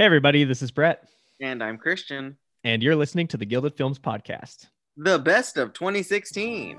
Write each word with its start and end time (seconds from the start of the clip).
Hey, 0.00 0.06
everybody, 0.06 0.44
this 0.44 0.62
is 0.62 0.70
Brett, 0.70 1.06
And 1.42 1.62
I'm 1.62 1.76
Christian. 1.76 2.38
and 2.64 2.82
you're 2.82 2.96
listening 2.96 3.26
to 3.26 3.36
the 3.36 3.44
Gilded 3.44 3.76
Films 3.76 3.98
Podcast. 3.98 4.68
The 4.96 5.18
best 5.18 5.58
of 5.58 5.74
2016. 5.74 6.78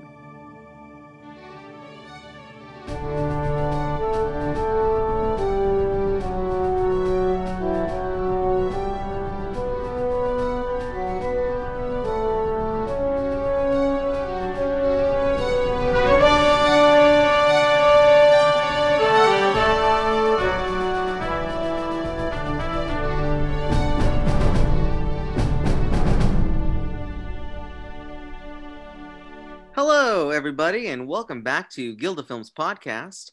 Everybody, 30.52 30.88
and 30.88 31.08
welcome 31.08 31.40
back 31.40 31.70
to 31.70 31.96
Gilda 31.96 32.22
Films 32.22 32.50
Podcast. 32.50 33.30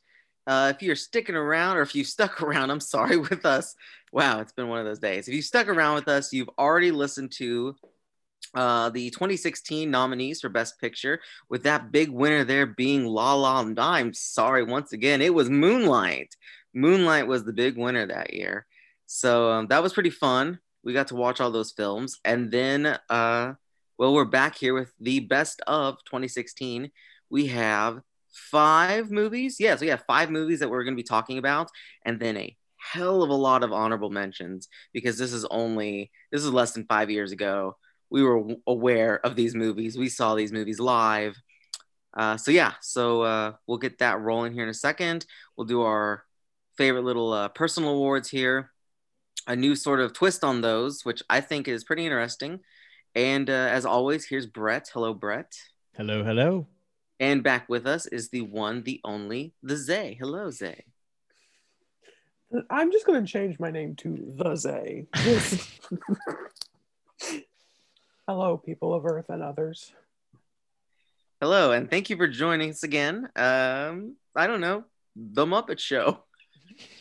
Uh, 0.47 0.71
if 0.73 0.81
you're 0.81 0.95
sticking 0.95 1.35
around, 1.35 1.75
or 1.75 1.81
if 1.81 1.93
you 1.93 2.01
stuck 2.05 2.41
around, 2.41 2.71
I'm 2.71 2.79
sorry, 2.79 3.17
with 3.17 3.45
us. 3.45 3.75
Wow, 4.13 4.39
it's 4.39 4.53
been 4.53 4.69
one 4.69 4.79
of 4.79 4.85
those 4.85 4.99
days. 4.99 5.27
If 5.27 5.33
you 5.33 5.41
stuck 5.41 5.67
around 5.67 5.95
with 5.95 6.07
us, 6.07 6.31
you've 6.31 6.49
already 6.57 6.91
listened 6.91 7.33
to 7.33 7.75
uh, 8.55 8.89
the 8.91 9.09
2016 9.09 9.91
nominees 9.91 10.39
for 10.39 10.47
Best 10.47 10.79
Picture, 10.79 11.19
with 11.49 11.63
that 11.63 11.91
big 11.91 12.09
winner 12.09 12.45
there 12.45 12.65
being 12.65 13.05
La 13.05 13.33
La. 13.33 13.59
I'm 13.77 14.13
sorry, 14.13 14.63
once 14.63 14.93
again, 14.93 15.21
it 15.21 15.33
was 15.33 15.49
Moonlight. 15.49 16.37
Moonlight 16.73 17.27
was 17.27 17.43
the 17.43 17.51
big 17.51 17.77
winner 17.77 18.05
that 18.07 18.33
year. 18.33 18.65
So 19.07 19.51
um, 19.51 19.67
that 19.67 19.83
was 19.83 19.91
pretty 19.91 20.09
fun. 20.09 20.59
We 20.85 20.93
got 20.93 21.07
to 21.07 21.15
watch 21.15 21.41
all 21.41 21.51
those 21.51 21.73
films. 21.73 22.17
And 22.23 22.49
then, 22.49 22.97
uh, 23.09 23.55
well, 23.97 24.13
we're 24.13 24.23
back 24.23 24.55
here 24.57 24.73
with 24.73 24.93
the 25.01 25.19
best 25.19 25.61
of 25.67 25.97
2016. 26.05 26.89
We 27.29 27.47
have 27.47 28.01
five 28.31 29.11
movies. 29.11 29.57
Yes, 29.59 29.81
we 29.81 29.87
have 29.87 30.03
five 30.07 30.29
movies 30.29 30.59
that 30.59 30.69
we're 30.69 30.83
going 30.83 30.95
to 30.95 31.01
be 31.01 31.07
talking 31.07 31.37
about, 31.37 31.69
and 32.05 32.19
then 32.19 32.37
a 32.37 32.55
hell 32.77 33.23
of 33.23 33.29
a 33.29 33.33
lot 33.33 33.63
of 33.63 33.73
honorable 33.73 34.09
mentions 34.09 34.69
because 34.93 35.17
this 35.17 35.33
is 35.33 35.45
only 35.45 36.11
this 36.31 36.43
is 36.43 36.51
less 36.51 36.71
than 36.71 36.85
five 36.85 37.09
years 37.09 37.31
ago. 37.31 37.75
We 38.09 38.23
were 38.23 38.55
aware 38.65 39.23
of 39.25 39.35
these 39.35 39.53
movies. 39.53 39.97
We 39.97 40.09
saw 40.09 40.35
these 40.35 40.51
movies 40.51 40.79
live. 40.79 41.35
Uh, 42.15 42.37
so 42.37 42.49
yeah, 42.51 42.73
so 42.81 43.21
uh, 43.21 43.53
we'll 43.67 43.77
get 43.77 43.99
that 43.99 44.19
rolling 44.19 44.53
here 44.53 44.63
in 44.63 44.69
a 44.69 44.73
second. 44.73 45.25
We'll 45.55 45.67
do 45.67 45.81
our 45.81 46.23
favorite 46.75 47.03
little 47.03 47.31
uh, 47.33 47.49
personal 47.49 47.91
awards 47.91 48.29
here. 48.29 48.71
A 49.47 49.55
new 49.55 49.75
sort 49.75 49.99
of 49.99 50.13
twist 50.13 50.43
on 50.43 50.61
those, 50.61 51.05
which 51.05 51.21
I 51.29 51.41
think 51.41 51.67
is 51.67 51.83
pretty 51.83 52.05
interesting. 52.05 52.59
And 53.15 53.49
uh, 53.49 53.53
as 53.53 53.85
always, 53.85 54.25
here's 54.25 54.47
Brett. 54.47 54.89
Hello, 54.93 55.13
Brett. 55.13 55.53
Hello, 55.95 56.23
hello. 56.23 56.67
And 57.19 57.43
back 57.43 57.67
with 57.67 57.85
us 57.85 58.05
is 58.05 58.29
the 58.29 58.41
one, 58.41 58.83
the 58.83 59.01
only, 59.03 59.53
the 59.61 59.75
Zay. 59.75 60.15
Hello, 60.19 60.49
Zay. 60.51 60.85
I'm 62.69 62.91
just 62.91 63.05
going 63.05 63.23
to 63.23 63.31
change 63.31 63.59
my 63.59 63.71
name 63.71 63.95
to 63.97 64.33
the 64.35 64.55
Zay. 64.55 65.07
Hello, 68.27 68.57
people 68.57 68.93
of 68.93 69.05
Earth 69.05 69.29
and 69.29 69.43
others. 69.43 69.91
Hello, 71.41 71.71
and 71.71 71.89
thank 71.89 72.09
you 72.09 72.17
for 72.17 72.27
joining 72.27 72.69
us 72.69 72.83
again. 72.83 73.29
Um, 73.35 74.15
I 74.35 74.47
don't 74.47 74.61
know, 74.61 74.85
The 75.15 75.45
Muppet 75.45 75.79
Show. 75.79 76.23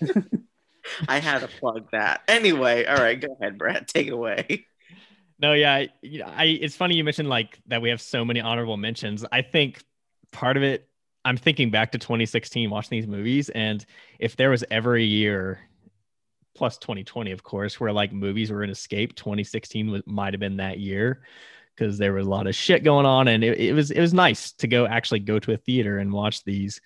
I 1.08 1.18
had 1.18 1.40
to 1.40 1.48
plug 1.48 1.90
that. 1.92 2.22
Anyway, 2.28 2.84
all 2.84 2.96
right, 2.96 3.20
go 3.20 3.36
ahead, 3.40 3.58
Brad. 3.58 3.86
Take 3.88 4.08
it 4.08 4.12
away. 4.12 4.66
No, 5.40 5.52
yeah, 5.52 5.74
I, 5.74 5.88
you 6.02 6.20
know, 6.20 6.32
I 6.34 6.44
it's 6.44 6.74
funny 6.74 6.96
you 6.96 7.04
mentioned 7.04 7.28
like 7.28 7.60
that 7.66 7.80
we 7.80 7.90
have 7.90 8.00
so 8.00 8.24
many 8.24 8.40
honorable 8.40 8.76
mentions. 8.76 9.24
I 9.30 9.42
think 9.42 9.82
part 10.32 10.56
of 10.56 10.62
it, 10.62 10.88
I'm 11.24 11.36
thinking 11.36 11.70
back 11.70 11.92
to 11.92 11.98
2016, 11.98 12.70
watching 12.70 12.98
these 12.98 13.06
movies, 13.06 13.48
and 13.50 13.84
if 14.18 14.36
there 14.36 14.50
was 14.50 14.64
ever 14.70 14.96
a 14.96 15.02
year, 15.02 15.60
plus 16.54 16.78
2020, 16.78 17.32
of 17.32 17.42
course, 17.42 17.78
where 17.78 17.92
like 17.92 18.12
movies 18.12 18.50
were 18.50 18.62
an 18.62 18.70
escape, 18.70 19.14
2016 19.14 20.02
might 20.06 20.32
have 20.32 20.40
been 20.40 20.56
that 20.56 20.78
year 20.78 21.22
because 21.76 21.98
there 21.98 22.12
was 22.12 22.26
a 22.26 22.30
lot 22.30 22.46
of 22.46 22.54
shit 22.54 22.82
going 22.82 23.06
on, 23.06 23.28
and 23.28 23.44
it, 23.44 23.58
it 23.58 23.72
was 23.72 23.90
it 23.90 24.00
was 24.00 24.14
nice 24.14 24.52
to 24.52 24.66
go 24.66 24.86
actually 24.86 25.20
go 25.20 25.38
to 25.38 25.52
a 25.52 25.56
theater 25.56 25.98
and 25.98 26.12
watch 26.12 26.44
these, 26.44 26.80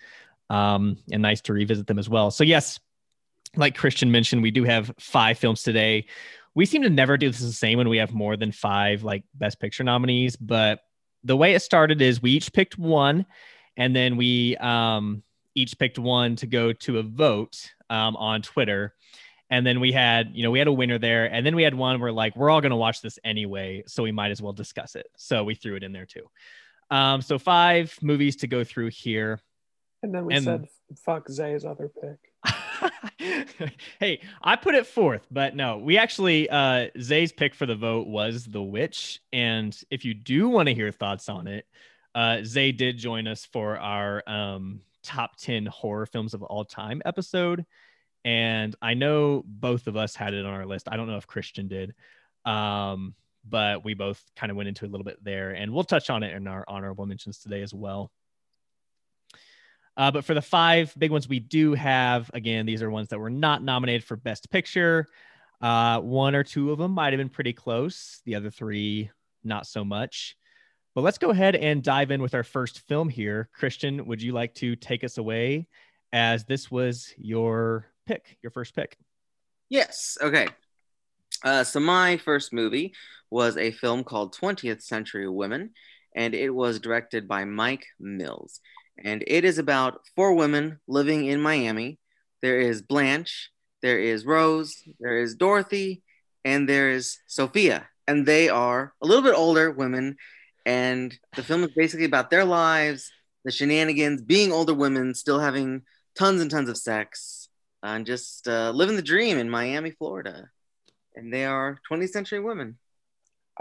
um, 0.50 0.96
and 1.10 1.22
nice 1.22 1.40
to 1.42 1.52
revisit 1.52 1.86
them 1.86 1.98
as 1.98 2.08
well. 2.08 2.30
So 2.30 2.42
yes, 2.44 2.80
like 3.56 3.76
Christian 3.76 4.10
mentioned, 4.10 4.42
we 4.42 4.50
do 4.50 4.64
have 4.64 4.92
five 4.98 5.38
films 5.38 5.62
today 5.62 6.06
we 6.54 6.66
seem 6.66 6.82
to 6.82 6.90
never 6.90 7.16
do 7.16 7.30
this 7.30 7.40
the 7.40 7.52
same 7.52 7.78
when 7.78 7.88
we 7.88 7.98
have 7.98 8.12
more 8.12 8.36
than 8.36 8.52
five 8.52 9.02
like 9.02 9.24
best 9.34 9.60
picture 9.60 9.84
nominees 9.84 10.36
but 10.36 10.80
the 11.24 11.36
way 11.36 11.54
it 11.54 11.60
started 11.62 12.02
is 12.02 12.20
we 12.22 12.32
each 12.32 12.52
picked 12.52 12.78
one 12.78 13.26
and 13.76 13.94
then 13.94 14.16
we 14.16 14.56
um, 14.58 15.22
each 15.54 15.78
picked 15.78 15.98
one 15.98 16.36
to 16.36 16.46
go 16.46 16.72
to 16.72 16.98
a 16.98 17.02
vote 17.02 17.70
um, 17.90 18.16
on 18.16 18.42
twitter. 18.42 18.94
And 19.50 19.66
then 19.66 19.80
we 19.80 19.92
had 19.92 20.30
you 20.34 20.42
know 20.42 20.50
we 20.50 20.58
had 20.58 20.68
a 20.68 20.72
winner 20.72 20.98
there 20.98 21.26
and 21.26 21.44
then 21.44 21.54
we 21.54 21.62
had 21.62 21.74
one 21.74 22.00
where 22.00 22.10
like 22.12 22.34
we're 22.36 22.48
all 22.50 22.60
going 22.60 22.70
to 22.70 22.76
watch 22.76 23.02
this 23.02 23.18
anyway 23.22 23.82
so 23.86 24.02
we 24.02 24.10
might 24.12 24.30
as 24.30 24.40
well 24.40 24.52
discuss 24.54 24.96
it. 24.96 25.08
So 25.16 25.44
we 25.44 25.54
threw 25.54 25.76
it 25.76 25.82
in 25.82 25.92
there 25.92 26.06
too. 26.06 26.26
Um, 26.90 27.20
so 27.22 27.38
five 27.38 27.96
movies 28.02 28.36
to 28.36 28.46
go 28.46 28.64
through 28.64 28.88
here. 28.90 29.40
And 30.02 30.14
then 30.14 30.24
we 30.26 30.34
And- 30.34 30.44
said, 30.44 30.68
fuck 30.96 31.28
Zay's 31.28 31.64
other 31.64 31.88
pick. 31.88 32.31
hey, 34.00 34.20
I 34.42 34.56
put 34.56 34.74
it 34.74 34.86
fourth, 34.86 35.26
but 35.30 35.54
no, 35.54 35.78
we 35.78 35.98
actually 35.98 36.48
uh 36.48 36.88
Zay's 37.00 37.32
pick 37.32 37.54
for 37.54 37.66
the 37.66 37.76
vote 37.76 38.06
was 38.06 38.44
The 38.44 38.62
Witch. 38.62 39.20
And 39.32 39.76
if 39.90 40.04
you 40.04 40.14
do 40.14 40.48
want 40.48 40.68
to 40.68 40.74
hear 40.74 40.90
thoughts 40.90 41.28
on 41.28 41.46
it, 41.46 41.66
uh 42.14 42.42
Zay 42.44 42.72
did 42.72 42.98
join 42.98 43.26
us 43.26 43.44
for 43.44 43.78
our 43.78 44.22
um 44.26 44.80
top 45.02 45.36
10 45.36 45.66
horror 45.66 46.06
films 46.06 46.34
of 46.34 46.42
all 46.42 46.64
time 46.64 47.02
episode. 47.04 47.64
And 48.24 48.74
I 48.80 48.94
know 48.94 49.42
both 49.46 49.86
of 49.86 49.96
us 49.96 50.14
had 50.14 50.34
it 50.34 50.46
on 50.46 50.52
our 50.54 50.66
list. 50.66 50.88
I 50.90 50.96
don't 50.96 51.08
know 51.08 51.16
if 51.16 51.26
Christian 51.26 51.68
did. 51.68 51.94
Um, 52.44 53.14
but 53.44 53.84
we 53.84 53.94
both 53.94 54.22
kind 54.36 54.50
of 54.50 54.56
went 54.56 54.68
into 54.68 54.84
a 54.84 54.88
little 54.88 55.04
bit 55.04 55.22
there, 55.22 55.50
and 55.50 55.72
we'll 55.72 55.84
touch 55.84 56.10
on 56.10 56.22
it 56.22 56.34
in 56.34 56.46
our 56.46 56.64
honorable 56.68 57.06
mentions 57.06 57.38
today 57.38 57.62
as 57.62 57.74
well. 57.74 58.12
Uh, 59.96 60.10
but 60.10 60.24
for 60.24 60.34
the 60.34 60.42
five 60.42 60.94
big 60.96 61.10
ones 61.10 61.28
we 61.28 61.38
do 61.38 61.74
have, 61.74 62.30
again, 62.34 62.66
these 62.66 62.82
are 62.82 62.90
ones 62.90 63.08
that 63.08 63.18
were 63.18 63.30
not 63.30 63.62
nominated 63.62 64.04
for 64.04 64.16
Best 64.16 64.50
Picture. 64.50 65.06
Uh, 65.60 66.00
one 66.00 66.34
or 66.34 66.42
two 66.42 66.72
of 66.72 66.78
them 66.78 66.92
might 66.92 67.12
have 67.12 67.18
been 67.18 67.28
pretty 67.28 67.52
close. 67.52 68.20
The 68.24 68.34
other 68.34 68.50
three, 68.50 69.10
not 69.44 69.66
so 69.66 69.84
much. 69.84 70.36
But 70.94 71.02
let's 71.02 71.18
go 71.18 71.30
ahead 71.30 71.56
and 71.56 71.82
dive 71.82 72.10
in 72.10 72.20
with 72.20 72.34
our 72.34 72.42
first 72.42 72.80
film 72.80 73.08
here. 73.08 73.48
Christian, 73.54 74.06
would 74.06 74.20
you 74.20 74.32
like 74.32 74.54
to 74.56 74.76
take 74.76 75.04
us 75.04 75.18
away 75.18 75.68
as 76.12 76.44
this 76.44 76.70
was 76.70 77.14
your 77.16 77.86
pick, 78.06 78.36
your 78.42 78.50
first 78.50 78.74
pick? 78.74 78.96
Yes. 79.70 80.18
Okay. 80.20 80.48
Uh, 81.44 81.64
so 81.64 81.80
my 81.80 82.18
first 82.18 82.52
movie 82.52 82.92
was 83.30 83.56
a 83.56 83.70
film 83.70 84.04
called 84.04 84.36
20th 84.36 84.82
Century 84.82 85.28
Women, 85.28 85.70
and 86.14 86.34
it 86.34 86.50
was 86.50 86.78
directed 86.78 87.26
by 87.26 87.44
Mike 87.44 87.86
Mills. 87.98 88.60
And 88.98 89.24
it 89.26 89.44
is 89.44 89.58
about 89.58 90.00
four 90.14 90.34
women 90.34 90.78
living 90.86 91.26
in 91.26 91.40
Miami. 91.40 91.98
There 92.40 92.60
is 92.60 92.82
Blanche, 92.82 93.50
there 93.82 93.98
is 93.98 94.24
Rose, 94.24 94.82
there 95.00 95.18
is 95.18 95.34
Dorothy, 95.34 96.02
and 96.44 96.68
there 96.68 96.90
is 96.90 97.18
Sophia. 97.26 97.88
And 98.06 98.26
they 98.26 98.48
are 98.48 98.92
a 99.02 99.06
little 99.06 99.22
bit 99.22 99.34
older 99.34 99.70
women. 99.70 100.16
And 100.66 101.16
the 101.34 101.42
film 101.42 101.64
is 101.64 101.70
basically 101.76 102.04
about 102.04 102.30
their 102.30 102.44
lives, 102.44 103.10
the 103.44 103.50
shenanigans, 103.50 104.22
being 104.22 104.52
older 104.52 104.74
women, 104.74 105.14
still 105.14 105.40
having 105.40 105.82
tons 106.16 106.40
and 106.40 106.50
tons 106.50 106.68
of 106.68 106.76
sex, 106.76 107.48
and 107.82 108.06
just 108.06 108.46
uh, 108.46 108.70
living 108.70 108.96
the 108.96 109.02
dream 109.02 109.38
in 109.38 109.50
Miami, 109.50 109.90
Florida. 109.90 110.50
And 111.14 111.32
they 111.32 111.44
are 111.44 111.78
20th 111.90 112.10
century 112.10 112.40
women. 112.40 112.78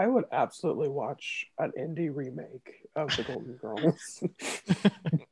I 0.02 0.08
would 0.08 0.24
absolutely 0.32 0.88
watch 0.88 1.46
an 1.60 1.70
indie 1.78 2.10
remake 2.12 2.88
of 2.96 3.16
The 3.16 3.22
Golden 3.22 3.54
Girls. 3.54 4.24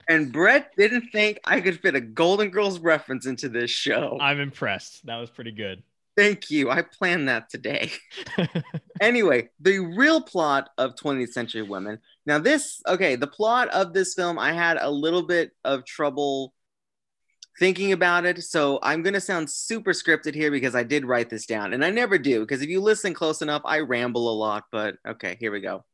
And 0.08 0.32
Brett 0.32 0.72
didn't 0.76 1.10
think 1.12 1.38
I 1.44 1.60
could 1.60 1.78
fit 1.78 1.94
a 1.94 2.00
Golden 2.00 2.50
Girls 2.50 2.80
reference 2.80 3.26
into 3.26 3.48
this 3.48 3.70
show. 3.70 4.18
I'm 4.20 4.40
impressed. 4.40 5.06
That 5.06 5.18
was 5.18 5.30
pretty 5.30 5.52
good. 5.52 5.84
Thank 6.16 6.50
you. 6.50 6.68
I 6.68 6.82
planned 6.82 7.28
that 7.28 7.48
today. 7.48 7.92
anyway, 9.00 9.50
the 9.60 9.78
real 9.78 10.20
plot 10.20 10.70
of 10.78 10.96
20th 10.96 11.30
Century 11.30 11.62
Women. 11.62 12.00
Now, 12.26 12.40
this, 12.40 12.82
okay, 12.88 13.14
the 13.14 13.28
plot 13.28 13.68
of 13.68 13.92
this 13.92 14.14
film, 14.14 14.36
I 14.36 14.52
had 14.52 14.78
a 14.80 14.90
little 14.90 15.22
bit 15.22 15.52
of 15.64 15.84
trouble 15.84 16.54
thinking 17.60 17.92
about 17.92 18.24
it. 18.24 18.42
So 18.42 18.80
I'm 18.82 19.02
going 19.02 19.14
to 19.14 19.20
sound 19.20 19.48
super 19.48 19.92
scripted 19.92 20.34
here 20.34 20.50
because 20.50 20.74
I 20.74 20.82
did 20.82 21.04
write 21.04 21.28
this 21.28 21.46
down. 21.46 21.74
And 21.74 21.84
I 21.84 21.90
never 21.90 22.18
do, 22.18 22.40
because 22.40 22.62
if 22.62 22.70
you 22.70 22.80
listen 22.80 23.14
close 23.14 23.42
enough, 23.42 23.62
I 23.64 23.80
ramble 23.80 24.32
a 24.32 24.34
lot. 24.34 24.64
But 24.72 24.96
okay, 25.06 25.36
here 25.38 25.52
we 25.52 25.60
go. 25.60 25.84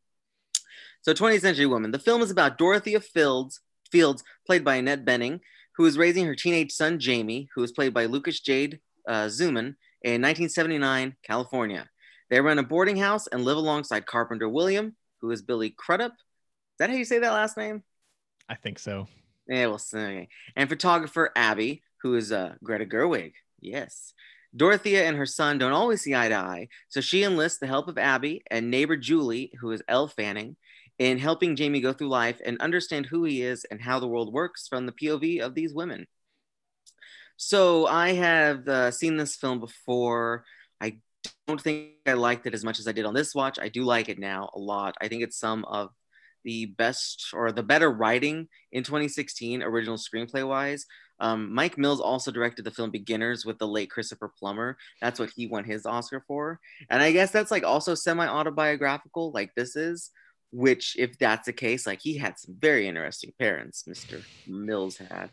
So 1.02 1.12
20th 1.12 1.42
Century 1.42 1.66
Woman. 1.66 1.90
The 1.90 1.98
film 1.98 2.22
is 2.22 2.30
about 2.30 2.56
Dorothea 2.56 3.00
Fields, 3.00 3.60
Fields 3.90 4.24
played 4.46 4.64
by 4.64 4.76
Annette 4.76 5.04
Bening, 5.04 5.40
who 5.76 5.84
is 5.84 5.98
raising 5.98 6.24
her 6.24 6.34
teenage 6.34 6.72
son, 6.72 6.98
Jamie, 6.98 7.48
who 7.54 7.62
is 7.62 7.72
played 7.72 7.92
by 7.92 8.06
Lucas 8.06 8.40
Jade 8.40 8.80
uh, 9.06 9.26
Zumann, 9.26 9.74
in 10.02 10.22
1979, 10.22 11.16
California. 11.24 11.88
They 12.30 12.40
run 12.40 12.58
a 12.58 12.62
boarding 12.62 12.96
house 12.96 13.26
and 13.26 13.44
live 13.44 13.56
alongside 13.56 14.06
carpenter 14.06 14.48
William, 14.48 14.96
who 15.20 15.30
is 15.32 15.42
Billy 15.42 15.70
Crudup. 15.70 16.12
Is 16.12 16.78
that 16.78 16.90
how 16.90 16.96
you 16.96 17.04
say 17.04 17.18
that 17.18 17.32
last 17.32 17.56
name? 17.56 17.82
I 18.48 18.54
think 18.54 18.78
so. 18.78 19.08
Yeah, 19.48 19.66
well, 19.66 19.81
okay. 19.94 20.28
And 20.56 20.69
photographer 20.69 21.31
Abby, 21.37 21.82
who 22.02 22.14
is 22.16 22.32
uh, 22.32 22.54
Greta 22.62 22.84
Gerwig. 22.84 23.32
Yes. 23.60 24.12
Dorothea 24.54 25.04
and 25.04 25.16
her 25.16 25.26
son 25.26 25.58
don't 25.58 25.72
always 25.72 26.00
see 26.00 26.14
eye 26.14 26.28
to 26.28 26.34
eye, 26.34 26.69
so 26.88 27.00
she 27.00 27.22
enlists 27.25 27.58
the 27.58 27.66
help 27.66 27.88
of 27.88 27.98
Abby 27.98 28.43
and 28.50 28.70
neighbor 28.70 28.96
Julie, 28.96 29.52
who 29.60 29.70
is 29.70 29.82
Elle 29.87 30.08
Fanning, 30.08 30.56
in 30.98 31.19
helping 31.19 31.56
Jamie 31.56 31.81
go 31.81 31.93
through 31.93 32.08
life 32.08 32.40
and 32.44 32.58
understand 32.60 33.06
who 33.06 33.25
he 33.25 33.43
is 33.43 33.66
and 33.70 33.82
how 33.82 34.00
the 34.00 34.08
world 34.08 34.32
works 34.32 34.66
from 34.66 34.87
the 34.87 34.93
POV 34.93 35.40
of 35.40 35.54
these 35.54 35.75
women. 35.75 36.06
So 37.37 37.87
I 37.87 38.14
have 38.14 38.66
uh, 38.66 38.90
seen 38.90 39.19
this 39.19 39.37
film 39.37 39.60
before. 39.60 40.44
I 40.81 40.99
don't 41.46 41.60
think 41.60 41.90
I 42.06 42.14
liked 42.14 42.46
it 42.46 42.54
as 42.54 42.64
much 42.64 42.78
as 42.78 42.88
I 42.88 42.92
did 42.92 43.04
on 43.04 43.12
this 43.12 43.34
watch. 43.34 43.58
I 43.58 43.69
do 43.69 43.84
like 43.84 44.08
it 44.08 44.19
now 44.19 44.49
a 44.54 44.58
lot. 44.58 44.94
I 45.00 45.08
think 45.08 45.22
it's 45.22 45.38
some 45.38 45.66
of 45.66 45.90
the 46.46 46.66
best 46.66 47.31
or 47.34 47.50
the 47.50 47.62
better 47.62 47.90
writing 47.90 48.48
in 48.70 48.84
2016, 48.84 49.62
original 49.62 49.96
screenplay 49.96 50.46
wise. 50.46 50.87
Um, 51.19 51.52
Mike 51.52 51.76
Mills 51.76 52.00
also 52.00 52.31
directed 52.31 52.64
the 52.64 52.70
film 52.70 52.90
Beginners 52.90 53.44
with 53.44 53.58
the 53.58 53.66
late 53.66 53.90
Christopher 53.90 54.31
Plummer. 54.38 54.78
That's 55.02 55.19
what 55.19 55.31
he 55.34 55.48
won 55.48 55.64
his 55.64 55.87
Oscar 55.87 56.22
for. 56.28 56.60
And 56.88 57.02
I 57.02 57.10
guess 57.10 57.32
that's 57.32 57.50
like 57.50 57.64
also 57.64 57.94
semi 57.96 58.26
autobiographical, 58.26 59.32
like 59.32 59.54
this 59.56 59.75
is, 59.75 60.10
which, 60.52 60.94
if 60.96 61.19
that's 61.19 61.46
the 61.46 61.52
case, 61.52 61.84
like 61.84 62.00
he 62.00 62.16
had 62.16 62.38
some 62.38 62.54
very 62.58 62.87
interesting 62.87 63.32
parents, 63.38 63.84
Mr. 63.88 64.22
Mills 64.46 64.99
had. 64.99 65.31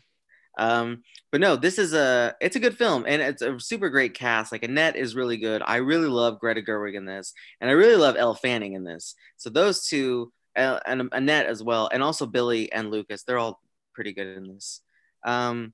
Um, 0.58 1.02
but 1.30 1.40
no, 1.40 1.56
this 1.56 1.78
is 1.78 1.94
a 1.94 2.34
it's 2.40 2.54
a 2.54 2.60
good 2.60 2.76
film 2.76 3.04
and 3.08 3.20
it's 3.20 3.42
a 3.42 3.58
super 3.58 3.88
great 3.88 4.14
cast. 4.14 4.52
Like 4.52 4.62
Annette 4.62 4.96
is 4.96 5.16
really 5.16 5.36
good. 5.36 5.62
I 5.64 5.76
really 5.76 6.06
love 6.06 6.38
Greta 6.38 6.62
Gerwig 6.62 6.94
in 6.94 7.04
this, 7.04 7.34
and 7.60 7.68
I 7.68 7.72
really 7.72 7.96
love 7.96 8.16
Elle 8.16 8.34
Fanning 8.34 8.74
in 8.74 8.84
this. 8.84 9.14
So 9.36 9.50
those 9.50 9.86
two 9.86 10.32
and 10.56 11.08
Annette 11.12 11.46
as 11.46 11.62
well, 11.62 11.88
and 11.92 12.02
also 12.02 12.26
Billy 12.26 12.72
and 12.72 12.90
Lucas, 12.90 13.24
they're 13.24 13.38
all 13.38 13.60
pretty 13.94 14.12
good 14.12 14.36
in 14.36 14.48
this. 14.48 14.80
Um, 15.24 15.72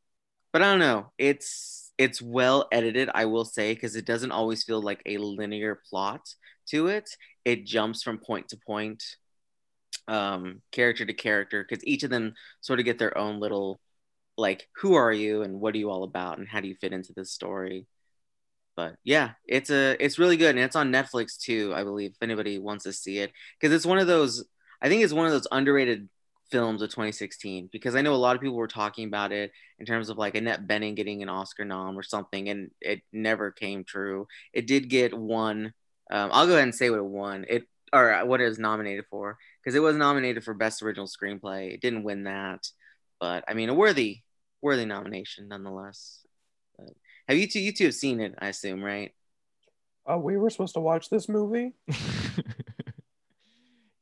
but 0.52 0.62
I 0.62 0.70
don't 0.70 0.80
know. 0.80 1.12
It's 1.18 1.92
it's 1.98 2.22
well 2.22 2.66
edited, 2.72 3.10
I 3.14 3.26
will 3.26 3.44
say, 3.44 3.74
because 3.74 3.96
it 3.96 4.06
doesn't 4.06 4.32
always 4.32 4.64
feel 4.64 4.80
like 4.80 5.02
a 5.06 5.18
linear 5.18 5.80
plot 5.88 6.22
to 6.70 6.88
it. 6.88 7.10
It 7.44 7.66
jumps 7.66 8.02
from 8.02 8.18
point 8.18 8.48
to 8.48 8.58
point, 8.66 9.04
um, 10.08 10.62
character 10.72 11.04
to 11.04 11.12
character, 11.12 11.64
because 11.66 11.84
each 11.86 12.02
of 12.02 12.10
them 12.10 12.34
sort 12.60 12.78
of 12.78 12.84
get 12.84 12.98
their 12.98 13.16
own 13.16 13.40
little 13.40 13.80
like 14.40 14.68
who 14.76 14.94
are 14.94 15.12
you 15.12 15.42
and 15.42 15.60
what 15.60 15.74
are 15.74 15.78
you 15.78 15.90
all 15.90 16.02
about 16.02 16.38
and 16.38 16.48
how 16.48 16.60
do 16.60 16.68
you 16.68 16.74
fit 16.80 16.92
into 16.92 17.12
this 17.14 17.30
story 17.30 17.86
but 18.74 18.96
yeah 19.04 19.32
it's 19.46 19.70
a 19.70 19.96
it's 20.02 20.18
really 20.18 20.36
good 20.36 20.50
and 20.56 20.64
it's 20.64 20.76
on 20.76 20.90
netflix 20.90 21.38
too 21.38 21.72
i 21.76 21.84
believe 21.84 22.12
if 22.12 22.22
anybody 22.22 22.58
wants 22.58 22.84
to 22.84 22.92
see 22.92 23.18
it 23.18 23.32
because 23.58 23.74
it's 23.74 23.86
one 23.86 23.98
of 23.98 24.06
those 24.06 24.44
i 24.82 24.88
think 24.88 25.02
it's 25.02 25.12
one 25.12 25.26
of 25.26 25.32
those 25.32 25.46
underrated 25.50 26.08
films 26.50 26.82
of 26.82 26.90
2016 26.90 27.68
because 27.70 27.94
i 27.94 28.02
know 28.02 28.14
a 28.14 28.16
lot 28.16 28.34
of 28.34 28.42
people 28.42 28.56
were 28.56 28.66
talking 28.66 29.06
about 29.06 29.30
it 29.30 29.52
in 29.78 29.86
terms 29.86 30.08
of 30.08 30.18
like 30.18 30.34
annette 30.34 30.66
bening 30.66 30.96
getting 30.96 31.22
an 31.22 31.28
oscar 31.28 31.64
nom 31.64 31.96
or 31.96 32.02
something 32.02 32.48
and 32.48 32.70
it 32.80 33.02
never 33.12 33.50
came 33.50 33.84
true 33.84 34.26
it 34.52 34.66
did 34.66 34.88
get 34.88 35.16
one 35.16 35.72
um, 36.10 36.30
i'll 36.32 36.46
go 36.46 36.54
ahead 36.54 36.64
and 36.64 36.74
say 36.74 36.90
what 36.90 36.98
it 36.98 37.04
won 37.04 37.44
it 37.48 37.64
or 37.92 38.24
what 38.24 38.40
it 38.40 38.48
was 38.48 38.58
nominated 38.58 39.04
for 39.10 39.38
because 39.62 39.76
it 39.76 39.80
was 39.80 39.96
nominated 39.96 40.42
for 40.42 40.54
best 40.54 40.82
original 40.82 41.06
screenplay 41.06 41.72
it 41.72 41.80
didn't 41.80 42.02
win 42.02 42.24
that 42.24 42.66
but 43.20 43.44
i 43.46 43.54
mean 43.54 43.68
a 43.68 43.74
worthy 43.74 44.22
worthy 44.62 44.84
nomination 44.84 45.48
nonetheless. 45.48 46.20
But 46.78 46.90
have 47.28 47.38
you 47.38 47.46
two? 47.46 47.60
You 47.60 47.72
two 47.72 47.84
have 47.84 47.94
seen 47.94 48.20
it, 48.20 48.34
I 48.38 48.48
assume, 48.48 48.82
right? 48.82 49.12
Oh, 50.06 50.18
we 50.18 50.36
were 50.36 50.50
supposed 50.50 50.74
to 50.74 50.80
watch 50.80 51.08
this 51.10 51.28
movie. 51.28 51.72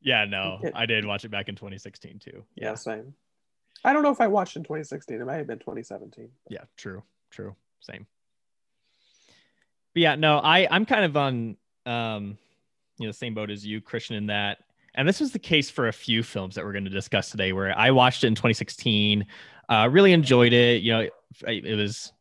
yeah, 0.09 0.25
no, 0.25 0.59
I 0.75 0.87
did 0.87 1.05
watch 1.05 1.27
it 1.27 1.31
back 1.31 1.51
in 1.51 1.55
2016 1.55 2.19
too. 2.19 2.45
Yeah. 2.55 2.71
yeah, 2.71 2.75
same. 2.75 3.15
I 3.85 3.93
don't 3.93 4.03
know 4.03 4.11
if 4.11 4.23
I 4.23 4.27
watched 4.27 4.57
in 4.57 4.63
2016. 4.63 5.21
It 5.21 5.27
might 5.27 5.37
have 5.37 5.47
been 5.47 5.59
2017. 5.59 6.31
Yeah, 6.49 6.65
true, 6.79 7.03
true, 7.31 7.55
same. 7.81 8.07
But 9.93 10.01
yeah, 10.03 10.15
no, 10.15 10.39
I 10.39 10.67
I'm 10.71 10.87
kind 10.87 11.05
of 11.05 11.15
on 11.19 11.57
um, 11.85 12.39
you 12.97 13.07
know, 13.07 13.11
the 13.11 13.19
same 13.19 13.35
boat 13.35 13.51
as 13.51 13.67
you, 13.67 13.83
Christian, 13.83 14.17
in 14.17 14.27
that. 14.29 14.59
And 14.95 15.07
this 15.07 15.21
was 15.21 15.33
the 15.33 15.39
case 15.39 15.69
for 15.69 15.89
a 15.89 15.93
few 15.93 16.23
films 16.23 16.55
that 16.55 16.65
we're 16.65 16.73
going 16.73 16.85
to 16.85 16.91
discuss 16.91 17.31
today, 17.31 17.53
where 17.53 17.77
I 17.79 17.91
watched 17.91 18.25
it 18.25 18.29
in 18.29 18.35
2016. 18.35 19.27
Uh, 19.69 19.89
really 19.93 20.15
enjoyed 20.15 20.55
it. 20.55 20.83
You 20.83 20.93
know, 20.93 21.01
it, 21.01 21.13
it, 21.67 21.77
was 21.77 22.15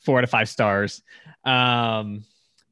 four 0.00 0.18
out 0.18 0.24
of 0.24 0.30
five 0.30 0.50
stars. 0.50 1.02
Um, 1.44 2.24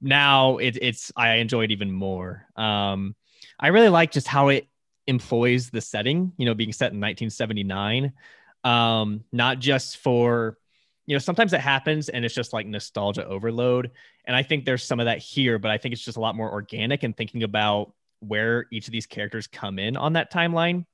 now 0.03 0.59
it, 0.59 0.77
it's 0.83 1.11
I 1.17 1.37
enjoyed 1.37 1.71
even 1.71 1.91
more. 1.91 2.47
Um, 2.55 3.17
I 3.59 3.69
really 3.69 3.89
like 3.89 4.13
just 4.13 4.29
how 4.29 4.49
it 4.49 4.69
employs 5.07 5.71
the 5.71 5.81
setting. 5.81 6.33
You 6.37 6.47
know, 6.47 6.55
being 6.55 6.73
set 6.73 6.93
in 6.93 7.01
1979, 7.01 8.13
um, 8.65 9.25
not 9.33 9.59
just 9.59 9.99
for 9.99 10.59
you 11.07 11.15
know 11.15 11.19
sometimes 11.21 11.55
it 11.55 11.61
happens 11.61 12.11
and 12.11 12.25
it's 12.25 12.35
just 12.35 12.53
like 12.53 12.67
nostalgia 12.67 13.25
overload 13.27 13.93
and 14.27 14.37
i 14.37 14.43
think 14.43 14.67
there's 14.67 14.83
some 14.83 15.01
of 15.01 15.07
that 15.07 15.17
here 15.17 15.59
but 15.59 15.71
i 15.71 15.79
think 15.79 15.95
it's 15.95 16.05
just 16.05 16.19
a 16.19 16.21
lot 16.21 16.37
more 16.37 16.53
organic 16.53 17.03
and 17.03 17.17
thinking 17.17 17.45
about 17.45 17.95
where 18.21 18.67
each 18.71 18.89
of 18.89 18.93
these 18.93 19.07
characters 19.07 19.47
come 19.47 19.79
in 19.79 19.97
on 19.97 20.13
that 20.13 20.31
timeline 20.31 20.85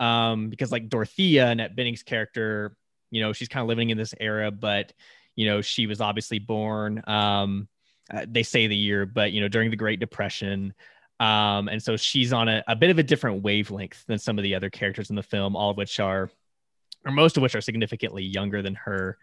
um, 0.00 0.48
because 0.48 0.72
like 0.72 0.88
Dorothea, 0.88 1.48
Annette 1.48 1.76
Bening's 1.76 2.02
character, 2.02 2.76
you 3.10 3.20
know, 3.20 3.32
she's 3.32 3.48
kind 3.48 3.62
of 3.62 3.68
living 3.68 3.90
in 3.90 3.98
this 3.98 4.14
era, 4.20 4.50
but 4.50 4.92
you 5.34 5.46
know, 5.46 5.60
she 5.60 5.86
was 5.86 6.00
obviously 6.00 6.38
born. 6.38 7.02
Um, 7.06 7.68
uh, 8.12 8.26
they 8.28 8.42
say 8.42 8.66
the 8.66 8.76
year, 8.76 9.06
but 9.06 9.32
you 9.32 9.40
know, 9.40 9.48
during 9.48 9.70
the 9.70 9.76
Great 9.76 10.00
Depression. 10.00 10.74
Um, 11.20 11.68
and 11.68 11.82
so 11.82 11.96
she's 11.96 12.32
on 12.32 12.48
a, 12.48 12.62
a 12.68 12.76
bit 12.76 12.90
of 12.90 12.98
a 12.98 13.02
different 13.02 13.42
wavelength 13.42 14.04
than 14.06 14.18
some 14.18 14.38
of 14.38 14.42
the 14.42 14.54
other 14.54 14.70
characters 14.70 15.10
in 15.10 15.16
the 15.16 15.22
film, 15.22 15.56
all 15.56 15.70
of 15.70 15.76
which 15.76 15.98
are, 15.98 16.30
or 17.04 17.12
most 17.12 17.36
of 17.36 17.42
which 17.42 17.54
are 17.54 17.60
significantly 17.60 18.22
younger 18.22 18.62
than 18.62 18.74
her. 18.76 19.18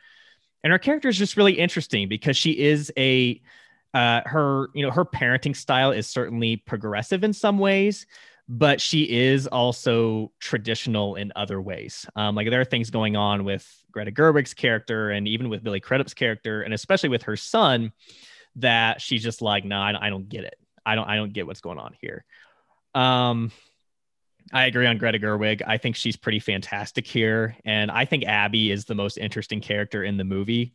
And 0.64 0.72
her 0.72 0.80
character 0.80 1.08
is 1.08 1.18
just 1.18 1.38
really 1.38 1.54
interesting 1.54 2.10
because 2.10 2.36
she 2.36 2.52
is 2.52 2.92
a, 2.98 3.42
uh, 3.94 4.22
her, 4.26 4.70
you 4.74 4.86
know, 4.86 4.92
her 4.92 5.06
parenting 5.06 5.56
style 5.56 5.92
is 5.92 6.08
certainly 6.08 6.58
progressive 6.58 7.24
in 7.24 7.32
some 7.32 7.60
ways, 7.60 8.06
but 8.50 8.82
she 8.82 9.04
is 9.04 9.48
also 9.48 10.32
traditional 10.40 11.16
in 11.16 11.32
other 11.36 11.62
ways. 11.62 12.06
Um, 12.16 12.36
like 12.36 12.50
there 12.50 12.62
are 12.62 12.66
things 12.66 12.90
going 12.90 13.16
on 13.16 13.46
with 13.46 13.66
Greta 13.92 14.12
Gerwig's 14.12 14.54
character 14.54 15.12
and 15.12 15.28
even 15.28 15.50
with 15.50 15.64
Billy 15.64 15.80
Crudup's 15.80 16.14
character, 16.14 16.62
and 16.62 16.74
especially 16.74 17.10
with 17.10 17.24
her 17.24 17.38
son, 17.38 17.94
that 18.58 19.02
she's 19.02 19.24
just 19.24 19.42
like, 19.42 19.64
no, 19.64 19.78
nah, 19.78 20.00
I, 20.00 20.10
don't 20.10 20.30
get 20.30 20.44
it. 20.44 20.58
I 20.86 20.96
don't, 20.96 21.08
I 21.08 21.16
don't 21.16 21.34
get 21.34 21.48
what's 21.48 21.62
going 21.62 21.80
on 21.80 21.96
here. 22.00 22.26
Um, 22.94 23.52
I 24.54 24.66
agree 24.66 24.86
on 24.86 24.98
Greta 24.98 25.20
Gerwig. 25.20 25.64
I 25.66 25.78
think 25.78 25.96
she's 25.96 26.16
pretty 26.16 26.40
fantastic 26.40 27.08
here, 27.08 27.56
and 27.66 27.90
I 27.90 28.06
think 28.06 28.26
Abby 28.26 28.72
is 28.72 28.86
the 28.86 28.96
most 28.96 29.18
interesting 29.18 29.60
character 29.60 30.04
in 30.04 30.18
the 30.18 30.24
movie 30.24 30.74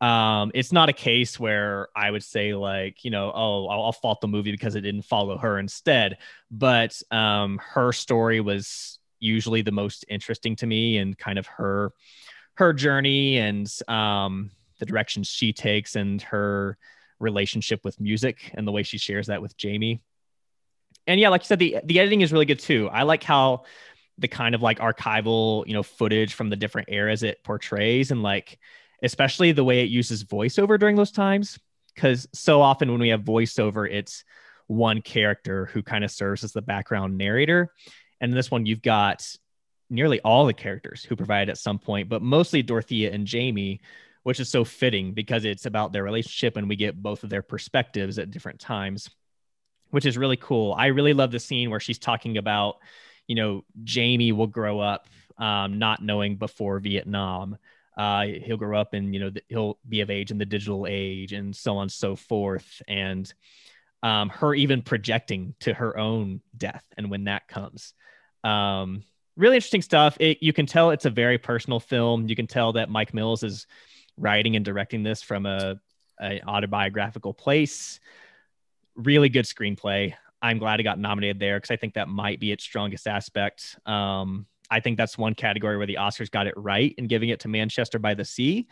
um, 0.00 0.50
it's 0.54 0.72
not 0.72 0.88
a 0.88 0.94
case 0.94 1.38
where 1.38 1.88
I 1.94 2.10
would 2.10 2.24
say 2.24 2.54
like, 2.54 3.04
you 3.04 3.10
know, 3.10 3.30
oh, 3.34 3.66
I'll, 3.68 3.82
I'll 3.82 3.92
fault 3.92 4.20
the 4.20 4.28
movie 4.28 4.50
because 4.50 4.74
it 4.74 4.80
didn't 4.80 5.02
follow 5.02 5.36
her 5.36 5.58
instead. 5.58 6.18
But 6.50 7.00
um, 7.10 7.60
her 7.62 7.92
story 7.92 8.40
was 8.40 8.98
usually 9.18 9.60
the 9.60 9.72
most 9.72 10.06
interesting 10.08 10.56
to 10.56 10.66
me, 10.66 10.96
and 10.96 11.18
kind 11.18 11.38
of 11.38 11.46
her 11.46 11.92
her 12.54 12.72
journey 12.72 13.38
and 13.38 13.70
um, 13.88 14.50
the 14.78 14.86
direction 14.86 15.22
she 15.22 15.52
takes, 15.52 15.96
and 15.96 16.22
her 16.22 16.78
relationship 17.20 17.84
with 17.84 18.00
music 18.00 18.50
and 18.54 18.66
the 18.66 18.72
way 18.72 18.82
she 18.82 18.98
shares 18.98 19.28
that 19.28 19.42
with 19.42 19.56
Jamie. 19.56 20.02
And 21.06 21.20
yeah, 21.20 21.28
like 21.28 21.42
you 21.42 21.46
said, 21.46 21.58
the 21.58 21.78
the 21.84 22.00
editing 22.00 22.20
is 22.20 22.32
really 22.32 22.46
good 22.46 22.58
too. 22.58 22.88
I 22.90 23.04
like 23.04 23.22
how 23.22 23.64
the 24.18 24.28
kind 24.28 24.54
of 24.54 24.62
like 24.62 24.78
archival, 24.78 25.66
you 25.66 25.72
know, 25.72 25.82
footage 25.82 26.34
from 26.34 26.50
the 26.50 26.56
different 26.56 26.88
eras 26.90 27.22
it 27.22 27.42
portrays, 27.42 28.10
and 28.10 28.22
like 28.22 28.58
especially 29.02 29.52
the 29.52 29.64
way 29.64 29.82
it 29.82 29.88
uses 29.88 30.24
voiceover 30.24 30.78
during 30.78 30.96
those 30.96 31.12
times. 31.12 31.58
Because 31.94 32.28
so 32.32 32.62
often 32.62 32.90
when 32.90 33.00
we 33.00 33.08
have 33.08 33.22
voiceover, 33.22 33.90
it's 33.90 34.24
one 34.66 35.02
character 35.02 35.66
who 35.66 35.82
kind 35.82 36.04
of 36.04 36.10
serves 36.10 36.44
as 36.44 36.52
the 36.52 36.62
background 36.62 37.18
narrator. 37.18 37.72
And 38.20 38.32
this 38.32 38.50
one, 38.50 38.66
you've 38.66 38.82
got 38.82 39.26
nearly 39.88 40.20
all 40.20 40.46
the 40.46 40.54
characters 40.54 41.02
who 41.02 41.16
provide 41.16 41.48
at 41.48 41.58
some 41.58 41.78
point, 41.78 42.08
but 42.08 42.22
mostly 42.22 42.62
Dorothea 42.62 43.12
and 43.12 43.26
Jamie, 43.26 43.80
which 44.22 44.40
is 44.40 44.48
so 44.48 44.64
fitting 44.64 45.12
because 45.12 45.44
it's 45.44 45.66
about 45.66 45.92
their 45.92 46.02
relationship 46.02 46.56
and 46.56 46.68
we 46.68 46.76
get 46.76 47.02
both 47.02 47.24
of 47.24 47.30
their 47.30 47.42
perspectives 47.42 48.18
at 48.18 48.30
different 48.30 48.60
times, 48.60 49.10
which 49.90 50.06
is 50.06 50.18
really 50.18 50.36
cool. 50.36 50.74
I 50.76 50.86
really 50.86 51.14
love 51.14 51.30
the 51.30 51.40
scene 51.40 51.70
where 51.70 51.80
she's 51.80 51.98
talking 51.98 52.36
about, 52.36 52.76
you 53.26 53.34
know, 53.34 53.64
Jamie 53.84 54.32
will 54.32 54.46
grow 54.46 54.80
up 54.80 55.08
um, 55.38 55.78
not 55.78 56.02
knowing 56.02 56.36
before 56.36 56.78
Vietnam. 56.80 57.56
Uh, 57.96 58.26
he'll 58.44 58.56
grow 58.56 58.80
up 58.80 58.94
and 58.94 59.12
you 59.12 59.20
know 59.20 59.30
he'll 59.48 59.78
be 59.88 60.00
of 60.00 60.10
age 60.10 60.30
in 60.30 60.38
the 60.38 60.46
digital 60.46 60.86
age 60.88 61.32
and 61.32 61.54
so 61.54 61.76
on 61.76 61.82
and 61.82 61.92
so 61.92 62.14
forth. 62.14 62.80
And 62.86 63.32
um, 64.02 64.28
her 64.30 64.54
even 64.54 64.82
projecting 64.82 65.54
to 65.60 65.74
her 65.74 65.98
own 65.98 66.40
death 66.56 66.84
and 66.96 67.10
when 67.10 67.24
that 67.24 67.48
comes. 67.48 67.94
Um, 68.44 69.02
really 69.36 69.56
interesting 69.56 69.82
stuff. 69.82 70.16
It, 70.20 70.38
you 70.42 70.52
can 70.52 70.66
tell 70.66 70.90
it's 70.90 71.04
a 71.04 71.10
very 71.10 71.38
personal 71.38 71.80
film. 71.80 72.28
You 72.28 72.36
can 72.36 72.46
tell 72.46 72.72
that 72.74 72.88
mike 72.88 73.12
mills 73.12 73.42
is 73.42 73.66
writing 74.20 74.54
and 74.56 74.64
directing 74.64 75.02
this 75.02 75.22
from 75.22 75.46
a 75.46 75.80
autobiographical 76.46 77.32
place. 77.32 77.98
Really 78.94 79.28
good 79.28 79.46
screenplay. 79.46 80.14
I'm 80.42 80.58
glad 80.58 80.80
it 80.80 80.84
got 80.84 80.98
nominated 80.98 81.38
there 81.38 81.56
because 81.56 81.70
I 81.70 81.76
think 81.76 81.94
that 81.94 82.08
might 82.08 82.40
be 82.40 82.52
its 82.52 82.64
strongest 82.64 83.06
aspect. 83.06 83.78
Um, 83.86 84.46
I 84.70 84.80
think 84.80 84.96
that's 84.96 85.18
one 85.18 85.34
category 85.34 85.76
where 85.76 85.86
the 85.86 85.96
Oscars 85.96 86.30
got 86.30 86.46
it 86.46 86.54
right 86.56 86.94
in 86.96 87.06
giving 87.06 87.30
it 87.30 87.40
to 87.40 87.48
Manchester 87.48 87.98
by 87.98 88.14
the 88.14 88.24
Sea. 88.24 88.68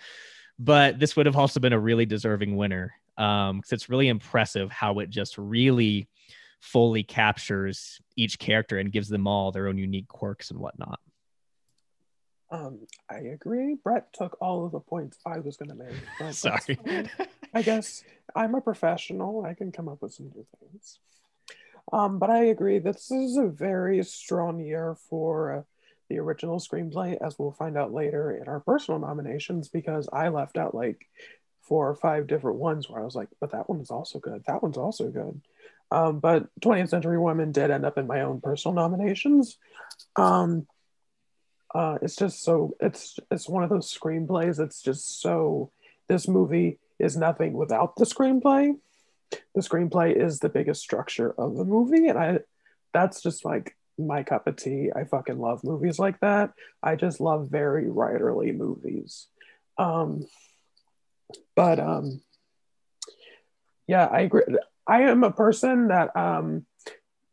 But 0.59 0.99
this 0.99 1.17
would 1.17 1.27
have 1.27 1.37
also 1.37 1.61
been 1.61 1.73
a 1.73 1.79
really 1.79 2.07
deserving 2.07 2.57
winner 2.57 2.95
because 3.17 3.51
um, 3.51 3.63
it's 3.71 3.89
really 3.89 4.09
impressive 4.09 4.71
how 4.71 4.99
it 5.01 5.11
just 5.11 5.39
really 5.39 6.09
fully 6.61 7.03
captures 7.03 8.01
each 8.17 8.39
character 8.39 8.79
and 8.79 8.93
gives 8.93 9.09
them 9.09 9.27
all 9.27 9.53
their 9.53 9.69
own 9.69 9.79
unique 9.79 10.09
quirks 10.09 10.51
and 10.51 10.59
whatnot. 10.59 11.01
Um, 12.51 12.81
I 13.11 13.19
agree. 13.19 13.77
Brett 13.83 14.13
took 14.13 14.37
all 14.41 14.65
of 14.65 14.73
the 14.73 14.81
points 14.81 15.19
I 15.27 15.41
was 15.41 15.57
going 15.57 15.71
to 15.71 15.75
make. 15.75 16.33
Sorry. 16.35 16.79
I 17.53 17.63
guess 17.63 18.03
I'm 18.35 18.55
a 18.55 18.61
professional. 18.61 19.45
I 19.45 19.55
can 19.55 19.73
come 19.73 19.89
up 19.89 20.01
with 20.01 20.15
some 20.15 20.31
new 20.35 20.47
things. 20.59 20.99
Um, 21.93 22.19
but 22.19 22.31
I 22.31 22.45
agree. 22.45 22.79
This 22.79 23.11
is 23.11 23.37
a 23.37 23.47
very 23.47 24.03
strong 24.05 24.61
year 24.61 24.97
for 25.09 25.53
uh, 25.53 25.63
the 26.09 26.19
original 26.19 26.59
screenplay, 26.59 27.17
as 27.21 27.39
we'll 27.39 27.53
find 27.53 27.77
out 27.77 27.93
later 27.93 28.31
in 28.31 28.49
our 28.49 28.61
personal 28.61 29.01
nominations, 29.01 29.69
because 29.69 30.09
I 30.13 30.29
left 30.29 30.57
out 30.57 30.75
like 30.75 31.07
four 31.63 31.89
or 31.89 31.95
five 31.95 32.27
different 32.27 32.59
ones 32.59 32.89
where 32.89 33.01
I 33.01 33.05
was 33.05 33.15
like, 33.15 33.29
but 33.41 33.53
that 33.53 33.69
one's 33.69 33.91
also 33.91 34.19
good. 34.19 34.43
That 34.47 34.63
one's 34.63 34.79
also 34.79 35.11
good. 35.11 35.41
Um, 35.91 36.21
but 36.21 36.47
20th 36.61 36.91
Century 36.91 37.19
Women 37.19 37.53
did 37.53 37.71
end 37.71 37.85
up 37.85 37.99
in 37.99 38.07
my 38.07 38.23
own 38.23 38.41
personal 38.41 38.75
nominations. 38.75 39.59
Um, 40.17 40.67
uh, 41.75 41.99
it's 42.01 42.17
just 42.17 42.43
so 42.43 42.75
it's 42.81 43.19
it's 43.31 43.49
one 43.49 43.63
of 43.63 43.71
those 43.71 43.93
screenplays 43.93 44.57
that's 44.57 44.83
just 44.83 45.21
so 45.21 45.71
this 46.09 46.27
movie 46.27 46.79
is 46.99 47.17
nothing 47.17 47.53
without 47.53 47.97
the 47.97 48.05
screenplay. 48.05 48.75
The 49.55 49.61
screenplay 49.61 50.17
is 50.17 50.41
the 50.41 50.49
biggest 50.49 50.81
structure 50.81 51.35
of 51.37 51.57
the 51.57 51.65
movie 51.65 52.09
and 52.09 52.19
i 52.19 52.39
that's 52.95 53.21
just 53.23 53.45
like 53.45 53.77
my 53.99 54.23
cup 54.23 54.47
of 54.47 54.57
tea. 54.57 54.91
I 54.95 55.05
fucking 55.05 55.39
love 55.39 55.63
movies 55.63 55.99
like 55.99 56.21
that. 56.21 56.53
I 56.83 56.97
just 56.97 57.21
love 57.21 57.49
very 57.51 57.85
writerly 57.85 58.57
movies. 58.57 59.27
Um 59.77 60.27
but 61.55 61.79
um 61.79 62.23
yeah 63.87 64.07
i 64.07 64.21
agree. 64.21 64.45
I 64.87 65.03
am 65.03 65.23
a 65.23 65.31
person 65.31 65.89
that 65.89 66.17
um 66.17 66.65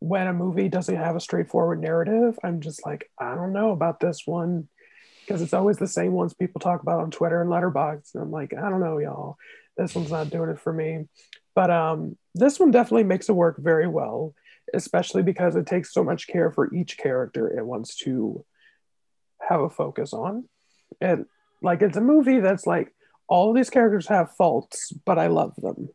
when 0.00 0.26
a 0.26 0.32
movie 0.32 0.68
doesn't 0.68 0.96
have 0.96 1.16
a 1.16 1.20
straightforward 1.20 1.80
narrative 1.80 2.38
i'm 2.44 2.60
just 2.60 2.84
like 2.84 3.10
i 3.18 3.34
don't 3.34 3.52
know 3.52 3.70
about 3.70 4.00
this 4.00 4.26
one 4.26 4.68
because 5.20 5.42
it's 5.42 5.54
always 5.54 5.78
the 5.78 5.86
same 5.86 6.12
ones 6.12 6.34
people 6.34 6.60
talk 6.60 6.82
about 6.82 7.00
on 7.00 7.10
twitter 7.10 7.40
and 7.40 7.50
Letterboxd 7.50 8.14
and 8.14 8.22
i'm 8.22 8.30
like 8.30 8.52
i 8.54 8.68
don't 8.68 8.80
know 8.80 8.98
y'all 8.98 9.36
this 9.76 9.94
one's 9.94 10.10
not 10.10 10.30
doing 10.30 10.50
it 10.50 10.60
for 10.60 10.72
me 10.72 11.06
but 11.56 11.70
um, 11.70 12.16
this 12.34 12.60
one 12.60 12.70
definitely 12.70 13.04
makes 13.04 13.30
it 13.30 13.32
work 13.32 13.56
very 13.58 13.88
well, 13.88 14.34
especially 14.74 15.22
because 15.22 15.56
it 15.56 15.66
takes 15.66 15.92
so 15.92 16.04
much 16.04 16.28
care 16.28 16.52
for 16.52 16.72
each 16.72 16.98
character 16.98 17.48
it 17.48 17.64
wants 17.66 17.96
to 17.96 18.44
have 19.40 19.62
a 19.62 19.70
focus 19.70 20.12
on. 20.12 20.44
And 21.00 21.24
like 21.62 21.80
it's 21.80 21.96
a 21.96 22.02
movie 22.02 22.40
that's 22.40 22.66
like 22.66 22.94
all 23.26 23.54
these 23.54 23.70
characters 23.70 24.06
have 24.08 24.36
faults, 24.36 24.92
but 25.06 25.18
I 25.18 25.28
love 25.28 25.54
them. 25.56 25.88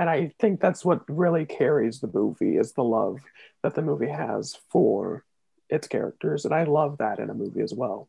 And 0.00 0.08
I 0.08 0.32
think 0.38 0.60
that's 0.60 0.82
what 0.82 1.02
really 1.10 1.44
carries 1.44 2.00
the 2.00 2.10
movie 2.10 2.56
is 2.56 2.72
the 2.72 2.82
love 2.82 3.20
that 3.62 3.74
the 3.74 3.82
movie 3.82 4.08
has 4.08 4.56
for 4.70 5.26
its 5.68 5.86
characters. 5.88 6.46
And 6.46 6.54
I 6.54 6.64
love 6.64 6.96
that 6.98 7.18
in 7.18 7.28
a 7.28 7.34
movie 7.34 7.60
as 7.60 7.74
well. 7.74 8.08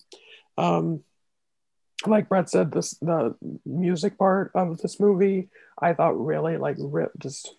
Um, 0.58 1.04
like 2.08 2.30
Brett 2.30 2.50
said, 2.50 2.72
this 2.72 2.92
the 3.02 3.36
music 3.66 4.18
part 4.18 4.52
of 4.56 4.78
this 4.78 5.02
movie 5.02 5.50
I 5.78 5.92
thought 5.92 6.26
really 6.26 6.56
like 6.56 6.78
just 7.20 7.54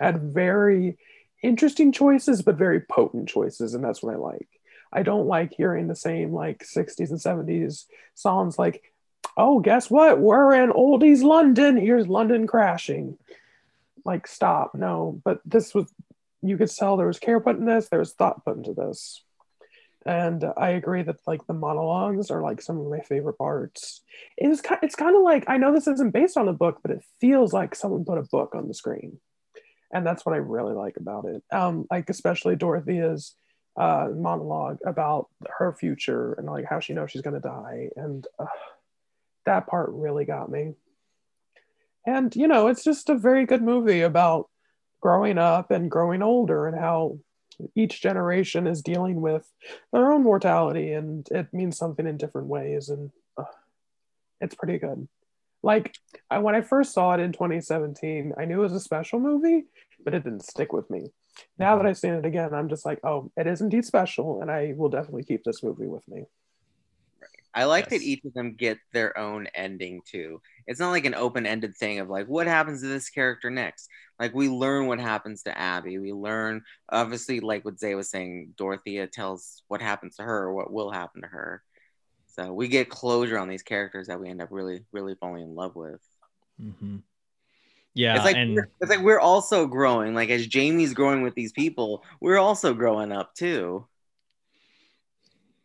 had 0.00 0.22
very 0.22 0.96
interesting 1.42 1.92
choices, 1.92 2.40
but 2.40 2.56
very 2.56 2.80
potent 2.80 3.28
choices, 3.28 3.74
and 3.74 3.84
that's 3.84 4.02
what 4.02 4.14
I 4.14 4.18
like. 4.18 4.48
I 4.90 5.02
don't 5.02 5.26
like 5.26 5.52
hearing 5.52 5.86
the 5.86 5.94
same 5.94 6.32
like 6.32 6.64
60s 6.64 7.10
and 7.10 7.20
70s 7.20 7.84
songs 8.14 8.58
like, 8.58 8.82
oh, 9.36 9.60
guess 9.60 9.90
what? 9.90 10.18
We're 10.18 10.54
in 10.54 10.70
oldies 10.70 11.22
London. 11.22 11.76
Here's 11.76 12.08
London 12.08 12.46
crashing. 12.46 13.18
Like, 14.06 14.26
stop. 14.26 14.74
No, 14.74 15.20
but 15.24 15.40
this 15.44 15.74
was 15.74 15.92
you 16.42 16.56
could 16.56 16.70
tell 16.70 16.96
there 16.96 17.06
was 17.06 17.18
care 17.18 17.40
put 17.40 17.56
in 17.56 17.64
this, 17.64 17.88
there 17.88 17.98
was 17.98 18.14
thought 18.14 18.44
put 18.44 18.56
into 18.56 18.72
this 18.72 19.22
and 20.06 20.44
I 20.56 20.70
agree 20.70 21.02
that 21.02 21.16
like 21.26 21.46
the 21.46 21.52
monologues 21.52 22.30
are 22.30 22.40
like 22.40 22.62
some 22.62 22.78
of 22.78 22.86
my 22.86 23.00
favorite 23.00 23.36
parts. 23.38 24.02
It 24.38 24.46
was 24.46 24.60
kind, 24.60 24.78
it's 24.82 24.94
kind 24.94 25.16
of 25.16 25.22
like 25.22 25.44
I 25.48 25.56
know 25.58 25.74
this 25.74 25.88
isn't 25.88 26.12
based 26.12 26.36
on 26.36 26.48
a 26.48 26.52
book, 26.52 26.78
but 26.80 26.92
it 26.92 27.04
feels 27.20 27.52
like 27.52 27.74
someone 27.74 28.04
put 28.04 28.18
a 28.18 28.22
book 28.22 28.54
on 28.54 28.68
the 28.68 28.74
screen, 28.74 29.18
and 29.92 30.06
that's 30.06 30.24
what 30.24 30.34
I 30.34 30.38
really 30.38 30.74
like 30.74 30.96
about 30.96 31.24
it. 31.24 31.42
Um, 31.52 31.86
like 31.90 32.08
especially 32.08 32.54
Dorothea's 32.54 33.34
uh, 33.76 34.08
monologue 34.14 34.78
about 34.86 35.28
her 35.58 35.72
future 35.72 36.34
and 36.34 36.46
like 36.46 36.66
how 36.66 36.78
she 36.78 36.94
knows 36.94 37.10
she's 37.10 37.22
gonna 37.22 37.40
die, 37.40 37.88
and 37.96 38.24
uh, 38.38 38.46
that 39.44 39.66
part 39.66 39.90
really 39.90 40.24
got 40.24 40.48
me. 40.48 40.74
And 42.06 42.34
you 42.36 42.46
know, 42.46 42.68
it's 42.68 42.84
just 42.84 43.10
a 43.10 43.18
very 43.18 43.44
good 43.44 43.62
movie 43.62 44.02
about 44.02 44.48
growing 45.00 45.38
up 45.38 45.70
and 45.70 45.90
growing 45.90 46.22
older 46.22 46.66
and 46.66 46.78
how 46.78 47.18
each 47.74 48.02
generation 48.02 48.66
is 48.66 48.82
dealing 48.82 49.20
with 49.20 49.50
their 49.92 50.12
own 50.12 50.22
mortality 50.22 50.92
and 50.92 51.26
it 51.30 51.52
means 51.52 51.76
something 51.76 52.06
in 52.06 52.16
different 52.16 52.48
ways 52.48 52.88
and 52.88 53.10
uh, 53.38 53.44
it's 54.40 54.54
pretty 54.54 54.78
good. 54.78 55.08
Like 55.62 55.94
I, 56.30 56.38
when 56.38 56.54
i 56.54 56.60
first 56.60 56.92
saw 56.92 57.14
it 57.14 57.20
in 57.20 57.32
2017 57.32 58.34
i 58.38 58.44
knew 58.44 58.60
it 58.60 58.62
was 58.62 58.72
a 58.72 58.80
special 58.80 59.18
movie 59.18 59.64
but 60.04 60.14
it 60.14 60.22
didn't 60.22 60.44
stick 60.44 60.72
with 60.72 60.88
me. 60.90 61.06
Now 61.58 61.76
that 61.76 61.86
i've 61.86 61.98
seen 61.98 62.14
it 62.14 62.26
again 62.26 62.54
i'm 62.54 62.68
just 62.68 62.84
like 62.84 63.00
oh 63.04 63.30
it 63.36 63.46
is 63.46 63.60
indeed 63.60 63.84
special 63.84 64.42
and 64.42 64.50
i 64.50 64.74
will 64.76 64.88
definitely 64.88 65.24
keep 65.24 65.44
this 65.44 65.62
movie 65.62 65.86
with 65.86 66.06
me 66.08 66.24
I 67.56 67.64
like 67.64 67.86
Yes. 67.86 68.00
that 68.00 68.06
each 68.06 68.24
of 68.26 68.34
them 68.34 68.52
get 68.52 68.78
their 68.92 69.16
own 69.16 69.46
ending 69.54 70.02
too. 70.04 70.42
It's 70.66 70.78
not 70.78 70.90
like 70.90 71.06
an 71.06 71.14
open-ended 71.14 71.74
thing 71.74 72.00
of 72.00 72.10
like 72.10 72.26
what 72.26 72.46
happens 72.46 72.82
to 72.82 72.86
this 72.86 73.08
character 73.08 73.50
next. 73.50 73.88
Like 74.20 74.34
we 74.34 74.50
learn 74.50 74.86
what 74.86 75.00
happens 75.00 75.42
to 75.44 75.58
Abby. 75.58 75.98
We 75.98 76.12
learn 76.12 76.62
obviously 76.90 77.40
like 77.40 77.64
what 77.64 77.80
Zay 77.80 77.94
was 77.94 78.10
saying, 78.10 78.52
Dorothea 78.58 79.06
tells 79.06 79.62
what 79.68 79.80
happens 79.80 80.16
to 80.16 80.22
her, 80.22 80.52
what 80.52 80.70
will 80.70 80.90
happen 80.90 81.22
to 81.22 81.28
her. 81.28 81.62
So 82.26 82.52
we 82.52 82.68
get 82.68 82.90
closure 82.90 83.38
on 83.38 83.48
these 83.48 83.62
characters 83.62 84.08
that 84.08 84.20
we 84.20 84.28
end 84.28 84.42
up 84.42 84.50
really, 84.50 84.84
really 84.92 85.14
falling 85.14 85.42
in 85.42 85.54
love 85.54 85.74
with. 85.74 86.02
Mhm. 86.60 87.02
Yeah, 87.94 88.16
it's 88.16 88.24
like 88.26 88.36
and 88.36 88.58
it's 88.82 88.90
like 88.90 89.00
we're 89.00 89.18
also 89.18 89.66
growing. 89.66 90.14
Like 90.14 90.28
as 90.28 90.46
Jamie's 90.46 90.92
growing 90.92 91.22
with 91.22 91.34
these 91.34 91.52
people, 91.52 92.04
we're 92.20 92.36
also 92.36 92.74
growing 92.74 93.12
up 93.12 93.34
too. 93.34 93.88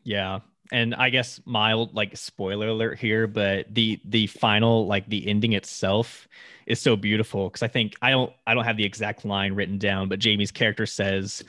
Yeah. 0.06 0.40
And 0.72 0.96
I 0.96 1.10
guess 1.10 1.42
mild 1.46 1.94
like 1.94 2.16
spoiler 2.16 2.68
alert 2.70 2.98
here, 2.98 3.28
but 3.28 3.74
the 3.74 4.00
the 4.06 4.28
final 4.28 4.88
like 4.88 5.08
the 5.10 5.28
ending 5.28 5.54
itself 5.54 6.28
is 6.66 6.80
so 6.80 6.96
beautiful 6.96 7.50
because 7.50 7.62
I 7.64 7.68
think 7.68 7.96
I 8.02 8.12
don't 8.12 8.32
I 8.48 8.54
don't 8.54 8.64
have 8.64 8.78
the 8.78 8.86
exact 8.86 9.26
line 9.26 9.54
written 9.54 9.78
down, 9.78 10.08
but 10.08 10.20
Jamie's 10.20 10.52
character 10.52 10.86
says, 10.86 11.44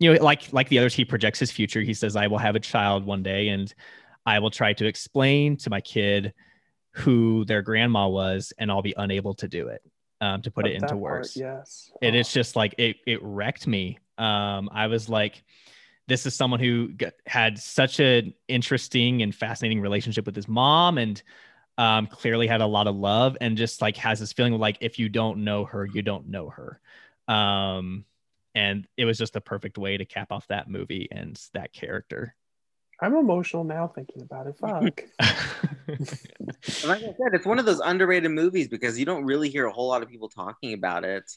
you 0.00 0.12
know, 0.12 0.22
like 0.22 0.52
like 0.52 0.68
the 0.70 0.78
others, 0.78 0.94
he 0.94 1.04
projects 1.04 1.38
his 1.38 1.52
future. 1.52 1.82
He 1.82 1.94
says, 1.94 2.16
I 2.16 2.26
will 2.26 2.38
have 2.38 2.56
a 2.56 2.60
child 2.60 3.06
one 3.06 3.22
day 3.22 3.48
and 3.50 3.72
I 4.26 4.40
will 4.40 4.50
try 4.50 4.72
to 4.72 4.86
explain 4.86 5.56
to 5.58 5.70
my 5.70 5.80
kid 5.80 6.34
who 6.92 7.44
their 7.44 7.62
grandma 7.62 8.08
was, 8.08 8.52
and 8.58 8.70
I'll 8.70 8.82
be 8.82 8.94
unable 8.96 9.34
to 9.34 9.48
do 9.48 9.68
it. 9.68 9.82
Um, 10.20 10.42
to 10.42 10.50
put 10.50 10.62
But 10.62 10.70
it 10.70 10.82
into 10.82 10.96
words 10.96 11.36
yes 11.36 11.90
and 12.00 12.16
Oh. 12.16 12.18
it's 12.18 12.32
just 12.32 12.56
like 12.56 12.74
it 12.78 12.96
it 13.06 13.20
wrecked 13.22 13.66
me 13.66 13.98
um 14.16 14.70
i 14.72 14.86
was 14.86 15.08
like 15.08 15.42
this 16.06 16.26
is 16.26 16.34
someone 16.34 16.60
who 16.60 16.92
g 16.92 17.06
had 17.26 17.58
such 17.58 18.00
an 18.00 18.34
interesting 18.48 19.22
and 19.22 19.34
fascinating 19.34 19.80
relationship 19.80 20.26
with 20.26 20.36
his 20.36 20.48
mom 20.48 20.98
and 20.98 21.22
um 21.78 22.06
clearly 22.06 22.46
had 22.46 22.60
a 22.60 22.66
lot 22.66 22.86
of 22.86 22.94
love 22.96 23.36
and 23.40 23.56
just 23.56 23.82
like 23.82 23.96
has 23.96 24.20
this 24.20 24.32
feeling 24.32 24.52
like 24.54 24.78
if 24.80 24.98
you 24.98 25.08
don't 25.08 25.44
know 25.44 25.64
her 25.64 25.84
you 25.86 26.02
don't 26.02 26.28
know 26.28 26.50
her. 26.50 26.80
Um 27.28 28.04
and 28.54 28.86
it 28.96 29.04
was 29.04 29.18
just 29.18 29.32
the 29.32 29.40
perfect 29.40 29.78
way 29.78 29.96
to 29.96 30.04
cap 30.04 30.30
off 30.30 30.46
that 30.48 30.70
movie 30.70 31.08
and 31.10 31.40
that 31.54 31.72
character. 31.72 32.36
I'm 33.00 33.16
emotional 33.16 33.64
now 33.64 33.88
thinking 33.88 34.22
about 34.22 34.46
it. 34.46 34.56
Fuck. 34.56 35.04
Like 36.84 37.02
I 37.02 37.06
said, 37.06 37.34
it's 37.34 37.46
one 37.46 37.58
of 37.58 37.66
those 37.66 37.80
underrated 37.80 38.30
movies 38.30 38.68
because 38.68 38.98
you 38.98 39.04
don't 39.04 39.24
really 39.24 39.48
hear 39.48 39.66
a 39.66 39.72
whole 39.72 39.88
lot 39.88 40.02
of 40.02 40.08
people 40.08 40.28
talking 40.28 40.72
about 40.72 41.04
it, 41.04 41.30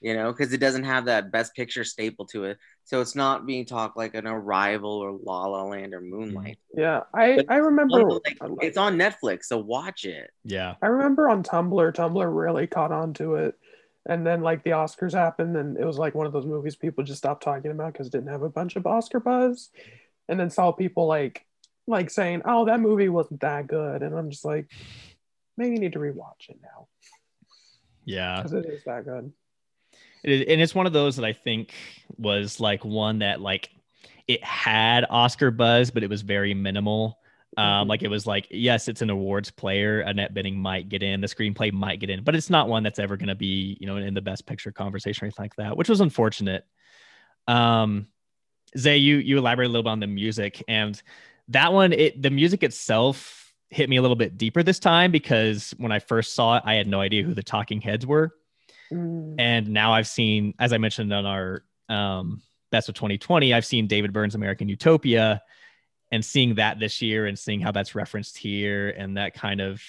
you 0.00 0.14
know, 0.14 0.32
because 0.32 0.52
it 0.52 0.58
doesn't 0.58 0.84
have 0.84 1.06
that 1.06 1.30
best 1.30 1.54
picture 1.54 1.84
staple 1.84 2.26
to 2.26 2.44
it. 2.44 2.58
So 2.84 3.00
it's 3.00 3.14
not 3.14 3.46
being 3.46 3.64
talked 3.64 3.96
like 3.96 4.14
an 4.14 4.26
Arrival 4.26 4.90
or 4.90 5.12
La 5.22 5.46
La 5.46 5.62
Land 5.64 5.94
or 5.94 6.00
Moonlight. 6.00 6.58
Mm-hmm. 6.76 6.80
yeah 6.80 7.00
i 7.14 7.36
But 7.36 7.46
i 7.48 7.56
remember 7.56 8.02
Like, 8.02 8.38
it's 8.60 8.76
on 8.76 8.96
Netflix, 8.96 9.44
so 9.44 9.58
watch 9.58 10.04
it. 10.04 10.30
yeah 10.44 10.74
I 10.82 10.86
remember 10.86 11.28
on 11.28 11.42
Tumblr, 11.42 11.92
Tumblr 11.94 12.36
really 12.44 12.66
caught 12.66 12.92
on 12.92 13.14
to 13.14 13.36
it. 13.36 13.54
And 14.04 14.26
then 14.26 14.40
like 14.42 14.64
the 14.64 14.70
Oscars 14.70 15.12
happened 15.14 15.56
and 15.56 15.76
it 15.78 15.84
was 15.84 15.96
like 15.96 16.14
one 16.16 16.26
of 16.26 16.32
those 16.32 16.44
movies 16.44 16.74
people 16.74 17.04
just 17.04 17.18
stopped 17.18 17.44
talking 17.44 17.70
about 17.70 17.92
because 17.92 18.08
it 18.08 18.12
didn't 18.12 18.32
have 18.32 18.42
a 18.42 18.50
bunch 18.50 18.74
of 18.76 18.84
Oscar 18.86 19.20
buzz. 19.20 19.70
And 20.28 20.38
then 20.40 20.50
saw 20.50 20.72
people 20.72 21.06
like 21.06 21.46
like 21.86 22.10
saying, 22.10 22.42
Oh, 22.44 22.64
that 22.66 22.80
movie 22.80 23.08
wasn't 23.08 23.40
that 23.40 23.68
good. 23.68 24.02
And 24.02 24.16
I'm 24.18 24.30
just 24.30 24.44
like, 24.44 24.66
maybe 25.56 25.74
you 25.74 25.80
need 25.80 25.92
to 25.92 26.00
rewatch 26.00 26.48
it 26.48 26.58
now. 26.62 26.88
Yeah. 28.04 28.36
because 28.42 28.52
it 28.54 28.66
is 28.66 28.82
that 28.84 29.04
good. 29.04 29.32
It 30.24 30.30
is, 30.30 30.44
and 30.48 30.60
it's 30.60 30.74
one 30.74 30.86
of 30.86 30.92
those 30.92 31.16
that 31.16 31.24
I 31.24 31.32
think 31.32 31.72
was 32.16 32.60
like 32.60 32.84
one 32.84 33.20
that 33.20 33.40
like 33.40 33.70
it 34.28 34.42
had 34.44 35.04
Oscar 35.10 35.50
buzz, 35.50 35.90
but 35.90 36.02
it 36.02 36.10
was 36.10 36.22
very 36.22 36.54
minimal. 36.54 37.18
Um, 37.56 37.86
Mhm. 37.86 37.88
like 37.88 38.02
it 38.02 38.08
was 38.08 38.26
like, 38.26 38.46
yes, 38.50 38.88
it's 38.88 39.02
an 39.02 39.10
awards 39.10 39.50
player. 39.50 40.00
Annette 40.00 40.32
Bening 40.32 40.54
might 40.54 40.88
get 40.88 41.02
in, 41.02 41.20
the 41.20 41.26
screenplay 41.26 41.70
might 41.70 42.00
get 42.00 42.08
in, 42.08 42.22
but 42.22 42.34
it's 42.34 42.48
not 42.48 42.68
one 42.68 42.82
that's 42.82 42.98
ever 42.98 43.16
going 43.18 43.28
to 43.28 43.34
be, 43.34 43.76
you 43.78 43.86
know, 43.86 43.96
in 43.98 44.14
the 44.14 44.22
best 44.22 44.46
picture 44.46 44.72
conversation 44.72 45.24
or 45.24 45.26
anything 45.26 45.44
like 45.44 45.56
that, 45.56 45.76
which 45.76 45.88
was 45.90 46.00
unfortunate. 46.00 46.64
Um, 47.46 48.06
Zay, 48.78 48.96
you 48.96 49.16
you 49.16 49.36
elaborate 49.36 49.66
a 49.66 49.68
little 49.68 49.82
bit 49.82 49.90
on 49.90 50.00
the 50.00 50.06
music, 50.06 50.62
and 50.66 51.00
that 51.48 51.72
one, 51.74 51.92
it 51.92 52.22
the 52.22 52.30
music 52.30 52.62
itself 52.62 53.52
hit 53.68 53.88
me 53.90 53.96
a 53.96 54.02
little 54.02 54.16
bit 54.16 54.38
deeper 54.38 54.62
this 54.62 54.78
time 54.78 55.10
because 55.10 55.74
when 55.78 55.92
I 55.92 55.98
first 55.98 56.34
saw 56.34 56.56
it, 56.56 56.62
I 56.64 56.74
had 56.74 56.86
no 56.86 57.00
idea 57.00 57.22
who 57.22 57.34
the 57.34 57.42
Talking 57.42 57.80
Heads 57.80 58.06
were 58.06 58.34
Mm, 58.92 59.34
and 59.38 59.68
now 59.68 59.92
I've 59.92 60.06
seen, 60.06 60.54
as 60.58 60.72
I 60.72 60.78
mentioned 60.78 61.12
on 61.12 61.26
our 61.26 61.64
um, 61.88 62.42
best 62.70 62.88
of 62.88 62.94
2020, 62.94 63.54
I've 63.54 63.66
seen 63.66 63.86
David 63.86 64.12
Byrne's 64.12 64.34
American 64.34 64.68
Utopia, 64.68 65.42
and 66.10 66.24
seeing 66.24 66.56
that 66.56 66.78
this 66.78 67.00
year 67.00 67.26
and 67.26 67.38
seeing 67.38 67.60
how 67.60 67.72
that's 67.72 67.94
referenced 67.94 68.36
here 68.36 68.90
and 68.90 69.16
that 69.16 69.32
kind 69.34 69.60
of 69.60 69.82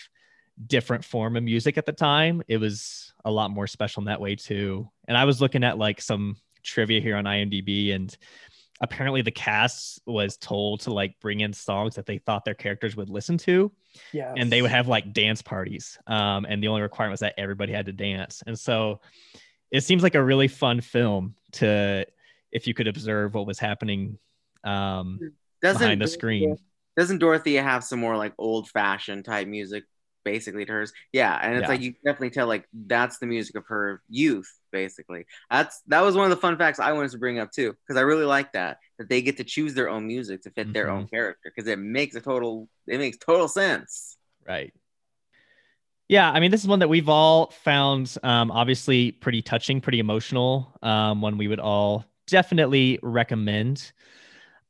different 0.68 1.04
form 1.04 1.36
of 1.36 1.44
music 1.44 1.78
at 1.78 1.86
the 1.86 1.92
time, 1.92 2.42
it 2.48 2.58
was 2.58 3.14
a 3.26 3.32
lot 3.32 3.52
more 3.52 3.68
special 3.68 4.02
in 4.02 4.06
that 4.06 4.22
way 4.22 4.36
too. 4.36 4.90
And 5.08 5.18
I 5.18 5.26
was 5.26 5.42
looking 5.42 5.64
at 5.64 5.78
like 5.78 6.00
some 6.00 6.38
trivia 6.64 7.02
here 7.02 7.18
on 7.18 7.26
IMDb, 7.26 7.94
and 7.94 8.16
apparently 8.82 9.22
the 9.22 9.32
cast 9.32 10.02
was 10.06 10.38
told 10.38 10.82
to 10.82 10.94
like 10.94 11.20
bring 11.20 11.40
in 11.40 11.54
songs 11.54 11.96
that 11.96 12.06
they 12.06 12.18
thought 12.18 12.44
their 12.46 12.54
characters 12.54 12.96
would 12.96 13.10
listen 13.10 13.38
to. 13.38 13.72
Yes. 14.12 14.34
and 14.38 14.52
they 14.52 14.64
would 14.64 14.72
have 14.72 14.88
like 14.88 15.14
dance 15.14 15.44
parties 15.44 16.00
um, 16.08 16.46
and 16.50 16.64
the 16.64 16.68
only 16.68 16.82
requirement 16.82 17.14
was 17.14 17.20
that 17.20 17.36
everybody 17.38 17.72
had 17.72 17.86
to 17.86 17.94
dance. 17.94 18.42
And 18.48 18.58
so 18.58 19.02
it 19.72 19.82
seems 19.82 20.02
like 20.04 20.16
a 20.16 20.24
really 20.24 20.48
fun 20.48 20.82
film 20.82 21.36
to 21.54 22.06
if 22.52 22.68
you 22.68 22.74
could 22.74 22.88
observe 22.88 23.34
what 23.34 23.46
was 23.46 23.60
happening 23.60 24.18
um, 24.64 25.20
Doesn't 25.62 25.80
behind 25.80 26.02
the 26.02 26.08
screen. 26.08 26.58
Doesn't 26.96 27.18
Dorothea 27.18 27.64
have 27.64 27.84
some 27.84 28.00
more 28.00 28.16
like 28.16 28.34
old 28.38 28.70
fashioned 28.70 29.26
type 29.26 29.48
music 29.48 29.84
basically 30.24 30.66
to 30.66 30.72
hers? 30.72 30.94
Yeah, 31.12 31.38
and 31.42 31.56
it's 31.58 31.64
Yeah. 31.64 31.68
like 31.68 31.82
you 31.82 31.94
definitely 32.06 32.32
tell 32.32 32.48
like 32.48 32.66
that's 32.74 33.18
the 33.20 33.26
music 33.28 33.56
of 33.56 33.66
her 33.68 34.02
youth 34.10 34.52
basically. 34.72 35.26
That's 35.52 35.82
that 35.88 36.02
was 36.02 36.16
one 36.16 36.26
of 36.26 36.32
the 36.32 36.42
fun 36.42 36.58
facts 36.58 36.80
I 36.80 36.92
wanted 36.94 37.12
to 37.12 37.18
bring 37.20 37.40
up 37.40 37.52
too 37.52 37.76
because 37.88 37.98
I 38.00 38.02
really 38.02 38.26
like 38.26 38.54
that 38.54 38.78
that 38.98 39.10
they 39.10 39.22
get 39.22 39.38
to 39.38 39.44
choose 39.44 39.74
their 39.74 39.90
own 39.90 40.08
music 40.08 40.44
to 40.44 40.52
fit 40.52 40.74
their 40.74 40.90
Mhm. 40.90 40.90
own 40.92 41.08
character 41.08 41.52
because 41.56 41.68
it 41.70 41.80
makes 41.80 42.16
a 42.16 42.22
total 42.22 42.70
it 42.88 42.98
makes 43.00 43.18
total 43.18 43.48
sense. 43.48 44.18
right 44.48 44.74
yeah 46.08 46.32
i 46.32 46.40
mean 46.40 46.52
this 46.52 46.62
is 46.62 46.68
one 46.68 46.80
that 46.80 46.90
we've 46.90 47.10
all 47.10 47.48
found 47.64 48.18
um, 48.24 48.52
obviously 48.52 49.12
pretty 49.12 49.42
touching 49.42 49.82
pretty 49.82 50.00
emotional 50.00 50.74
um, 50.82 51.22
one 51.22 51.38
we 51.38 51.48
would 51.48 51.60
all 51.60 52.06
definitely 52.28 53.00
recommend 53.02 53.92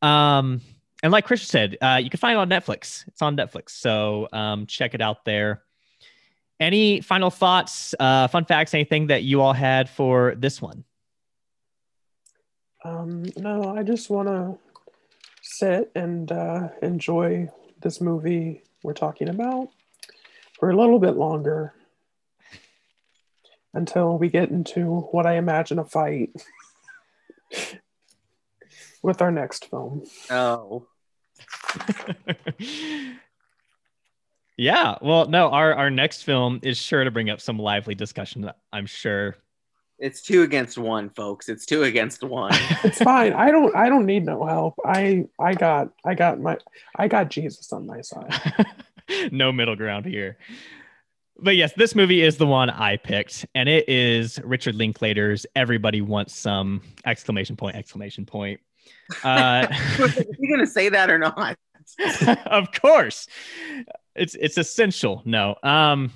um, 0.01 0.61
and 1.03 1.11
like 1.11 1.25
chris 1.25 1.43
said 1.43 1.77
uh, 1.81 1.99
you 2.01 2.09
can 2.09 2.17
find 2.17 2.33
it 2.33 2.39
on 2.39 2.49
netflix. 2.49 3.07
It's 3.07 3.21
on 3.21 3.37
netflix. 3.37 3.69
So 3.71 4.27
um, 4.33 4.65
check 4.65 4.95
it 4.95 5.01
out 5.01 5.25
there. 5.25 5.61
Any 6.59 7.01
final 7.01 7.29
thoughts 7.29 7.93
uh, 7.99 8.27
fun 8.27 8.45
facts 8.45 8.73
anything 8.73 9.07
that 9.07 9.23
you 9.23 9.41
all 9.41 9.53
had 9.53 9.89
for 9.89 10.33
this 10.35 10.61
one? 10.61 10.83
Um, 12.83 13.25
no, 13.37 13.75
I 13.75 13.83
just 13.83 14.09
want 14.09 14.27
to 14.27 14.57
sit 15.41 15.91
and 15.95 16.31
uh, 16.31 16.69
enjoy 16.81 17.49
this 17.81 18.01
movie 18.01 18.63
we're 18.81 18.93
talking 18.93 19.29
about 19.29 19.69
for 20.59 20.69
a 20.69 20.75
little 20.75 20.99
bit 20.99 21.15
longer 21.15 21.73
until 23.73 24.17
we 24.17 24.29
get 24.29 24.49
into 24.49 24.99
what 25.11 25.25
I 25.25 25.37
imagine 25.37 25.79
a 25.79 25.85
fight 25.85 26.31
with 29.01 29.21
our 29.21 29.31
next 29.31 29.69
film. 29.69 30.03
Oh, 30.29 30.87
yeah 34.57 34.95
well 35.01 35.27
no 35.27 35.49
our, 35.49 35.73
our 35.73 35.89
next 35.89 36.23
film 36.23 36.59
is 36.63 36.77
sure 36.77 37.03
to 37.03 37.11
bring 37.11 37.29
up 37.29 37.41
some 37.41 37.57
lively 37.57 37.95
discussion 37.95 38.49
i'm 38.71 38.85
sure 38.85 39.35
it's 39.99 40.21
two 40.21 40.41
against 40.41 40.77
one, 40.77 41.09
folks. 41.11 41.47
It's 41.47 41.65
two 41.65 41.83
against 41.83 42.23
one. 42.23 42.51
It's 42.83 43.01
fine. 43.01 43.31
I 43.31 43.51
don't. 43.51 43.73
I 43.73 43.87
don't 43.87 44.05
need 44.05 44.25
no 44.25 44.45
help. 44.45 44.75
I. 44.85 45.25
I 45.39 45.53
got. 45.53 45.89
I 46.03 46.13
got 46.13 46.41
my. 46.41 46.57
I 46.97 47.07
got 47.07 47.29
Jesus 47.29 47.71
on 47.71 47.87
my 47.87 48.01
side. 48.01 48.33
no 49.31 49.53
middle 49.53 49.77
ground 49.77 50.05
here. 50.05 50.37
But 51.39 51.55
yes, 51.55 51.71
this 51.73 51.95
movie 51.95 52.21
is 52.21 52.37
the 52.37 52.45
one 52.45 52.69
I 52.69 52.97
picked, 52.97 53.45
and 53.55 53.69
it 53.69 53.87
is 53.87 54.39
Richard 54.43 54.75
Linklater's 54.75 55.45
"Everybody 55.55 56.01
Wants 56.01 56.35
Some!" 56.35 56.81
exclamation 57.05 57.55
point 57.55 57.77
exclamation 57.77 58.25
point. 58.25 58.59
Uh, 59.23 59.67
you 60.39 60.49
gonna 60.49 60.67
say 60.67 60.89
that 60.89 61.09
or 61.09 61.17
not? 61.17 61.57
of 62.45 62.71
course, 62.71 63.27
it's 64.15 64.35
it's 64.35 64.57
essential. 64.57 65.21
No, 65.25 65.55
um, 65.63 66.11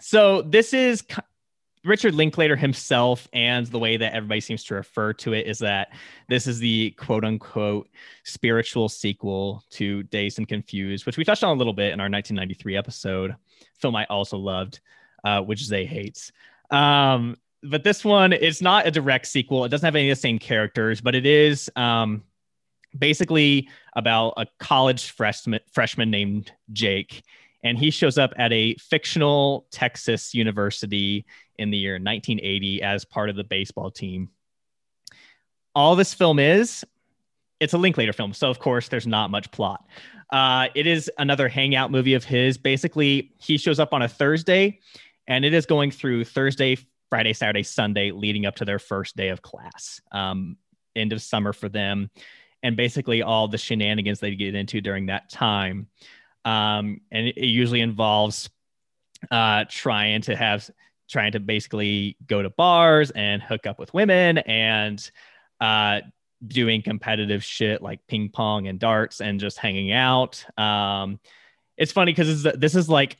so 0.00 0.42
this 0.42 0.74
is 0.74 1.04
Richard 1.84 2.14
Linklater 2.14 2.56
himself, 2.56 3.28
and 3.32 3.66
the 3.66 3.78
way 3.78 3.96
that 3.96 4.14
everybody 4.14 4.40
seems 4.40 4.62
to 4.64 4.74
refer 4.74 5.12
to 5.14 5.32
it 5.32 5.46
is 5.46 5.58
that 5.58 5.88
this 6.28 6.46
is 6.46 6.58
the 6.58 6.90
quote 6.92 7.24
unquote 7.24 7.88
spiritual 8.24 8.88
sequel 8.88 9.64
to 9.70 10.02
Dazed 10.04 10.38
and 10.38 10.46
Confused, 10.46 11.06
which 11.06 11.16
we 11.16 11.24
touched 11.24 11.42
on 11.44 11.54
a 11.54 11.58
little 11.58 11.72
bit 11.72 11.92
in 11.92 12.00
our 12.00 12.08
1993 12.08 12.76
episode. 12.76 13.34
Film 13.78 13.96
I 13.96 14.04
also 14.04 14.38
loved, 14.38 14.80
uh, 15.24 15.40
which 15.40 15.64
Zay 15.64 15.84
hates. 15.84 16.30
Um, 16.70 17.36
but 17.62 17.84
this 17.84 18.04
one, 18.04 18.32
it's 18.32 18.60
not 18.60 18.86
a 18.86 18.90
direct 18.90 19.26
sequel. 19.26 19.64
It 19.64 19.68
doesn't 19.68 19.84
have 19.84 19.94
any 19.94 20.10
of 20.10 20.16
the 20.16 20.20
same 20.20 20.38
characters, 20.38 21.00
but 21.00 21.14
it 21.14 21.26
is 21.26 21.70
um, 21.76 22.24
basically 22.98 23.68
about 23.94 24.34
a 24.36 24.46
college 24.58 25.10
freshman 25.10 25.60
freshman 25.72 26.10
named 26.10 26.52
Jake, 26.72 27.22
and 27.62 27.78
he 27.78 27.90
shows 27.90 28.18
up 28.18 28.32
at 28.36 28.52
a 28.52 28.74
fictional 28.76 29.66
Texas 29.70 30.34
university 30.34 31.24
in 31.58 31.70
the 31.70 31.78
year 31.78 31.94
1980 31.94 32.82
as 32.82 33.04
part 33.04 33.30
of 33.30 33.36
the 33.36 33.44
baseball 33.44 33.90
team. 33.90 34.28
All 35.74 35.94
this 35.94 36.12
film 36.12 36.38
is, 36.38 36.84
it's 37.60 37.72
a 37.72 37.78
Linklater 37.78 38.12
film, 38.12 38.32
so 38.34 38.50
of 38.50 38.58
course 38.58 38.88
there's 38.88 39.06
not 39.06 39.30
much 39.30 39.50
plot. 39.52 39.86
Uh, 40.30 40.68
it 40.74 40.86
is 40.86 41.10
another 41.18 41.48
hangout 41.48 41.90
movie 41.90 42.14
of 42.14 42.24
his. 42.24 42.58
Basically, 42.58 43.32
he 43.38 43.58
shows 43.58 43.78
up 43.78 43.92
on 43.92 44.02
a 44.02 44.08
Thursday, 44.08 44.80
and 45.28 45.44
it 45.44 45.54
is 45.54 45.66
going 45.66 45.90
through 45.90 46.24
Thursday, 46.24 46.76
Friday, 47.12 47.34
Saturday, 47.34 47.62
Sunday, 47.62 48.10
leading 48.10 48.46
up 48.46 48.56
to 48.56 48.64
their 48.64 48.78
first 48.78 49.16
day 49.16 49.28
of 49.28 49.42
class. 49.42 50.00
Um, 50.12 50.56
end 50.96 51.12
of 51.12 51.20
summer 51.20 51.52
for 51.52 51.68
them, 51.68 52.08
and 52.62 52.74
basically 52.74 53.20
all 53.20 53.48
the 53.48 53.58
shenanigans 53.58 54.18
they 54.18 54.34
get 54.34 54.54
into 54.54 54.80
during 54.80 55.04
that 55.06 55.28
time. 55.28 55.88
Um, 56.46 57.02
and 57.10 57.26
it, 57.26 57.36
usually 57.36 57.82
involves 57.82 58.48
uh, 59.30 59.66
trying 59.68 60.22
to 60.22 60.34
have, 60.34 60.70
trying 61.06 61.32
to 61.32 61.40
basically 61.40 62.16
go 62.26 62.40
to 62.40 62.48
bars 62.48 63.10
and 63.10 63.42
hook 63.42 63.66
up 63.66 63.78
with 63.78 63.92
women 63.92 64.38
and 64.38 65.10
uh, 65.60 66.00
doing 66.48 66.80
competitive 66.80 67.44
shit 67.44 67.82
like 67.82 68.00
ping 68.06 68.30
pong 68.30 68.68
and 68.68 68.78
darts 68.78 69.20
and 69.20 69.38
just 69.38 69.58
hanging 69.58 69.92
out. 69.92 70.46
Um, 70.58 71.20
it's 71.76 71.92
funny 71.92 72.12
because 72.12 72.42
this 72.42 72.74
is 72.74 72.88
like 72.88 73.18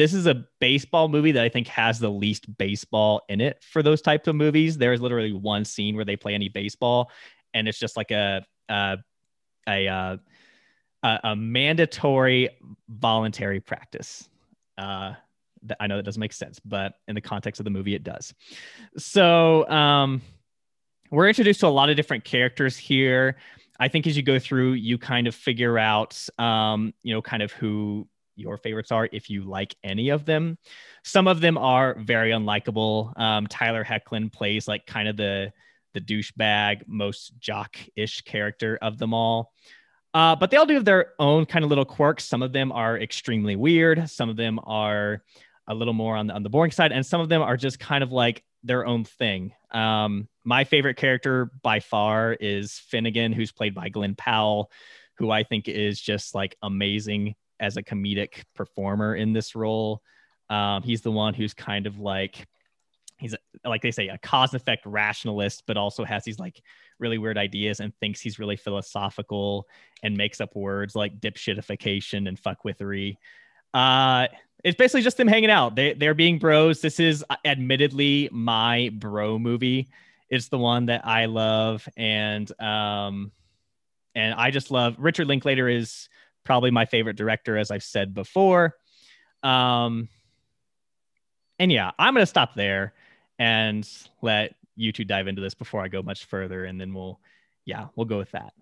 this 0.00 0.14
is 0.14 0.26
a 0.26 0.46
baseball 0.60 1.08
movie 1.08 1.32
that 1.32 1.44
I 1.44 1.50
think 1.50 1.66
has 1.68 1.98
the 1.98 2.08
least 2.08 2.56
baseball 2.56 3.20
in 3.28 3.42
it 3.42 3.62
for 3.62 3.82
those 3.82 4.00
types 4.00 4.28
of 4.28 4.34
movies. 4.34 4.78
There's 4.78 5.02
literally 5.02 5.34
one 5.34 5.62
scene 5.66 5.94
where 5.94 6.06
they 6.06 6.16
play 6.16 6.32
any 6.32 6.48
baseball, 6.48 7.10
and 7.52 7.68
it's 7.68 7.78
just 7.78 7.98
like 7.98 8.10
a 8.10 8.42
a 8.70 8.96
a, 9.68 9.88
uh, 9.88 10.16
a, 11.02 11.20
a 11.24 11.36
mandatory 11.36 12.48
voluntary 12.88 13.60
practice. 13.60 14.26
Uh, 14.78 15.12
I 15.78 15.86
know 15.86 15.98
that 15.98 16.04
doesn't 16.04 16.18
make 16.18 16.32
sense, 16.32 16.58
but 16.60 16.94
in 17.06 17.14
the 17.14 17.20
context 17.20 17.60
of 17.60 17.64
the 17.64 17.70
movie, 17.70 17.94
it 17.94 18.02
does. 18.02 18.32
So 18.96 19.68
um, 19.68 20.22
we're 21.10 21.28
introduced 21.28 21.60
to 21.60 21.66
a 21.66 21.68
lot 21.68 21.90
of 21.90 21.96
different 21.96 22.24
characters 22.24 22.78
here. 22.78 23.36
I 23.78 23.88
think 23.88 24.06
as 24.06 24.16
you 24.16 24.22
go 24.22 24.38
through, 24.38 24.72
you 24.72 24.96
kind 24.96 25.26
of 25.26 25.34
figure 25.34 25.78
out, 25.78 26.26
um, 26.38 26.94
you 27.02 27.12
know, 27.12 27.20
kind 27.20 27.42
of 27.42 27.52
who 27.52 28.08
your 28.40 28.56
favorites 28.56 28.90
are 28.90 29.08
if 29.12 29.30
you 29.30 29.44
like 29.44 29.74
any 29.84 30.08
of 30.08 30.24
them. 30.24 30.58
Some 31.04 31.28
of 31.28 31.40
them 31.40 31.58
are 31.58 31.94
very 31.98 32.30
unlikable. 32.30 33.18
Um, 33.18 33.46
Tyler 33.46 33.84
Hoechlin 33.84 34.32
plays 34.32 34.66
like 34.66 34.86
kind 34.86 35.08
of 35.08 35.16
the 35.16 35.52
the 35.92 36.00
douchebag, 36.00 36.82
most 36.86 37.32
jock-ish 37.40 38.20
character 38.22 38.78
of 38.80 38.96
them 38.98 39.12
all. 39.12 39.52
Uh, 40.14 40.36
but 40.36 40.50
they 40.50 40.56
all 40.56 40.66
do 40.66 40.74
have 40.74 40.84
their 40.84 41.14
own 41.18 41.46
kind 41.46 41.64
of 41.64 41.68
little 41.68 41.84
quirks. 41.84 42.24
Some 42.24 42.42
of 42.42 42.52
them 42.52 42.72
are 42.72 42.98
extremely 42.98 43.56
weird. 43.56 44.08
Some 44.08 44.28
of 44.28 44.36
them 44.36 44.60
are 44.64 45.22
a 45.66 45.74
little 45.74 45.94
more 45.94 46.16
on 46.16 46.26
the, 46.26 46.34
on 46.34 46.42
the 46.42 46.50
boring 46.50 46.72
side, 46.72 46.92
and 46.92 47.04
some 47.04 47.20
of 47.20 47.28
them 47.28 47.42
are 47.42 47.56
just 47.56 47.78
kind 47.78 48.02
of 48.02 48.10
like 48.12 48.44
their 48.62 48.86
own 48.86 49.04
thing. 49.04 49.52
Um, 49.70 50.28
my 50.44 50.64
favorite 50.64 50.96
character 50.96 51.50
by 51.62 51.80
far 51.80 52.32
is 52.32 52.78
Finnegan, 52.88 53.32
who's 53.32 53.52
played 53.52 53.74
by 53.74 53.88
Glen 53.88 54.14
Powell, 54.16 54.70
who 55.18 55.30
I 55.30 55.44
think 55.44 55.68
is 55.68 56.00
just 56.00 56.34
like 56.34 56.56
amazing 56.62 57.34
as 57.60 57.76
a 57.76 57.82
comedic 57.82 58.42
performer 58.54 59.14
in 59.14 59.32
this 59.32 59.54
role. 59.54 60.02
Um, 60.48 60.82
he's 60.82 61.02
the 61.02 61.12
one 61.12 61.34
who's 61.34 61.54
kind 61.54 61.86
of 61.86 61.98
like 62.00 62.48
he's 63.18 63.36
like 63.64 63.82
they 63.82 63.90
say 63.90 64.08
a 64.08 64.18
cause 64.18 64.54
effect 64.54 64.84
rationalist, 64.86 65.64
but 65.66 65.76
also 65.76 66.04
has 66.04 66.24
these 66.24 66.38
like 66.38 66.60
really 66.98 67.18
weird 67.18 67.38
ideas 67.38 67.80
and 67.80 67.94
thinks 68.00 68.20
he's 68.20 68.38
really 68.38 68.56
philosophical 68.56 69.66
and 70.02 70.16
makes 70.16 70.40
up 70.40 70.56
words 70.56 70.96
like 70.96 71.20
dipshitification 71.20 72.26
and 72.26 72.40
fuckwithery. 72.40 73.16
Uh, 73.72 74.26
it's 74.64 74.76
basically 74.76 75.02
just 75.02 75.16
them 75.16 75.28
hanging 75.28 75.50
out. 75.50 75.76
They 75.76 75.92
they're 75.92 76.14
being 76.14 76.38
bros. 76.38 76.80
This 76.80 76.98
is 76.98 77.24
uh, 77.30 77.36
admittedly 77.44 78.28
my 78.32 78.90
bro 78.92 79.38
movie. 79.38 79.88
It's 80.28 80.48
the 80.48 80.58
one 80.58 80.86
that 80.86 81.06
I 81.06 81.26
love, 81.26 81.88
and 81.96 82.50
um, 82.60 83.32
and 84.14 84.34
I 84.34 84.50
just 84.50 84.70
love 84.70 84.96
Richard 84.98 85.26
Linklater 85.26 85.68
is 85.68 86.08
probably 86.44 86.70
my 86.70 86.84
favorite 86.84 87.16
director, 87.16 87.56
as 87.56 87.70
I've 87.70 87.82
said 87.82 88.14
before. 88.14 88.76
Um, 89.42 90.08
and 91.58 91.70
yeah, 91.70 91.90
I'm 91.98 92.14
gonna 92.14 92.26
stop 92.26 92.54
there 92.54 92.94
and 93.38 93.88
let 94.22 94.54
you 94.76 94.92
two 94.92 95.04
dive 95.04 95.28
into 95.28 95.42
this 95.42 95.54
before 95.54 95.82
I 95.82 95.88
go 95.88 96.02
much 96.02 96.24
further, 96.24 96.64
and 96.64 96.80
then 96.80 96.94
we'll, 96.94 97.20
yeah, 97.64 97.88
we'll 97.96 98.06
go 98.06 98.18
with 98.18 98.30
that. 98.32 98.52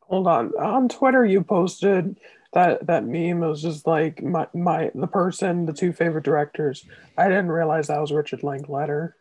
Hold 0.00 0.28
on. 0.28 0.52
On 0.56 0.88
Twitter, 0.88 1.24
you 1.24 1.42
posted 1.42 2.18
that 2.52 2.86
that 2.86 3.04
meme. 3.04 3.42
It 3.42 3.48
was 3.48 3.62
just 3.62 3.86
like 3.86 4.22
my 4.22 4.46
my 4.54 4.90
the 4.94 5.08
person, 5.08 5.66
the 5.66 5.72
two 5.72 5.92
favorite 5.92 6.24
directors. 6.24 6.86
I 7.18 7.28
didn't 7.28 7.50
realize 7.50 7.88
that 7.88 8.00
was 8.00 8.12
Richard 8.12 8.42
Linklater. 8.44 9.16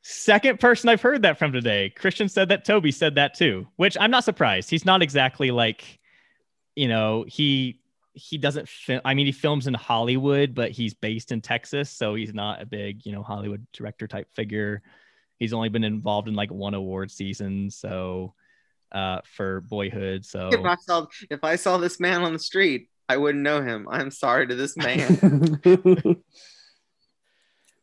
Second 0.00 0.58
person 0.58 0.88
I've 0.88 1.02
heard 1.02 1.22
that 1.22 1.38
from 1.38 1.52
today. 1.52 1.90
Christian 1.90 2.28
said 2.28 2.48
that 2.48 2.64
Toby 2.64 2.90
said 2.90 3.14
that 3.14 3.34
too, 3.34 3.68
which 3.76 3.96
I'm 4.00 4.10
not 4.10 4.24
surprised. 4.24 4.70
He's 4.70 4.84
not 4.84 5.02
exactly 5.02 5.50
like, 5.50 6.00
you 6.74 6.88
know, 6.88 7.24
he 7.28 7.78
he 8.14 8.36
doesn't 8.36 8.68
film 8.68 9.00
i 9.04 9.14
mean 9.14 9.26
he 9.26 9.32
films 9.32 9.66
in 9.66 9.74
hollywood 9.74 10.54
but 10.54 10.70
he's 10.70 10.92
based 10.92 11.32
in 11.32 11.40
texas 11.40 11.90
so 11.90 12.14
he's 12.14 12.34
not 12.34 12.60
a 12.60 12.66
big 12.66 13.06
you 13.06 13.12
know 13.12 13.22
hollywood 13.22 13.66
director 13.72 14.06
type 14.06 14.28
figure. 14.34 14.82
He's 15.38 15.52
only 15.52 15.70
been 15.70 15.82
involved 15.82 16.28
in 16.28 16.34
like 16.34 16.52
one 16.52 16.74
award 16.74 17.10
season 17.10 17.70
so 17.70 18.34
uh 18.92 19.22
for 19.24 19.62
boyhood 19.62 20.24
so 20.24 20.50
if 20.52 20.64
i 20.64 20.76
saw 20.76 21.06
if 21.30 21.42
i 21.42 21.56
saw 21.56 21.78
this 21.78 21.98
man 21.98 22.22
on 22.22 22.32
the 22.32 22.38
street 22.38 22.88
i 23.08 23.16
wouldn't 23.16 23.42
know 23.42 23.60
him. 23.60 23.88
I'm 23.90 24.12
sorry 24.12 24.46
to 24.46 24.54
this 24.54 24.76
man. 24.76 25.62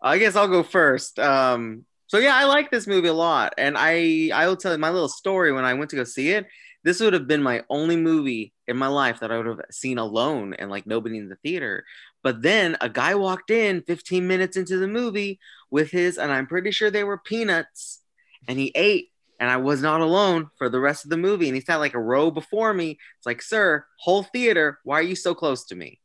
I 0.02 0.19
guess 0.19 0.38
i'll 0.38 0.47
go 0.47 0.63
first. 0.63 1.19
Um 1.19 1.86
so 2.08 2.17
yeah 2.17 2.36
i 2.36 2.45
like 2.45 2.71
this 2.71 2.88
movie 2.88 3.10
a 3.10 3.13
lot 3.13 3.54
and 3.58 3.75
i 3.78 4.30
i 4.34 4.47
will 4.47 4.56
tell 4.56 4.71
you 4.71 4.78
my 4.78 4.89
little 4.89 5.10
story 5.10 5.52
when 5.52 5.65
i 5.65 5.73
went 5.73 5.89
to 5.89 5.95
go 5.95 6.04
see 6.04 6.32
it 6.32 6.47
this 6.83 6.99
would 6.99 7.13
have 7.13 7.27
been 7.27 7.43
my 7.43 7.63
only 7.69 7.97
movie 7.97 8.53
in 8.67 8.77
my 8.77 8.87
life 8.87 9.19
that 9.19 9.31
I 9.31 9.37
would 9.37 9.45
have 9.45 9.61
seen 9.71 9.97
alone 9.97 10.53
and 10.53 10.71
like 10.71 10.87
nobody 10.87 11.17
in 11.17 11.29
the 11.29 11.35
theater. 11.37 11.83
But 12.23 12.41
then 12.41 12.77
a 12.81 12.89
guy 12.89 13.15
walked 13.15 13.51
in 13.51 13.81
15 13.81 14.27
minutes 14.27 14.57
into 14.57 14.77
the 14.77 14.87
movie 14.87 15.39
with 15.71 15.91
his, 15.91 16.17
and 16.17 16.31
I'm 16.31 16.47
pretty 16.47 16.71
sure 16.71 16.89
they 16.89 17.03
were 17.03 17.17
peanuts, 17.17 18.01
and 18.47 18.57
he 18.57 18.71
ate. 18.75 19.09
And 19.41 19.49
I 19.49 19.57
was 19.57 19.81
not 19.81 20.01
alone 20.01 20.49
for 20.57 20.67
the 20.67 20.81
rest 20.81 21.05
of 21.05 21.09
the 21.09 21.17
movie. 21.17 21.47
And 21.47 21.55
he 21.55 21.61
sat 21.61 21.77
like 21.77 21.93
a 21.93 21.99
row 21.99 22.29
before 22.29 22.73
me. 22.73 22.97
It's 23.17 23.25
like, 23.25 23.41
sir, 23.41 23.85
whole 23.97 24.23
theater, 24.23 24.79
why 24.83 24.99
are 24.99 25.03
you 25.03 25.15
so 25.15 25.33
close 25.33 25.63
to 25.67 25.75
me? 25.75 26.01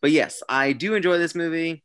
But 0.00 0.12
yes, 0.12 0.40
I 0.48 0.72
do 0.72 0.94
enjoy 0.94 1.18
this 1.18 1.34
movie. 1.34 1.82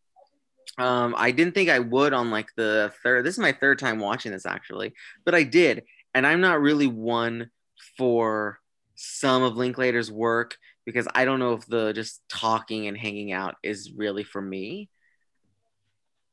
Um, 0.78 1.16
I 1.18 1.32
didn't 1.32 1.56
think 1.56 1.70
I 1.70 1.80
would 1.80 2.14
on 2.14 2.30
like 2.30 2.50
the 2.56 2.94
third. 3.02 3.26
This 3.26 3.34
is 3.34 3.40
my 3.40 3.52
third 3.52 3.80
time 3.80 3.98
watching 4.00 4.32
this 4.32 4.46
actually, 4.46 4.94
but 5.26 5.34
I 5.34 5.44
did. 5.44 5.86
And 6.14 6.28
I'm 6.28 6.42
not 6.42 6.62
really 6.62 6.88
one 6.88 7.50
for 7.98 8.60
some 8.96 9.44
of 9.44 9.56
Linklater's 9.56 10.12
work 10.12 10.58
because 10.86 11.08
I 11.14 11.26
don't 11.26 11.40
know 11.40 11.54
if 11.54 11.66
the 11.66 11.94
just 11.94 12.22
talking 12.30 12.88
and 12.88 12.98
hanging 12.98 13.32
out 13.32 13.56
is 13.64 13.92
really 13.92 14.24
for 14.24 14.42
me. 14.42 14.90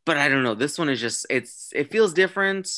But 0.04 0.16
I 0.16 0.28
don't 0.28 0.42
know. 0.42 0.54
This 0.54 0.78
one 0.78 0.88
is 0.88 1.00
just 1.00 1.26
it's 1.30 1.70
it 1.74 1.90
feels 1.90 2.12
different. 2.12 2.68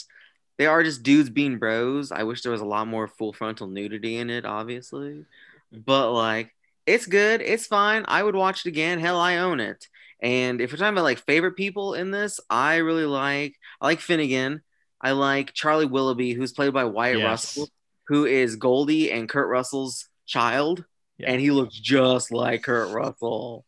They 0.56 0.66
are 0.66 0.82
just 0.82 1.02
dudes 1.02 1.30
being 1.30 1.58
bros. 1.58 2.10
I 2.10 2.24
wish 2.24 2.42
there 2.42 2.52
was 2.52 2.60
a 2.60 2.66
lot 2.66 2.88
more 2.88 3.06
full 3.06 3.32
frontal 3.32 3.68
nudity 3.68 4.16
in 4.16 4.28
it, 4.28 4.44
obviously. 4.44 5.10
Mm-hmm. 5.10 5.80
But 5.84 6.12
like 6.12 6.54
it's 6.86 7.06
good. 7.06 7.42
It's 7.42 7.66
fine. 7.66 8.04
I 8.08 8.22
would 8.22 8.34
watch 8.34 8.66
it 8.66 8.70
again. 8.70 8.98
Hell, 8.98 9.20
I 9.20 9.36
own 9.38 9.60
it. 9.60 9.86
And 10.20 10.60
if 10.60 10.72
we're 10.72 10.78
talking 10.78 10.94
about 10.94 11.04
like 11.04 11.18
favorite 11.18 11.56
people 11.56 11.94
in 11.94 12.10
this, 12.10 12.40
I 12.50 12.76
really 12.76 13.06
like 13.06 13.54
I 13.80 13.86
like 13.86 14.00
Finnegan. 14.00 14.62
I 15.00 15.12
like 15.12 15.52
Charlie 15.52 15.86
Willoughby, 15.86 16.32
who's 16.32 16.52
played 16.52 16.72
by 16.72 16.84
Wyatt 16.84 17.18
yes. 17.18 17.24
Russell 17.24 17.68
who 18.08 18.24
is 18.24 18.56
Goldie 18.56 19.12
and 19.12 19.28
Kurt 19.28 19.48
Russell's 19.48 20.08
child, 20.26 20.84
yeah. 21.18 21.30
and 21.30 21.40
he 21.40 21.50
looks 21.50 21.78
just 21.78 22.32
like 22.32 22.62
Kurt 22.62 22.92
Russell. 22.92 23.64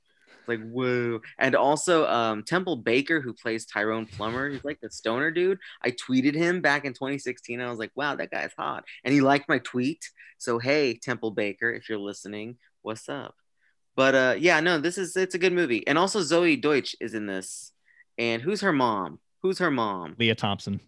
Like 0.48 0.60
woo, 0.64 1.20
And 1.38 1.54
also 1.54 2.08
um, 2.08 2.42
Temple 2.42 2.76
Baker, 2.76 3.20
who 3.20 3.32
plays 3.32 3.66
Tyrone 3.66 4.06
Plummer, 4.06 4.48
he's 4.48 4.64
like 4.64 4.80
the 4.80 4.90
stoner 4.90 5.30
dude. 5.30 5.58
I 5.80 5.92
tweeted 5.92 6.34
him 6.34 6.60
back 6.60 6.84
in 6.84 6.92
2016. 6.92 7.60
I 7.60 7.70
was 7.70 7.78
like, 7.78 7.92
wow, 7.94 8.16
that 8.16 8.32
guy's 8.32 8.50
hot, 8.58 8.84
and 9.04 9.14
he 9.14 9.20
liked 9.20 9.48
my 9.48 9.58
tweet. 9.58 10.10
So 10.38 10.58
hey, 10.58 10.94
Temple 10.94 11.30
Baker, 11.30 11.70
if 11.70 11.88
you're 11.88 11.98
listening, 11.98 12.56
what's 12.82 13.08
up? 13.08 13.36
But 13.94 14.14
uh, 14.14 14.34
yeah, 14.38 14.58
no, 14.60 14.78
this 14.80 14.98
is 14.98 15.16
it's 15.16 15.34
a 15.34 15.38
good 15.38 15.52
movie, 15.52 15.86
and 15.86 15.98
also 15.98 16.20
Zoey 16.20 16.60
Deutch 16.60 16.96
is 17.00 17.14
in 17.14 17.26
this. 17.26 17.72
And 18.18 18.42
who's 18.42 18.62
her 18.62 18.72
mom? 18.72 19.20
Who's 19.42 19.58
her 19.58 19.70
mom? 19.70 20.16
Lea 20.18 20.34
Thompson. 20.34 20.80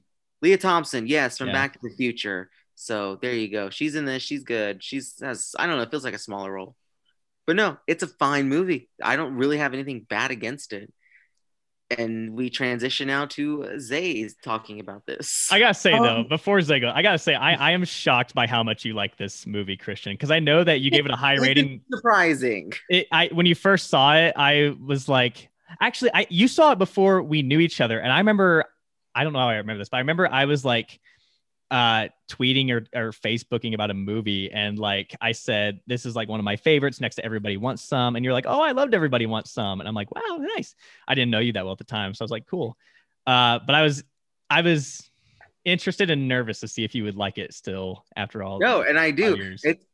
Lea 0.42 0.56
Thompson, 0.56 1.06
yes, 1.06 1.38
from 1.38 1.48
yeah. 1.48 1.52
Back 1.54 1.74
to 1.74 1.78
the 1.82 1.94
Future. 1.94 2.50
So 2.74 3.18
there 3.20 3.34
you 3.34 3.48
go. 3.48 3.70
She's 3.70 3.94
in 3.94 4.04
this. 4.04 4.22
She's 4.22 4.44
good. 4.44 4.82
She's 4.82 5.20
has 5.22 5.54
I 5.58 5.66
don't 5.66 5.76
know. 5.76 5.82
It 5.82 5.90
feels 5.90 6.04
like 6.04 6.14
a 6.14 6.18
smaller 6.18 6.52
role, 6.52 6.76
but 7.46 7.56
no, 7.56 7.76
it's 7.86 8.02
a 8.02 8.08
fine 8.08 8.48
movie. 8.48 8.88
I 9.02 9.16
don't 9.16 9.34
really 9.34 9.58
have 9.58 9.74
anything 9.74 10.06
bad 10.08 10.30
against 10.30 10.72
it. 10.72 10.92
And 11.98 12.32
we 12.32 12.48
transition 12.48 13.08
now 13.08 13.26
to 13.26 13.78
Zay's 13.78 14.34
talking 14.42 14.80
about 14.80 15.04
this. 15.04 15.48
I 15.52 15.58
gotta 15.58 15.74
say 15.74 15.92
um, 15.92 16.02
though, 16.02 16.24
before 16.24 16.60
Zay 16.62 16.80
go, 16.80 16.90
I 16.90 17.02
gotta 17.02 17.18
say 17.18 17.34
I, 17.34 17.52
I 17.52 17.70
am 17.72 17.84
shocked 17.84 18.34
by 18.34 18.46
how 18.46 18.62
much 18.62 18.84
you 18.84 18.94
like 18.94 19.18
this 19.18 19.46
movie, 19.46 19.76
Christian, 19.76 20.14
because 20.14 20.30
I 20.30 20.38
know 20.38 20.64
that 20.64 20.80
you 20.80 20.90
gave 20.90 21.04
it 21.04 21.12
a 21.12 21.16
high 21.16 21.34
rating. 21.38 21.82
Surprising. 21.92 22.72
It, 22.88 23.08
I 23.12 23.28
when 23.32 23.44
you 23.44 23.54
first 23.54 23.90
saw 23.90 24.16
it, 24.16 24.32
I 24.36 24.74
was 24.82 25.06
like, 25.08 25.50
actually, 25.80 26.12
I 26.14 26.26
you 26.30 26.48
saw 26.48 26.72
it 26.72 26.78
before 26.78 27.22
we 27.22 27.42
knew 27.42 27.60
each 27.60 27.80
other, 27.80 27.98
and 27.98 28.10
I 28.10 28.18
remember, 28.18 28.64
I 29.14 29.24
don't 29.24 29.34
know 29.34 29.40
how 29.40 29.48
I 29.48 29.56
remember 29.56 29.78
this, 29.78 29.90
but 29.90 29.98
I 29.98 30.00
remember 30.00 30.26
I 30.26 30.46
was 30.46 30.64
like 30.64 30.98
uh, 31.72 32.08
tweeting 32.30 32.70
or, 32.70 32.84
or 32.94 33.12
Facebooking 33.12 33.72
about 33.72 33.90
a 33.90 33.94
movie, 33.94 34.52
and 34.52 34.78
like 34.78 35.16
I 35.22 35.32
said, 35.32 35.80
this 35.86 36.04
is 36.04 36.14
like 36.14 36.28
one 36.28 36.38
of 36.38 36.44
my 36.44 36.54
favorites 36.54 37.00
next 37.00 37.14
to 37.14 37.24
Everybody 37.24 37.56
Wants 37.56 37.82
Some, 37.82 38.14
and 38.14 38.22
you're 38.22 38.34
like, 38.34 38.44
oh, 38.46 38.60
I 38.60 38.72
loved 38.72 38.92
Everybody 38.92 39.24
Wants 39.24 39.50
Some, 39.50 39.80
and 39.80 39.88
I'm 39.88 39.94
like, 39.94 40.14
wow, 40.14 40.36
nice. 40.38 40.74
I 41.08 41.14
didn't 41.14 41.30
know 41.30 41.38
you 41.38 41.54
that 41.54 41.64
well 41.64 41.72
at 41.72 41.78
the 41.78 41.84
time, 41.84 42.12
so 42.12 42.22
I 42.22 42.26
was 42.26 42.30
like, 42.30 42.46
cool. 42.46 42.76
Uh, 43.26 43.58
but 43.66 43.74
I 43.74 43.80
was, 43.80 44.04
I 44.50 44.60
was 44.60 45.10
interested 45.64 46.10
and 46.10 46.28
nervous 46.28 46.60
to 46.60 46.68
see 46.68 46.84
if 46.84 46.94
you 46.94 47.04
would 47.04 47.16
like 47.16 47.38
it 47.38 47.54
still 47.54 48.04
after 48.16 48.42
all. 48.42 48.58
No, 48.58 48.82
and 48.82 48.98
I 48.98 49.10
do. 49.10 49.56
It's 49.64 49.86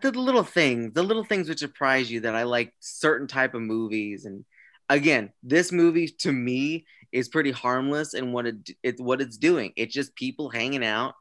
the 0.00 0.12
little 0.12 0.44
things, 0.44 0.94
the 0.94 1.02
little 1.02 1.24
things 1.24 1.48
which 1.48 1.58
surprise 1.58 2.08
you 2.08 2.20
that 2.20 2.36
I 2.36 2.44
like 2.44 2.72
certain 2.78 3.26
type 3.26 3.54
of 3.54 3.62
movies, 3.62 4.24
and 4.24 4.44
again, 4.88 5.32
this 5.42 5.72
movie 5.72 6.06
to 6.20 6.30
me 6.30 6.86
is 7.12 7.28
pretty 7.28 7.50
harmless 7.50 8.14
in 8.14 8.32
what 8.32 8.46
it, 8.46 8.56
it 8.82 9.00
what 9.00 9.20
it's 9.20 9.36
doing. 9.36 9.72
It's 9.76 9.94
just 9.94 10.14
people 10.14 10.50
hanging 10.50 10.84
out, 10.84 11.14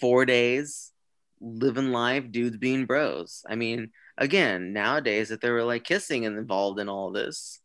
four 0.00 0.24
days, 0.24 0.92
living 1.40 1.92
life, 1.92 2.30
dudes 2.30 2.56
being 2.56 2.86
bros. 2.86 3.44
I 3.48 3.56
mean, 3.56 3.90
again, 4.16 4.72
nowadays 4.72 5.30
if 5.30 5.40
they 5.40 5.50
were 5.50 5.64
like 5.64 5.84
kissing 5.84 6.26
and 6.26 6.38
involved 6.38 6.78
in 6.80 6.88
all 6.88 7.10
this, 7.10 7.60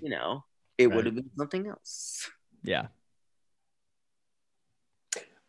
you 0.00 0.10
know, 0.10 0.44
it 0.78 0.88
right. 0.88 0.96
would 0.96 1.06
have 1.06 1.14
been 1.14 1.30
something 1.36 1.66
else. 1.66 2.30
Yeah. 2.62 2.88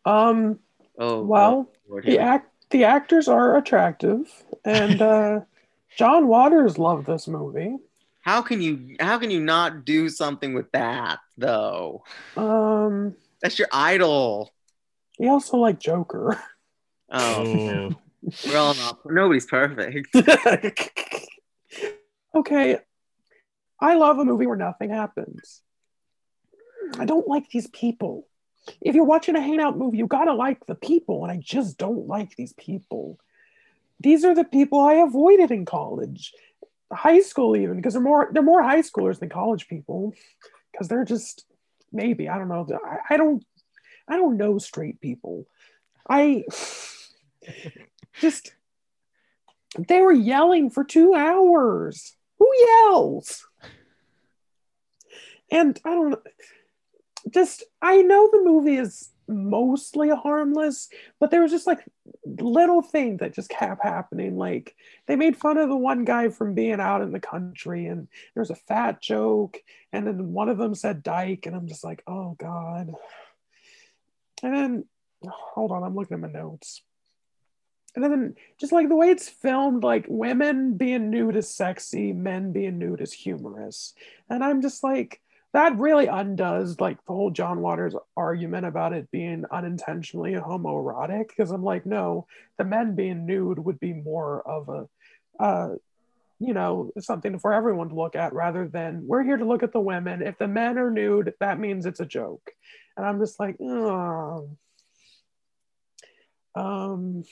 Um. 0.04 0.58
Oh 0.98 1.22
well, 1.22 1.70
Lord, 1.88 2.04
the 2.04 2.18
act 2.18 2.50
the 2.70 2.84
actors 2.84 3.28
are 3.28 3.56
attractive, 3.56 4.30
and 4.64 5.02
uh, 5.02 5.40
John 5.96 6.26
Waters 6.26 6.78
loved 6.78 7.06
this 7.06 7.28
movie. 7.28 7.76
How 8.28 8.42
can 8.42 8.60
you 8.60 8.94
how 9.00 9.18
can 9.18 9.30
you 9.30 9.40
not 9.40 9.86
do 9.86 10.10
something 10.10 10.52
with 10.52 10.70
that 10.72 11.20
though? 11.38 12.04
Um 12.36 13.16
that's 13.40 13.58
your 13.58 13.68
idol. 13.72 14.52
He 15.16 15.28
also 15.28 15.56
like 15.56 15.80
Joker. 15.80 16.38
Oh. 17.10 17.90
We're 18.46 18.58
all 18.58 18.74
not 18.74 18.98
nobody's 19.06 19.46
perfect. 19.46 20.14
okay. 22.34 22.78
I 23.80 23.94
love 23.94 24.18
a 24.18 24.26
movie 24.26 24.46
where 24.46 24.58
nothing 24.58 24.90
happens. 24.90 25.62
I 26.98 27.06
don't 27.06 27.26
like 27.26 27.48
these 27.48 27.68
people. 27.68 28.26
If 28.82 28.94
you're 28.94 29.06
watching 29.06 29.36
a 29.36 29.40
hangout 29.40 29.78
movie, 29.78 29.96
you 29.96 30.06
gotta 30.06 30.34
like 30.34 30.66
the 30.66 30.74
people, 30.74 31.24
and 31.24 31.32
I 31.32 31.38
just 31.38 31.78
don't 31.78 32.06
like 32.06 32.36
these 32.36 32.52
people. 32.52 33.18
These 34.00 34.26
are 34.26 34.34
the 34.34 34.44
people 34.44 34.80
I 34.80 34.96
avoided 34.96 35.50
in 35.50 35.64
college 35.64 36.34
high 36.92 37.20
school 37.20 37.56
even 37.56 37.76
because 37.76 37.94
they're 37.94 38.02
more 38.02 38.30
they're 38.32 38.42
more 38.42 38.62
high 38.62 38.82
schoolers 38.82 39.18
than 39.18 39.28
college 39.28 39.68
people 39.68 40.14
because 40.72 40.88
they're 40.88 41.04
just 41.04 41.44
maybe 41.92 42.28
I 42.28 42.38
don't 42.38 42.48
know 42.48 42.66
I, 42.84 43.14
I 43.14 43.16
don't 43.16 43.44
I 44.08 44.16
don't 44.16 44.36
know 44.36 44.58
straight 44.58 45.00
people. 45.00 45.46
I 46.08 46.44
just 48.20 48.52
they 49.78 50.00
were 50.00 50.12
yelling 50.12 50.70
for 50.70 50.82
two 50.82 51.14
hours. 51.14 52.16
Who 52.38 52.50
yells? 52.66 53.46
And 55.50 55.78
I 55.84 55.90
don't 55.90 56.20
just 57.30 57.64
I 57.82 58.02
know 58.02 58.28
the 58.32 58.42
movie 58.42 58.76
is 58.76 59.10
mostly 59.28 60.10
harmless, 60.10 60.88
but 61.20 61.30
there 61.30 61.42
was 61.42 61.50
just 61.50 61.66
like 61.66 61.84
little 62.24 62.82
things 62.82 63.20
that 63.20 63.34
just 63.34 63.50
kept 63.50 63.82
happening. 63.82 64.36
Like 64.36 64.74
they 65.06 65.16
made 65.16 65.36
fun 65.36 65.58
of 65.58 65.68
the 65.68 65.76
one 65.76 66.04
guy 66.04 66.28
from 66.30 66.54
being 66.54 66.80
out 66.80 67.02
in 67.02 67.12
the 67.12 67.20
country, 67.20 67.86
and 67.86 68.08
there 68.34 68.40
was 68.40 68.50
a 68.50 68.56
fat 68.56 69.00
joke, 69.00 69.58
and 69.92 70.06
then 70.06 70.32
one 70.32 70.48
of 70.48 70.58
them 70.58 70.74
said 70.74 71.02
dyke, 71.02 71.46
and 71.46 71.54
I'm 71.54 71.68
just 71.68 71.84
like, 71.84 72.02
oh 72.06 72.36
god. 72.38 72.92
And 74.42 74.54
then 74.54 74.84
hold 75.24 75.72
on, 75.72 75.82
I'm 75.82 75.94
looking 75.94 76.14
at 76.14 76.20
my 76.20 76.28
notes. 76.28 76.82
And 77.94 78.04
then 78.04 78.36
just 78.60 78.72
like 78.72 78.88
the 78.88 78.96
way 78.96 79.10
it's 79.10 79.28
filmed, 79.28 79.82
like 79.82 80.06
women 80.08 80.76
being 80.76 81.10
nude 81.10 81.36
is 81.36 81.48
sexy, 81.48 82.12
men 82.12 82.52
being 82.52 82.78
nude 82.78 83.00
is 83.00 83.12
humorous. 83.12 83.94
And 84.30 84.44
I'm 84.44 84.62
just 84.62 84.84
like, 84.84 85.20
that 85.58 85.76
really 85.76 86.06
undoes 86.06 86.78
like 86.78 87.04
the 87.04 87.12
whole 87.12 87.32
John 87.32 87.60
Waters 87.60 87.92
argument 88.16 88.64
about 88.64 88.92
it 88.92 89.10
being 89.10 89.44
unintentionally 89.50 90.34
homoerotic. 90.34 91.26
Because 91.26 91.50
I'm 91.50 91.64
like, 91.64 91.84
no, 91.84 92.28
the 92.58 92.64
men 92.64 92.94
being 92.94 93.26
nude 93.26 93.58
would 93.58 93.80
be 93.80 93.92
more 93.92 94.40
of 94.48 94.68
a, 94.68 95.42
uh, 95.42 95.74
you 96.38 96.54
know, 96.54 96.92
something 97.00 97.40
for 97.40 97.52
everyone 97.52 97.88
to 97.88 97.96
look 97.96 98.14
at 98.14 98.34
rather 98.34 98.68
than 98.68 99.04
we're 99.04 99.24
here 99.24 99.36
to 99.36 99.44
look 99.44 99.64
at 99.64 99.72
the 99.72 99.80
women. 99.80 100.22
If 100.22 100.38
the 100.38 100.46
men 100.46 100.78
are 100.78 100.92
nude, 100.92 101.34
that 101.40 101.58
means 101.58 101.86
it's 101.86 101.98
a 101.98 102.06
joke. 102.06 102.52
And 102.96 103.04
I'm 103.04 103.18
just 103.18 103.40
like, 103.40 103.56
oh. 103.60 104.48
Um, 106.54 107.24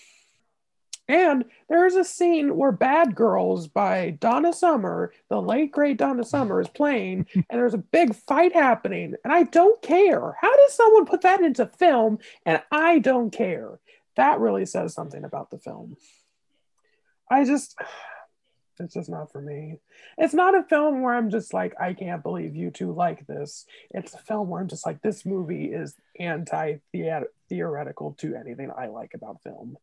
and 1.08 1.44
there's 1.68 1.94
a 1.94 2.04
scene 2.04 2.56
where 2.56 2.72
Bad 2.72 3.14
Girls 3.14 3.68
by 3.68 4.10
Donna 4.20 4.52
Summer, 4.52 5.12
the 5.28 5.40
late 5.40 5.70
great 5.70 5.98
Donna 5.98 6.24
Summer, 6.24 6.60
is 6.60 6.68
playing, 6.68 7.26
and 7.34 7.44
there's 7.48 7.74
a 7.74 7.78
big 7.78 8.14
fight 8.14 8.52
happening. 8.52 9.14
And 9.22 9.32
I 9.32 9.44
don't 9.44 9.80
care. 9.82 10.36
How 10.40 10.56
does 10.56 10.74
someone 10.74 11.06
put 11.06 11.22
that 11.22 11.40
into 11.40 11.66
film 11.66 12.18
and 12.44 12.62
I 12.72 12.98
don't 12.98 13.30
care? 13.30 13.78
That 14.16 14.40
really 14.40 14.66
says 14.66 14.94
something 14.94 15.24
about 15.24 15.50
the 15.50 15.58
film. 15.58 15.96
I 17.30 17.44
just, 17.44 17.76
it's 18.80 18.94
just 18.94 19.08
not 19.08 19.30
for 19.30 19.40
me. 19.40 19.78
It's 20.18 20.34
not 20.34 20.56
a 20.56 20.64
film 20.64 21.02
where 21.02 21.14
I'm 21.14 21.30
just 21.30 21.54
like, 21.54 21.80
I 21.80 21.94
can't 21.94 22.22
believe 22.22 22.56
you 22.56 22.70
two 22.72 22.92
like 22.92 23.26
this. 23.28 23.64
It's 23.90 24.12
a 24.12 24.18
film 24.18 24.48
where 24.48 24.60
I'm 24.60 24.68
just 24.68 24.84
like, 24.84 25.02
this 25.02 25.24
movie 25.24 25.66
is 25.66 25.94
anti 26.18 26.78
theoretical 27.48 28.12
to 28.18 28.34
anything 28.34 28.72
I 28.76 28.88
like 28.88 29.12
about 29.14 29.42
film. 29.44 29.78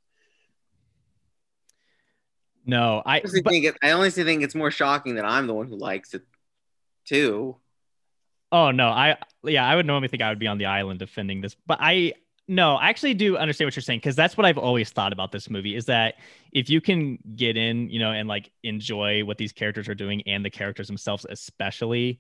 No, 2.66 3.02
I. 3.06 3.20
honestly 3.20 3.42
but- 3.42 3.52
think 3.52 3.66
it, 3.66 3.78
I 3.84 3.92
honestly 3.92 4.24
think 4.24 4.44
it's 4.44 4.56
more 4.56 4.72
shocking 4.72 5.16
that 5.16 5.26
I'm 5.26 5.48
the 5.48 5.54
one 5.54 5.68
who 5.68 5.76
likes 5.76 6.14
it 6.14 6.24
too. 7.06 7.58
Oh 8.52 8.72
no, 8.72 8.88
I 8.90 9.18
yeah, 9.44 9.66
I 9.66 9.76
would 9.76 9.86
normally 9.86 10.08
think 10.08 10.22
I 10.22 10.30
would 10.30 10.40
be 10.40 10.48
on 10.48 10.58
the 10.58 10.66
island 10.68 11.00
defending 11.00 11.42
this, 11.42 11.56
but 11.66 11.80
I 11.82 12.14
no, 12.48 12.76
I 12.76 12.90
actually 12.90 13.14
do 13.14 13.38
understand 13.38 13.68
what 13.68 13.76
you're 13.76 13.82
saying 13.84 14.00
because 14.00 14.16
that's 14.18 14.36
what 14.38 14.46
I've 14.46 14.58
always 14.58 14.90
thought 14.90 15.14
about 15.14 15.32
this 15.32 15.50
movie 15.50 15.76
is 15.76 15.86
that 15.86 16.16
if 16.52 16.70
you 16.70 16.82
can 16.82 17.18
get 17.36 17.56
in, 17.56 17.90
you 17.90 18.00
know, 18.00 18.12
and 18.12 18.28
like 18.28 18.52
enjoy 18.64 19.24
what 19.24 19.38
these 19.38 19.54
characters 19.54 19.88
are 19.88 19.96
doing 19.96 20.22
and 20.28 20.44
the 20.44 20.50
characters 20.50 20.88
themselves 20.88 21.26
especially, 21.30 22.20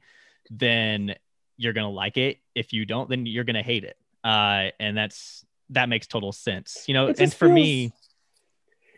then 0.49 1.13
you're 1.57 1.73
gonna 1.73 1.89
like 1.91 2.17
it. 2.17 2.39
If 2.55 2.73
you 2.73 2.85
don't, 2.85 3.09
then 3.09 3.25
you're 3.25 3.43
gonna 3.43 3.61
hate 3.63 3.83
it. 3.83 3.97
Uh, 4.23 4.69
and 4.79 4.97
that's 4.97 5.45
that 5.71 5.89
makes 5.89 6.07
total 6.07 6.31
sense, 6.31 6.85
you 6.87 6.93
know. 6.93 7.07
It 7.07 7.19
And 7.19 7.33
for 7.33 7.45
feels- 7.47 7.55
me, 7.55 7.91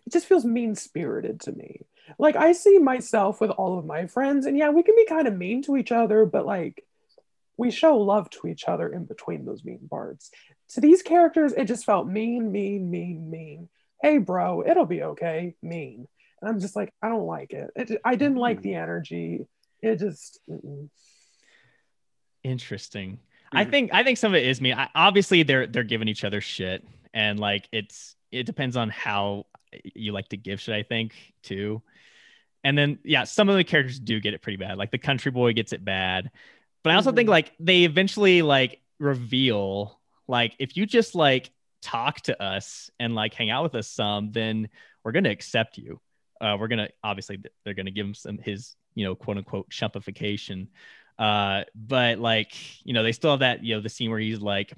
it 0.06 0.14
just 0.14 0.28
feels 0.28 0.46
mean 0.46 0.76
spirited 0.76 1.40
to 1.42 1.52
me. 1.52 1.82
Like 2.20 2.36
I 2.36 2.52
see 2.52 2.78
myself 2.78 3.42
with 3.42 3.50
all 3.52 3.80
of 3.80 3.86
my 3.86 4.08
friends, 4.08 4.46
and 4.46 4.58
yeah, 4.58 4.70
we 4.70 4.84
can 4.84 4.96
be 4.96 5.06
kind 5.06 5.28
of 5.28 5.36
mean 5.36 5.64
to 5.64 5.76
each 5.78 5.92
other, 5.92 6.26
but 6.26 6.46
like 6.46 6.84
we 7.58 7.72
show 7.72 7.98
love 7.98 8.30
to 8.32 8.48
each 8.48 8.66
other 8.68 8.88
in 8.88 9.06
between 9.06 9.46
those 9.46 9.64
mean 9.64 9.88
parts. 9.90 10.30
To 10.70 10.82
these 10.82 11.02
characters, 11.02 11.54
it 11.54 11.66
just 11.66 11.86
felt 11.86 12.08
mean, 12.08 12.52
mean, 12.52 12.90
mean, 12.92 13.30
mean. 13.30 13.70
Hey, 14.02 14.18
bro, 14.18 14.64
it'll 14.68 14.86
be 14.86 15.04
okay. 15.04 15.56
Mean. 15.62 16.08
And 16.42 16.50
I'm 16.50 16.60
just 16.60 16.76
like, 16.76 16.94
I 17.02 17.08
don't 17.10 17.26
like 17.26 17.54
it. 17.54 17.72
it 17.76 18.02
I 18.04 18.16
didn't 18.16 18.38
like 18.38 18.62
the 18.62 18.76
energy. 18.76 19.48
It 19.82 19.98
just. 20.00 20.40
mm-mm. 20.50 20.90
Interesting. 22.44 23.20
I 23.52 23.66
Mhm. 23.66 23.70
think 23.72 23.94
I 23.94 24.04
think 24.04 24.18
some 24.18 24.34
of 24.34 24.36
it 24.36 24.46
is 24.46 24.60
me. 24.62 24.74
I, 24.74 24.90
obviously, 24.94 25.44
they're 25.44 25.66
they're 25.66 25.84
giving 25.84 26.08
each 26.08 26.24
other 26.24 26.42
shit, 26.42 26.84
and 27.14 27.40
like 27.40 27.68
it's 27.72 28.16
it 28.32 28.44
depends 28.46 28.76
on 28.76 28.90
how 28.90 29.46
you 29.84 30.12
like 30.12 30.30
to 30.30 30.38
give 30.38 30.62
shit. 30.62 30.76
I 30.76 30.84
think 30.84 31.16
too, 31.44 31.82
and 32.64 32.78
then 32.78 33.00
yeah, 33.04 33.24
some 33.24 33.50
of 33.50 33.56
the 33.56 33.64
characters 33.64 34.00
do 34.00 34.20
get 34.20 34.34
it 34.34 34.42
pretty 34.42 34.58
bad. 34.58 34.78
Like 34.78 34.92
the 34.92 34.98
country 34.98 35.32
boy 35.32 35.54
gets 35.54 35.74
it 35.74 35.84
bad, 35.86 36.32
but 36.84 36.92
I 36.92 36.96
also 36.96 37.12
think 37.12 37.28
Mhm. 37.28 37.32
like 37.32 37.54
they 37.60 37.84
eventually 37.84 38.42
like 38.42 38.82
reveal 39.00 40.00
like 40.28 40.56
if 40.60 40.76
you 40.78 40.86
just 40.86 41.16
like 41.16 41.52
talk 41.82 42.22
to 42.22 42.42
us 42.42 42.90
and 43.00 43.14
like 43.14 43.34
hang 43.34 43.50
out 43.52 43.64
with 43.64 43.76
us 43.76 43.88
some, 43.90 44.32
then 44.32 44.70
we're 45.04 45.12
gonna 45.12 45.30
accept 45.30 45.78
you. 45.78 46.02
Uh, 46.42 46.58
we're 46.60 46.68
gonna 46.68 46.90
obviously 47.04 47.40
they're 47.64 47.74
gonna 47.74 47.92
give 47.92 48.06
him 48.06 48.14
some 48.14 48.38
his 48.40 48.76
you 48.96 49.06
know 49.06 49.16
quote 49.16 49.38
unquote 49.38 49.70
chumpification 49.70 50.68
uh 51.18 51.64
but 51.74 52.20
like 52.20 52.54
you 52.86 52.94
know 52.94 53.04
they 53.04 53.14
still 53.14 53.32
have 53.32 53.40
that 53.40 53.64
you 53.64 53.74
know 53.76 53.82
the 53.82 53.88
scene 53.90 54.10
where 54.10 54.20
he's 54.20 54.40
like 54.42 54.74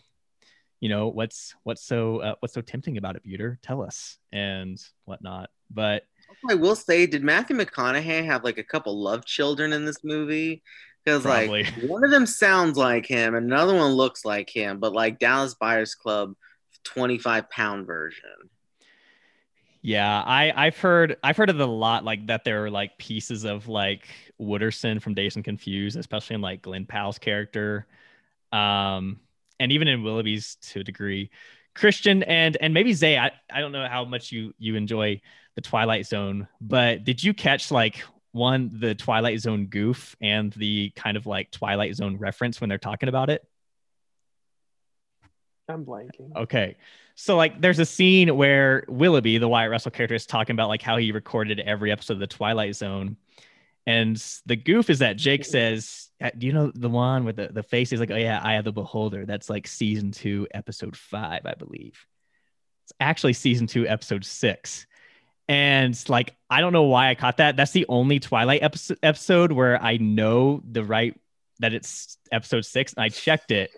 you 0.80 0.90
know 0.90 1.08
what's 1.08 1.56
what's 1.64 1.84
so 1.84 2.20
uh, 2.20 2.36
what's 2.40 2.54
so 2.54 2.62
tempting 2.62 2.98
about 2.98 3.16
it 3.16 3.24
Beuter 3.24 3.60
tell 3.62 3.82
us 3.82 4.18
and 4.32 4.82
whatnot 5.06 5.50
but 5.70 6.04
I 6.50 6.56
will 6.56 6.76
say, 6.76 7.06
did 7.06 7.24
Matthew 7.24 7.56
McConaughey 7.56 8.26
have 8.26 8.44
like 8.44 8.58
a 8.58 8.64
couple 8.64 9.02
love 9.02 9.26
children 9.26 9.74
in 9.74 9.86
this 9.86 10.04
movie? 10.04 10.64
Because 11.04 11.26
like 11.26 11.66
one 11.88 12.04
of 12.04 12.12
them 12.12 12.26
sounds 12.26 12.78
like 12.78 13.06
him, 13.06 13.36
another 13.36 13.76
one 13.76 13.92
looks 13.92 14.26
like 14.26 14.50
him, 14.50 14.80
but 14.80 14.94
like 14.94 15.20
Dallas 15.20 15.56
Buyers 15.56 15.96
Club, 15.96 16.36
twenty 16.84 17.18
five 17.18 17.50
pound 17.50 17.86
version. 17.86 18.30
yeah 19.82 20.24
i 20.26 20.52
i've 20.56 20.78
heard 20.78 21.18
i've 21.24 21.38
heard 21.38 21.50
of 21.50 21.60
it 21.60 21.62
a 21.62 21.66
lot 21.66 22.04
like 22.04 22.26
that 22.28 22.44
there 22.44 22.66
are 22.66 22.72
like 22.72 22.98
pieces 22.98 23.44
of 23.44 23.68
like 23.68 24.08
wooderson 24.40 25.02
from 25.02 25.14
Dazed 25.14 25.36
and 25.36 25.46
confused 25.46 25.98
especially 25.98 26.36
in 26.36 26.42
like 26.42 26.62
glen 26.62 26.86
powell's 26.86 27.20
character 27.20 27.86
um 28.52 29.20
and 29.60 29.72
even 29.72 29.88
in 29.88 30.04
willoughby's 30.04 30.56
to 30.62 30.80
a 30.80 30.84
degree 30.84 31.30
christian 31.74 32.24
and 32.24 32.58
and 32.58 32.74
maybe 32.74 32.94
zay 32.94 33.18
i, 33.18 33.32
I 33.52 33.62
don't 33.62 33.72
know 33.72 33.88
how 33.88 34.06
much 34.06 34.32
you 34.32 34.54
you 34.58 34.76
enjoy 34.76 35.22
the 35.56 35.62
twilight 35.62 36.06
zone 36.06 36.48
but 36.62 37.04
did 37.04 37.24
you 37.24 37.34
catch 37.34 37.72
like 37.72 38.04
one 38.32 38.72
the 38.74 38.96
twilight 38.96 39.40
zone 39.40 39.68
goof 39.68 40.16
and 40.22 40.52
the 40.54 40.92
kind 40.96 41.18
of 41.18 41.26
like 41.26 41.52
twilight 41.52 41.96
zone 41.96 42.18
reference 42.18 42.62
when 42.62 42.70
they're 42.70 42.78
talking 42.78 43.10
about 43.10 43.30
it 43.30 43.44
I'm 45.70 45.86
blanking. 45.86 46.36
Okay. 46.36 46.78
So 47.16 47.36
like 47.36 47.60
there's 47.60 47.80
a 47.80 47.86
scene 47.86 48.36
where 48.36 48.86
Willoughby, 48.88 49.38
the 49.38 49.48
Wyatt 49.48 49.72
Russell 49.72 49.92
character, 49.92 50.16
is 50.16 50.26
talking 50.26 50.54
about 50.56 50.70
like 50.70 50.82
how 50.82 50.98
he 50.98 51.12
recorded 51.12 51.60
every 51.60 51.92
episode 51.92 52.14
of 52.14 52.20
the 52.20 52.28
Twilight 52.28 52.76
Zone. 52.76 53.18
And 53.86 54.16
the 54.46 54.56
goof 54.56 54.90
is 54.90 55.00
that 55.00 55.18
Jake 55.18 55.46
says, 55.46 56.07
"Uh, 56.07 56.07
Do 56.20 56.48
you 56.48 56.54
know 56.54 56.72
the 56.74 56.90
one 56.90 57.26
with 57.26 57.36
the, 57.36 57.48
the 57.48 57.64
face? 57.64 57.90
He's 57.90 58.00
like, 58.00 58.12
Oh 58.12 58.16
yeah, 58.16 58.42
Eye 58.44 58.56
of 58.56 58.66
the 58.66 58.72
Beholder. 58.72 59.26
That's 59.26 59.50
like 59.50 59.68
season 59.68 60.12
two, 60.12 60.48
episode 60.54 60.96
five, 60.96 61.42
I 61.46 61.54
believe. 61.54 61.94
It's 62.84 62.94
actually 63.00 63.34
season 63.34 63.68
two, 63.68 63.88
episode 63.88 64.26
six. 64.26 64.88
And 65.50 65.98
like, 66.10 66.36
I 66.50 66.62
don't 66.62 66.74
know 66.74 66.84
why 66.84 67.10
I 67.10 67.16
caught 67.16 67.38
that. 67.38 67.56
That's 67.56 67.72
the 67.72 67.86
only 67.88 68.20
Twilight 68.20 68.64
episode 68.64 68.98
episode 69.04 69.52
where 69.52 69.82
I 69.82 69.98
know 69.98 70.62
the 70.70 70.84
right 70.84 71.20
that 71.60 71.74
it's 71.74 72.18
episode 72.32 72.66
six. 72.66 72.94
And 72.94 73.04
I 73.04 73.10
checked 73.10 73.52
it. 73.52 73.72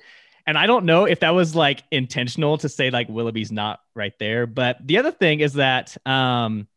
And 0.48 0.58
I 0.58 0.66
don't 0.66 0.86
know 0.86 1.06
if 1.06 1.20
that 1.20 1.32
was 1.32 1.56
like 1.56 1.84
intentional 1.92 2.58
to 2.60 2.70
say 2.70 2.90
like 2.90 3.10
Willoughby's 3.10 3.52
not 3.52 3.82
right 3.96 4.14
there. 4.18 4.48
But 4.48 4.78
the 4.86 4.98
other 4.98 5.12
thing 5.12 5.42
is 5.42 5.54
that 5.54 5.96
um, 6.08 6.68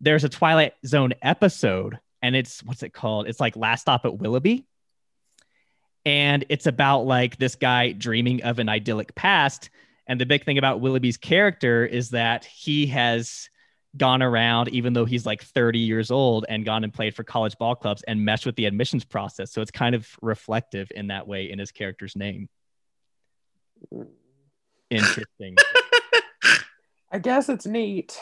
there's 0.00 0.24
a 0.24 0.28
Twilight 0.28 0.74
Zone 0.86 1.12
episode, 1.20 1.98
and 2.22 2.34
it's 2.34 2.62
what's 2.62 2.82
it 2.82 2.94
called? 2.94 3.28
It's 3.28 3.40
like 3.40 3.56
Last 3.56 3.82
Stop 3.82 4.06
at 4.06 4.16
Willoughby. 4.16 4.66
And 6.04 6.44
it's 6.48 6.66
about 6.66 7.06
like 7.06 7.38
this 7.38 7.54
guy 7.54 7.92
dreaming 7.92 8.42
of 8.42 8.58
an 8.58 8.68
idyllic 8.68 9.14
past. 9.14 9.70
And 10.06 10.20
the 10.20 10.26
big 10.26 10.44
thing 10.44 10.58
about 10.58 10.80
Willoughby's 10.80 11.16
character 11.16 11.86
is 11.86 12.10
that 12.10 12.44
he 12.44 12.86
has 12.88 13.48
gone 13.96 14.22
around, 14.22 14.68
even 14.70 14.92
though 14.94 15.04
he's 15.04 15.26
like 15.26 15.42
30 15.42 15.78
years 15.78 16.10
old, 16.10 16.44
and 16.48 16.64
gone 16.64 16.82
and 16.82 16.92
played 16.92 17.14
for 17.14 17.24
college 17.24 17.56
ball 17.58 17.76
clubs 17.76 18.02
and 18.02 18.24
messed 18.24 18.46
with 18.46 18.56
the 18.56 18.64
admissions 18.64 19.04
process. 19.04 19.52
So 19.52 19.60
it's 19.60 19.70
kind 19.70 19.94
of 19.94 20.08
reflective 20.20 20.90
in 20.94 21.08
that 21.08 21.28
way 21.28 21.50
in 21.50 21.58
his 21.58 21.70
character's 21.70 22.16
name. 22.16 22.48
Interesting. 24.90 25.56
I 27.12 27.18
guess 27.18 27.48
it's 27.48 27.66
neat. 27.66 28.18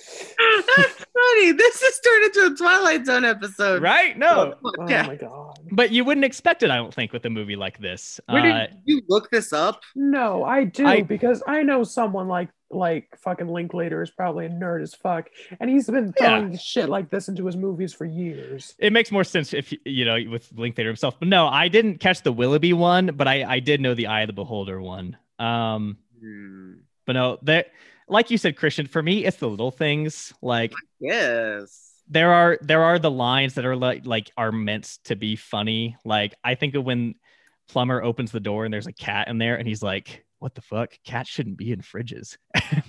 That's 1.24 1.40
funny. 1.40 1.52
This 1.52 1.82
has 1.82 2.00
turned 2.00 2.24
into 2.24 2.54
a 2.54 2.56
Twilight 2.56 3.06
Zone 3.06 3.24
episode. 3.24 3.82
right? 3.82 4.16
No, 4.18 4.54
Oh 4.64 4.72
Yeah. 4.88 5.06
my 5.06 5.16
god. 5.16 5.58
but 5.72 5.90
you 5.90 6.04
wouldn't 6.04 6.24
expect 6.24 6.62
it, 6.62 6.70
I 6.70 6.76
don't 6.76 6.92
think, 6.92 7.12
with 7.12 7.24
a 7.24 7.30
movie 7.30 7.56
like 7.56 7.78
this. 7.78 8.20
Where 8.28 8.42
Uh, 8.42 8.66
did 8.66 8.76
you 8.84 9.02
look 9.08 9.30
this 9.30 9.52
up? 9.52 9.82
No, 9.94 10.44
I 10.44 10.64
do 10.64 10.86
I- 10.86 11.02
because 11.02 11.42
I 11.46 11.62
know 11.62 11.84
someone 11.84 12.28
like 12.28 12.48
like 12.70 13.06
fucking 13.22 13.46
Linklater 13.46 14.02
is 14.02 14.10
probably 14.10 14.46
a 14.46 14.48
nerd 14.48 14.82
as 14.82 14.94
fuck, 14.96 15.28
and 15.60 15.70
he's 15.70 15.86
been 15.88 16.12
Yeah. 16.18 16.38
throwing 16.40 16.58
shit 16.58 16.88
like 16.88 17.08
this 17.08 17.28
into 17.28 17.46
his 17.46 17.56
movies 17.56 17.92
for 17.94 18.04
years. 18.04 18.74
it 18.80 18.92
makes 18.92 19.12
more 19.12 19.22
sense 19.22 19.54
if 19.54 19.70
you- 19.70 19.78
you 19.84 20.04
know 20.04 20.18
with 20.28 20.50
Linklater 20.56 20.88
himself. 20.88 21.16
But 21.20 21.28
no, 21.28 21.46
I 21.46 21.68
didn't 21.68 21.98
catch 22.00 22.22
the 22.22 22.32
Willoughby 22.32 22.72
one, 22.72 23.12
but 23.14 23.28
I 23.28 23.44
I 23.44 23.60
did 23.60 23.80
know 23.80 23.94
the 23.94 24.08
Eye 24.08 24.22
of 24.22 24.26
the 24.26 24.32
Beholder 24.32 24.80
one. 24.80 25.16
Um, 25.38 25.98
Hmm. 26.20 26.72
but 27.06 27.12
no, 27.12 27.38
that 27.42 27.68
like 28.08 28.30
you 28.30 28.38
said, 28.38 28.56
Christian. 28.56 28.86
For 28.86 29.02
me, 29.02 29.24
it's 29.24 29.38
the 29.38 29.48
little 29.48 29.70
things 29.70 30.32
like 30.42 30.72
Yes. 31.00 31.92
there 32.08 32.32
are 32.32 32.58
there 32.60 32.82
are 32.82 32.98
the 32.98 33.10
lines 33.10 33.54
that 33.54 33.64
are 33.64 33.76
like 33.76 34.04
like 34.06 34.30
are 34.36 34.52
meant 34.52 34.98
to 35.04 35.16
be 35.16 35.36
funny. 35.36 35.96
Like 36.04 36.34
I 36.44 36.54
think 36.54 36.74
of 36.74 36.84
when 36.84 37.14
Plummer 37.68 38.02
opens 38.02 38.30
the 38.32 38.40
door 38.40 38.64
and 38.64 38.72
there's 38.74 38.86
a 38.86 38.92
cat 38.92 39.28
in 39.28 39.38
there, 39.38 39.56
and 39.56 39.66
he's 39.66 39.82
like, 39.82 40.24
"What 40.38 40.54
the 40.54 40.60
fuck? 40.60 40.92
Cats 41.04 41.30
shouldn't 41.30 41.56
be 41.56 41.72
in 41.72 41.80
fridges." 41.80 42.36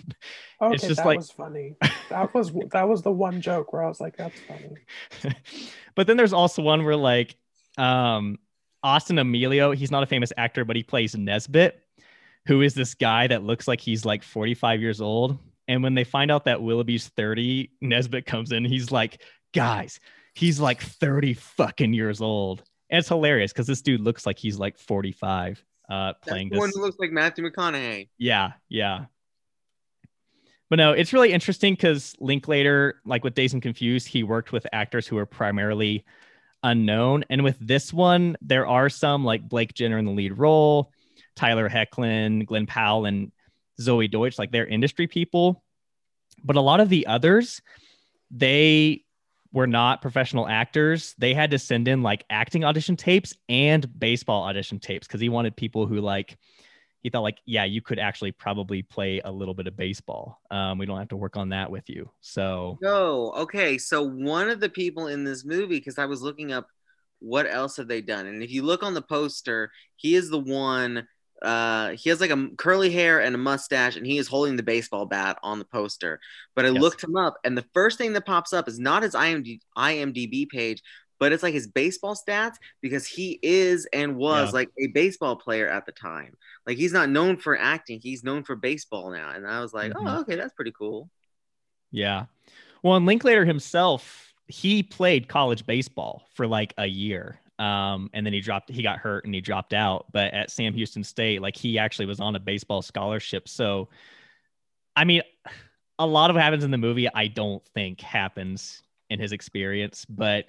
Okay, 0.62 0.78
just 0.78 0.98
that 0.98 1.06
like- 1.06 1.18
was 1.18 1.32
funny. 1.32 1.76
That 2.10 2.34
was 2.34 2.52
that 2.72 2.88
was 2.88 3.02
the 3.02 3.12
one 3.12 3.42
joke 3.42 3.74
where 3.74 3.84
I 3.84 3.88
was 3.88 4.00
like, 4.00 4.16
"That's 4.18 4.40
funny." 4.48 5.36
but 5.96 6.08
then 6.08 6.18
there's 6.18 6.34
also 6.34 6.62
one 6.62 6.84
where 6.86 6.96
like 6.96 7.36
um 7.78 8.38
Austin 8.84 9.18
Amelio, 9.18 9.76
he's 9.76 9.92
not 9.92 10.04
a 10.04 10.06
famous 10.06 10.32
actor, 10.38 10.64
but 10.64 10.76
he 10.76 10.84
plays 10.84 11.16
Nesbit, 11.16 11.80
who 12.48 12.62
is 12.62 12.74
this 12.74 12.94
guy 12.94 13.28
that 13.28 13.44
looks 13.44 13.68
like 13.68 13.82
he's 13.82 14.06
like 14.06 14.24
45 14.24 14.82
years 14.82 15.02
old. 15.02 15.38
And 15.68 15.82
when 15.82 15.96
they 15.96 16.04
find 16.04 16.30
out 16.32 16.46
that 16.46 16.62
Willoughby's 16.62 17.08
30, 17.10 17.72
Nesbit 17.82 18.26
comes 18.26 18.52
in, 18.52 18.66
he's 18.66 18.92
like, 18.92 19.22
guys, 19.54 20.00
he's 20.36 20.60
like 20.60 20.82
30 20.82 21.34
fucking 21.34 21.94
years 21.94 22.22
old. 22.22 22.64
And 22.90 23.00
it's 23.00 23.08
hilarious 23.10 23.52
because 23.52 23.66
this 23.68 23.82
dude 23.82 24.02
looks 24.02 24.26
like 24.26 24.38
he's 24.38 24.60
like 24.60 24.78
45 24.78 25.64
uh 25.88 26.06
That's 26.08 26.20
playing 26.28 26.50
the 26.50 26.58
one 26.58 26.70
this. 26.70 26.76
who 26.76 26.82
looks 26.84 26.98
like 27.00 27.12
Matthew 27.12 27.50
McConaughey. 27.50 28.10
Yeah, 28.18 28.54
yeah. 28.70 29.06
But 30.70 30.78
no, 30.78 30.94
it's 30.94 31.14
really 31.14 31.32
interesting 31.32 31.74
because 31.74 32.16
Linklater, 32.20 33.02
like 33.06 33.24
with 33.24 33.36
Dazed 33.36 33.54
and 33.54 33.62
Confused, 33.62 34.08
he 34.08 34.24
worked 34.24 34.52
with 34.52 34.66
actors 34.74 35.08
who 35.08 35.18
are 35.18 35.26
primarily 35.28 36.04
unknown. 36.64 37.24
And 37.30 37.44
with 37.44 37.58
this 37.60 37.94
one, 37.94 38.36
there 38.42 38.66
are 38.66 38.90
some 38.90 39.24
like 39.24 39.48
Blake 39.48 39.74
Jenner 39.76 40.00
in 40.00 40.06
the 40.06 40.12
lead 40.12 40.38
role, 40.38 40.92
Tyler 41.36 41.70
Hoechlin, 41.70 42.46
Glen 42.46 42.66
Powell, 42.66 43.06
and 43.06 43.32
Zoey 43.80 44.10
Deutch, 44.10 44.40
like 44.40 44.52
they're 44.52 44.68
industry 44.68 45.08
people. 45.08 45.64
But 46.44 46.56
a 46.56 46.62
lot 46.62 46.80
of 46.80 46.90
the 46.90 47.08
others, 47.08 47.62
they 48.32 49.04
were 49.52 49.68
not 49.68 50.02
professional 50.02 50.48
actors. 50.48 51.16
They 51.18 51.34
had 51.34 51.52
to 51.52 51.60
send 51.60 51.88
in 51.88 52.04
like 52.04 52.26
acting 52.30 52.64
audition 52.64 52.98
tapes 52.98 53.34
and 53.48 53.88
baseball 54.00 54.44
audition 54.44 54.80
tapes 54.80 55.08
because 55.08 55.22
he 55.22 55.30
wanted 55.30 55.56
people 55.56 55.88
who 55.88 56.02
like 56.02 56.38
he 57.06 57.12
thought 57.12 57.22
like 57.22 57.38
yeah 57.46 57.64
you 57.66 57.84
could 57.84 58.00
actually 58.00 58.32
probably 58.32 58.82
play 58.82 59.22
a 59.24 59.32
little 59.32 59.54
bit 59.54 59.68
of 59.68 59.78
baseball 59.78 60.42
um, 60.50 60.80
we 60.80 60.88
don't 60.88 60.98
have 60.98 61.08
to 61.08 61.16
work 61.16 61.38
on 61.38 61.50
that 61.50 61.70
with 61.70 61.88
you 61.88 62.10
so 62.20 62.80
No, 62.82 63.32
okay. 63.38 63.78
So 63.78 64.02
one 64.02 64.50
of 64.50 64.60
the 64.60 64.70
people 64.70 65.08
in 65.08 65.24
this 65.24 65.46
movie, 65.46 65.78
because 65.78 66.00
I 66.00 66.06
was 66.06 66.24
looking 66.24 66.52
up 66.52 66.68
what 67.20 67.46
else 67.48 67.78
have 67.78 67.88
they 67.88 68.02
done, 68.02 68.26
and 68.26 68.44
if 68.44 68.52
you 68.52 68.64
look 68.64 68.84
on 68.84 68.94
the 68.94 69.02
poster, 69.02 69.72
he 69.96 70.16
is 70.16 70.30
the 70.30 70.40
one. 70.40 71.08
Uh, 71.42 71.92
he 71.92 72.10
has 72.10 72.22
like 72.22 72.32
a 72.32 72.48
curly 72.58 72.92
hair 72.92 73.22
and 73.22 73.36
a 73.36 73.38
mustache, 73.38 73.96
and 73.98 74.06
he 74.06 74.18
is 74.18 74.28
holding 74.28 74.56
the 74.56 74.64
baseball 74.64 75.06
bat 75.06 75.38
on 75.44 75.60
the 75.60 75.66
poster. 75.66 76.20
But 76.56 76.66
I 76.66 76.70
Yes. 76.72 76.82
looked 76.82 77.04
him 77.04 77.16
up, 77.18 77.36
and 77.44 77.58
the 77.58 77.66
first 77.74 77.98
thing 77.98 78.14
that 78.14 78.26
pops 78.26 78.54
up 78.54 78.68
is 78.68 78.80
not 78.80 79.04
his 79.04 79.16
IMD, 79.16 79.60
IMDb 79.78 80.48
page, 80.50 80.82
but 81.20 81.32
it's 81.32 81.44
like 81.44 81.54
his 81.54 81.68
baseball 81.68 82.16
stats 82.16 82.56
because 82.82 83.06
he 83.08 83.40
is 83.42 83.88
and 83.94 84.16
was 84.18 84.50
Yeah. 84.50 84.52
like 84.54 84.70
a 84.80 84.88
baseball 84.88 85.36
player 85.36 85.68
at 85.70 85.86
the 85.86 85.92
time. 85.94 86.36
Like 86.68 86.78
he's 86.78 86.94
not 86.94 87.10
known 87.10 87.38
for 87.38 87.58
acting; 87.58 88.00
he's 88.02 88.24
known 88.24 88.44
for 88.44 88.56
baseball 88.56 89.12
now. 89.12 89.32
And 89.32 89.48
I 89.48 89.62
was 89.62 89.74
like, 89.74 89.92
Mhm. 89.92 90.08
oh, 90.08 90.22
okay, 90.22 90.36
that's 90.36 90.54
pretty 90.54 90.72
cool. 90.72 91.10
yeah 91.92 92.26
well 92.84 92.96
and 92.96 93.06
linklater 93.06 93.46
himself 93.46 94.34
he 94.48 94.84
played 94.84 95.28
college 95.28 95.66
baseball 95.66 96.28
for 96.34 96.48
like 96.48 96.74
a 96.78 96.86
year 96.86 97.40
um, 97.60 98.10
and 98.14 98.26
then 98.26 98.34
he 98.34 98.42
dropped 98.42 98.70
he 98.70 98.84
got 98.84 98.98
hurt 98.98 99.26
and 99.26 99.34
he 99.34 99.42
dropped 99.42 99.74
out. 99.74 100.06
But 100.12 100.34
at 100.34 100.52
sam 100.52 100.74
houston 100.74 101.04
state 101.04 101.42
like 101.42 101.56
he 101.56 101.78
actually 101.78 102.06
was 102.06 102.20
on 102.20 102.36
a 102.36 102.40
baseball 102.40 102.82
scholarship. 102.82 103.48
So 103.48 103.90
i 104.96 105.04
mean 105.04 105.22
a 106.00 106.06
lot 106.06 106.30
of 106.30 106.36
what 106.36 106.44
happens 106.44 106.64
in 106.64 106.72
the 106.72 106.78
movie 106.78 107.08
i 107.14 107.28
don't 107.28 107.66
think 107.74 108.02
happens 108.02 108.84
in 109.10 109.20
his 109.20 109.32
experience. 109.32 110.06
But 110.06 110.46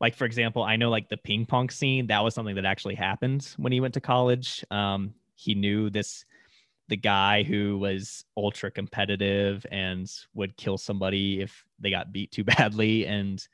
like 0.00 0.14
for 0.14 0.24
example 0.24 0.62
i 0.62 0.76
know 0.76 0.90
like 0.90 1.08
the 1.08 1.16
ping 1.16 1.44
pong 1.46 1.70
scene 1.70 2.06
that 2.06 2.22
was 2.22 2.34
something 2.34 2.54
that 2.54 2.64
actually 2.64 2.94
happened 2.94 3.54
when 3.56 3.72
he 3.72 3.80
went 3.80 3.94
to 3.94 4.00
college. 4.00 4.64
Um, 4.70 5.14
he 5.34 5.54
knew 5.54 5.90
this 5.90 6.24
the 6.88 6.96
guy 6.96 7.42
who 7.42 7.78
was 7.78 8.24
ultra 8.36 8.70
competitive 8.70 9.64
and 9.70 10.10
would 10.34 10.56
kill 10.56 10.78
somebody 10.78 11.40
if 11.40 11.64
they 11.78 11.90
got 11.90 12.12
beat 12.12 12.32
too 12.32 12.44
badly. 12.56 13.06
And 13.06 13.46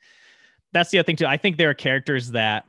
that's 0.72 0.90
the 0.90 0.98
other 0.98 1.06
thing 1.06 1.16
too. 1.16 1.26
I 1.26 1.36
think 1.36 1.56
there 1.56 1.70
are 1.70 1.74
characters 1.74 2.30
that 2.30 2.64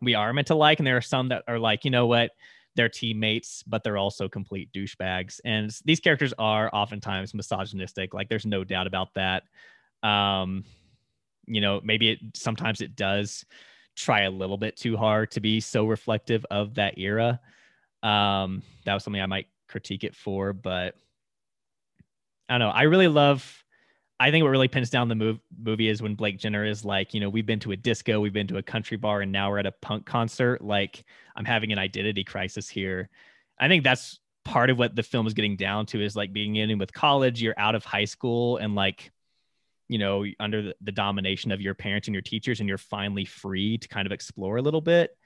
we 0.00 0.14
are 0.14 0.32
meant 0.32 0.48
to 0.48 0.54
like 0.54 0.78
and 0.78 0.86
there 0.86 0.96
are 0.96 1.02
some 1.02 1.28
that 1.28 1.44
are 1.48 1.58
like 1.58 1.84
you 1.84 1.90
know 1.90 2.06
what? 2.06 2.30
They're 2.76 2.88
teammates 2.88 3.62
but 3.66 3.82
they're 3.82 3.98
also 3.98 4.28
complete 4.28 4.72
douchebags. 4.72 5.40
And 5.44 5.70
these 5.84 6.00
characters 6.00 6.32
are 6.38 6.70
oftentimes 6.72 7.34
misogynistic 7.34 8.14
like 8.14 8.28
there's 8.28 8.46
no 8.46 8.64
doubt 8.64 8.86
about 8.86 9.14
that. 9.14 9.44
Um 10.02 10.64
you 11.46 11.60
know 11.60 11.80
maybe 11.82 12.10
it 12.10 12.18
sometimes 12.34 12.80
it 12.80 12.96
does 12.96 13.44
try 13.96 14.22
a 14.22 14.30
little 14.30 14.56
bit 14.56 14.76
too 14.76 14.96
hard 14.96 15.30
to 15.32 15.40
be 15.40 15.60
so 15.60 15.84
reflective 15.86 16.46
of 16.50 16.74
that 16.74 16.98
era. 16.98 17.40
Um 18.02 18.62
that 18.84 18.94
was 18.94 19.04
something 19.04 19.20
i 19.22 19.26
might 19.26 19.48
critique 19.68 20.04
it 20.04 20.16
for 20.16 20.52
but 20.52 20.94
i 22.48 22.54
don't 22.54 22.60
know. 22.60 22.70
I 22.70 22.82
really 22.82 23.08
love 23.08 23.64
i 24.20 24.30
think 24.30 24.44
what 24.44 24.50
really 24.50 24.68
pins 24.68 24.90
down 24.90 25.08
the 25.08 25.34
movie 25.58 25.88
is 25.88 26.00
when 26.02 26.14
blake 26.14 26.38
jenner 26.38 26.64
is 26.64 26.84
like 26.84 27.14
you 27.14 27.20
know 27.20 27.28
we've 27.28 27.46
been 27.46 27.58
to 27.58 27.72
a 27.72 27.76
disco 27.76 28.20
we've 28.20 28.34
been 28.34 28.46
to 28.46 28.58
a 28.58 28.62
country 28.62 28.96
bar 28.96 29.22
and 29.22 29.32
now 29.32 29.50
we're 29.50 29.58
at 29.58 29.66
a 29.66 29.72
punk 29.72 30.06
concert. 30.06 30.62
Like 30.62 31.04
i'm 31.34 31.44
having 31.44 31.72
an 31.72 31.78
identity 31.78 32.22
crisis 32.22 32.68
here. 32.68 33.08
I 33.58 33.68
think 33.68 33.82
that's 33.82 34.20
part 34.44 34.70
of 34.70 34.78
what 34.78 34.94
the 34.94 35.02
film 35.02 35.26
is 35.26 35.34
getting 35.34 35.56
down 35.56 35.86
to 35.86 36.02
is 36.02 36.16
like 36.16 36.32
being 36.32 36.56
in 36.56 36.78
with 36.78 36.92
college 36.92 37.42
you're 37.42 37.58
out 37.58 37.74
of 37.74 37.84
high 37.84 38.04
school 38.04 38.56
and 38.58 38.74
like 38.74 39.10
you 39.88 39.98
know 39.98 40.24
under 40.38 40.62
the, 40.62 40.74
the 40.82 40.92
domination 40.92 41.50
of 41.50 41.60
your 41.60 41.74
parents 41.74 42.06
and 42.08 42.14
your 42.14 42.22
teachers 42.22 42.60
and 42.60 42.68
you're 42.68 42.78
finally 42.78 43.24
free 43.24 43.78
to 43.78 43.88
kind 43.88 44.06
of 44.06 44.12
explore 44.12 44.58
a 44.58 44.62
little 44.62 44.80
bit. 44.80 45.16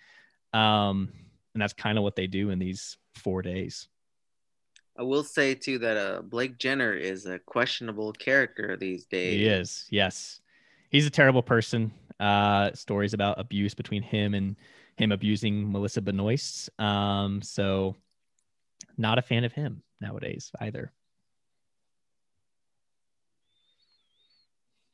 Um 0.52 1.12
and 1.54 1.62
that's 1.62 1.72
kind 1.72 1.98
of 1.98 2.04
what 2.04 2.16
they 2.16 2.26
do 2.26 2.50
in 2.50 2.58
these 2.58 2.96
four 3.14 3.42
days 3.42 3.88
I 4.96 5.02
will 5.02 5.24
say 5.24 5.54
too 5.54 5.78
that 5.80 5.96
uh, 5.96 6.22
Blake 6.22 6.58
Jenner 6.58 6.92
is 6.92 7.26
a 7.26 7.38
questionable 7.38 8.12
character 8.12 8.76
these 8.76 9.06
days. 9.06 9.34
he 9.34 9.46
is 9.46 9.86
yes. 9.90 10.40
He's 10.90 11.06
a 11.06 11.10
terrible 11.10 11.42
person 11.42 11.92
uh 12.20 12.70
stories 12.74 13.12
about 13.12 13.40
abuse 13.40 13.74
between 13.74 14.00
him 14.00 14.34
and 14.34 14.54
him 14.96 15.10
abusing 15.10 15.72
melissa 15.72 16.00
benoist 16.00 16.70
um 16.78 17.42
so 17.42 17.96
not 18.96 19.18
a 19.18 19.22
fan 19.22 19.42
of 19.42 19.52
him 19.52 19.82
nowadays 20.00 20.52
either. 20.60 20.92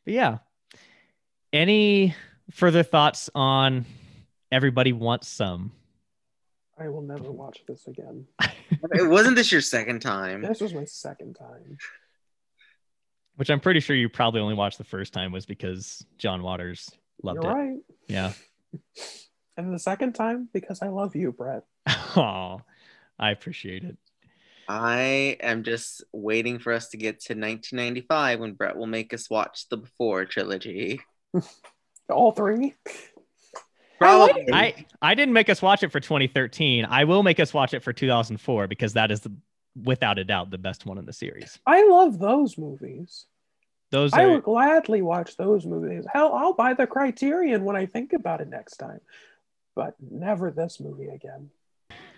But 0.05 0.15
yeah. 0.15 0.39
Any 1.53 2.15
further 2.51 2.83
thoughts 2.83 3.29
on 3.35 3.85
everybody 4.51 4.93
wants 4.93 5.29
some 5.29 5.73
I 6.81 6.89
will 6.89 7.03
never 7.03 7.31
watch 7.31 7.63
this 7.69 7.87
again. 7.87 8.27
It 8.95 9.09
wasn't 9.09 9.37
this 9.37 9.53
your 9.53 9.61
second 9.61 10.01
time. 10.01 10.43
This 10.43 10.61
was 10.61 10.73
my 10.73 10.85
second 10.85 11.35
time. 11.35 11.77
which 13.37 13.51
i'm 13.51 13.61
pretty 13.61 13.81
sure 13.81 13.97
you 13.97 14.09
probably 14.09 14.41
only 14.41 14.55
watched 14.55 14.79
the 14.79 14.85
first 14.85 15.13
time 15.13 15.33
was 15.33 15.45
because 15.47 16.05
john 16.19 16.43
waters 16.43 16.89
loved 17.23 17.43
You're 17.43 17.53
it 17.53 17.55
right. 17.55 17.79
yeah 18.09 18.33
And 19.57 19.75
the 19.75 19.79
second 19.79 20.15
time 20.15 20.49
because 20.55 20.81
I 20.81 20.89
love 20.89 21.15
you, 21.17 21.33
Brett. 21.33 21.65
oh 22.17 22.63
i 23.19 23.31
appreciate 23.31 23.85
it 23.85 23.97
I 24.69 25.37
am 25.41 25.65
just 25.65 26.05
waiting 26.13 26.61
for 26.61 26.73
us 26.73 26.89
to 26.91 26.97
get 26.97 27.19
to 27.23 27.33
1995 27.35 28.39
when 28.39 28.53
Brett 28.55 28.77
will 28.77 28.87
make 28.87 29.13
us 29.13 29.29
watch 29.29 29.69
the 29.69 29.77
Before 29.77 30.25
trilogy. 30.25 31.01
All 32.09 32.31
three. 32.31 32.77
Probably. 34.01 34.47
I 34.53 34.87
I 35.03 35.15
didn't 35.15 35.35
make 35.35 35.49
us 35.51 35.61
watch 35.61 35.83
it 35.83 35.93
for 35.93 36.01
2013. 36.01 36.87
I 36.87 37.05
will 37.05 37.23
make 37.23 37.39
us 37.39 37.53
watch 37.53 37.75
it 37.75 37.83
for 37.83 37.93
2004 37.93 38.67
because 38.67 38.95
that 38.95 39.11
is 39.11 39.21
the, 39.21 39.33
without 39.83 40.19
a 40.19 40.25
doubt 40.25 40.51
the 40.51 40.59
best 40.59 40.87
one 40.87 40.99
in 40.99 41.05
the 41.05 41.13
series. 41.13 41.59
I 41.67 41.87
love 41.87 42.19
those 42.19 42.57
movies. 42.57 43.27
Those 43.91 44.13
I 44.13 44.23
are 44.25 44.31
would 44.33 44.45
gladly 44.45 45.03
watch 45.03 45.37
those 45.37 45.67
movies. 45.67 46.05
Hell, 46.13 46.33
I'll 46.35 46.55
buy 46.55 46.75
the 46.75 46.87
Criterion 46.87 47.65
when 47.65 47.77
I 47.77 47.87
think 47.87 48.13
about 48.13 48.41
it 48.41 48.49
next 48.49 48.77
time. 48.77 49.01
But 49.75 49.95
never 50.01 50.51
this 50.51 50.81
movie 50.81 51.09
again. 51.09 51.51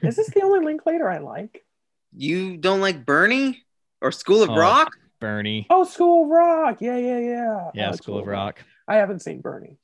Is 0.02 0.16
this 0.16 0.28
the 0.30 0.42
only 0.42 0.64
Linklater 0.64 1.08
I 1.08 1.18
like? 1.18 1.64
You 2.14 2.56
don't 2.58 2.80
like 2.80 3.06
Bernie 3.06 3.62
or 4.00 4.12
School 4.12 4.42
of 4.42 4.50
Oh. 4.50 4.56
Rock? 4.56 4.92
Bernie. 5.20 5.66
Oh, 5.70 5.84
School 5.84 6.24
of 6.24 6.30
Rock. 6.30 6.80
Yeah, 6.80 6.96
yeah, 6.98 7.18
yeah. 7.18 7.70
Yeah, 7.74 7.86
I 7.86 7.90
like 7.90 8.02
School 8.02 8.18
of 8.18 8.26
Rock. 8.26 8.60
I 8.88 8.96
haven't 8.96 9.20
seen 9.22 9.40
Bernie. 9.40 9.78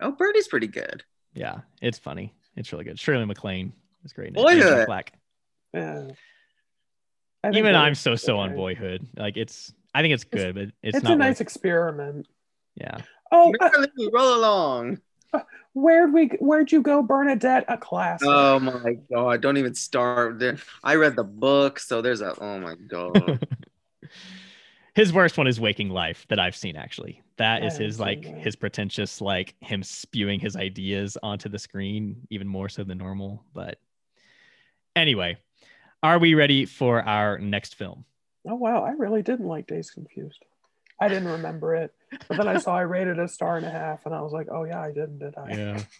Oh, 0.00 0.12
Bernie's 0.12 0.48
pretty 0.48 0.66
good. 0.66 1.04
Yeah, 1.34 1.60
it's 1.80 1.98
funny. 1.98 2.34
It's 2.56 2.72
really 2.72 2.84
good. 2.84 2.98
Shirley 2.98 3.24
MacLaine 3.24 3.72
is 4.04 4.12
great. 4.12 4.28
in 4.30 4.36
it. 4.36 4.42
Boyhood. 4.42 4.72
And 4.78 4.86
Black. 4.86 5.12
Yeah. 5.72 6.08
Even 7.52 7.74
I'm 7.74 7.94
so 7.94 8.16
so 8.16 8.38
on. 8.38 8.54
Boyhood. 8.54 9.06
Like 9.16 9.36
it's, 9.36 9.72
I 9.94 10.02
think 10.02 10.12
it's 10.14 10.24
good, 10.24 10.54
but 10.54 10.62
it's, 10.82 10.96
It's, 10.98 11.02
not. 11.02 11.12
a 11.12 11.16
nice 11.16 11.34
worth- 11.34 11.40
experiment. 11.42 12.26
yeah. 12.74 12.98
Oh, 13.32 13.52
uh, 13.60 13.86
roll 14.12 14.34
along. 14.34 14.98
where'd 15.72 16.12
we? 16.12 16.26
Where'd 16.40 16.72
you 16.72 16.82
go, 16.82 17.00
Bernadette? 17.02 17.64
A 17.68 17.78
class. 17.78 18.20
Oh 18.24 18.58
my 18.58 18.94
god! 19.10 19.40
Don't 19.40 19.56
even 19.56 19.74
start. 19.74 20.40
There. 20.40 20.56
I 20.82 20.96
read 20.96 21.14
the 21.14 21.22
book, 21.24 21.78
so 21.78 22.02
there's 22.02 22.20
a. 22.20 22.34
Oh 22.40 22.58
my 22.58 22.74
god. 22.74 23.46
his 25.00 25.14
worst 25.14 25.38
one 25.38 25.46
is 25.46 25.58
Waking 25.58 25.88
Life 25.88 26.26
that 26.28 26.38
I've 26.38 26.54
seen 26.54 26.76
actually. 26.76 27.22
That 27.38 27.62
I 27.62 27.66
is 27.68 27.78
his 27.78 27.98
like 27.98 28.22
that. 28.22 28.36
his 28.36 28.54
pretentious 28.54 29.22
like 29.22 29.54
him 29.60 29.82
spewing 29.82 30.40
his 30.40 30.56
ideas 30.56 31.16
onto 31.22 31.48
the 31.48 31.58
screen 31.58 32.26
even 32.28 32.46
more 32.46 32.68
so 32.68 32.84
than 32.84 32.98
normal. 32.98 33.42
But 33.54 33.78
anyway, 34.94 35.38
are 36.02 36.18
we 36.18 36.34
ready 36.34 36.66
for 36.66 37.00
our 37.00 37.38
next 37.38 37.76
film? 37.76 38.04
Oh 38.46 38.56
wow, 38.56 38.84
I 38.84 38.90
really 38.90 39.22
didn't 39.22 39.46
like 39.46 39.66
Dazed 39.66 39.94
Confused. 39.94 40.44
I 41.00 41.08
didn't 41.08 41.28
remember 41.28 41.74
it, 41.76 41.94
but 42.28 42.36
then 42.36 42.46
I 42.46 42.58
saw 42.58 42.76
I 42.76 42.82
rated 42.82 43.18
a 43.18 43.26
star 43.26 43.56
and 43.56 43.64
a 43.64 43.70
half, 43.70 44.04
and 44.04 44.14
I 44.14 44.20
was 44.20 44.32
like, 44.34 44.48
oh 44.52 44.64
yeah, 44.64 44.82
I 44.82 44.88
didn't, 44.88 45.20
did 45.20 45.34
I? 45.36 45.50
Yeah. 45.50 45.82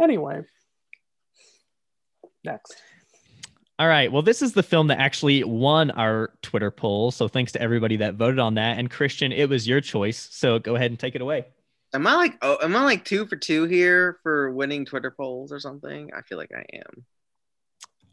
Anyway, 0.00 0.42
next. 2.44 2.76
All 3.78 3.86
right. 3.86 4.10
Well, 4.10 4.22
this 4.22 4.42
is 4.42 4.54
the 4.54 4.62
film 4.62 4.88
that 4.88 4.98
actually 4.98 5.44
won 5.44 5.90
our 5.92 6.32
Twitter 6.42 6.70
poll. 6.70 7.10
So 7.12 7.28
thanks 7.28 7.52
to 7.52 7.62
everybody 7.62 7.96
that 7.98 8.14
voted 8.14 8.40
on 8.40 8.54
that. 8.54 8.76
And 8.78 8.90
Christian, 8.90 9.30
it 9.30 9.48
was 9.48 9.68
your 9.68 9.80
choice. 9.80 10.28
So 10.32 10.58
go 10.58 10.74
ahead 10.74 10.90
and 10.90 10.98
take 10.98 11.14
it 11.14 11.20
away. 11.20 11.46
am 11.94 12.04
I 12.06 12.14
like? 12.16 12.34
Oh, 12.42 12.58
am 12.60 12.74
I 12.74 12.82
like 12.84 13.04
two 13.04 13.24
for 13.26 13.36
two 13.36 13.64
here 13.64 14.18
for 14.24 14.50
winning 14.50 14.84
Twitter 14.84 15.12
polls 15.12 15.52
or 15.52 15.60
something? 15.60 16.10
I 16.16 16.22
feel 16.22 16.38
like 16.38 16.50
I 16.52 16.64
am. 16.76 17.04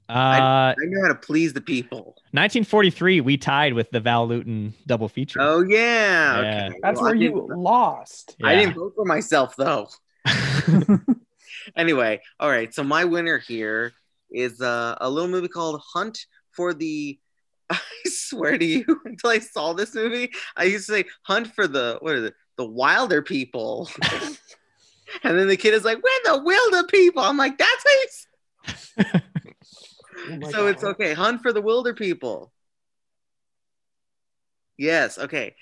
Uh, 0.07 0.13
I 0.13 0.75
know 0.81 1.01
how 1.01 1.07
to 1.07 1.15
please 1.15 1.51
the 1.53 1.61
people. 1.61 2.13
1943, 2.33 3.21
we 3.21 3.37
tied 3.37 3.73
with 3.73 3.89
the 3.89 3.99
Val 3.99 4.27
Lewton 4.27 4.75
double 4.85 5.09
feature. 5.09 5.39
Oh 5.41 5.63
yeah. 5.67 6.41
Yeah. 6.41 6.65
Okay. 6.67 6.79
That's 6.83 6.97
Well, 7.01 7.05
where 7.09 7.15
you 7.15 7.29
didn't- 7.31 7.57
lost. 7.57 8.35
I 8.43 8.53
didn't 8.53 8.75
vote 8.75 8.93
for 8.95 9.05
myself 9.05 9.55
though. 9.55 9.89
Anyway, 11.75 12.21
all 12.39 12.47
right. 12.49 12.71
So 12.71 12.83
my 12.83 13.05
winner 13.05 13.39
here 13.39 13.93
is 14.35 14.61
uh, 14.61 14.95
a 14.99 15.09
little 15.09 15.29
movie 15.29 15.47
called 15.47 15.81
Hunt 15.93 16.25
for 16.51 16.73
the. 16.73 17.19
I 17.69 17.79
swear 18.05 18.57
to 18.57 18.65
you, 18.65 18.85
until 19.05 19.29
I 19.29 19.39
saw 19.39 19.73
this 19.73 19.95
movie, 19.95 20.31
I 20.55 20.65
used 20.65 20.87
to 20.87 20.93
say 20.93 21.05
Hunt 21.23 21.47
for 21.47 21.67
the 21.67 21.97
what 22.01 22.15
is 22.15 22.23
it? 22.25 22.33
The 22.57 22.65
Wilder 22.65 23.21
People. 23.21 23.89
and 25.23 25.39
then 25.39 25.47
the 25.47 25.57
kid 25.57 25.73
is 25.73 25.83
like, 25.83 25.97
"We're 25.97 26.33
the 26.35 26.43
Wilder 26.43 26.87
People." 26.87 27.23
I'm 27.23 27.37
like, 27.37 27.57
"That's 27.57 27.85
you 28.97 29.05
Oh 30.41 30.51
so 30.51 30.67
it's 30.67 30.83
okay. 30.83 31.13
Hunt 31.13 31.41
for 31.41 31.53
the 31.53 31.61
Wilder 31.61 31.93
People. 31.93 32.51
Yes. 34.77 35.17
Okay. 35.19 35.55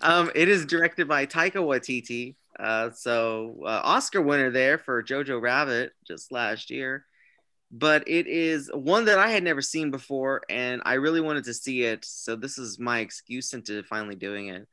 um, 0.00 0.30
it 0.34 0.48
is 0.48 0.64
directed 0.66 1.08
by 1.08 1.26
Taika 1.26 1.54
Waititi. 1.54 2.36
Uh, 2.58 2.90
so 2.90 3.56
uh, 3.64 3.80
Oscar 3.84 4.20
winner 4.20 4.50
there 4.50 4.78
for 4.78 5.02
Jojo 5.02 5.40
Rabbit 5.40 5.92
just 6.06 6.32
last 6.32 6.70
year. 6.70 7.04
But 7.70 8.08
it 8.08 8.26
is 8.26 8.70
one 8.72 9.04
that 9.04 9.18
I 9.18 9.28
had 9.28 9.42
never 9.44 9.60
seen 9.60 9.90
before, 9.90 10.40
and 10.48 10.80
I 10.86 10.94
really 10.94 11.20
wanted 11.20 11.44
to 11.44 11.54
see 11.54 11.82
it. 11.82 12.02
So 12.04 12.34
this 12.34 12.56
is 12.56 12.78
my 12.78 13.00
excuse 13.00 13.52
into 13.52 13.82
finally 13.82 14.14
doing 14.14 14.48
it. 14.48 14.66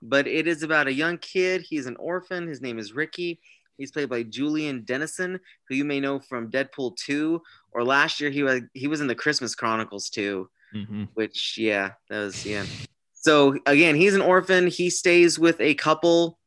But 0.00 0.26
it 0.26 0.46
is 0.46 0.62
about 0.62 0.86
a 0.86 0.92
young 0.92 1.18
kid. 1.18 1.60
He's 1.68 1.86
an 1.86 1.96
orphan. 1.96 2.46
His 2.46 2.62
name 2.62 2.78
is 2.78 2.94
Ricky. 2.94 3.38
He's 3.76 3.92
played 3.92 4.08
by 4.08 4.22
Julian 4.22 4.82
Dennison, 4.84 5.38
who 5.68 5.74
you 5.74 5.84
may 5.84 6.00
know 6.00 6.18
from 6.20 6.50
Deadpool 6.50 6.96
2, 6.96 7.40
or 7.72 7.84
last 7.84 8.18
year 8.18 8.30
he 8.30 8.42
was 8.42 8.62
he 8.72 8.88
was 8.88 9.00
in 9.02 9.06
the 9.08 9.14
Christmas 9.14 9.54
Chronicles 9.54 10.08
too 10.08 10.48
Mhm. 10.74 11.08
which 11.14 11.56
yeah 11.56 11.92
that 12.10 12.18
was 12.18 12.44
yeah 12.44 12.66
so 13.14 13.56
again 13.64 13.94
he's 13.96 14.14
an 14.14 14.20
orphan 14.20 14.66
he 14.66 14.90
stays 14.90 15.38
with 15.38 15.58
a 15.62 15.72
couple 15.74 16.37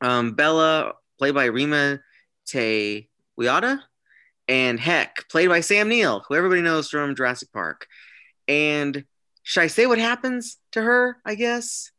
um 0.00 0.32
bella 0.32 0.92
played 1.18 1.34
by 1.34 1.46
rima 1.46 2.00
te 2.46 3.08
Wiata, 3.38 3.80
and 4.48 4.78
heck 4.80 5.28
played 5.28 5.48
by 5.48 5.60
sam 5.60 5.88
neill 5.88 6.24
who 6.28 6.34
everybody 6.34 6.62
knows 6.62 6.88
from 6.90 7.14
jurassic 7.14 7.52
park. 7.52 7.86
And 8.48 9.04
should 9.42 9.62
i 9.62 9.66
say 9.66 9.86
what 9.86 9.98
happens 9.98 10.56
to 10.72 10.82
her 10.82 11.16
i 11.24 11.34
guess? 11.34 11.90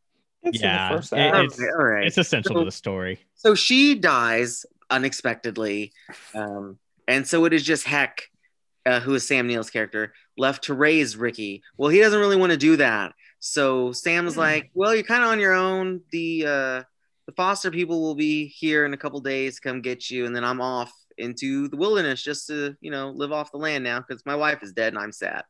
It's 0.43 0.59
in 0.59 0.63
Yeah, 0.65 0.89
the 0.89 0.97
first 0.97 1.13
it's- 1.13 1.59
Okay, 1.59 1.69
all 1.71 1.83
right. 1.85 2.05
It's 2.07 2.17
essential 2.17 2.53
So- 2.55 2.59
to 2.59 2.65
the 2.65 2.71
story. 2.71 3.19
so 3.35 3.55
she 3.55 3.95
dies 3.95 4.65
unexpectedly 4.89 5.91
um, 6.33 6.77
and 7.07 7.27
so 7.27 7.45
it 7.45 7.53
is 7.53 7.63
just 7.63 7.85
heck 7.85 8.23
uh, 8.85 8.99
who 9.01 9.13
is 9.15 9.27
sam 9.27 9.47
neill's 9.47 9.69
character 9.69 10.13
left 10.37 10.65
to 10.65 10.73
raise 10.73 11.17
ricky. 11.17 11.61
Well 11.77 11.89
he 11.89 11.99
doesn't 11.99 12.19
really 12.19 12.37
want 12.37 12.51
to 12.53 12.57
do 12.57 12.77
that. 12.77 13.13
So 13.39 13.91
sam's 13.91 14.37
like 14.37 14.69
well 14.73 14.93
you're 14.95 15.03
kind 15.03 15.23
of 15.23 15.29
on 15.29 15.39
your 15.39 15.53
own. 15.53 16.01
The 16.11 16.45
uh, 16.45 16.83
the 17.27 17.33
foster 17.33 17.69
people 17.69 18.01
will 18.01 18.15
be 18.15 18.47
here 18.47 18.85
in 18.85 18.93
a 18.93 18.97
couple 18.97 19.19
days 19.19 19.55
to 19.55 19.61
come 19.61 19.81
get 19.81 20.09
you 20.09 20.25
and 20.25 20.35
then 20.35 20.43
i'm 20.43 20.61
off 20.61 20.91
into 21.17 21.67
the 21.67 21.77
wilderness 21.77 22.23
just 22.23 22.47
to 22.47 22.75
you 22.81 22.91
know 22.91 23.09
live 23.09 23.31
off 23.31 23.51
the 23.51 23.57
land 23.57 23.83
now 23.83 23.99
because 23.99 24.25
my 24.25 24.35
wife 24.35 24.63
is 24.63 24.73
dead 24.73 24.93
and 24.93 25.01
i'm 25.01 25.11
sad 25.11 25.43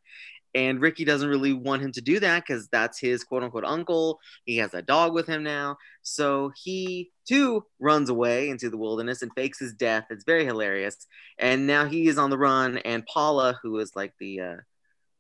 and 0.56 0.82
ricky 0.82 1.06
doesn't 1.06 1.30
really 1.30 1.54
want 1.54 1.82
him 1.82 1.92
to 1.92 2.02
do 2.02 2.20
that 2.20 2.44
because 2.46 2.68
that's 2.70 3.00
his 3.00 3.24
quote 3.24 3.44
unquote 3.44 3.66
uncle 3.66 4.20
he 4.46 4.58
has 4.58 4.74
a 4.74 4.82
dog 4.82 5.14
with 5.14 5.28
him 5.28 5.44
now 5.44 5.78
so 6.02 6.52
he 6.56 7.12
too 7.28 7.66
runs 7.80 8.10
away 8.10 8.50
into 8.50 8.70
the 8.70 8.78
wilderness 8.78 9.22
and 9.22 9.32
fakes 9.36 9.60
his 9.60 9.74
death. 9.74 10.06
It's 10.10 10.24
very 10.24 10.46
hilarious. 10.46 11.06
And 11.38 11.68
now 11.68 11.86
he 11.86 12.08
is 12.08 12.18
on 12.18 12.30
the 12.30 12.38
run. 12.38 12.78
And 12.80 13.06
Paula, 13.06 13.60
who 13.62 13.78
is 13.80 13.92
like 13.96 14.14
the 14.20 14.40
uh, 14.40 14.56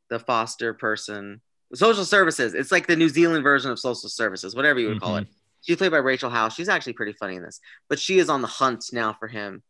the 0.10 0.20
foster 0.20 0.74
person, 0.74 1.42
social 1.76 2.06
services. 2.06 2.54
It's 2.54 2.72
like 2.72 2.88
the 2.88 2.96
New 2.96 3.10
Zealand 3.10 3.44
version 3.44 3.70
of 3.70 3.80
social 3.80 4.08
services, 4.08 4.56
whatever 4.56 4.80
you 4.80 4.88
would 4.88 5.02
call 5.02 5.18
it. 5.18 5.28
She's 5.62 5.78
played 5.78 5.92
by 5.92 5.98
Rachel 5.98 6.30
House. 6.30 6.56
She's 6.56 6.70
actually 6.70 6.94
pretty 6.94 7.14
funny 7.14 7.36
in 7.36 7.44
this, 7.44 7.60
but 7.90 8.00
she 8.00 8.20
is 8.20 8.30
on 8.30 8.42
the 8.42 8.48
hunt 8.48 8.86
now 8.94 9.14
for 9.14 9.28
him. 9.28 9.64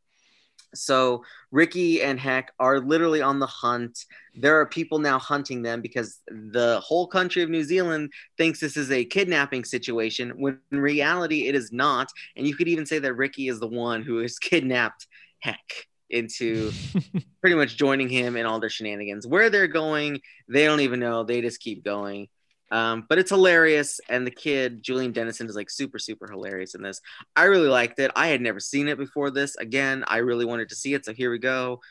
So 0.74 1.24
Ricky 1.52 2.02
and 2.02 2.20
Heck 2.20 2.52
are 2.60 2.80
literally 2.80 3.22
on 3.22 3.40
the 3.40 3.48
hunt. 3.48 3.98
There 4.36 4.60
are 4.60 4.66
people 4.66 5.00
now 5.00 5.18
hunting 5.18 5.62
them 5.62 5.82
because 5.82 6.20
the 6.28 6.82
whole 6.84 7.08
country 7.08 7.42
of 7.42 7.50
New 7.50 7.64
Zealand 7.64 8.12
thinks 8.38 8.60
this 8.60 8.78
is 8.78 8.92
a 8.92 9.06
kidnapping 9.06 9.64
situation 9.64 10.32
when 10.38 10.60
in 10.72 10.80
reality 10.80 11.48
it 11.48 11.56
is 11.56 11.72
not. 11.72 12.10
And 12.36 12.46
you 12.46 12.56
could 12.56 12.68
even 12.68 12.86
say 12.86 13.00
that 13.00 13.14
Ricky 13.14 13.48
is 13.48 13.60
the 13.60 13.68
one 13.68 14.04
who 14.04 14.20
has 14.20 14.40
kidnapped 14.40 15.08
Heck 15.40 15.88
into 16.10 16.72
pretty 17.42 17.56
much 17.56 17.78
joining 17.78 18.10
him 18.10 18.38
in 18.38 18.46
all 18.46 18.60
their 18.60 18.70
shenanigans. 18.70 19.28
Where 19.28 19.50
they're 19.50 19.68
going, 19.68 20.22
they 20.48 20.66
don't 20.66 20.80
even 20.82 21.00
know. 21.00 21.24
They 21.24 21.42
just 21.42 21.60
keep 21.60 21.84
going. 21.84 22.28
Um, 22.72 23.06
but 23.08 23.18
it's 23.18 23.32
hilarious, 23.32 24.00
and 24.10 24.26
the 24.26 24.32
kid 24.32 24.84
Julian 24.84 25.12
Dennison 25.12 25.48
is 25.48 25.56
like 25.56 25.70
super, 25.70 26.00
super 26.00 26.30
hilarious 26.30 26.76
in 26.76 26.82
this. 26.82 27.02
I 27.36 27.44
really 27.44 27.70
liked 27.70 28.00
it. 28.00 28.12
I 28.16 28.28
had 28.28 28.42
never 28.42 28.60
seen 28.60 28.88
it 28.88 28.98
before 28.98 29.32
this. 29.32 29.56
Again, 29.56 30.04
I 30.08 30.18
really 30.18 30.46
wanted 30.46 30.70
to 30.70 30.76
see 30.76 30.94
it, 30.94 31.06
so 31.06 31.14
here 31.14 31.32
we 31.32 31.40
go. 31.40 31.82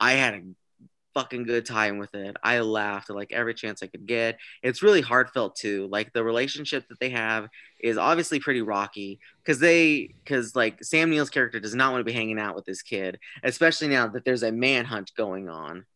I 0.00 0.12
had 0.12 0.34
a 0.34 0.42
fucking 1.14 1.44
good 1.44 1.66
time 1.66 1.98
with 1.98 2.14
it. 2.14 2.36
I 2.44 2.60
laughed 2.60 3.10
like 3.10 3.32
every 3.32 3.54
chance 3.54 3.82
I 3.82 3.88
could 3.88 4.06
get. 4.06 4.38
It's 4.62 4.82
really 4.82 5.00
heartfelt 5.00 5.56
too. 5.56 5.88
Like 5.90 6.12
the 6.12 6.22
relationship 6.22 6.86
that 6.88 7.00
they 7.00 7.10
have 7.10 7.48
is 7.80 7.98
obviously 7.98 8.38
pretty 8.38 8.62
rocky 8.62 9.18
because 9.42 9.58
they 9.58 10.14
because 10.22 10.54
like 10.54 10.84
Sam 10.84 11.10
Neill's 11.10 11.30
character 11.30 11.58
does 11.58 11.74
not 11.74 11.90
want 11.90 12.00
to 12.00 12.04
be 12.04 12.12
hanging 12.12 12.38
out 12.38 12.54
with 12.54 12.66
this 12.66 12.82
kid, 12.82 13.18
especially 13.42 13.88
now 13.88 14.06
that 14.08 14.24
there's 14.24 14.44
a 14.44 14.52
manhunt 14.52 15.12
going 15.16 15.48
on. 15.48 15.86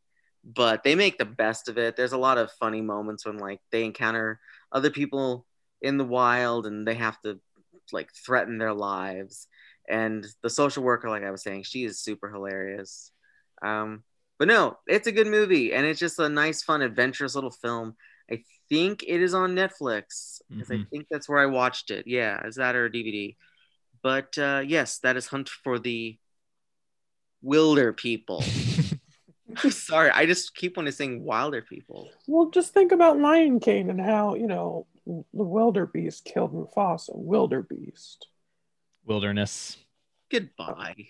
But 0.44 0.82
they 0.82 0.94
make 0.94 1.18
the 1.18 1.24
best 1.24 1.68
of 1.68 1.78
it. 1.78 1.96
There's 1.96 2.12
a 2.12 2.18
lot 2.18 2.38
of 2.38 2.50
funny 2.52 2.80
moments 2.80 3.24
when 3.24 3.38
like 3.38 3.60
they 3.70 3.84
encounter 3.84 4.40
other 4.72 4.90
people 4.90 5.46
in 5.80 5.98
the 5.98 6.04
wild 6.04 6.66
and 6.66 6.86
they 6.86 6.94
have 6.94 7.20
to 7.22 7.40
like 7.92 8.10
threaten 8.14 8.58
their 8.58 8.74
lives. 8.74 9.46
And 9.88 10.26
the 10.42 10.50
social 10.50 10.82
worker, 10.82 11.08
like 11.08 11.22
I 11.22 11.30
was 11.30 11.42
saying, 11.42 11.64
she 11.64 11.84
is 11.84 12.00
super 12.00 12.30
hilarious. 12.30 13.12
Um, 13.62 14.02
but 14.38 14.48
no, 14.48 14.78
it's 14.86 15.06
a 15.06 15.12
good 15.12 15.28
movie 15.28 15.72
and 15.72 15.86
it's 15.86 16.00
just 16.00 16.18
a 16.18 16.28
nice, 16.28 16.62
fun, 16.62 16.82
adventurous 16.82 17.34
little 17.34 17.50
film. 17.50 17.96
I 18.30 18.42
think 18.68 19.04
it 19.06 19.20
is 19.20 19.34
on 19.34 19.54
Netflix 19.54 20.40
because 20.48 20.70
I 20.70 20.76
Mhm. 20.76 20.88
think 20.90 21.06
that's 21.10 21.28
where 21.28 21.38
I 21.38 21.46
watched 21.46 21.90
it. 21.90 22.06
Yeah, 22.06 22.44
is 22.46 22.56
that 22.56 22.74
or 22.74 22.88
DVD? 22.88 23.36
But 24.02 24.36
uh, 24.38 24.62
yes, 24.66 24.98
that 25.00 25.16
is 25.16 25.28
Hunt 25.28 25.48
for 25.48 25.78
the 25.78 26.18
Wilder 27.42 27.92
People. 27.92 28.42
Sorry, 29.70 30.10
I 30.10 30.26
just 30.26 30.54
keep 30.54 30.78
on 30.78 30.84
to 30.86 30.92
sing 30.92 31.24
Wilder 31.24 31.62
People. 31.62 32.10
Well, 32.26 32.50
just 32.50 32.72
think 32.74 32.92
about 32.92 33.18
Lion 33.18 33.60
King 33.60 33.90
and 33.90 34.00
how, 34.00 34.34
you 34.34 34.46
know, 34.46 34.86
the 35.06 35.24
wildebeest 35.32 36.24
killed 36.24 36.52
Mufasa. 36.54 37.10
Wildebeest. 37.14 38.26
Wilderness. 39.04 39.76
Goodbye. 40.30 41.08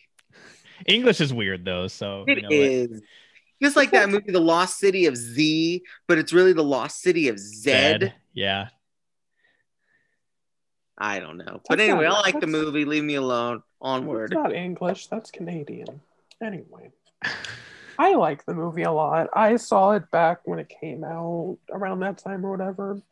English 0.87 1.21
is 1.21 1.33
weird 1.33 1.65
though, 1.65 1.87
so 1.89 2.25
It 2.27 2.39
you 2.39 2.43
know, 2.43 2.49
is. 2.51 3.03
Just 3.63 3.77
like 3.77 3.93
that 3.93 4.09
movie, 4.09 4.33
The 4.33 4.41
Lost 4.41 4.79
City 4.79 5.07
of 5.07 5.17
Z, 5.17 5.83
but 6.09 6.19
it's 6.19 6.33
really 6.33 6.53
the 6.53 6.65
Lost 6.65 7.01
City 7.01 7.29
of 7.29 7.39
Zed. 7.39 8.01
Zed. 8.01 8.15
Yeah. 8.33 8.69
I 10.99 11.21
don't 11.21 11.37
know. 11.37 11.61
But 11.69 11.79
That's 11.79 11.89
anyway, 11.89 12.07
not- 12.07 12.17
I 12.19 12.21
like 12.21 12.41
the 12.41 12.47
movie. 12.47 12.85
Leave 12.85 13.05
me 13.05 13.15
alone. 13.15 13.57
It's 13.59 13.65
Onward. 13.81 14.33
not 14.33 14.53
English. 14.53 15.07
That's 15.09 15.31
Canadian. 15.31 16.01
Anyway, 16.43 16.91
I 17.99 18.15
like 18.15 18.45
the 18.45 18.55
movie 18.55 18.83
a 18.83 18.93
lot. 18.93 19.29
I 19.35 19.57
saw 19.57 19.93
it 19.93 20.11
back 20.11 20.41
when 20.45 20.59
it 20.59 20.73
came 20.81 21.05
out 21.05 21.59
around 21.71 22.01
that 22.01 22.19
time 22.19 22.45
or 22.45 22.51
whatever. 22.51 23.03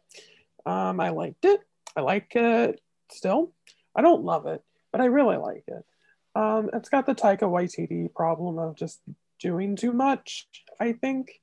Um, 0.67 1.01
I 1.01 1.11
liked 1.11 1.45
it. 1.45 1.61
I 1.97 2.01
like 2.01 2.35
it 2.35 2.81
still. 3.11 3.53
I 3.95 4.03
don't 4.03 4.25
love 4.25 4.47
it, 4.47 4.63
but 4.93 5.01
I 5.01 5.07
really 5.07 5.37
like 5.37 5.65
it. 5.67 5.85
Um, 6.35 6.71
it's 6.73 6.89
got 6.89 7.07
the 7.07 7.15
Taika 7.15 7.43
Waititi 7.43 8.13
problem 8.15 8.59
of 8.59 8.77
just 8.77 9.01
doing 9.41 9.77
too 9.77 9.93
much. 9.93 10.49
I 10.79 10.93
think. 10.93 11.41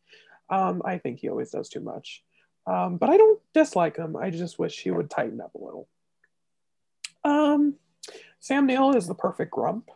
Um, 0.49 0.81
I 0.85 0.97
think 0.97 1.19
he 1.19 1.29
always 1.29 1.51
does 1.51 1.67
too 1.67 1.81
much. 1.81 2.23
Um, 2.65 2.97
but 2.97 3.09
I 3.09 3.17
don't 3.17 3.41
dislike 3.53 3.97
him. 3.97 4.15
I 4.15 4.29
just 4.29 4.59
wish 4.59 4.79
he 4.79 4.91
would 4.91 5.09
tighten 5.09 5.41
up 5.41 5.53
a 5.55 5.63
little. 5.63 5.87
Um, 7.23 7.75
Sam 8.39 8.65
Neill 8.65 8.95
is 8.95 9.07
the 9.07 9.15
perfect 9.15 9.51
grump. 9.51 9.89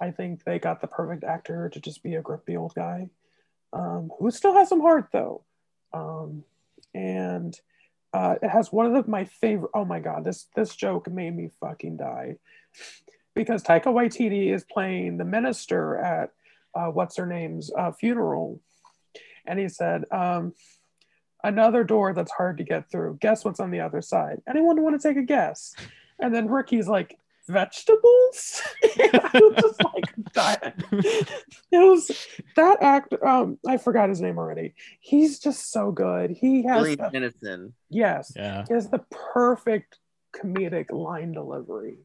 I 0.00 0.10
think 0.10 0.44
they 0.44 0.58
got 0.58 0.80
the 0.80 0.86
perfect 0.86 1.24
actor 1.24 1.68
to 1.68 1.80
just 1.80 2.02
be 2.02 2.14
a 2.14 2.22
grumpy 2.22 2.56
old 2.56 2.74
guy, 2.74 3.10
um, 3.72 4.10
who 4.18 4.30
still 4.30 4.54
has 4.54 4.68
some 4.68 4.80
heart 4.80 5.08
though. 5.12 5.42
Um, 5.92 6.44
and 6.94 7.58
uh, 8.12 8.36
it 8.42 8.48
has 8.48 8.72
one 8.72 8.86
of 8.86 8.92
the, 8.92 9.10
my 9.10 9.24
favorite. 9.24 9.70
Oh 9.74 9.84
my 9.84 10.00
god, 10.00 10.24
this 10.24 10.46
this 10.54 10.74
joke 10.74 11.10
made 11.10 11.36
me 11.36 11.50
fucking 11.60 11.98
die 11.98 12.36
because 13.34 13.62
Taika 13.62 13.86
Waititi 13.86 14.52
is 14.52 14.64
playing 14.64 15.18
the 15.18 15.24
minister 15.24 15.96
at 15.96 16.30
uh, 16.74 16.86
what's 16.86 17.16
her 17.16 17.26
name's 17.26 17.70
uh, 17.76 17.92
funeral, 17.92 18.60
and 19.46 19.58
he 19.58 19.68
said, 19.68 20.04
um, 20.10 20.54
"Another 21.44 21.84
door 21.84 22.12
that's 22.14 22.32
hard 22.32 22.58
to 22.58 22.64
get 22.64 22.90
through. 22.90 23.18
Guess 23.20 23.44
what's 23.44 23.60
on 23.60 23.70
the 23.70 23.80
other 23.80 24.02
side? 24.02 24.40
Anyone 24.48 24.80
want 24.82 25.00
to 25.00 25.08
take 25.08 25.16
a 25.16 25.22
guess?" 25.22 25.74
And 26.20 26.34
then 26.34 26.48
Ricky's 26.48 26.88
like, 26.88 27.18
vegetables? 27.50 28.62
I 28.84 29.30
was 29.34 29.56
just 29.60 29.84
like, 29.84 30.32
dying. 30.32 30.72
It 31.72 31.78
was 31.78 32.10
that 32.56 32.82
act. 32.82 33.14
Um, 33.24 33.58
I 33.66 33.76
forgot 33.76 34.08
his 34.08 34.20
name 34.20 34.38
already. 34.38 34.74
He's 35.00 35.38
just 35.38 35.70
so 35.70 35.92
good. 35.92 36.30
He 36.32 36.64
has, 36.64 36.82
Billy 36.82 36.94
the, 36.96 37.08
Dennison. 37.10 37.74
yes, 37.88 38.32
Yeah. 38.34 38.64
he 38.66 38.74
has 38.74 38.88
the 38.90 39.04
perfect 39.32 39.98
comedic 40.36 40.90
line 40.90 41.32
delivery. 41.32 41.98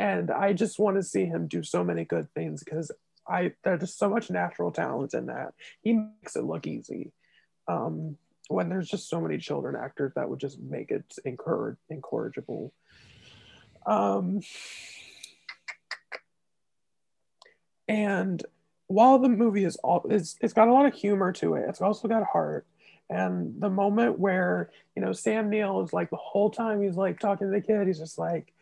And 0.00 0.30
I 0.32 0.52
just 0.52 0.78
want 0.80 0.96
to 0.96 1.02
see 1.04 1.24
him 1.26 1.46
do 1.46 1.62
so 1.62 1.84
many 1.84 2.04
good 2.04 2.26
things 2.34 2.64
because 2.64 2.90
I 3.28 3.52
there's 3.62 3.80
just 3.80 3.98
so 3.98 4.08
much 4.10 4.30
natural 4.30 4.72
talent 4.72 5.14
in 5.14 5.26
that. 5.26 5.54
He 5.80 5.92
makes 5.92 6.34
it 6.34 6.42
look 6.44 6.66
easy. 6.66 7.12
Um, 7.68 8.16
when 8.48 8.68
there's 8.68 8.88
just 8.88 9.08
so 9.08 9.20
many 9.20 9.38
children 9.38 9.76
actors 9.76 10.12
that 10.16 10.28
would 10.28 10.40
just 10.40 10.58
make 10.60 10.90
it 10.90 11.04
encourage 11.24 11.76
incorrigible. 11.88 12.72
Um, 13.86 14.40
and 17.88 18.42
while 18.86 19.18
the 19.18 19.28
movie 19.28 19.64
is 19.64 19.76
all 19.76 20.04
it's, 20.08 20.36
it's 20.40 20.52
got 20.52 20.68
a 20.68 20.72
lot 20.72 20.86
of 20.86 20.94
humor 20.94 21.32
to 21.32 21.54
it, 21.54 21.66
it's 21.68 21.80
also 21.80 22.08
got 22.08 22.24
heart. 22.24 22.66
And 23.10 23.60
the 23.60 23.70
moment 23.70 24.18
where 24.18 24.70
you 24.96 25.02
know 25.02 25.12
Sam 25.12 25.50
Neill 25.50 25.82
is 25.82 25.92
like 25.92 26.10
the 26.10 26.16
whole 26.16 26.50
time 26.50 26.82
he's 26.82 26.96
like 26.96 27.20
talking 27.20 27.46
to 27.46 27.52
the 27.52 27.60
kid, 27.60 27.86
he's 27.86 27.98
just 27.98 28.18
like 28.18 28.52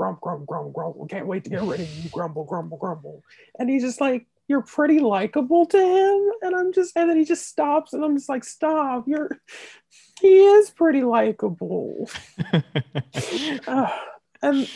grump, 0.00 0.20
grump, 0.22 0.46
grump, 0.46 0.72
grumble. 0.72 1.06
Can't 1.06 1.26
wait 1.26 1.44
to 1.44 1.50
get 1.50 1.60
rid 1.60 1.80
of 1.80 2.04
you, 2.04 2.08
grumble, 2.08 2.44
grumble, 2.44 2.78
grumble. 2.78 3.22
And 3.58 3.68
he's 3.68 3.82
just 3.82 4.00
like, 4.00 4.26
you're 4.48 4.62
pretty 4.62 4.98
likable 4.98 5.66
to 5.66 5.78
him. 5.78 6.32
And 6.40 6.56
I'm 6.56 6.72
just, 6.72 6.96
and 6.96 7.10
then 7.10 7.18
he 7.18 7.24
just 7.26 7.46
stops, 7.46 7.92
and 7.92 8.02
I'm 8.02 8.16
just 8.16 8.28
like, 8.28 8.42
stop. 8.42 9.06
You're, 9.06 9.38
he 10.20 10.38
is 10.42 10.70
pretty 10.70 11.02
likable. 11.02 12.08
and 14.42 14.68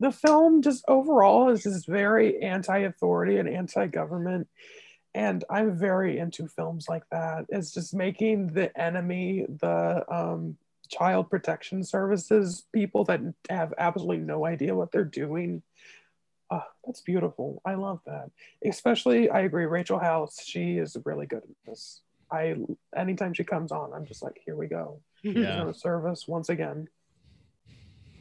the 0.00 0.12
film 0.12 0.62
just 0.62 0.84
overall 0.88 1.50
is 1.50 1.62
just 1.62 1.86
very 1.86 2.42
anti-authority 2.42 3.38
and 3.38 3.48
anti-government. 3.48 4.48
And 5.14 5.44
i'm 5.48 5.78
very 5.78 6.18
into 6.18 6.46
films 6.46 6.86
like 6.88 7.04
that. 7.10 7.46
It's 7.48 7.72
just 7.72 7.94
making 7.94 8.48
the 8.48 8.76
enemy 8.78 9.46
the 9.48 10.04
um, 10.14 10.58
child 10.88 11.30
protection 11.30 11.82
services 11.82 12.64
people 12.72 13.04
that 13.04 13.20
have 13.50 13.72
absolutely 13.78 14.18
no 14.18 14.44
idea 14.44 14.74
what 14.74 14.92
they're 14.92 15.04
doing. 15.04 15.62
Ah, 16.50 16.66
that's 16.84 17.00
beautiful. 17.00 17.60
I 17.64 17.74
love 17.74 18.00
that. 18.06 18.30
Especially 18.64 19.30
i 19.30 19.40
agree 19.40 19.64
rachel 19.64 19.98
house 19.98 20.44
she 20.44 20.76
is 20.76 20.96
really 21.04 21.26
good 21.26 21.42
at 21.42 21.56
this. 21.66 22.02
I 22.30 22.56
anytime 22.94 23.32
she 23.32 23.44
comes 23.44 23.72
on 23.72 23.92
i'm 23.94 24.04
just 24.04 24.22
like 24.22 24.38
here 24.44 24.56
we 24.56 24.66
go. 24.66 25.00
Yeah. 25.22 25.72
us 25.72 26.28
once 26.28 26.50
again 26.50 26.88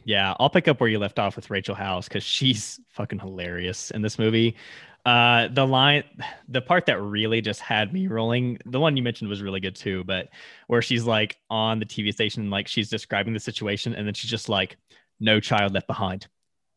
Yeah, 0.06 0.36
I'll 0.40 0.50
pick 0.52 0.68
up 0.68 0.80
where 0.80 0.90
you 0.90 1.00
left 1.00 1.18
off 1.20 1.36
with 1.36 1.50
Rachel 1.50 1.76
House 1.76 2.08
because 2.08 2.24
she's 2.24 2.80
fucking 2.90 3.20
hilarious 3.20 3.92
in 3.92 4.02
this 4.02 4.20
movie. 4.20 4.56
Uh, 5.04 5.48
the 5.50 5.66
line, 5.66 6.04
the 6.48 6.62
part 6.62 6.86
that 6.88 7.02
really 7.02 7.42
just 7.42 7.62
had 7.62 7.92
me 7.94 8.08
rolling, 8.08 8.60
the 8.66 8.80
one 8.80 8.98
you 8.98 9.04
mentioned 9.04 9.30
was 9.30 9.42
really 9.42 9.60
good 9.60 9.76
too, 9.76 10.04
but 10.04 10.30
where 10.68 10.82
she's 10.82 11.06
like 11.06 11.38
on 11.50 11.80
the 11.80 11.86
TV 11.86 12.12
station, 12.12 12.50
like 12.50 12.68
she's 12.68 12.90
describing 12.90 13.34
the 13.34 13.40
situation, 13.40 13.94
and 13.96 14.06
then 14.08 14.14
she's 14.16 14.32
just 14.32 14.50
like, 14.50 14.78
"No 15.20 15.40
child 15.40 15.74
left 15.74 15.88
behind, 15.88 16.28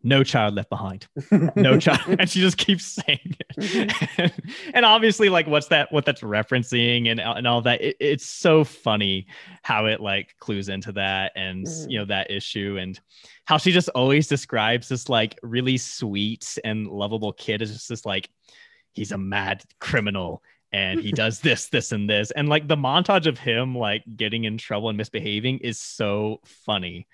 no 0.03 0.23
child 0.23 0.55
left 0.55 0.71
behind, 0.71 1.07
no 1.57 1.79
child," 1.79 2.01
and 2.21 2.29
she 2.31 2.41
just 2.41 2.57
keeps 2.57 2.85
saying 2.85 3.37
it. 3.57 4.33
and 4.75 4.85
obviously, 4.85 5.29
like, 5.29 5.47
what's 5.47 5.69
that? 5.69 5.91
What 5.93 6.05
that's 6.05 6.21
referencing 6.23 7.11
and 7.11 7.21
and 7.21 7.47
all 7.47 7.63
that. 7.63 7.81
It, 7.81 7.97
it's 8.01 8.27
so 8.27 8.65
funny 8.65 9.27
how 9.63 9.87
it 9.87 10.01
like 10.01 10.35
clues 10.39 10.69
into 10.69 10.93
that 10.93 11.33
and 11.37 11.67
Mhm. 11.67 11.91
you 11.91 11.99
know 11.99 12.05
that 12.07 12.31
issue 12.31 12.77
and 12.81 12.99
how 13.45 13.59
she 13.59 13.73
just 13.73 13.89
always 13.91 14.29
describes 14.29 14.89
this 14.89 15.09
like 15.09 15.39
really 15.43 15.77
sweet 15.79 16.59
and 16.65 16.87
lovable 16.87 17.33
kid 17.33 17.63
as 17.63 17.73
just 17.73 17.89
this 17.89 18.07
like 18.07 18.29
he's 18.93 19.13
a 19.13 19.19
mad 19.19 19.63
criminal 19.81 20.43
and 20.73 21.01
he 21.01 21.13
does 21.13 21.41
this 21.41 21.69
this 21.69 21.93
and 21.93 22.11
this 22.11 22.31
and 22.33 22.49
like 22.49 22.69
the 22.69 22.77
montage 22.77 23.27
of 23.27 23.39
him 23.39 23.75
like 23.77 24.03
getting 24.17 24.45
in 24.45 24.59
trouble 24.59 24.89
and 24.91 24.99
misbehaving 24.99 25.59
is 25.59 25.79
so 25.81 26.41
funny 26.45 27.07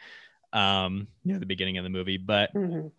um 0.54 1.06
near 1.24 1.38
the 1.38 1.46
beginning 1.46 1.76
of 1.78 1.84
the 1.84 1.90
movie 1.90 2.16
but 2.16 2.54
Mhm. 2.54 2.90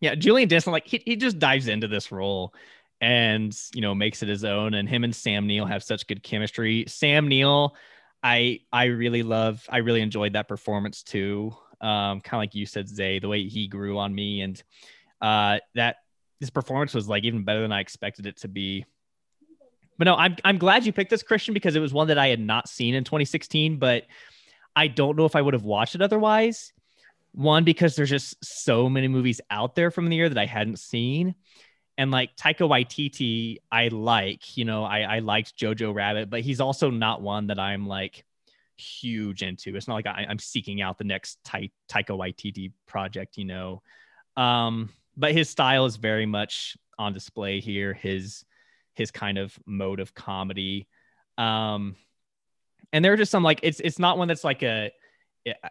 yeah, 0.00 0.14
Julian 0.14 0.48
Dennison, 0.48 0.72
like 0.72 0.86
he, 0.86 1.02
he 1.04 1.16
just 1.16 1.38
dives 1.38 1.68
into 1.68 1.86
this 1.88 2.10
role 2.10 2.54
and 3.00 3.56
you 3.74 3.80
know 3.82 3.94
makes 3.94 4.22
it 4.22 4.28
his 4.28 4.44
own. 4.44 4.74
And 4.74 4.88
him 4.88 5.04
and 5.04 5.14
Sam 5.14 5.46
Neill 5.46 5.66
have 5.66 5.82
such 5.82 6.06
good 6.06 6.22
chemistry. 6.22 6.84
Sam 6.88 7.28
Neill, 7.28 7.74
I 8.22 8.60
I 8.72 8.84
really 8.86 9.22
love, 9.22 9.64
I 9.68 9.78
really 9.78 10.00
enjoyed 10.00 10.32
that 10.32 10.48
performance 10.48 11.02
too. 11.02 11.52
Um, 11.80 12.20
kind 12.20 12.34
of 12.34 12.38
like 12.38 12.54
you 12.54 12.66
said, 12.66 12.88
Zay, 12.88 13.18
the 13.18 13.28
way 13.28 13.48
he 13.48 13.66
grew 13.68 13.98
on 13.98 14.14
me, 14.14 14.40
and 14.40 14.60
uh, 15.20 15.58
that 15.74 15.96
this 16.40 16.50
performance 16.50 16.94
was 16.94 17.08
like 17.08 17.24
even 17.24 17.44
better 17.44 17.60
than 17.62 17.72
I 17.72 17.80
expected 17.80 18.26
it 18.26 18.36
to 18.38 18.48
be. 18.48 18.84
But 19.98 20.04
no, 20.06 20.14
I'm 20.16 20.36
I'm 20.44 20.58
glad 20.58 20.84
you 20.86 20.92
picked 20.92 21.10
this 21.10 21.22
Christian 21.22 21.54
because 21.54 21.76
it 21.76 21.80
was 21.80 21.92
one 21.92 22.08
that 22.08 22.18
I 22.18 22.28
had 22.28 22.40
not 22.40 22.68
seen 22.68 22.94
in 22.94 23.04
2016, 23.04 23.78
but 23.78 24.04
I 24.74 24.88
don't 24.88 25.16
know 25.16 25.26
if 25.26 25.36
I 25.36 25.42
would 25.42 25.54
have 25.54 25.64
watched 25.64 25.94
it 25.94 26.02
otherwise. 26.02 26.72
One, 27.32 27.64
because 27.64 27.96
there's 27.96 28.10
just 28.10 28.44
so 28.44 28.88
many 28.88 29.08
movies 29.08 29.40
out 29.50 29.74
there 29.74 29.90
from 29.90 30.08
the 30.08 30.16
year 30.16 30.28
that 30.28 30.38
I 30.38 30.46
hadn't 30.46 30.78
seen. 30.78 31.34
And 31.98 32.10
like 32.10 32.36
Taika 32.36 32.68
Waititi, 32.68 33.58
I 33.70 33.88
like, 33.88 34.56
you 34.56 34.64
know, 34.64 34.84
I, 34.84 35.00
I 35.00 35.18
liked 35.20 35.58
Jojo 35.58 35.94
Rabbit, 35.94 36.30
but 36.30 36.40
he's 36.40 36.60
also 36.60 36.90
not 36.90 37.22
one 37.22 37.48
that 37.48 37.58
I'm 37.58 37.86
like 37.86 38.24
huge 38.76 39.42
into. 39.42 39.76
It's 39.76 39.88
not 39.88 39.94
like 39.94 40.06
I, 40.06 40.26
I'm 40.28 40.38
seeking 40.38 40.80
out 40.80 40.98
the 40.98 41.04
next 41.04 41.38
Tai 41.44 41.70
Taika 41.90 42.16
Waititi 42.16 42.72
project, 42.86 43.36
you 43.36 43.44
know. 43.44 43.82
Um, 44.36 44.90
but 45.16 45.32
his 45.32 45.50
style 45.50 45.84
is 45.84 45.96
very 45.96 46.26
much 46.26 46.76
on 46.98 47.12
display 47.12 47.60
here. 47.60 47.92
His 47.92 48.44
his 48.94 49.10
kind 49.10 49.38
of 49.38 49.58
mode 49.66 50.00
of 50.00 50.14
comedy. 50.14 50.88
Um, 51.38 51.96
and 52.92 53.04
there 53.04 53.12
are 53.12 53.16
just 53.16 53.30
some 53.30 53.42
like 53.42 53.60
it's 53.62 53.80
it's 53.80 53.98
not 53.98 54.18
one 54.18 54.28
that's 54.28 54.44
like 54.44 54.62
a 54.62 54.90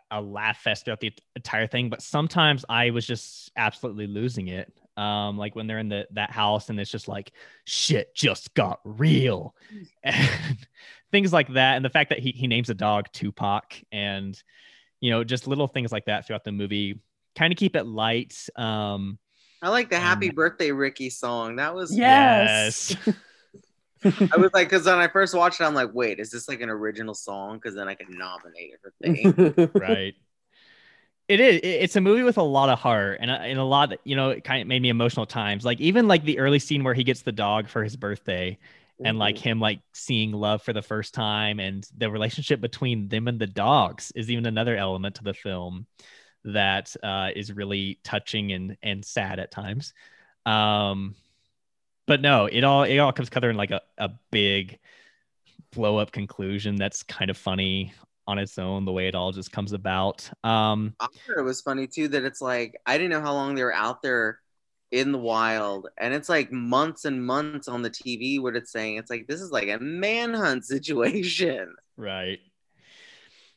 a 0.09 0.22
laugh 0.22 0.57
fest 0.59 0.86
throughout 0.86 0.99
the 0.99 1.13
entire 1.36 1.67
thing, 1.67 1.89
but 1.89 2.01
sometimes 2.01 2.65
I 2.67 2.89
was 2.89 3.05
just 3.05 3.51
absolutely 3.55 4.07
losing 4.07 4.47
it. 4.47 4.72
Um, 4.97 5.38
like 5.38 5.55
when 5.55 5.67
they're 5.67 5.80
in 5.80 5.88
the 5.89 6.07
that 6.11 6.32
house 6.32 6.69
and 6.69 6.78
it's 6.80 6.91
just 6.91 7.07
like 7.07 7.32
shit 7.65 8.13
just 8.13 8.53
got 8.53 8.80
real, 8.84 9.55
and 10.03 10.57
things 11.11 11.32
like 11.32 11.47
that, 11.53 11.78
and 11.78 11.86
the 11.86 11.89
fact 11.89 12.09
that 12.09 12.19
he 12.19 12.32
he 12.32 12.47
names 12.47 12.69
a 12.69 12.74
dog 12.74 13.07
Tupac, 13.13 13.82
and 13.91 14.41
you 14.99 15.09
know 15.11 15.24
just 15.24 15.47
little 15.47 15.67
things 15.67 15.91
like 15.91 16.05
that 16.05 16.28
throughout 16.28 16.43
the 16.43 16.51
movie, 16.51 16.99
kind 17.38 17.53
of 17.53 17.57
keep 17.57 17.76
it 17.78 17.86
light. 17.86 18.36
Um, 18.57 19.17
I 19.61 19.69
like 19.69 19.89
the 19.89 19.99
Happy 19.99 20.28
And- 20.28 20.36
Birthday 20.36 20.72
Ricky 20.72 21.09
song. 21.09 21.55
That 21.55 21.74
was 21.74 21.95
Yes. 21.95 22.95
I 24.33 24.37
was 24.37 24.51
like, 24.53 24.69
because 24.69 24.85
when 24.85 24.95
I 24.99 25.07
first 25.07 25.33
watched 25.35 25.61
it, 25.61 25.65
I'm 25.65 25.73
like, 25.73 25.91
wait, 25.93 26.19
is 26.19 26.31
this 26.31 26.47
like 26.47 26.61
an 26.61 26.69
original 26.69 27.13
song? 27.13 27.57
Because 27.57 27.75
then 27.75 27.87
I 27.87 27.95
can 27.95 28.17
nominate 28.17 28.71
it 28.73 28.79
for 28.81 28.93
thing. 29.03 29.35
right. 29.77 30.15
It 31.27 31.39
is. 31.39 31.61
It's 31.63 31.95
a 31.95 32.01
movie 32.01 32.23
with 32.23 32.37
a 32.37 32.43
lot 32.43 32.69
of 32.69 32.79
heart 32.79 33.19
and 33.21 33.31
a, 33.31 33.35
and 33.35 33.57
a 33.57 33.63
lot 33.63 33.89
that 33.91 33.99
you 34.03 34.15
know 34.17 34.31
it 34.31 34.43
kind 34.43 34.61
of 34.61 34.67
made 34.67 34.81
me 34.81 34.89
emotional 34.89 35.25
times. 35.25 35.63
Like 35.63 35.79
even 35.79 36.07
like 36.07 36.25
the 36.25 36.39
early 36.39 36.59
scene 36.59 36.83
where 36.83 36.93
he 36.93 37.05
gets 37.05 37.21
the 37.21 37.31
dog 37.31 37.69
for 37.69 37.83
his 37.83 37.95
birthday, 37.95 38.57
and 39.03 39.17
like 39.17 39.37
Mhm. 39.37 39.37
him 39.37 39.59
like 39.59 39.79
seeing 39.93 40.33
love 40.33 40.61
for 40.61 40.73
the 40.73 40.81
first 40.81 41.13
time 41.13 41.59
and 41.59 41.87
the 41.97 42.11
relationship 42.11 42.59
between 42.61 43.07
them 43.07 43.27
and 43.27 43.39
the 43.39 43.47
dogs 43.47 44.11
is 44.15 44.29
even 44.29 44.45
another 44.45 44.75
element 44.75 45.15
to 45.15 45.23
the 45.23 45.33
film 45.33 45.87
that 46.45 46.95
uh, 47.03 47.29
is 47.35 47.53
really 47.53 47.99
touching 48.03 48.51
and 48.53 48.77
and 48.83 49.05
sad 49.05 49.39
at 49.39 49.51
times 49.51 49.93
um 50.45 51.15
but 52.12 52.20
no 52.20 52.45
it 52.45 52.66
all 52.66 52.84
it 52.84 52.97
all 52.97 53.14
comes 53.14 53.30
together 53.30 53.49
in 53.49 53.55
like 53.55 53.72
a, 53.72 53.80
a 53.97 54.09
big 54.32 54.78
blow 55.72 55.95
up 55.95 56.12
conclusion 56.12 56.76
that's 56.76 57.03
kind 57.03 57.32
of 57.32 57.38
funny 57.38 57.93
on 58.28 58.38
its 58.38 58.59
own 58.59 58.84
the 58.84 58.91
way 58.91 59.07
it 59.07 59.16
all 59.16 59.32
just 59.32 59.49
comes 59.49 59.72
about 59.72 60.30
um 60.43 60.93
I 60.99 61.05
thought 61.05 61.38
it 61.38 61.43
was 61.43 61.62
funny 61.62 61.88
too 61.88 62.09
that 62.09 62.26
it's 62.26 62.41
like 62.41 62.76
I 62.86 62.97
didn't 62.97 63.12
know 63.12 63.22
how 63.22 63.32
long 63.32 63.55
they 63.55 63.64
were 63.64 63.74
out 63.74 64.01
there 64.01 64.39
in 64.91 65.14
the 65.14 65.18
wild, 65.18 65.88
and 65.97 66.14
it's 66.14 66.28
like 66.28 66.51
months 66.51 67.05
and 67.05 67.26
months 67.26 67.70
on 67.70 67.82
the 67.82 67.89
TV. 67.89 68.41
What 68.41 68.57
it's 68.57 68.74
saying, 68.74 68.97
it's 68.97 69.09
like 69.09 69.26
this 69.26 69.39
is 69.39 69.49
like 69.49 69.70
a 69.70 69.80
manhunt 69.80 70.66
situation. 70.66 71.74
Right. 71.95 72.39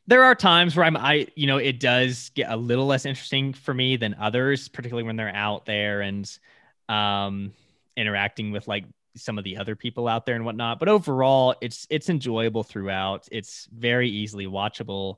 There 0.07 0.23
are 0.23 0.37
times 0.37 0.77
where 0.77 0.87
I'm 0.87 0.97
I 0.97 1.27
you 1.35 1.49
know 1.49 1.57
it 1.57 1.81
does 1.81 2.31
get 2.37 2.53
a 2.53 2.57
little 2.57 2.87
less 2.87 3.05
interesting 3.05 3.53
for 3.53 3.75
me 3.75 3.97
than 3.97 4.15
others, 4.15 4.69
particularly 4.69 5.05
when 5.05 5.17
they're 5.17 5.35
out 5.35 5.67
there 5.67 6.03
and 6.03 6.39
um 6.89 7.53
interacting 7.97 8.53
with 8.53 8.67
like 8.69 8.85
some 9.17 9.39
of 9.39 9.45
the 9.45 9.57
other 9.57 9.77
people 9.77 10.09
out 10.09 10.27
there 10.27 10.35
and 10.35 10.45
whatnot. 10.45 10.79
But 10.79 10.89
overall, 10.89 11.55
it's 11.61 11.87
it's 11.91 12.09
enjoyable 12.09 12.63
throughout. 12.63 13.29
It's 13.31 13.69
very 13.73 14.09
easily 14.09 14.47
watchable. 14.47 15.17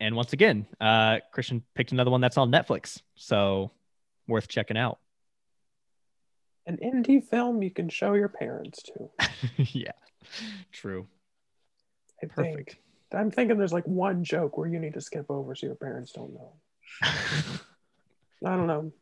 And 0.00 0.14
once 0.14 0.32
again, 0.32 0.66
uh 0.80 1.18
Christian 1.32 1.62
picked 1.74 1.92
another 1.92 2.10
one 2.10 2.20
that's 2.20 2.36
on 2.36 2.50
Netflix. 2.50 3.00
So 3.14 3.72
worth 4.26 4.48
checking 4.48 4.76
out. 4.76 4.98
An 6.66 6.76
indie 6.84 7.24
film 7.24 7.62
you 7.62 7.70
can 7.70 7.88
show 7.88 8.12
your 8.12 8.28
parents 8.28 8.82
to. 8.82 9.10
yeah. 9.72 9.92
True. 10.70 11.06
I 12.22 12.26
Perfect. 12.26 12.72
think. 12.72 12.82
I'm 13.12 13.30
thinking 13.30 13.56
there's 13.56 13.72
like 13.72 13.86
one 13.86 14.22
joke 14.22 14.58
where 14.58 14.68
you 14.68 14.78
need 14.78 14.94
to 14.94 15.00
skip 15.00 15.30
over 15.30 15.54
so 15.54 15.66
your 15.66 15.76
parents 15.76 16.12
don't 16.12 16.34
know. 16.34 16.52
I 17.02 18.56
don't 18.56 18.66
know. 18.66 18.92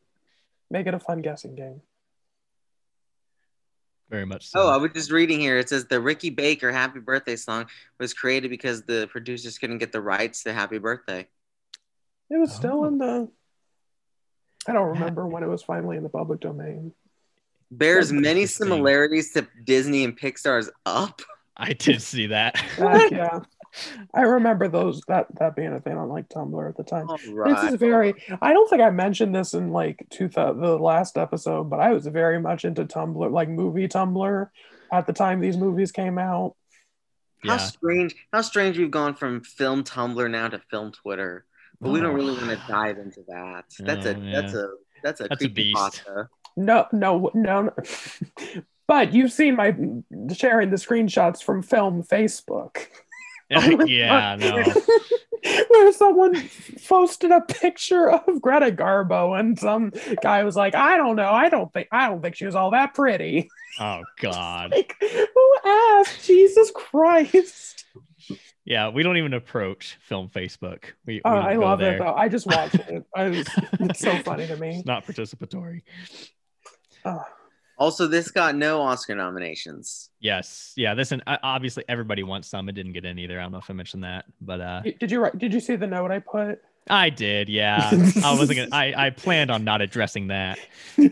Make 0.70 0.86
it 0.86 0.94
a 0.94 1.00
fun 1.00 1.22
guessing 1.22 1.56
game. 1.56 1.80
Very 4.10 4.24
much 4.24 4.48
so. 4.48 4.60
Oh, 4.62 4.68
I 4.68 4.76
was 4.76 4.92
just 4.94 5.10
reading 5.10 5.40
here. 5.40 5.58
It 5.58 5.68
says 5.68 5.86
the 5.86 6.00
Ricky 6.00 6.30
Baker 6.30 6.70
"Happy 6.70 7.00
Birthday" 7.00 7.36
song 7.36 7.66
was 7.98 8.14
created 8.14 8.50
because 8.50 8.82
the 8.82 9.08
producers 9.10 9.58
couldn't 9.58 9.78
get 9.78 9.90
the 9.92 10.00
rights 10.00 10.44
to 10.44 10.52
"Happy 10.52 10.78
Birthday." 10.78 11.26
It 12.30 12.38
was 12.38 12.52
still 12.54 12.80
Oh. 12.80 12.84
in 12.86 12.98
the. 12.98 13.28
I 14.68 14.72
don't 14.72 14.88
remember 14.94 15.26
when 15.26 15.42
it 15.42 15.48
was 15.48 15.62
finally 15.62 15.96
in 15.96 16.02
the 16.02 16.08
public 16.08 16.40
domain. 16.40 16.92
Bears 17.70 18.10
That's 18.10 18.20
many 18.22 18.46
similarities 18.46 19.32
to 19.32 19.46
Disney 19.64 20.04
and 20.04 20.16
Pixar's 20.18 20.70
Up. 20.84 21.20
I 21.56 21.72
did 21.72 22.00
see 22.02 22.26
that. 22.28 22.56
Heck 22.56 23.10
yeah, 23.10 23.40
I 24.14 24.22
remember 24.22 24.68
those 24.68 25.00
that 25.08 25.26
that 25.38 25.54
being 25.56 25.72
a 25.72 25.80
thing 25.80 25.96
on 25.96 26.08
like 26.08 26.28
Tumblr 26.28 26.68
at 26.68 26.76
the 26.76 26.82
time. 26.84 27.08
All 27.08 27.16
This 27.18 27.62
is 27.72 27.74
very. 27.76 28.14
I 28.40 28.52
don't 28.52 28.68
think 28.68 28.82
I 28.82 28.90
mentioned 28.90 29.34
this 29.34 29.54
in 29.54 29.70
like 29.72 30.06
two 30.10 30.28
thou- 30.28 30.52
the 30.54 30.76
last 30.78 31.16
episode, 31.18 31.70
but 31.70 31.80
I 31.80 31.92
was 31.92 32.06
very 32.06 32.40
much 32.40 32.64
into 32.64 32.84
Tumblr, 32.84 33.30
like 33.30 33.48
movie 33.48 33.88
Tumblr, 33.88 34.48
at 34.92 35.06
the 35.06 35.12
time 35.12 35.40
these 35.40 35.56
movies 35.56 35.92
came 35.92 36.18
out. 36.18 36.54
How 37.44 37.52
Yeah. 37.54 37.56
strange! 37.58 38.14
How 38.32 38.40
strange 38.42 38.78
we've 38.78 38.90
gone 38.90 39.14
from 39.14 39.42
film 39.42 39.84
Tumblr 39.84 40.30
now 40.30 40.48
to 40.48 40.58
film 40.70 40.92
Twitter, 40.92 41.44
but 41.80 41.90
we 41.90 42.00
don't 42.00 42.12
Oh. 42.12 42.14
really 42.14 42.32
want 42.34 42.50
to 42.50 42.60
dive 42.68 42.98
into 42.98 43.22
that. 43.28 43.64
That's 43.80 44.06
a 44.06 44.16
Oh, 44.16 44.20
that's 44.32 44.54
a 44.54 44.70
that's 45.02 45.20
a 45.20 45.24
That's 45.24 45.42
a 45.42 45.48
creepy 45.48 45.54
beast. 45.54 45.76
pasta. 45.76 46.28
No, 46.56 46.86
no, 46.92 47.30
no. 47.34 47.62
no. 47.62 47.70
but 48.88 49.12
you've 49.12 49.30
seen 49.32 49.54
my 49.56 49.76
sharing 50.32 50.70
the 50.70 50.76
screenshots 50.76 51.42
from 51.42 51.60
film 51.62 52.02
Facebook. 52.02 52.86
Oh 53.54 53.84
yeah, 53.86 54.36
no. 54.38 54.62
Where 55.68 55.92
someone 55.92 56.34
posted 56.88 57.30
a 57.30 57.40
picture 57.42 58.10
of 58.10 58.42
Greta 58.42 58.72
Garbo 58.72 59.38
and 59.38 59.56
some 59.56 59.92
guy 60.20 60.42
was 60.42 60.56
like, 60.56 60.74
I 60.74 60.96
don't 60.96 61.14
know, 61.14 61.30
I 61.30 61.48
don't 61.48 61.72
think 61.72 61.86
I 61.92 62.08
don't 62.08 62.20
think 62.20 62.34
she 62.34 62.46
was 62.46 62.56
all 62.56 62.72
that 62.72 62.94
pretty. 62.94 63.48
Oh 63.78 64.02
God. 64.20 64.72
Like, 64.72 64.96
who 65.00 65.54
asked? 65.64 66.26
Jesus 66.26 66.72
Christ. 66.74 67.84
Yeah, 68.64 68.88
we 68.88 69.04
don't 69.04 69.16
even 69.16 69.32
approach 69.34 69.96
film 70.00 70.28
Facebook. 70.28 70.82
We, 71.06 71.20
Oh, 71.24 71.30
I 71.30 71.54
love 71.54 71.78
there. 71.78 71.94
it 71.94 71.98
though. 72.00 72.14
I 72.14 72.28
just 72.28 72.46
watched 72.46 72.74
it. 72.74 73.04
I 73.14 73.28
was, 73.28 73.46
it's 73.78 74.00
so 74.00 74.16
funny 74.24 74.48
to 74.48 74.56
me. 74.56 74.78
It's 74.78 74.86
not 74.86 75.06
participatory. 75.06 75.82
Oh, 77.04 77.22
Also, 77.78 78.06
this 78.06 78.30
got 78.30 78.54
no 78.54 78.80
Oscar 78.80 79.14
nominations. 79.14 80.10
Yes, 80.20 80.72
yeah. 80.76 80.94
This 80.94 81.12
and 81.12 81.22
uh, 81.26 81.36
obviously 81.42 81.84
everybody 81.88 82.22
wants 82.22 82.48
some. 82.48 82.68
It 82.68 82.72
didn't 82.72 82.92
get 82.92 83.04
in 83.04 83.18
either. 83.18 83.38
I 83.38 83.42
don't 83.42 83.52
know 83.52 83.58
if 83.58 83.68
I 83.70 83.74
mentioned 83.74 84.04
that, 84.04 84.24
but 84.40 84.60
uh, 84.60 84.82
did 84.98 85.10
you 85.10 85.20
write? 85.20 85.36
Did 85.38 85.52
you 85.52 85.60
see 85.60 85.76
the 85.76 85.86
note 85.86 86.10
I 86.10 86.20
put? 86.20 86.60
I 86.88 87.10
did. 87.10 87.48
Yeah, 87.48 87.90
I 88.24 88.34
wasn't. 88.38 88.58
Gonna, 88.58 88.68
I 88.72 89.06
I 89.06 89.10
planned 89.10 89.50
on 89.50 89.64
not 89.64 89.82
addressing 89.82 90.28
that. 90.28 90.58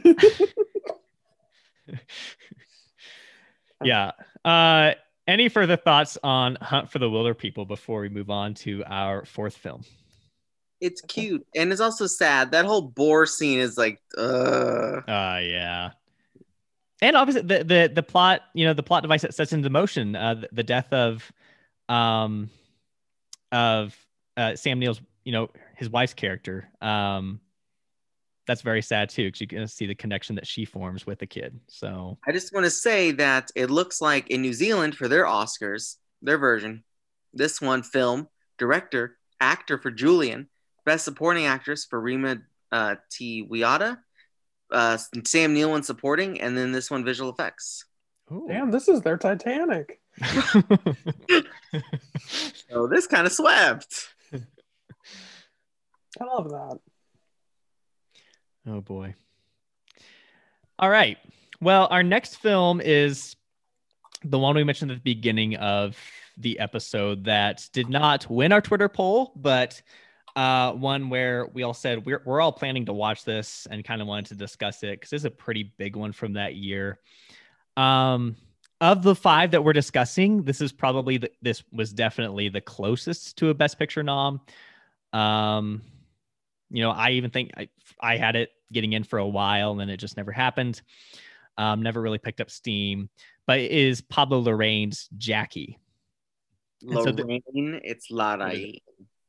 Yeah. 3.85 4.13
Uh, 4.45 4.93
any 5.27 5.49
further 5.49 5.77
thoughts 5.77 6.19
on 6.23 6.57
Hunt 6.61 6.91
for 6.91 6.99
the 6.99 7.09
Wilder 7.09 7.35
People 7.35 7.65
before 7.65 8.01
we 8.01 8.09
move 8.09 8.31
on 8.31 8.55
to 8.55 8.83
our 8.87 9.25
fourth 9.25 9.57
film? 9.57 9.83
It's 10.81 11.01
cute 11.01 11.47
and 11.55 11.73
it's 11.73 11.81
also 11.81 12.07
sad. 12.07 12.51
That 12.51 12.67
whole 12.67 12.83
boar 12.83 13.25
scene 13.27 13.59
is 13.59 13.79
like, 13.79 14.01
uh 14.19 15.01
Uh 15.09 15.41
yeah. 15.43 15.91
And 17.05 17.17
obviously 17.17 17.43
the 17.43 17.63
the 17.63 17.93
the 17.95 18.03
plot, 18.03 18.41
you 18.55 18.65
know, 18.65 18.73
the 18.73 18.83
plot 18.83 19.03
device 19.03 19.21
that 19.23 19.35
sets 19.35 19.53
into 19.53 19.69
motion 19.69 20.17
uh 20.17 20.35
the, 20.35 20.49
the 20.53 20.63
death 20.63 20.91
of 20.91 21.31
um 21.91 22.49
of 23.53 23.95
uh 24.39 24.57
Sam 24.57 24.79
Neill's, 24.79 25.03
you 25.23 25.33
know, 25.33 25.51
his 25.77 25.91
wife's 25.91 26.15
character. 26.15 26.71
Um 26.81 27.41
that's 28.47 28.63
very 28.63 28.81
sad 28.81 29.11
too 29.11 29.27
because 29.27 29.41
you 29.43 29.47
can 29.47 29.69
see 29.69 29.87
the 29.87 29.95
connection 29.95 30.35
that 30.37 30.47
she 30.47 30.65
forms 30.65 31.07
with 31.07 31.19
the 31.19 31.27
kid. 31.27 31.61
So 31.69 32.17
I 32.27 32.33
just 32.33 32.55
want 32.55 32.65
to 32.65 32.71
say 32.71 33.11
that 33.13 33.51
it 33.55 33.71
looks 33.71 34.01
like 34.01 34.31
in 34.31 34.41
New 34.41 34.55
Zealand 34.55 34.97
for 34.97 35.07
their 35.07 35.27
Oscars, 35.27 35.97
their 36.23 36.39
version, 36.39 36.85
this 37.35 37.61
one 37.61 37.83
film, 37.83 38.29
director, 38.59 39.19
actor 39.41 39.77
for 39.77 39.91
Julian, 39.91 40.49
best 40.87 41.05
supporting 41.05 41.45
actress 41.45 41.85
for 41.85 42.01
Rima 42.01 42.39
uh, 42.73 42.97
T. 43.11 43.43
uh, 44.71 44.99
Sam 45.25 45.55
Neill 45.55 45.77
in 45.77 45.83
supporting, 45.83 46.41
and 46.41 46.57
then 46.57 46.73
this 46.73 46.91
one 46.91 47.05
visual 47.05 47.31
effects. 47.31 47.85
Ooh. 48.33 48.47
Damn, 48.49 48.71
this 48.71 48.89
is 48.89 49.03
their 49.03 49.19
Titanic. 49.19 50.01
So 52.75 52.89
this 52.89 53.07
kind 53.07 53.25
of 53.25 53.33
swept. 53.33 54.09
I 54.33 56.25
love 56.25 56.49
that. 56.51 56.79
Oh 58.67 58.81
boy. 58.81 59.15
All 60.79 60.91
right. 60.91 61.19
Well, 61.61 61.87
our 61.91 62.03
next 62.03 62.37
film 62.37 62.81
is 62.81 63.37
the 64.25 64.39
one 64.41 64.57
we 64.57 64.65
mentioned 64.65 64.91
at 64.91 64.97
the 64.97 65.15
beginning 65.15 65.55
of 65.57 65.97
the 66.37 66.59
episode 66.59 67.25
that 67.25 67.69
did 67.73 67.89
not 67.89 68.29
win 68.29 68.51
our 68.51 68.61
Twitter 68.61 68.89
poll, 68.89 69.33
but 69.37 69.81
uh, 70.37 70.73
one 70.73 71.11
where 71.11 71.47
we 71.47 71.63
all 71.63 71.75
said 71.75 72.05
we're, 72.05 72.23
we're 72.25 72.41
all 72.41 72.53
planning 72.53 72.87
to 72.87 72.93
watch 72.93 73.25
this 73.25 73.67
and 73.71 73.85
kind 73.85 74.01
of 74.01 74.09
wanted 74.09 74.27
to 74.27 74.35
discuss 74.35 74.83
it 74.83 75.01
because 75.01 75.13
it's 75.13 75.25
a 75.25 75.31
pretty 75.31 75.73
big 75.79 75.97
one 75.97 76.13
from 76.13 76.35
that 76.35 76.57
year. 76.57 76.99
Um, 77.77 78.37
of 78.81 79.03
the 79.03 79.15
five 79.15 79.53
that 79.53 79.63
we're 79.63 79.73
discussing, 79.73 80.43
this 80.43 80.61
is 80.61 80.73
probably 80.73 81.19
the, 81.19 81.31
this 81.41 81.63
was 81.73 81.93
definitely 81.93 82.49
the 82.49 82.61
closest 82.61 83.39
to 83.39 83.51
a 83.51 83.55
Best 83.55 83.79
Picture 83.79 84.03
nom. 84.03 84.41
Um, 85.13 85.83
you 86.71 86.83
know, 86.83 86.91
I 86.91 87.11
even 87.11 87.31
think 87.31 87.53
I, 87.57 87.69
I 88.01 88.17
had 88.17 88.35
it 88.35 88.51
getting 88.73 88.93
in 88.93 89.05
for 89.05 89.19
a 89.19 89.27
while 89.27 89.71
and 89.71 89.81
then 89.81 89.89
it 89.89 89.99
just 89.99 90.17
never 90.17 90.33
happened. 90.33 90.83
Um, 91.57 91.83
never 91.83 92.01
really 92.01 92.19
picked 92.19 92.41
up 92.41 92.51
steam, 92.51 93.09
but 93.47 93.61
it 93.61 93.71
is 93.71 94.01
Pablo 94.01 94.41
Lorraine's 94.41 95.09
Jackie. 95.17 95.79
And 96.83 96.95
so 96.95 97.11
Lorraine, 97.11 97.81
it's 97.85 98.11
Larraín. 98.11 98.81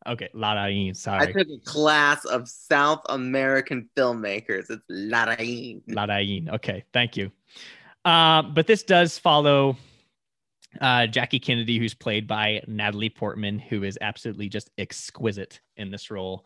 Okay, 0.08 0.30
Larraín, 0.36 0.90
I 0.90 0.94
sorry. 0.94 1.34
took 1.34 1.48
a 1.48 1.60
class 1.66 2.26
of 2.26 2.48
South 2.48 3.02
American 3.10 3.90
filmmakers. 3.98 4.70
It's 4.70 4.84
Larraín. 4.92 5.82
Larraín. 5.88 6.50
Okay, 6.54 6.84
thank 6.94 7.18
you. 7.18 7.32
Um, 8.06 8.54
but 8.54 8.68
this 8.68 8.84
does 8.84 9.18
follow 9.18 9.78
uh, 10.80 11.08
Jackie 11.08 11.40
Kennedy, 11.40 11.80
who's 11.80 11.94
played 11.96 12.28
by 12.28 12.62
Natalie 12.68 13.10
Portman, 13.10 13.58
who 13.60 13.84
is 13.84 13.98
absolutely 14.02 14.50
just 14.50 14.70
exquisite 14.78 15.60
in 15.78 15.90
this 15.90 16.12
role. 16.12 16.46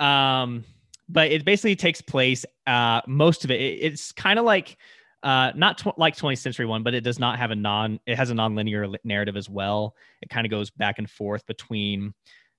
Um, 0.00 0.64
but 1.08 1.30
it 1.30 1.44
basically 1.44 1.76
takes 1.76 2.00
place, 2.00 2.44
uh, 2.66 3.02
most 3.06 3.44
of 3.44 3.50
it, 3.50 3.60
it- 3.60 3.78
it's 3.82 4.12
kind 4.12 4.38
of 4.38 4.44
like, 4.44 4.76
uh, 5.22 5.52
not 5.54 5.78
tw- 5.78 5.96
like 5.98 6.16
20th 6.16 6.38
century 6.38 6.66
one, 6.66 6.82
but 6.82 6.94
it 6.94 7.02
does 7.02 7.18
not 7.18 7.38
have 7.38 7.50
a 7.50 7.54
non, 7.56 8.00
it 8.06 8.16
has 8.16 8.30
a 8.30 8.34
non-linear 8.34 8.88
li- 8.88 8.98
narrative 9.04 9.36
as 9.36 9.48
well. 9.48 9.94
It 10.22 10.28
kind 10.30 10.44
of 10.46 10.50
goes 10.50 10.70
back 10.70 10.98
and 10.98 11.08
forth 11.08 11.46
between 11.46 12.14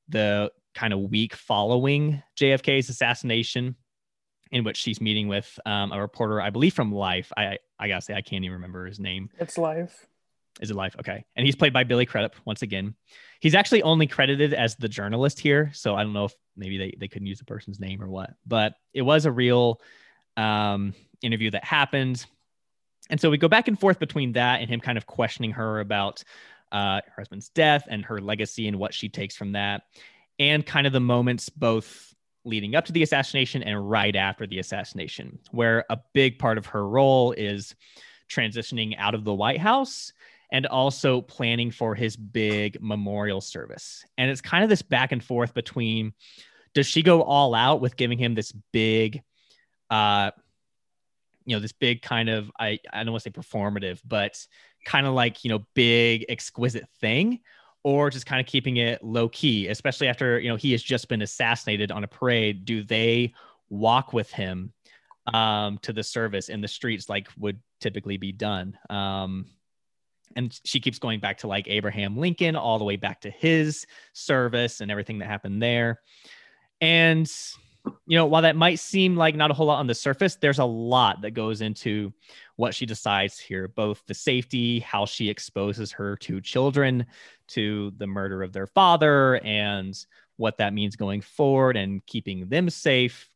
the 0.10 0.52
kind 0.74 0.94
of 0.94 1.00
week 1.00 1.36
following 1.36 2.22
JFK's 2.40 2.90
assassination 2.90 3.76
in 4.52 4.64
which 4.64 4.78
she's 4.78 5.02
meeting 5.02 5.28
with 5.28 5.60
um, 5.66 5.92
a 5.92 6.00
reporter, 6.00 6.42
I 6.42 6.50
believe 6.50 6.74
from 6.74 6.92
Life. 6.92 7.32
I 7.36 7.58
I 7.80 7.88
gotta 7.88 8.02
say 8.02 8.14
I 8.14 8.22
can't 8.22 8.44
even 8.44 8.56
remember 8.56 8.86
his 8.86 9.00
name. 9.00 9.30
It's 9.40 9.58
life. 9.58 10.08
Is 10.62 10.72
it 10.72 10.76
life? 10.76 10.96
Okay. 11.00 11.24
And 11.36 11.46
he's 11.46 11.56
played 11.56 11.74
by 11.74 11.84
Billy 11.84 12.06
Crudup 12.06 12.36
once 12.46 12.62
again. 12.62 12.96
He's 13.40 13.54
actually 13.56 13.84
only 13.84 14.08
credited 14.08 14.54
as 14.54 14.76
the 14.76 14.88
journalist 14.88 15.40
here. 15.40 15.72
So 15.74 15.96
I 15.96 16.04
don't 16.04 16.14
know 16.14 16.26
if 16.26 16.34
maybe 16.56 16.78
they, 16.78 16.96
they 17.00 17.08
couldn't 17.08 17.28
use 17.28 17.40
the 17.40 17.46
person's 17.46 17.80
name 17.80 18.02
or 18.02 18.08
what, 18.08 18.32
but 18.46 18.74
it 18.94 19.04
was 19.04 19.26
a 19.26 19.32
real 19.32 19.80
um, 20.36 20.96
interview 21.22 21.52
that 21.52 21.64
happened. 21.64 22.26
And 23.10 23.22
so 23.22 23.30
we 23.30 23.38
go 23.38 23.48
back 23.48 23.68
and 23.68 23.80
forth 23.80 24.00
between 24.00 24.34
that 24.34 24.62
and 24.62 24.70
him 24.70 24.80
kind 24.80 24.98
of 24.98 25.06
questioning 25.06 25.52
her 25.52 25.80
about 25.80 26.24
uh, 26.72 27.02
her 27.06 27.22
husband's 27.22 27.50
death 27.50 27.86
and 27.90 28.06
her 28.06 28.20
legacy 28.20 28.68
and 28.68 28.78
what 28.78 28.94
she 28.94 29.10
takes 29.10 29.36
from 29.36 29.54
that, 29.54 29.84
and 30.40 30.66
kind 30.66 30.88
of 30.88 30.94
the 30.94 31.00
moments 31.00 31.50
both 31.50 32.14
leading 32.46 32.76
up 32.76 32.86
to 32.86 32.94
the 32.94 33.04
assassination 33.04 33.62
and 33.64 33.90
right 33.90 34.16
after 34.16 34.48
the 34.48 34.60
assassination, 34.60 35.40
where 35.52 35.86
a 35.90 35.98
big 36.14 36.40
part 36.40 36.58
of 36.58 36.66
her 36.68 36.88
role 36.88 37.34
is 37.34 37.76
transitioning 38.30 38.96
out 38.98 39.16
of 39.16 39.24
the 39.24 39.34
White 39.34 39.60
House 39.60 40.14
and 40.52 40.66
also 40.66 41.22
planning 41.22 41.72
for 41.72 41.94
his 41.94 42.16
big 42.16 42.78
memorial 42.82 43.42
service. 43.42 44.06
And 44.18 44.32
it's 44.32 44.42
kind 44.42 44.64
of 44.64 44.70
this 44.70 44.82
back 44.82 45.12
and 45.12 45.24
forth 45.24 45.54
between 45.54 46.14
does 46.74 46.88
she 46.88 47.02
go 47.02 47.22
all 47.24 47.56
out 47.56 47.82
with 47.82 47.98
giving 47.98 48.18
him 48.18 48.36
this 48.36 48.52
big 48.72 49.24
uh 49.90 50.32
you 51.46 51.56
know 51.56 51.62
this 51.62 51.72
big 51.72 52.02
kind 52.02 52.30
of 52.30 52.52
I 52.60 52.80
I 52.92 53.04
don't 53.04 53.14
want 53.14 53.24
to 53.24 53.30
say 53.30 53.42
performative, 53.42 54.02
but 54.06 54.38
kind 54.88 55.06
of 55.06 55.14
like, 55.14 55.44
you 55.44 55.50
know, 55.50 55.66
big 55.74 56.26
exquisite 56.30 56.88
thing 57.02 57.42
or 57.84 58.10
just 58.10 58.26
kind 58.26 58.40
of 58.40 58.48
keeping 58.48 58.78
it 58.78 59.04
low 59.04 59.28
key, 59.30 59.68
especially 59.68 60.08
after, 60.08 60.40
you 60.40 60.50
know, 60.50 60.56
he 60.56 60.72
has 60.72 60.82
just 60.82 61.10
been 61.10 61.22
assassinated 61.22 61.92
on 61.92 62.04
a 62.04 62.08
parade, 62.08 62.66
do 62.66 62.84
they 62.84 63.34
walk 63.70 64.14
with 64.14 64.32
him 64.32 64.72
um 65.34 65.78
to 65.82 65.92
the 65.92 66.04
service 66.04 66.48
in 66.48 66.62
the 66.62 66.68
streets 66.70 67.10
like 67.10 67.28
would 67.38 67.60
typically 67.82 68.16
be 68.18 68.32
done? 68.32 68.78
Um 68.90 69.46
and 70.38 70.58
she 70.64 70.80
keeps 70.80 71.00
going 71.00 71.20
back 71.20 71.38
to 71.40 71.48
like 71.48 71.68
Abraham 71.68 72.16
Lincoln, 72.18 72.56
all 72.56 72.80
the 72.80 72.86
way 72.86 72.96
back 72.96 73.22
to 73.22 73.30
his 73.30 73.86
service 74.14 74.80
and 74.82 74.90
everything 74.90 75.20
that 75.20 75.28
happened 75.28 75.62
there. 75.62 76.00
And, 76.80 77.30
you 78.06 78.18
know, 78.18 78.26
while 78.26 78.42
that 78.42 78.56
might 78.56 78.80
seem 78.80 79.16
like 79.16 79.36
not 79.36 79.52
a 79.52 79.54
whole 79.54 79.68
lot 79.68 79.80
on 79.80 79.88
the 79.88 79.96
surface, 79.96 80.36
there's 80.36 80.60
a 80.60 80.66
lot 80.66 81.22
that 81.22 81.32
goes 81.32 81.62
into 81.62 82.14
what 82.56 82.74
she 82.74 82.86
decides 82.86 83.40
here 83.40 83.68
both 83.68 84.04
the 84.08 84.14
safety, 84.14 84.80
how 84.80 85.06
she 85.06 85.30
exposes 85.30 85.92
her 85.92 86.16
two 86.16 86.42
children 86.42 87.06
to 87.50 87.92
the 87.98 88.08
murder 88.08 88.44
of 88.44 88.54
their 88.54 88.68
father, 88.68 89.38
and 89.44 90.06
what 90.38 90.58
that 90.58 90.74
means 90.74 90.96
going 90.96 91.22
forward 91.22 91.78
and 91.78 92.06
keeping 92.06 92.48
them 92.48 92.70
safe. 92.70 93.30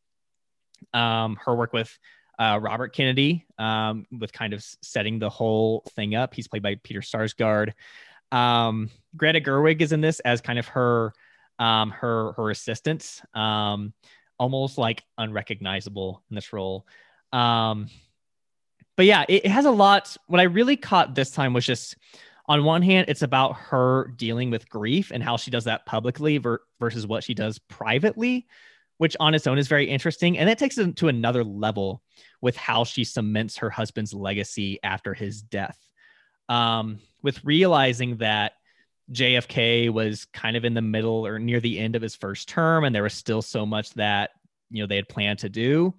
Um, 0.92 1.38
her 1.44 1.54
work 1.54 1.72
with 1.72 1.96
uh, 2.38 2.58
Robert 2.60 2.92
Kennedy 2.92 3.46
um, 3.58 4.06
with 4.18 4.32
kind 4.32 4.52
of 4.52 4.64
setting 4.82 5.18
the 5.18 5.30
whole 5.30 5.84
thing 5.90 6.14
up. 6.14 6.34
He's 6.34 6.48
played 6.48 6.62
by 6.62 6.76
Peter 6.82 7.00
Sarsgaard. 7.00 7.72
Um, 8.32 8.90
Greta 9.16 9.40
Gerwig 9.40 9.80
is 9.80 9.92
in 9.92 10.00
this 10.00 10.20
as 10.20 10.40
kind 10.40 10.58
of 10.58 10.66
her 10.68 11.12
um, 11.58 11.90
her 11.90 12.32
her 12.32 12.50
assistant, 12.50 13.20
um, 13.34 13.92
almost 14.42 14.76
like 14.76 15.04
unrecognizable 15.16 16.22
in 16.28 16.34
this 16.34 16.52
role. 16.52 16.86
Um, 17.32 17.88
but 18.96 19.06
yeah, 19.06 19.24
it, 19.28 19.44
it 19.44 19.50
has 19.50 19.64
a 19.64 19.70
lot. 19.70 20.16
What 20.26 20.40
I 20.40 20.44
really 20.44 20.76
caught 20.76 21.14
this 21.14 21.30
time 21.30 21.52
was 21.52 21.64
just 21.64 21.96
on 22.46 22.64
one 22.64 22.82
hand, 22.82 23.06
it's 23.08 23.22
about 23.22 23.54
her 23.56 24.12
dealing 24.16 24.50
with 24.50 24.68
grief 24.68 25.12
and 25.12 25.22
how 25.22 25.36
she 25.36 25.52
does 25.52 25.64
that 25.64 25.86
publicly 25.86 26.38
ver- 26.38 26.60
versus 26.80 27.06
what 27.06 27.22
she 27.22 27.34
does 27.34 27.58
privately 27.58 28.46
which 29.02 29.16
on 29.18 29.34
its 29.34 29.48
own 29.48 29.58
is 29.58 29.66
very 29.66 29.88
interesting. 29.88 30.38
And 30.38 30.48
that 30.48 30.60
takes 30.60 30.78
it 30.78 30.94
to 30.94 31.08
another 31.08 31.42
level 31.42 32.04
with 32.40 32.56
how 32.56 32.84
she 32.84 33.02
cements 33.02 33.56
her 33.56 33.68
husband's 33.68 34.14
legacy 34.14 34.78
after 34.84 35.12
his 35.12 35.42
death. 35.42 35.76
Um, 36.48 37.00
with 37.20 37.44
realizing 37.44 38.18
that 38.18 38.52
JFK 39.12 39.90
was 39.90 40.26
kind 40.32 40.56
of 40.56 40.64
in 40.64 40.74
the 40.74 40.82
middle 40.82 41.26
or 41.26 41.38
near 41.38 41.60
the 41.60 41.78
end 41.78 41.96
of 41.96 42.02
his 42.02 42.14
first 42.14 42.48
term, 42.48 42.84
and 42.84 42.94
there 42.94 43.02
was 43.02 43.14
still 43.14 43.42
so 43.42 43.66
much 43.66 43.90
that 43.94 44.30
you 44.70 44.82
know 44.82 44.86
they 44.86 44.96
had 44.96 45.08
planned 45.08 45.40
to 45.40 45.48
do. 45.48 45.94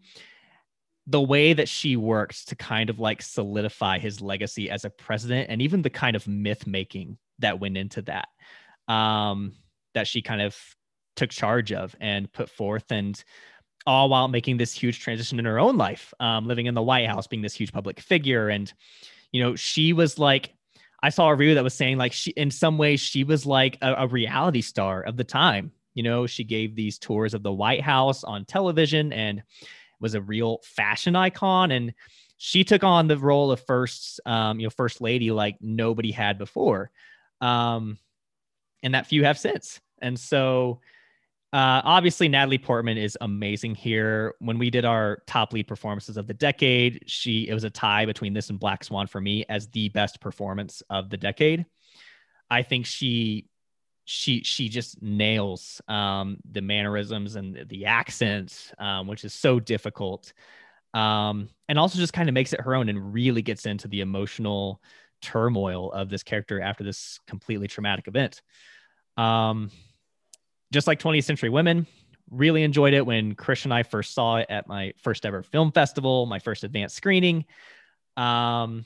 The 1.07 1.22
way 1.22 1.53
that 1.53 1.68
she 1.68 1.97
worked 1.97 2.47
to 2.47 2.55
kind 2.55 2.89
of 2.89 2.99
like 2.99 3.22
solidify 3.22 3.99
his 3.99 4.22
legacy 4.22 4.70
as 4.70 4.86
a 4.86 4.89
president, 4.89 5.49
and 5.49 5.61
even 5.61 5.82
the 5.82 5.89
kind 5.89 6.16
of 6.16 6.28
myth 6.28 6.66
making 6.66 7.18
that 7.39 7.59
went 7.59 7.78
into 7.78 8.01
that, 8.03 8.30
um, 8.88 9.53
that 9.93 10.07
she 10.07 10.22
kind 10.22 10.41
of 10.41 10.57
took 11.16 11.30
charge 11.30 11.72
of 11.72 11.95
and 11.99 12.32
put 12.32 12.49
forth 12.49 12.91
and 12.91 13.24
all 13.86 14.09
while 14.09 14.28
making 14.28 14.57
this 14.57 14.74
huge 14.74 14.99
transition 14.99 15.39
in 15.39 15.45
her 15.45 15.59
own 15.59 15.78
life 15.78 16.14
um, 16.20 16.47
living 16.47 16.66
in 16.66 16.74
the 16.74 16.82
white 16.82 17.07
house 17.07 17.28
being 17.28 17.41
this 17.41 17.53
huge 17.53 17.72
public 17.72 17.99
figure 17.99 18.49
and 18.49 18.74
you 19.32 19.43
know 19.43 19.55
she 19.55 19.93
was 19.93 20.18
like 20.18 20.53
i 21.03 21.09
saw 21.09 21.27
a 21.27 21.35
review 21.35 21.53
that 21.53 21.63
was 21.63 21.73
saying 21.73 21.97
like 21.97 22.13
she 22.13 22.31
in 22.31 22.49
some 22.49 22.77
ways 22.77 22.99
she 22.99 23.23
was 23.23 23.45
like 23.45 23.77
a, 23.81 23.93
a 23.93 24.07
reality 24.07 24.61
star 24.61 25.01
of 25.01 25.17
the 25.17 25.23
time. 25.23 25.71
You 25.93 26.01
know 26.01 26.25
she 26.25 26.43
gave 26.43 26.75
these 26.75 26.97
tours 26.97 27.35
of 27.35 27.43
the 27.43 27.51
white 27.51 27.81
house 27.81 28.23
on 28.23 28.45
television 28.45 29.13
and 29.13 29.43
was 29.99 30.15
a 30.15 30.21
real 30.21 30.59
fashion 30.63 31.15
icon. 31.15 31.71
And 31.71 31.93
she 32.37 32.63
took 32.63 32.83
on 32.83 33.07
the 33.07 33.17
role 33.17 33.51
of 33.51 33.59
first 33.65 34.19
um, 34.25 34.59
you 34.59 34.65
know 34.65 34.71
first 34.71 35.01
lady 35.01 35.29
like 35.29 35.57
nobody 35.61 36.11
had 36.11 36.39
before. 36.39 36.89
Um, 37.41 37.99
and 38.81 38.95
that 38.95 39.07
few 39.07 39.25
have 39.25 39.37
since. 39.37 39.81
And 40.01 40.19
so 40.19 40.79
uh, 41.53 41.81
obviously, 41.85 42.27
Natalie 42.27 42.57
Portman 42.57 42.97
is 42.97 43.15
amazing 43.21 43.75
here. 43.75 44.33
When 44.39 44.57
we 44.57 44.71
did 44.71 44.85
our 44.85 45.21
top 45.27 45.53
lead 45.53 45.67
performances 45.67 46.17
of 46.17 46.25
the 46.25 46.33
decade, 46.33 47.03
she 47.05 47.47
it 47.47 47.53
was 47.53 47.63
a 47.63 47.69
tie 47.69 48.07
between 48.07 48.33
this 48.33 48.49
and 48.49 48.59
Black 48.59 48.83
Swan 48.83 49.05
for 49.05 49.21
me 49.21 49.45
as 49.49 49.67
the 49.67 49.89
best 49.89 50.19
performance 50.19 50.81
of 50.89 51.11
the 51.11 51.17
decade. 51.17 51.67
I 52.49 52.63
think 52.63 52.87
she 52.87 53.49
she 54.05 54.41
she 54.41 54.67
just 54.67 54.99
nails 55.03 55.79
um, 55.87 56.37
the 56.51 56.61
mannerisms 56.61 57.35
and 57.35 57.65
the 57.69 57.85
accents, 57.85 58.73
um, 58.79 59.05
which 59.05 59.23
is 59.23 59.31
so 59.31 59.59
difficult, 59.59 60.33
um, 60.95 61.49
and 61.69 61.77
also 61.77 61.99
just 61.99 62.13
kind 62.13 62.29
of 62.29 62.33
makes 62.33 62.53
it 62.53 62.61
her 62.61 62.73
own 62.73 62.89
and 62.89 63.13
really 63.13 63.43
gets 63.43 63.67
into 63.67 63.87
the 63.87 64.01
emotional 64.01 64.81
turmoil 65.21 65.91
of 65.91 66.09
this 66.09 66.23
character 66.23 66.59
after 66.59 66.83
this 66.83 67.19
completely 67.27 67.67
traumatic 67.67 68.07
event. 68.07 68.41
Um, 69.17 69.69
just 70.74 70.88
like 70.88 70.99
20th 70.99 71.24
Century 71.24 71.49
Women, 71.49 71.88
really 72.30 72.63
enjoyed 72.63 72.93
it 72.93 73.05
when 73.05 73.36
Chris 73.36 73.63
and 73.63 73.74
I 73.74 73.84
first 73.84 74.13
saw 74.13 74.38
it 74.38 74.47
at 74.49 74.67
my 74.67 74.93
first 74.97 75.26
ever 75.26 75.43
film 75.43 75.71
festival, 75.71 76.26
my 76.26 76.39
first 76.39 76.63
advanced 76.63 76.95
screening. 76.95 77.45
Um, 78.17 78.86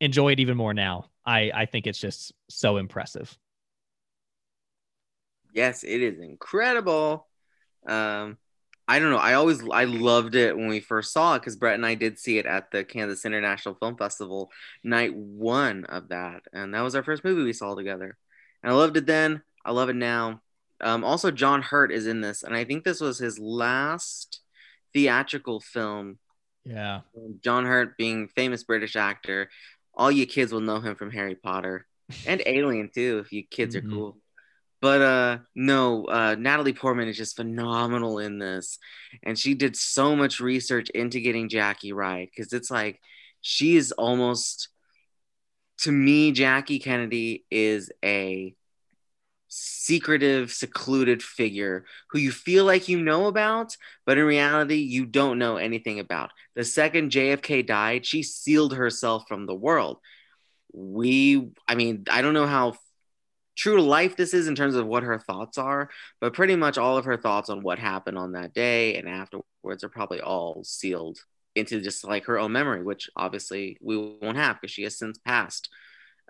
enjoy 0.00 0.32
it 0.32 0.40
even 0.40 0.56
more 0.56 0.74
now. 0.74 1.06
I, 1.24 1.50
I 1.54 1.66
think 1.66 1.86
it's 1.86 2.00
just 2.00 2.32
so 2.48 2.76
impressive. 2.76 3.36
Yes, 5.54 5.84
it 5.84 6.02
is 6.02 6.18
incredible. 6.20 7.26
Um, 7.86 8.38
I 8.86 8.98
don't 8.98 9.10
know. 9.10 9.18
I 9.18 9.34
always 9.34 9.62
I 9.68 9.84
loved 9.84 10.34
it 10.34 10.56
when 10.56 10.66
we 10.66 10.80
first 10.80 11.12
saw 11.12 11.36
it 11.36 11.40
because 11.40 11.54
Brett 11.54 11.74
and 11.74 11.86
I 11.86 11.94
did 11.94 12.18
see 12.18 12.38
it 12.38 12.46
at 12.46 12.72
the 12.72 12.82
Kansas 12.82 13.24
International 13.24 13.76
Film 13.76 13.96
Festival 13.96 14.50
night 14.82 15.14
one 15.14 15.84
of 15.84 16.08
that, 16.08 16.42
and 16.52 16.74
that 16.74 16.80
was 16.80 16.96
our 16.96 17.04
first 17.04 17.22
movie 17.22 17.44
we 17.44 17.52
saw 17.52 17.74
together. 17.76 18.16
And 18.62 18.72
I 18.72 18.74
loved 18.74 18.96
it 18.96 19.06
then. 19.06 19.42
I 19.64 19.70
love 19.70 19.90
it 19.90 19.96
now. 19.96 20.40
Um, 20.80 21.04
also, 21.04 21.30
John 21.30 21.62
Hurt 21.62 21.92
is 21.92 22.06
in 22.06 22.20
this, 22.20 22.42
and 22.42 22.54
I 22.54 22.64
think 22.64 22.84
this 22.84 23.00
was 23.00 23.18
his 23.18 23.38
last 23.38 24.40
theatrical 24.92 25.60
film. 25.60 26.18
Yeah. 26.64 27.00
John 27.42 27.66
Hurt, 27.66 27.96
being 27.96 28.28
famous 28.28 28.64
British 28.64 28.96
actor, 28.96 29.50
all 29.94 30.10
you 30.10 30.26
kids 30.26 30.52
will 30.52 30.60
know 30.60 30.80
him 30.80 30.94
from 30.94 31.10
Harry 31.10 31.34
Potter 31.34 31.86
and 32.26 32.42
Alien 32.46 32.90
too, 32.94 33.22
if 33.24 33.32
you 33.32 33.44
kids 33.44 33.74
mm-hmm. 33.74 33.86
are 33.86 33.90
cool. 33.90 34.18
But 34.80 35.02
uh 35.02 35.38
no, 35.54 36.06
uh 36.06 36.36
Natalie 36.38 36.72
Portman 36.72 37.08
is 37.08 37.16
just 37.16 37.36
phenomenal 37.36 38.18
in 38.18 38.38
this. 38.38 38.78
And 39.22 39.38
she 39.38 39.54
did 39.54 39.76
so 39.76 40.16
much 40.16 40.40
research 40.40 40.88
into 40.90 41.20
getting 41.20 41.48
Jackie 41.48 41.92
right 41.92 42.30
because 42.30 42.52
it's 42.52 42.70
like 42.70 42.98
she 43.42 43.76
is 43.76 43.92
almost 43.92 44.68
to 45.80 45.92
me, 45.92 46.32
Jackie 46.32 46.78
Kennedy 46.78 47.46
is 47.50 47.90
a 48.04 48.54
secretive, 49.50 50.52
secluded 50.52 51.22
figure 51.22 51.84
who 52.10 52.18
you 52.18 52.30
feel 52.30 52.64
like 52.64 52.88
you 52.88 53.02
know 53.02 53.26
about, 53.26 53.76
but 54.06 54.16
in 54.16 54.24
reality, 54.24 54.76
you 54.76 55.04
don't 55.04 55.38
know 55.38 55.56
anything 55.56 55.98
about. 55.98 56.30
The 56.54 56.64
second 56.64 57.10
JFK 57.10 57.66
died, 57.66 58.06
she 58.06 58.22
sealed 58.22 58.74
herself 58.74 59.24
from 59.28 59.46
the 59.46 59.54
world. 59.54 59.98
We, 60.72 61.50
I 61.66 61.74
mean, 61.74 62.04
I 62.08 62.22
don't 62.22 62.34
know 62.34 62.46
how 62.46 62.74
true 63.56 63.76
to 63.76 63.82
life 63.82 64.16
this 64.16 64.32
is 64.32 64.46
in 64.46 64.54
terms 64.54 64.76
of 64.76 64.86
what 64.86 65.02
her 65.02 65.18
thoughts 65.18 65.58
are, 65.58 65.90
but 66.20 66.32
pretty 66.32 66.54
much 66.54 66.78
all 66.78 66.96
of 66.96 67.04
her 67.04 67.16
thoughts 67.16 67.50
on 67.50 67.62
what 67.62 67.78
happened 67.80 68.16
on 68.16 68.32
that 68.32 68.54
day 68.54 68.96
and 68.96 69.08
afterwards 69.08 69.82
are 69.82 69.88
probably 69.88 70.20
all 70.20 70.62
sealed 70.64 71.18
into 71.56 71.80
just 71.80 72.04
like 72.04 72.26
her 72.26 72.38
own 72.38 72.52
memory, 72.52 72.84
which 72.84 73.10
obviously 73.16 73.76
we 73.82 73.96
won't 73.96 74.36
have 74.36 74.60
because 74.60 74.70
she 74.72 74.84
has 74.84 74.96
since 74.96 75.18
passed. 75.18 75.68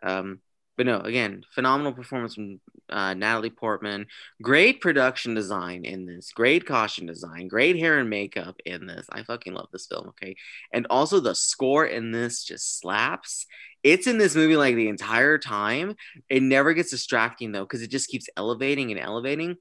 Um, 0.02 0.40
but 0.76 0.86
no, 0.86 1.00
again, 1.00 1.44
phenomenal 1.54 1.92
performance 1.92 2.34
from 2.34 2.60
uh, 2.88 3.14
Natalie 3.14 3.50
Portman. 3.50 4.06
Great 4.42 4.80
production 4.80 5.34
design 5.34 5.84
in 5.84 6.06
this. 6.06 6.32
Great 6.32 6.66
costume 6.66 7.06
design. 7.06 7.48
Great 7.48 7.78
hair 7.78 7.98
and 7.98 8.08
makeup 8.08 8.56
in 8.64 8.86
this. 8.86 9.06
I 9.10 9.22
fucking 9.22 9.52
love 9.52 9.68
this 9.72 9.86
film. 9.86 10.08
Okay, 10.08 10.36
and 10.72 10.86
also 10.88 11.20
the 11.20 11.34
score 11.34 11.84
in 11.86 12.12
this 12.12 12.44
just 12.44 12.80
slaps. 12.80 13.46
It's 13.82 14.06
in 14.06 14.18
this 14.18 14.34
movie 14.34 14.56
like 14.56 14.74
the 14.74 14.88
entire 14.88 15.38
time. 15.38 15.96
It 16.28 16.42
never 16.42 16.74
gets 16.74 16.90
distracting 16.90 17.52
though, 17.52 17.64
because 17.64 17.82
it 17.82 17.90
just 17.90 18.08
keeps 18.08 18.28
elevating 18.36 18.90
and 18.90 19.00
elevating. 19.00 19.56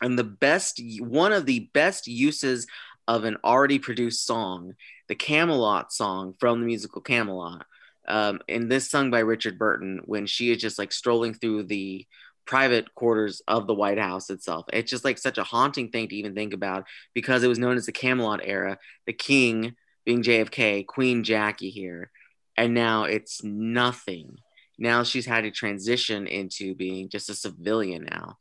And 0.00 0.18
the 0.18 0.24
best, 0.24 0.80
one 1.00 1.32
of 1.32 1.46
the 1.46 1.70
best 1.72 2.06
uses 2.06 2.66
of 3.08 3.24
an 3.24 3.36
already 3.44 3.78
produced 3.78 4.24
song, 4.24 4.74
the 5.08 5.14
Camelot 5.14 5.92
song 5.92 6.34
from 6.38 6.60
the 6.60 6.66
musical 6.66 7.00
Camelot 7.00 7.66
um, 8.08 8.40
and 8.48 8.70
this 8.70 8.90
sung 8.90 9.10
by 9.10 9.20
Richard 9.20 9.58
Burton 9.58 10.00
when 10.04 10.26
she 10.26 10.50
is 10.50 10.58
just 10.58 10.78
like 10.78 10.92
strolling 10.92 11.34
through 11.34 11.64
the 11.64 12.06
private 12.46 12.94
quarters 12.94 13.42
of 13.48 13.66
the 13.66 13.74
White 13.74 13.98
House 13.98 14.30
itself. 14.30 14.66
It's 14.72 14.90
just 14.90 15.04
like 15.04 15.18
such 15.18 15.38
a 15.38 15.44
haunting 15.44 15.90
thing 15.90 16.08
to 16.08 16.16
even 16.16 16.34
think 16.34 16.54
about 16.54 16.86
because 17.14 17.42
it 17.42 17.48
was 17.48 17.58
known 17.58 17.76
as 17.76 17.86
the 17.86 17.92
Camelot 17.92 18.40
era, 18.44 18.78
the 19.06 19.12
king 19.12 19.74
being 20.04 20.22
JFK, 20.22 20.86
Queen 20.86 21.24
Jackie 21.24 21.70
here, 21.70 22.10
and 22.56 22.72
now 22.72 23.04
it's 23.04 23.42
nothing. 23.42 24.38
Now 24.78 25.02
she's 25.02 25.26
had 25.26 25.42
to 25.42 25.50
transition 25.50 26.26
into 26.26 26.74
being 26.74 27.08
just 27.08 27.28
a 27.28 27.34
civilian 27.34 28.06
now. 28.10 28.38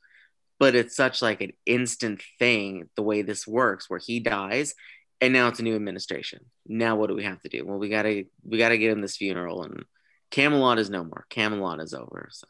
But 0.60 0.76
it's 0.76 0.96
such 0.96 1.22
like 1.22 1.42
an 1.42 1.52
instant 1.66 2.22
thing 2.40 2.90
the 2.96 3.04
way 3.04 3.24
this 3.24 3.46
works 3.46 3.90
where 3.90 4.00
he 4.00 4.20
dies 4.20 4.74
and 5.26 5.34
now 5.34 5.48
it's 5.48 5.60
a 5.60 5.64
new 5.64 5.76
administration. 5.76 6.46
Now 6.68 6.96
what 6.96 7.08
do 7.08 7.16
we 7.16 7.24
have 7.24 7.42
to 7.42 7.50
do? 7.50 7.66
Well, 7.66 7.80
we 7.80 7.90
gotta 7.90 8.26
we 8.44 8.58
gotta 8.58 8.78
get 8.78 8.92
him 8.92 9.02
this 9.02 9.18
funeral, 9.18 9.64
and 9.64 9.86
Camelot 10.32 10.80
is 10.80 10.90
no 10.90 11.04
more. 11.04 11.26
Camelot 11.30 11.80
is 11.82 11.94
over. 11.94 12.30
So, 12.32 12.48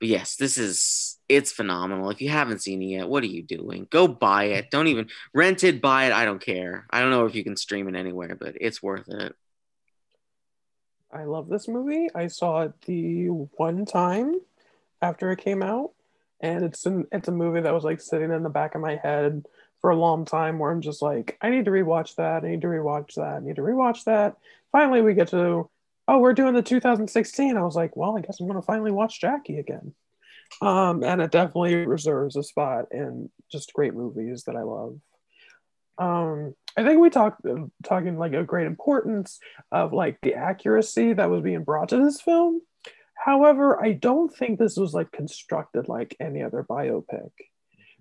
but 0.00 0.08
yes, 0.08 0.36
this 0.36 0.58
is 0.58 1.18
it's 1.28 1.52
phenomenal. 1.52 2.10
If 2.10 2.20
you 2.20 2.28
haven't 2.28 2.62
seen 2.62 2.82
it 2.82 2.86
yet, 2.86 3.08
what 3.08 3.22
are 3.22 3.28
you 3.28 3.42
doing? 3.42 3.86
Go 3.90 4.08
buy 4.08 4.44
it. 4.44 4.70
Don't 4.70 4.88
even 4.88 5.08
rent 5.32 5.62
it, 5.62 5.80
buy 5.80 6.06
it. 6.06 6.12
I 6.12 6.24
don't 6.24 6.44
care. 6.44 6.86
I 6.90 7.00
don't 7.00 7.10
know 7.10 7.26
if 7.26 7.34
you 7.34 7.44
can 7.44 7.56
stream 7.56 7.88
it 7.88 7.96
anywhere, 7.96 8.36
but 8.38 8.56
it's 8.60 8.82
worth 8.82 9.08
it. 9.08 9.34
I 11.12 11.24
love 11.24 11.48
this 11.48 11.68
movie. 11.68 12.08
I 12.14 12.28
saw 12.28 12.62
it 12.62 12.72
the 12.82 13.26
one 13.26 13.84
time 13.84 14.34
after 15.02 15.30
it 15.32 15.38
came 15.38 15.62
out, 15.62 15.92
and 16.40 16.64
it's 16.64 16.84
an 16.86 17.06
it's 17.12 17.28
a 17.28 17.32
movie 17.32 17.60
that 17.60 17.74
was 17.74 17.84
like 17.84 18.00
sitting 18.00 18.32
in 18.32 18.42
the 18.42 18.48
back 18.48 18.74
of 18.74 18.80
my 18.80 18.96
head 18.96 19.44
for 19.80 19.90
a 19.90 19.96
long 19.96 20.24
time 20.24 20.58
where 20.58 20.70
I'm 20.70 20.82
just 20.82 21.02
like, 21.02 21.38
I 21.40 21.50
need 21.50 21.64
to 21.64 21.70
rewatch 21.70 22.16
that. 22.16 22.44
I 22.44 22.48
need 22.48 22.60
to 22.62 22.66
rewatch 22.66 23.14
that. 23.14 23.36
I 23.36 23.40
need 23.40 23.56
to 23.56 23.62
rewatch 23.62 24.04
that. 24.04 24.36
Finally, 24.72 25.02
we 25.02 25.14
get 25.14 25.28
to, 25.28 25.68
oh, 26.08 26.18
we're 26.18 26.34
doing 26.34 26.54
the 26.54 26.62
2016. 26.62 27.56
I 27.56 27.62
was 27.62 27.76
like, 27.76 27.96
well, 27.96 28.16
I 28.16 28.20
guess 28.20 28.40
I'm 28.40 28.46
going 28.46 28.60
to 28.60 28.66
finally 28.66 28.90
watch 28.90 29.20
Jackie 29.20 29.58
again. 29.58 29.94
Um, 30.60 31.02
and 31.02 31.22
it 31.22 31.30
definitely 31.30 31.86
reserves 31.86 32.36
a 32.36 32.42
spot 32.42 32.86
in 32.90 33.30
just 33.50 33.72
great 33.72 33.94
movies 33.94 34.44
that 34.44 34.56
I 34.56 34.62
love. 34.62 34.98
Um, 35.98 36.54
I 36.76 36.84
think 36.84 37.00
we 37.00 37.10
talked 37.10 37.42
talking 37.84 38.18
like 38.18 38.32
a 38.32 38.42
great 38.42 38.66
importance 38.66 39.38
of 39.70 39.92
like 39.92 40.18
the 40.22 40.34
accuracy 40.34 41.12
that 41.12 41.30
was 41.30 41.42
being 41.42 41.64
brought 41.64 41.90
to 41.90 42.02
this 42.02 42.20
film. 42.20 42.62
However, 43.14 43.82
I 43.82 43.92
don't 43.92 44.34
think 44.34 44.58
this 44.58 44.76
was 44.76 44.94
like 44.94 45.12
constructed 45.12 45.88
like 45.88 46.16
any 46.20 46.42
other 46.42 46.64
biopic 46.68 47.30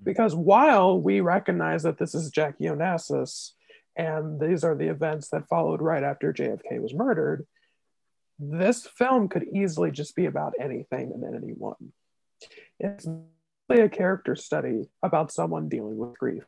because 0.03 0.35
while 0.35 0.99
we 0.99 1.19
recognize 1.21 1.83
that 1.83 1.97
this 1.97 2.15
is 2.15 2.31
Jackie 2.31 2.65
Onassis 2.65 3.51
and 3.95 4.39
these 4.39 4.63
are 4.63 4.75
the 4.75 4.89
events 4.89 5.29
that 5.29 5.47
followed 5.47 5.81
right 5.81 6.03
after 6.03 6.33
JFK 6.33 6.81
was 6.81 6.93
murdered, 6.93 7.45
this 8.39 8.87
film 8.87 9.27
could 9.27 9.45
easily 9.53 9.91
just 9.91 10.15
be 10.15 10.25
about 10.25 10.53
anything 10.59 11.11
and 11.13 11.35
anyone. 11.35 11.91
It's 12.79 13.07
a 13.69 13.89
character 13.89 14.35
study 14.35 14.89
about 15.03 15.31
someone 15.31 15.67
dealing 15.67 15.97
with 15.97 16.17
grief. 16.17 16.43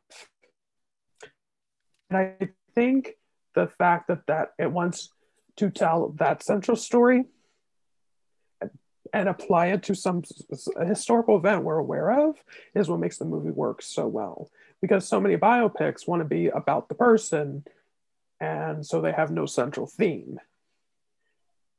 And 2.09 2.17
I 2.17 2.49
think 2.73 3.11
the 3.53 3.67
fact 3.77 4.07
that, 4.07 4.25
that 4.27 4.49
it 4.57 4.71
wants 4.71 5.09
to 5.57 5.69
tell 5.69 6.15
that 6.19 6.43
central 6.43 6.77
story 6.77 7.25
and 9.13 9.27
apply 9.27 9.67
it 9.67 9.83
to 9.83 9.95
some 9.95 10.23
historical 10.85 11.37
event 11.37 11.63
we're 11.63 11.77
aware 11.77 12.11
of 12.11 12.37
is 12.73 12.89
what 12.89 12.99
makes 12.99 13.17
the 13.17 13.25
movie 13.25 13.51
work 13.51 13.81
so 13.81 14.07
well. 14.07 14.49
Because 14.81 15.07
so 15.07 15.19
many 15.19 15.37
biopics 15.37 16.07
want 16.07 16.21
to 16.21 16.27
be 16.27 16.47
about 16.47 16.89
the 16.89 16.95
person 16.95 17.63
and 18.39 18.85
so 18.85 18.99
they 18.99 19.11
have 19.11 19.31
no 19.31 19.45
central 19.45 19.85
theme. 19.85 20.39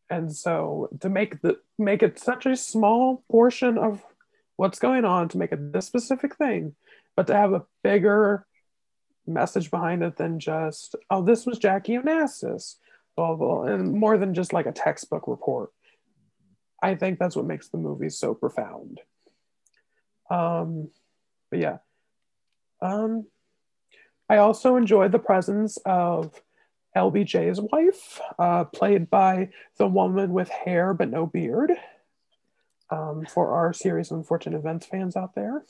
And 0.09 0.35
so 0.35 0.89
to 1.01 1.09
make 1.09 1.41
the 1.41 1.59
make 1.79 2.03
it 2.03 2.19
such 2.19 2.47
a 2.47 2.55
small 2.55 3.25
portion 3.31 3.79
of 3.79 4.03
what's 4.57 4.79
going 4.79 5.05
on 5.05 5.29
to 5.31 5.39
make 5.39 5.53
it 5.53 5.73
this 5.73 5.87
specific 5.87 6.37
thing 6.37 6.75
but 7.17 7.27
to 7.27 7.35
have 7.35 7.53
a 7.53 7.65
bigger 7.83 8.47
message 9.27 9.71
behind 9.71 10.03
it 10.03 10.17
than 10.17 10.39
just 10.39 10.95
oh 11.11 11.23
this 11.23 11.47
was 11.47 11.59
jackie 11.59 11.97
onassis. 11.97 12.77
Blah 13.17 13.35
blah 13.37 13.63
and 13.63 13.93
more 13.93 14.19
than 14.19 14.35
just 14.35 14.53
like 14.53 14.67
a 14.67 14.73
textbook 14.73 15.27
report 15.27 15.71
I 16.83 16.95
think 16.97 17.19
that's 17.19 17.37
what 17.37 17.47
makes 17.47 17.69
the 17.69 17.79
movie 17.79 18.11
so 18.11 18.35
profound. 18.35 19.01
Um, 20.31 20.91
but 21.51 21.61
yeah. 21.61 21.79
Um, 22.81 23.27
I 24.29 24.39
also 24.39 24.77
enjoyed 24.77 25.13
the 25.13 25.19
presence 25.19 25.77
of 25.87 26.41
LBJ's 26.97 27.61
wife, 27.61 28.21
uh, 28.39 28.65
played 28.65 29.09
by 29.09 29.51
the 29.79 29.87
woman 29.87 30.33
with 30.33 30.49
hair 30.49 30.93
but 30.95 31.09
no 31.11 31.27
beard. 31.27 31.73
Um, 32.91 33.25
for 33.25 33.53
our 33.55 33.73
series 33.73 34.11
of 34.11 34.19
unfortunate 34.19 34.59
events 34.59 34.85
fans 34.85 35.17
out 35.17 35.35
there, 35.35 35.65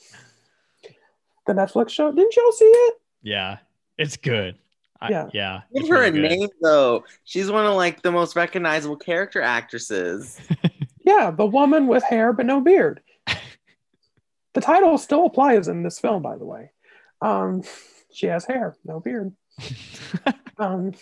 the 1.47 1.53
Netflix 1.53 1.91
show. 1.91 2.11
Didn't 2.11 2.35
y'all 2.35 2.51
see 2.51 2.65
it? 2.65 2.95
Yeah, 3.21 3.59
it's 3.97 4.17
good. 4.17 4.57
I, 4.99 5.09
Yeah. 5.09 5.29
yeah. 5.33 5.61
Give 5.73 5.87
her 5.87 6.01
really 6.01 6.07
a 6.07 6.11
good. 6.11 6.21
name 6.39 6.49
though. 6.61 7.05
She's 7.23 7.49
one 7.49 7.65
of 7.65 7.75
like 7.75 8.01
the 8.01 8.11
most 8.11 8.35
recognizable 8.35 8.97
character 8.97 9.41
actresses. 9.41 10.37
Yeah, 11.13 11.31
the 11.31 11.45
woman 11.45 11.87
with 11.87 12.03
hair 12.03 12.33
but 12.33 12.45
no 12.45 12.61
beard. 12.61 13.01
the 14.53 14.61
title 14.61 14.97
still 14.97 15.25
applies 15.25 15.67
in 15.67 15.83
this 15.83 15.99
film, 15.99 16.21
by 16.21 16.37
the 16.37 16.45
way. 16.45 16.71
Um, 17.21 17.63
she 18.11 18.27
has 18.27 18.45
hair, 18.45 18.75
no 18.83 18.99
beard. 18.99 19.33
Um, 20.59 20.93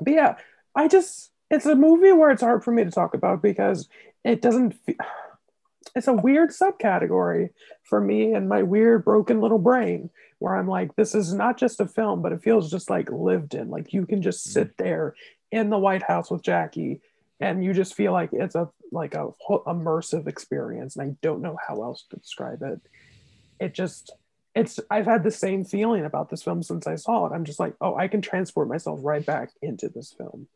but 0.00 0.12
yeah, 0.12 0.36
I 0.72 0.86
just 0.86 1.32
it's 1.50 1.66
a 1.66 1.74
movie 1.74 2.12
where 2.12 2.30
it's 2.30 2.42
hard 2.42 2.62
for 2.62 2.70
me 2.70 2.84
to 2.84 2.90
talk 2.92 3.12
about 3.12 3.42
because 3.42 3.88
it 4.22 4.40
doesn't. 4.40 4.74
Fe- 4.86 4.96
it's 5.96 6.06
a 6.06 6.12
weird 6.12 6.50
subcategory 6.50 7.50
for 7.82 8.00
me 8.00 8.32
and 8.32 8.48
my 8.48 8.62
weird 8.62 9.04
broken 9.04 9.40
little 9.40 9.58
brain 9.58 10.10
where 10.38 10.54
I'm 10.54 10.68
like, 10.68 10.94
this 10.94 11.14
is 11.14 11.34
not 11.34 11.58
just 11.58 11.80
a 11.80 11.88
film, 11.88 12.22
but 12.22 12.30
it 12.30 12.42
feels 12.42 12.70
just 12.70 12.88
like 12.88 13.10
lived 13.10 13.54
in. 13.54 13.68
Like 13.68 13.92
you 13.92 14.06
can 14.06 14.22
just 14.22 14.44
sit 14.44 14.76
there 14.76 15.16
in 15.50 15.70
the 15.70 15.78
White 15.78 16.04
House 16.04 16.30
with 16.30 16.42
Jackie 16.42 17.00
and 17.40 17.64
you 17.64 17.72
just 17.72 17.94
feel 17.94 18.12
like 18.12 18.30
it's 18.32 18.54
a 18.54 18.68
like 18.92 19.14
a 19.14 19.28
whole 19.38 19.64
immersive 19.64 20.26
experience 20.26 20.96
and 20.96 21.10
i 21.10 21.16
don't 21.20 21.42
know 21.42 21.56
how 21.66 21.82
else 21.82 22.04
to 22.10 22.16
describe 22.16 22.62
it. 22.62 22.80
It 23.60 23.74
just 23.74 24.12
it's 24.54 24.78
i've 24.90 25.06
had 25.06 25.24
the 25.24 25.30
same 25.30 25.64
feeling 25.64 26.04
about 26.04 26.30
this 26.30 26.42
film 26.42 26.62
since 26.62 26.86
i 26.86 26.96
saw 26.96 27.26
it. 27.26 27.32
I'm 27.32 27.44
just 27.44 27.60
like 27.60 27.74
oh 27.80 27.96
i 27.96 28.08
can 28.08 28.20
transport 28.20 28.68
myself 28.68 29.00
right 29.02 29.24
back 29.24 29.50
into 29.62 29.88
this 29.88 30.14
film. 30.16 30.48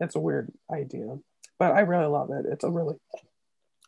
It's 0.00 0.16
a 0.16 0.20
weird 0.20 0.52
idea 0.70 1.18
but 1.58 1.72
i 1.72 1.80
really 1.80 2.06
love 2.06 2.30
it. 2.30 2.46
It's 2.50 2.64
a 2.64 2.70
really 2.70 2.96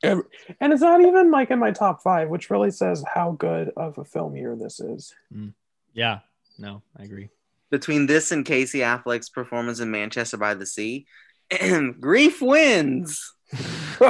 and 0.03 0.25
it's 0.73 0.81
not 0.81 1.03
even 1.03 1.31
like 1.31 1.51
in 1.51 1.59
my 1.59 1.73
top 1.73 2.03
five 2.03 2.29
which 2.29 2.51
really 2.51 2.71
says 2.71 3.05
how 3.13 3.33
good 3.33 3.71
of 3.77 3.99
a 3.99 4.05
film 4.05 4.37
year 4.37 4.57
this 4.57 4.81
is. 4.81 5.15
Mm. 5.35 5.53
Yeah. 5.93 6.21
No, 6.59 6.83
I 6.97 7.05
agree. 7.05 7.31
Between 7.71 8.07
this 8.07 8.33
and 8.33 8.45
Casey 8.45 8.81
Affleck's 8.81 9.31
performance 9.31 9.81
in 9.81 9.91
Manchester 9.91 10.37
by 10.37 10.55
the 10.55 10.67
Sea, 10.67 11.07
grief 12.01 12.41
wins. 12.43 13.35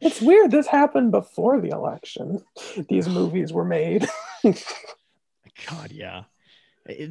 it's 0.00 0.20
weird 0.20 0.50
this 0.50 0.66
happened 0.66 1.10
before 1.10 1.58
the 1.58 1.70
election 1.70 2.38
these 2.90 3.08
movies 3.08 3.50
were 3.50 3.64
made 3.64 4.06
God, 5.70 5.90
yeah. 5.92 6.24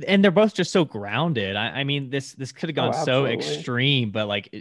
And 0.08 0.24
they're 0.24 0.32
both 0.32 0.56
just 0.56 0.72
so 0.72 0.86
grounded. 0.86 1.56
I, 1.56 1.82
I 1.82 1.84
mean, 1.84 2.10
this 2.10 2.34
this 2.34 2.52
could 2.52 2.70
have 2.70 2.78
Oh, 2.78 2.92
gone 2.92 3.06
so 3.06 3.26
extreme, 3.26 4.10
but 4.12 4.28
like 4.28 4.54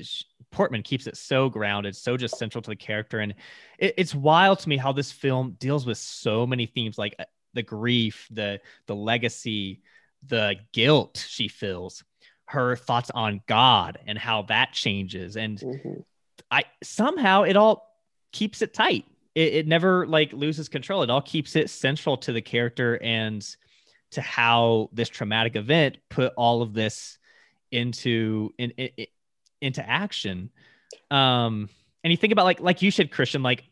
Portman 0.51 0.83
keeps 0.83 1.07
it 1.07 1.17
so 1.17 1.49
grounded, 1.49 1.97
so 1.97 2.17
just 2.19 2.37
central 2.39 2.61
to 2.63 2.71
the 2.71 2.77
character, 2.77 3.21
and 3.21 3.35
it, 3.79 3.95
it's 3.97 4.15
wild 4.15 4.59
to 4.61 4.69
me 4.69 4.77
how 4.77 4.93
this 4.93 5.13
film 5.13 5.57
deals 5.59 5.87
with 5.87 5.97
so 5.99 6.47
many 6.47 6.67
themes, 6.67 6.99
like 6.99 7.15
uh, 7.19 7.25
the 7.55 7.63
grief, 7.63 8.29
the 8.31 8.61
the 8.87 8.95
legacy, 8.95 9.81
the 10.27 10.57
guilt 10.73 11.25
she 11.27 11.49
feels, 11.49 12.05
her 12.47 12.77
thoughts 12.77 13.11
on 13.15 13.41
God, 13.47 13.99
and 14.07 14.17
how 14.19 14.43
that 14.43 14.73
changes, 14.73 15.37
and 15.37 15.59
Mhm. 15.59 16.05
I 16.51 16.65
somehow 16.83 17.43
it 17.43 17.57
all 17.57 17.89
keeps 18.33 18.63
it 18.63 18.73
tight. 18.75 19.05
It, 19.35 19.55
it 19.55 19.67
never 19.67 20.07
like 20.07 20.33
loses 20.33 20.69
control. 20.69 21.03
It 21.03 21.11
all 21.11 21.23
keeps 21.23 21.57
it 21.57 21.71
central 21.71 22.17
to 22.19 22.33
the 22.33 22.43
character 22.43 22.99
and 23.03 23.45
to 24.13 24.21
how 24.21 24.89
this 24.93 25.09
traumatic 25.09 25.57
event 25.57 25.99
put 26.09 26.33
all 26.37 26.63
of 26.63 26.73
this 26.73 27.19
into 27.73 28.55
in, 28.59 28.71
in, 28.73 29.07
into 29.61 29.89
action. 29.89 30.51
Um, 31.11 31.69
and 32.05 32.13
you 32.13 32.17
think 32.17 32.33
about 32.33 32.45
like 32.45 32.61
like 32.61 32.83
you 32.83 32.91
said, 32.91 33.11
Christian, 33.11 33.43
like 33.43 33.65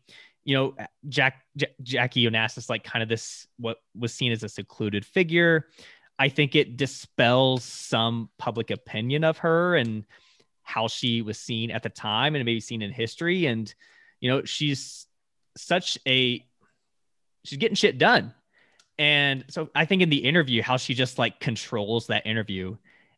you 0.43 0.55
know, 0.55 0.75
Jack 1.09 1.41
J- 1.57 1.73
Jackie 1.81 2.29
Onassis, 2.29 2.69
like 2.69 2.83
kind 2.83 3.01
of 3.01 3.09
this 3.09 3.47
what 3.57 3.77
was 3.97 4.13
seen 4.13 4.31
as 4.31 4.43
a 4.43 4.49
secluded 4.49 5.05
figure. 5.05 5.67
I 6.17 6.29
think 6.29 6.55
it 6.55 6.77
dispels 6.77 7.63
some 7.63 8.29
public 8.37 8.71
opinion 8.71 9.23
of 9.23 9.39
her 9.39 9.75
and 9.75 10.05
how 10.63 10.87
she 10.87 11.21
was 11.21 11.37
seen 11.37 11.71
at 11.71 11.83
the 11.83 11.89
time 11.89 12.35
and 12.35 12.45
maybe 12.45 12.59
seen 12.59 12.81
in 12.81 12.91
history. 12.91 13.45
And 13.45 13.73
you 14.19 14.29
know, 14.29 14.43
she's 14.43 15.07
such 15.57 15.97
a 16.07 16.43
she's 17.43 17.57
getting 17.57 17.75
shit 17.75 17.97
done. 17.97 18.33
And 18.97 19.43
so 19.49 19.69
I 19.75 19.85
think 19.85 20.01
in 20.01 20.09
the 20.09 20.23
interview, 20.23 20.61
how 20.61 20.77
she 20.77 20.93
just 20.93 21.19
like 21.19 21.39
controls 21.39 22.07
that 22.07 22.25
interview. 22.25 22.77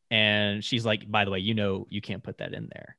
And 0.10 0.64
she's 0.64 0.86
like, 0.86 1.10
by 1.10 1.26
the 1.26 1.32
way, 1.32 1.40
you 1.40 1.54
know, 1.54 1.86
you 1.90 2.02
can't 2.02 2.24
put 2.24 2.40
that 2.40 2.54
in 2.54 2.70
there. 2.74 2.98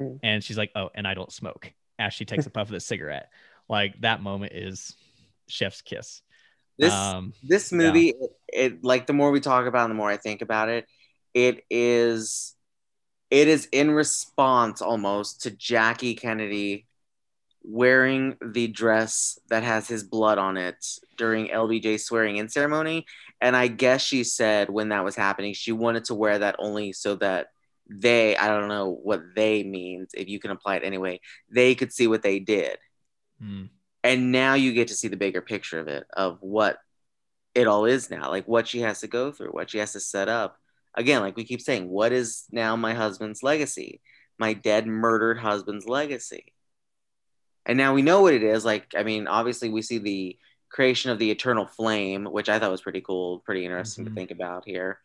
Mm. 0.00 0.20
And 0.22 0.44
she's 0.44 0.58
like, 0.58 0.72
oh, 0.74 0.90
and 0.94 1.06
I 1.06 1.14
don't 1.14 1.32
smoke 1.32 1.72
as 1.98 2.14
she 2.14 2.24
takes 2.24 2.46
a 2.46 2.50
puff 2.50 2.68
of 2.68 2.72
the 2.72 2.80
cigarette. 2.80 3.30
Like 3.68 4.00
that 4.00 4.22
moment 4.22 4.52
is 4.52 4.96
chef's 5.48 5.82
kiss. 5.82 6.22
This 6.78 6.92
Um, 6.92 7.32
this 7.42 7.72
movie, 7.72 8.08
it, 8.10 8.30
it 8.48 8.84
like 8.84 9.06
the 9.06 9.12
more 9.12 9.30
we 9.30 9.40
talk 9.40 9.66
about, 9.66 9.86
it, 9.86 9.88
the 9.88 9.94
more 9.94 10.10
I 10.10 10.16
think 10.16 10.42
about 10.42 10.68
it. 10.68 10.86
It 11.34 11.64
is, 11.70 12.54
it 13.30 13.48
is 13.48 13.68
in 13.72 13.90
response 13.90 14.80
almost 14.82 15.42
to 15.42 15.50
Jackie 15.50 16.14
Kennedy 16.14 16.86
wearing 17.62 18.36
the 18.40 18.68
dress 18.68 19.38
that 19.48 19.62
has 19.64 19.88
his 19.88 20.04
blood 20.04 20.38
on 20.38 20.56
it 20.56 20.86
during 21.16 21.48
LBJ's 21.48 22.04
swearing 22.04 22.36
in 22.36 22.48
ceremony. 22.48 23.06
And 23.40 23.56
I 23.56 23.68
guess 23.68 24.02
she 24.02 24.24
said 24.24 24.70
when 24.70 24.90
that 24.90 25.04
was 25.04 25.16
happening, 25.16 25.52
she 25.54 25.72
wanted 25.72 26.04
to 26.06 26.14
wear 26.14 26.38
that 26.38 26.56
only 26.58 26.92
so 26.92 27.16
that 27.16 27.48
they, 27.88 28.36
I 28.36 28.48
don't 28.48 28.68
know 28.68 28.90
what 29.02 29.22
they 29.34 29.62
means, 29.64 30.10
if 30.14 30.28
you 30.28 30.38
can 30.38 30.50
apply 30.50 30.76
it 30.76 30.84
anyway, 30.84 31.20
they 31.50 31.74
could 31.74 31.92
see 31.92 32.06
what 32.06 32.22
they 32.22 32.38
did. 32.38 32.78
mm, 33.40 33.68
And 34.06 34.30
now 34.30 34.54
you 34.54 34.72
get 34.72 34.88
to 34.88 34.94
see 34.94 35.08
the 35.08 35.16
bigger 35.16 35.40
picture 35.40 35.80
of 35.80 35.88
it, 35.88 36.04
of 36.12 36.38
what 36.40 36.78
it 37.54 37.66
all 37.66 37.86
is 37.86 38.10
now, 38.10 38.30
like 38.30 38.46
what 38.46 38.68
she 38.68 38.80
has 38.80 39.00
to 39.00 39.06
go 39.06 39.32
through, 39.32 39.48
what 39.48 39.70
she 39.70 39.78
has 39.78 39.92
to 39.92 40.00
set 40.00 40.28
up. 40.28 40.58
Again, 40.94 41.22
like 41.22 41.36
we 41.36 41.44
keep 41.44 41.60
saying, 41.60 41.88
what 41.88 42.12
is 42.12 42.44
now 42.50 42.76
my 42.76 42.94
husband's 42.94 43.42
legacy? 43.42 44.00
My 44.38 44.52
dead, 44.52 44.86
murdered 44.86 45.38
husband's 45.38 45.86
legacy. 45.86 46.52
And 47.64 47.76
now 47.76 47.94
we 47.94 48.02
know 48.02 48.20
what 48.22 48.34
it 48.34 48.42
is. 48.42 48.64
Like, 48.64 48.94
I 48.96 49.02
mean, 49.02 49.26
obviously, 49.26 49.70
we 49.70 49.82
see 49.82 49.98
the 49.98 50.38
creation 50.70 51.10
of 51.10 51.18
the 51.18 51.30
eternal 51.30 51.66
flame, 51.66 52.26
which 52.26 52.48
I 52.48 52.58
thought 52.58 52.70
was 52.70 52.82
pretty 52.82 53.00
cool, 53.00 53.40
pretty 53.40 53.64
interesting 53.64 54.04
Mhm. 54.04 54.08
to 54.08 54.14
think 54.14 54.30
about 54.30 54.64
here. 54.66 55.00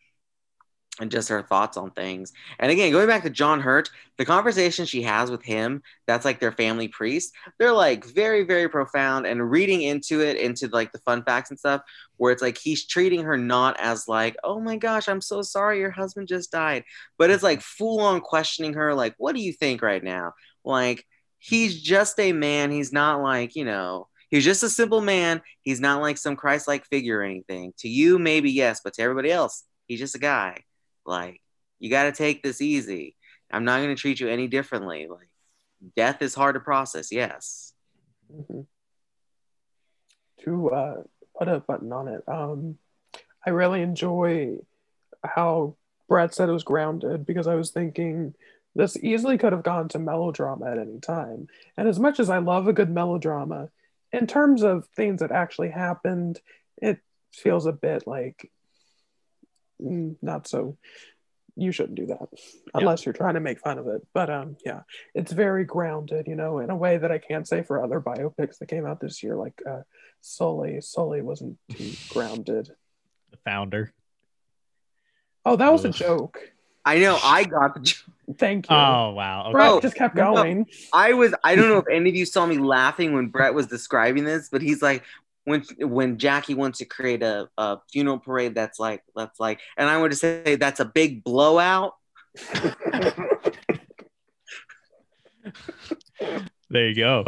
And 1.00 1.10
just 1.10 1.30
her 1.30 1.42
thoughts 1.42 1.78
on 1.78 1.90
things. 1.92 2.34
And 2.58 2.70
again, 2.70 2.92
going 2.92 3.06
back 3.06 3.22
to 3.22 3.30
John 3.30 3.60
Hurt, 3.60 3.88
the 4.18 4.26
conversation 4.26 4.84
she 4.84 5.00
has 5.02 5.30
with 5.30 5.42
him, 5.42 5.82
that's 6.06 6.26
like 6.26 6.38
their 6.38 6.52
family 6.52 6.86
priest, 6.86 7.32
they're 7.58 7.72
like 7.72 8.04
very, 8.04 8.44
very 8.44 8.68
profound 8.68 9.26
and 9.26 9.50
reading 9.50 9.80
into 9.80 10.20
it, 10.20 10.36
into 10.36 10.68
like 10.68 10.92
the 10.92 10.98
fun 10.98 11.24
facts 11.24 11.48
and 11.48 11.58
stuff, 11.58 11.80
where 12.18 12.30
it's 12.30 12.42
like 12.42 12.58
he's 12.58 12.86
treating 12.86 13.22
her 13.22 13.38
not 13.38 13.80
as 13.80 14.06
like, 14.06 14.36
oh 14.44 14.60
my 14.60 14.76
gosh, 14.76 15.08
I'm 15.08 15.22
so 15.22 15.40
sorry 15.40 15.78
your 15.78 15.90
husband 15.90 16.28
just 16.28 16.52
died, 16.52 16.84
but 17.16 17.30
it's 17.30 17.42
like 17.42 17.62
full 17.62 18.00
on 18.00 18.20
questioning 18.20 18.74
her, 18.74 18.94
like, 18.94 19.14
what 19.16 19.34
do 19.34 19.40
you 19.40 19.54
think 19.54 19.80
right 19.80 20.04
now? 20.04 20.34
Like, 20.62 21.06
he's 21.38 21.80
just 21.80 22.20
a 22.20 22.32
man. 22.32 22.70
He's 22.70 22.92
not 22.92 23.22
like, 23.22 23.56
you 23.56 23.64
know, 23.64 24.08
he's 24.28 24.44
just 24.44 24.62
a 24.62 24.68
simple 24.68 25.00
man. 25.00 25.40
He's 25.62 25.80
not 25.80 26.02
like 26.02 26.18
some 26.18 26.36
Christ 26.36 26.68
like 26.68 26.84
figure 26.84 27.20
or 27.20 27.22
anything. 27.22 27.72
To 27.78 27.88
you, 27.88 28.18
maybe 28.18 28.50
yes, 28.50 28.82
but 28.84 28.92
to 28.94 29.02
everybody 29.02 29.32
else, 29.32 29.64
he's 29.86 29.98
just 29.98 30.14
a 30.14 30.20
guy. 30.20 30.64
Like, 31.04 31.40
you 31.78 31.90
got 31.90 32.04
to 32.04 32.12
take 32.12 32.42
this 32.42 32.60
easy. 32.60 33.16
I'm 33.50 33.64
not 33.64 33.78
going 33.78 33.94
to 33.94 34.00
treat 34.00 34.20
you 34.20 34.28
any 34.28 34.48
differently. 34.48 35.08
Like, 35.08 35.28
death 35.96 36.22
is 36.22 36.34
hard 36.34 36.54
to 36.54 36.60
process, 36.60 37.12
yes. 37.12 37.72
Mhm. 38.32 38.66
To 40.44 40.70
uh, 40.70 41.02
put 41.38 41.48
a 41.48 41.60
button 41.60 41.92
on 41.92 42.08
it, 42.08 42.22
um, 42.28 42.78
I 43.46 43.50
really 43.50 43.82
enjoy 43.82 44.58
how 45.24 45.76
Brad 46.08 46.34
said 46.34 46.48
it 46.48 46.52
was 46.52 46.64
grounded 46.64 47.26
because 47.26 47.46
I 47.46 47.54
was 47.54 47.70
thinking 47.70 48.34
this 48.74 48.96
easily 48.96 49.38
could 49.38 49.52
have 49.52 49.62
gone 49.62 49.88
to 49.88 49.98
melodrama 49.98 50.70
at 50.70 50.78
any 50.78 50.98
time. 50.98 51.48
And 51.76 51.88
as 51.88 51.98
much 51.98 52.18
as 52.18 52.30
I 52.30 52.38
love 52.38 52.68
a 52.68 52.72
good 52.72 52.90
melodrama, 52.90 53.70
in 54.12 54.26
terms 54.26 54.62
of 54.62 54.86
things 54.96 55.20
that 55.20 55.30
actually 55.30 55.70
happened, 55.70 56.40
it 56.78 57.00
feels 57.32 57.66
a 57.66 57.72
bit 57.72 58.06
like 58.06 58.50
not 59.82 60.46
so. 60.46 60.76
You 61.54 61.70
shouldn't 61.70 61.96
do 61.96 62.06
that 62.06 62.28
unless 62.72 63.04
you're 63.04 63.12
trying 63.12 63.34
to 63.34 63.40
make 63.40 63.60
fun 63.60 63.78
of 63.78 63.86
it. 63.86 64.00
But 64.14 64.30
um, 64.30 64.56
yeah, 64.64 64.80
it's 65.14 65.32
very 65.32 65.64
grounded, 65.64 66.26
you 66.26 66.34
know, 66.34 66.60
in 66.60 66.70
a 66.70 66.76
way 66.76 66.96
that 66.96 67.12
I 67.12 67.18
can't 67.18 67.46
say 67.46 67.62
for 67.62 67.84
other 67.84 68.00
biopics 68.00 68.56
that 68.58 68.68
came 68.68 68.86
out 68.86 69.00
this 69.00 69.22
year, 69.22 69.36
like 69.36 69.60
uh, 69.68 69.82
Sully. 70.22 70.80
Sully 70.80 71.20
wasn't 71.20 71.58
too 71.70 71.92
grounded. 72.08 72.70
the 73.30 73.36
founder. 73.44 73.92
Oh, 75.44 75.56
that 75.56 75.70
was 75.70 75.84
a 75.84 75.90
joke. 75.90 76.38
I 76.84 76.98
know 76.98 77.18
I 77.22 77.44
got 77.44 77.74
the 77.74 77.80
joke. 77.82 77.98
Thank 78.38 78.70
you. 78.70 78.76
Oh 78.76 79.10
wow. 79.10 79.42
Okay. 79.42 79.52
Brett 79.52 79.70
Bro, 79.70 79.80
just 79.80 79.96
kept 79.96 80.14
no. 80.14 80.34
going. 80.34 80.66
I 80.92 81.12
was 81.12 81.34
I 81.44 81.54
don't 81.54 81.68
know 81.68 81.78
if 81.78 81.84
any 81.90 82.08
of 82.08 82.16
you 82.16 82.24
saw 82.24 82.46
me 82.46 82.56
laughing 82.56 83.12
when 83.12 83.26
Brett 83.26 83.52
was 83.52 83.66
describing 83.66 84.24
this, 84.24 84.48
but 84.48 84.62
he's 84.62 84.80
like 84.80 85.02
when 85.44 85.64
when 85.78 86.18
Jackie 86.18 86.54
wants 86.54 86.78
to 86.78 86.84
create 86.84 87.22
a, 87.22 87.48
a 87.58 87.78
funeral 87.92 88.18
parade 88.18 88.54
that's 88.54 88.78
like 88.78 89.02
that's 89.16 89.40
like 89.40 89.60
and 89.76 89.88
I 89.88 89.98
would 89.98 90.10
to 90.10 90.16
say 90.16 90.56
that's 90.56 90.80
a 90.80 90.84
big 90.84 91.24
blowout. 91.24 91.94
There 96.70 96.88
you 96.88 96.94
go. 96.94 97.24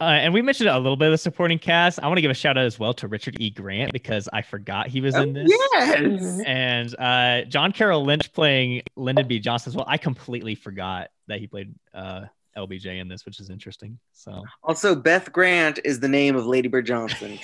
Uh, 0.00 0.18
and 0.18 0.34
we 0.34 0.42
mentioned 0.42 0.68
a 0.68 0.76
little 0.76 0.96
bit 0.96 1.06
of 1.06 1.12
the 1.12 1.18
supporting 1.18 1.60
cast. 1.60 2.02
I 2.02 2.08
want 2.08 2.16
to 2.16 2.22
give 2.22 2.30
a 2.32 2.34
shout 2.34 2.58
out 2.58 2.64
as 2.64 2.76
well 2.76 2.92
to 2.94 3.06
Richard 3.06 3.40
E. 3.40 3.50
Grant 3.50 3.92
because 3.92 4.28
I 4.32 4.42
forgot 4.42 4.88
he 4.88 5.00
was 5.00 5.14
in 5.14 5.32
this. 5.32 5.48
yes. 5.48 6.40
And 6.44 6.92
uh, 6.98 7.44
John 7.44 7.70
Carroll 7.70 8.04
Lynch 8.04 8.32
playing 8.32 8.82
Lyndon 8.96 9.28
B. 9.28 9.38
Johnson 9.38 9.70
as 9.70 9.76
well. 9.76 9.84
I 9.86 9.98
completely 9.98 10.56
forgot 10.56 11.10
that 11.28 11.38
he 11.38 11.46
played 11.46 11.72
uh, 11.94 12.22
LBJ 12.56 13.00
in 13.00 13.08
this, 13.08 13.24
which 13.24 13.40
is 13.40 13.50
interesting. 13.50 13.98
So 14.12 14.42
Also, 14.62 14.94
Beth 14.94 15.32
Grant 15.32 15.78
is 15.84 16.00
the 16.00 16.08
name 16.08 16.36
of 16.36 16.46
Lady 16.46 16.68
Bird 16.68 16.86
Johnson. 16.86 17.38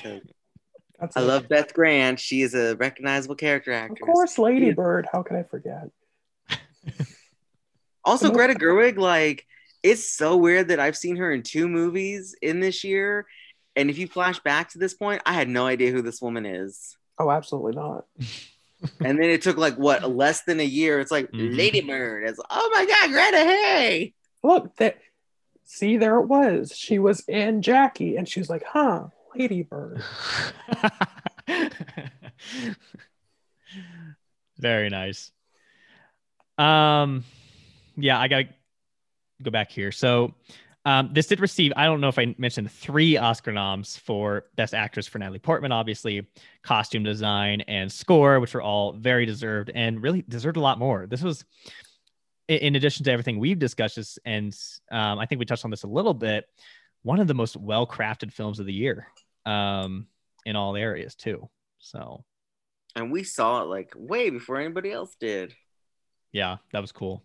That's 1.01 1.17
I 1.17 1.21
it. 1.21 1.25
love 1.25 1.49
Beth 1.49 1.73
Grant. 1.75 2.19
She 2.21 2.43
is 2.43 2.55
a 2.55 2.75
recognizable 2.77 3.37
character 3.37 3.73
actress. 3.73 4.01
Of 4.03 4.07
course, 4.07 4.39
Lady 4.39 4.73
Bird. 4.73 5.07
How 5.13 5.23
could 5.23 5.37
I 5.37 5.43
forget? 5.45 5.91
Also, 8.05 8.31
Greta 8.31 8.55
Gerwig, 8.55 8.97
like, 8.97 9.45
it's 9.83 10.09
so 10.11 10.37
weird 10.37 10.69
that 10.69 10.81
I've 10.81 10.97
seen 10.97 11.17
her 11.17 11.31
in 11.31 11.43
two 11.43 11.69
movies 11.69 12.35
in 12.41 12.59
this 12.61 12.83
year. 12.83 13.27
And 13.77 13.91
if 13.91 13.99
you 13.99 14.07
flash 14.09 14.39
back 14.41 14.71
to 14.71 14.79
this 14.79 14.95
point, 14.95 15.21
I 15.27 15.35
had 15.35 15.47
no 15.49 15.67
idea 15.67 15.91
who 15.93 16.01
this 16.01 16.23
woman 16.23 16.47
is. 16.47 16.97
Oh, 17.19 17.31
absolutely 17.31 17.73
not. 17.75 18.07
And 19.01 19.19
then 19.19 19.29
it 19.29 19.43
took 19.43 19.57
like 19.57 19.75
what 19.75 20.09
less 20.09 20.45
than 20.45 20.61
a 20.61 20.65
year. 20.65 21.01
It's 21.01 21.11
like 21.11 21.29
Mhm. 21.33 21.57
Lady 21.59 21.81
Bird. 21.81 22.29
It's 22.29 22.39
oh 22.49 22.71
my 22.73 22.87
god, 22.87 23.11
Greta, 23.11 23.37
hey. 23.39 24.15
Look, 24.43 24.77
that. 24.77 24.99
See, 25.65 25.99
there 25.99 26.19
it 26.19 26.27
was. 26.27 26.73
She 26.75 26.99
was 26.99 27.21
in 27.29 27.61
Jackie, 27.61 28.17
and 28.17 28.27
she 28.29 28.41
was 28.41 28.49
like, 28.49 28.65
"Huh, 28.65 29.09
Lady 29.37 29.63
Bird." 29.63 30.03
Very 34.59 34.89
nice. 34.89 35.31
Um, 36.57 37.25
yeah, 37.97 38.19
I 38.19 38.29
gotta 38.29 38.49
go 39.43 39.51
back 39.51 39.71
here. 39.71 39.93
So, 39.93 40.35
um, 40.85 41.11
this 41.13 41.27
did 41.27 41.41
receive. 41.41 41.73
I 41.77 41.85
don't 41.85 42.01
know 42.01 42.09
if 42.09 42.19
I 42.19 42.35
mentioned 42.39 42.71
three 42.71 43.17
Oscar 43.17 43.53
noms 43.53 43.97
for 43.97 44.47
Best 44.57 44.75
Actress 44.75 45.07
for 45.07 45.19
Natalie 45.19 45.39
Portman, 45.39 45.71
obviously, 45.71 46.27
costume 46.63 47.03
design 47.05 47.61
and 47.63 47.93
score, 47.93 48.41
which 48.41 48.55
were 48.55 48.63
all 48.63 48.93
very 48.93 49.27
deserved 49.27 49.71
and 49.75 50.03
really 50.03 50.23
deserved 50.29 50.57
a 50.57 50.61
lot 50.61 50.79
more. 50.79 51.07
This 51.07 51.23
was, 51.23 51.45
in 52.49 52.77
addition 52.77 53.05
to 53.05 53.13
everything 53.13 53.39
we've 53.39 53.59
discussed, 53.59 53.97
this, 53.97 54.19
and 54.25 54.57
um, 54.91 55.19
I 55.19 55.27
think 55.27 55.39
we 55.39 55.45
touched 55.45 55.65
on 55.65 55.71
this 55.71 55.83
a 55.85 55.89
little 55.89 56.15
bit. 56.15 56.49
One 57.03 57.21
of 57.21 57.27
the 57.29 57.35
most 57.35 57.57
well-crafted 57.57 58.33
films 58.33 58.59
of 58.59 58.67
the 58.67 58.73
year, 58.73 59.07
um, 59.47 60.07
in 60.45 60.57
all 60.57 60.75
areas 60.77 61.15
too. 61.15 61.49
So 61.79 62.25
And 62.97 63.13
we 63.13 63.23
saw 63.23 63.63
it 63.63 63.67
like 63.67 63.93
way 63.97 64.31
before 64.31 64.57
anybody 64.59 64.91
else 64.91 65.15
did. 65.21 65.55
yeah, 66.33 66.57
that 66.73 66.81
was 66.81 66.91
cool. 66.93 67.23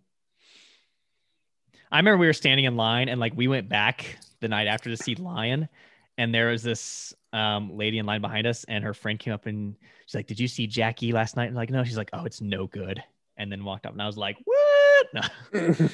I 1.92 1.98
remember 1.98 2.18
we 2.18 2.28
were 2.28 2.34
standing 2.34 2.66
in 2.66 2.76
line 2.76 3.08
and 3.08 3.20
like 3.20 3.34
we 3.36 3.48
went 3.48 3.70
back 3.70 4.18
the 4.42 4.48
night 4.48 4.68
after 4.68 4.90
to 4.90 4.98
see 4.98 5.16
Lion, 5.16 5.70
and 6.18 6.34
there 6.34 6.50
was 6.50 6.64
this 6.64 7.14
um, 7.32 7.78
lady 7.78 7.98
in 7.98 8.06
line 8.06 8.22
behind 8.22 8.46
us, 8.46 8.64
and 8.66 8.84
her 8.84 8.94
friend 8.94 9.18
came 9.20 9.34
up 9.34 9.46
and 9.46 9.76
she's 10.06 10.16
like, 10.16 10.28
"Did 10.28 10.40
you 10.40 10.48
see 10.48 10.68
Jackie 10.68 11.12
last 11.14 11.36
night?" 11.38 11.48
And 11.48 11.56
like, 11.56 11.70
no, 11.70 11.84
she's 11.84 11.98
like, 11.98 12.10
"Oh, 12.14 12.26
it's 12.26 12.42
no 12.42 12.68
good," 12.68 13.02
and 13.38 13.52
then 13.52 13.64
walked 13.64 13.86
up, 13.86 13.94
and 13.94 14.02
I 14.02 14.06
was 14.06 14.18
like, 14.18 14.38
"What?" 14.44 14.83
No. 15.54 15.90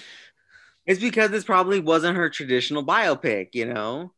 It's 0.85 0.99
because 1.01 1.29
this 1.29 1.43
probably 1.43 1.79
wasn't 1.79 2.17
her 2.17 2.29
traditional 2.31 2.83
biopic, 2.83 3.49
you 3.53 3.65
know. 3.71 4.11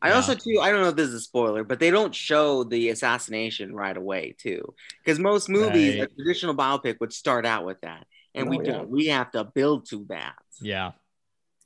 I 0.00 0.08
Yeah. 0.10 0.14
also 0.16 0.34
too 0.34 0.60
I 0.60 0.70
don't 0.70 0.82
know 0.82 0.90
if 0.90 0.96
this 0.96 1.08
is 1.08 1.14
a 1.14 1.20
spoiler, 1.20 1.64
but 1.64 1.80
they 1.80 1.90
don't 1.90 2.14
show 2.14 2.62
the 2.62 2.90
assassination 2.90 3.74
right 3.74 3.96
away 3.96 4.36
too, 4.38 4.74
because 5.02 5.18
most 5.18 5.48
movies 5.48 5.94
a 6.00 6.06
traditional 6.06 6.54
biopic 6.54 7.00
would 7.00 7.12
start 7.12 7.44
out 7.46 7.64
with 7.64 7.80
that, 7.80 8.06
and 8.34 8.48
we 8.50 8.58
Oh, 8.58 8.62
yeah. 8.62 8.72
don't. 8.72 8.88
We 8.90 9.06
have 9.06 9.30
to 9.32 9.42
build 9.44 9.88
to 9.90 10.04
that. 10.10 10.36
Yeah. 10.60 10.92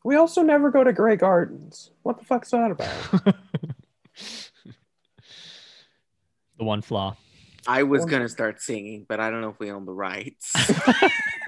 We 0.05 0.16
also 0.16 0.43
never 0.43 0.70
go 0.70 0.84
to 0.84 0.93
Grey 0.93 1.16
Gardens. 1.16 1.91
What 2.03 2.18
the 2.18 2.24
fuck's 2.24 2.51
that 2.53 2.70
about? 2.70 2.95
the 6.57 6.64
one 6.64 6.80
flaw. 6.80 7.16
I 7.69 7.83
was 7.83 8.07
gonna 8.07 8.31
start 8.31 8.62
singing, 8.62 9.05
but 9.07 9.21
I 9.21 9.29
don't 9.29 9.43
know 9.43 9.51
if 9.51 9.59
we 9.59 9.71
own 9.71 9.85
the 9.85 9.93
rights. 9.93 10.55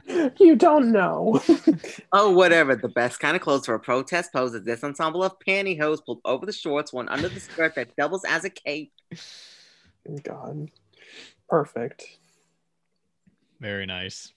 you 0.39 0.55
don't 0.55 0.93
know. 0.93 1.41
oh, 2.13 2.31
whatever. 2.31 2.77
The 2.77 2.89
best 2.89 3.21
kind 3.21 3.35
of 3.35 3.41
clothes 3.41 3.65
for 3.65 3.75
a 3.75 3.81
protest 3.81 4.31
pose 4.31 4.53
is 4.53 4.63
this 4.63 4.85
ensemble 4.85 5.25
of 5.25 5.39
pantyhose 5.39 6.05
pulled 6.05 6.21
over 6.27 6.45
the 6.45 6.53
shorts, 6.53 6.93
one 6.93 7.09
under 7.09 7.31
the 7.31 7.41
skirt 7.41 7.75
that 7.77 7.97
doubles 7.97 8.25
as 8.29 8.45
a 8.45 8.51
cape. 8.51 8.93
God. 10.23 10.71
Perfect. 11.49 12.05
Very 13.59 13.87
nice. 13.87 14.31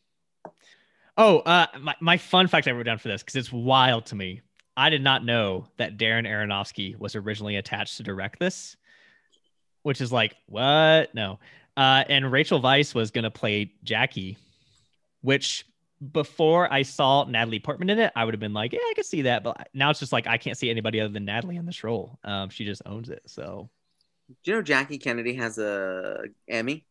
Oh, 1.17 1.39
uh, 1.39 1.67
my, 1.81 1.95
my 1.99 2.17
fun 2.17 2.47
fact 2.47 2.67
I 2.67 2.71
wrote 2.71 2.85
down 2.85 2.97
for 2.97 3.09
this 3.09 3.23
because 3.23 3.35
it's 3.35 3.51
wild 3.51 4.05
to 4.07 4.15
me. 4.15 4.41
I 4.77 4.89
did 4.89 5.03
not 5.03 5.25
know 5.25 5.67
that 5.77 5.97
Darren 5.97 6.27
Aronofsky 6.27 6.97
was 6.97 7.15
originally 7.15 7.57
attached 7.57 7.97
to 7.97 8.03
direct 8.03 8.39
this, 8.39 8.77
which 9.83 9.99
is 9.99 10.13
like, 10.13 10.35
what? 10.47 11.13
No. 11.13 11.39
Uh, 11.75 12.03
and 12.07 12.31
Rachel 12.31 12.61
Weisz 12.61 12.93
was 12.93 13.11
going 13.11 13.23
to 13.23 13.31
play 13.31 13.73
Jackie, 13.83 14.37
which 15.21 15.65
before 16.11 16.71
I 16.71 16.83
saw 16.83 17.23
Natalie 17.25 17.59
Portman 17.59 17.89
in 17.89 17.99
it, 17.99 18.11
I 18.15 18.25
would 18.25 18.33
have 18.33 18.41
been 18.41 18.53
like, 18.53 18.73
yeah, 18.73 18.79
I 18.79 18.93
can 18.95 19.03
see 19.03 19.23
that. 19.23 19.43
But 19.43 19.69
now 19.73 19.89
it's 19.89 19.99
just 19.99 20.11
like, 20.11 20.27
I 20.27 20.37
can't 20.37 20.57
see 20.57 20.69
anybody 20.69 20.99
other 20.99 21.13
than 21.13 21.25
Natalie 21.25 21.55
in 21.55 21.65
this 21.65 21.83
role. 21.83 22.19
Um, 22.23 22.49
she 22.49 22.65
just 22.65 22.81
owns 22.85 23.09
it. 23.09 23.23
So, 23.25 23.69
do 24.43 24.51
you 24.51 24.57
know 24.57 24.61
Jackie 24.61 24.97
Kennedy 24.97 25.33
has 25.35 25.57
a 25.57 26.23
Emmy? 26.47 26.85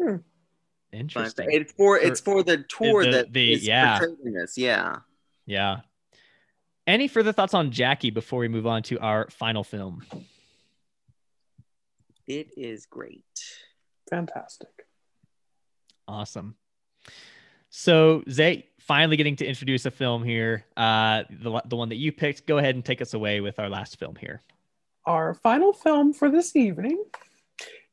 Hmm. 0.00 0.16
Interesting. 0.92 1.48
It's 1.50 1.72
for 1.72 1.98
it's 1.98 2.20
for 2.20 2.42
the 2.42 2.64
tour 2.68 3.04
the, 3.04 3.10
that 3.10 3.32
the, 3.32 3.52
is 3.52 3.66
yeah. 3.66 3.98
portraying 3.98 4.32
this. 4.32 4.56
Yeah. 4.56 4.96
Yeah. 5.44 5.80
Any 6.86 7.08
further 7.08 7.32
thoughts 7.32 7.52
on 7.52 7.70
Jackie 7.70 8.10
before 8.10 8.40
we 8.40 8.48
move 8.48 8.66
on 8.66 8.82
to 8.84 8.98
our 9.00 9.28
final 9.28 9.62
film? 9.62 10.02
It 12.28 12.52
is 12.58 12.84
great. 12.84 13.24
Fantastic. 14.10 14.68
Awesome. 16.06 16.56
So 17.70 18.22
Zay, 18.30 18.66
finally 18.78 19.16
getting 19.16 19.36
to 19.36 19.46
introduce 19.46 19.86
a 19.86 19.90
film 19.90 20.22
here, 20.22 20.66
uh, 20.76 21.24
the 21.30 21.62
the 21.64 21.76
one 21.76 21.88
that 21.88 21.96
you 21.96 22.12
picked. 22.12 22.46
Go 22.46 22.58
ahead 22.58 22.74
and 22.74 22.84
take 22.84 23.00
us 23.00 23.14
away 23.14 23.40
with 23.40 23.58
our 23.58 23.70
last 23.70 23.98
film 23.98 24.16
here. 24.16 24.42
Our 25.06 25.34
final 25.34 25.72
film 25.72 26.12
for 26.12 26.30
this 26.30 26.54
evening 26.54 27.02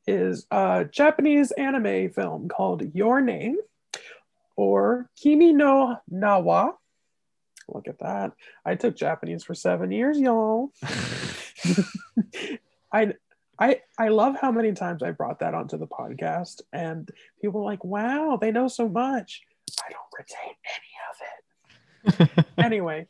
is 0.06 0.46
a 0.50 0.84
Japanese 0.84 1.50
anime 1.52 2.10
film 2.10 2.48
called 2.48 2.94
Your 2.94 3.22
Name 3.22 3.56
or 4.54 5.08
Kimi 5.16 5.54
no 5.54 5.96
Na 6.08 6.38
wa. 6.38 6.72
Look 7.68 7.88
at 7.88 7.98
that. 8.00 8.32
I 8.64 8.74
took 8.74 8.96
Japanese 8.96 9.44
for 9.44 9.54
seven 9.54 9.90
years, 9.90 10.18
y'all. 10.18 10.72
I 12.92 13.14
I 13.58 13.80
I 13.98 14.08
love 14.08 14.36
how 14.40 14.52
many 14.52 14.72
times 14.72 15.02
I 15.02 15.10
brought 15.12 15.40
that 15.40 15.54
onto 15.54 15.78
the 15.78 15.86
podcast 15.86 16.62
and 16.72 17.10
people 17.40 17.64
like, 17.64 17.84
wow, 17.84 18.38
they 18.40 18.50
know 18.50 18.68
so 18.68 18.88
much. 18.88 19.42
I 19.84 19.92
don't 19.92 20.16
retain 20.18 20.54
any 20.76 22.28
of 22.28 22.38
it. 22.38 22.46
anyway, 22.64 23.08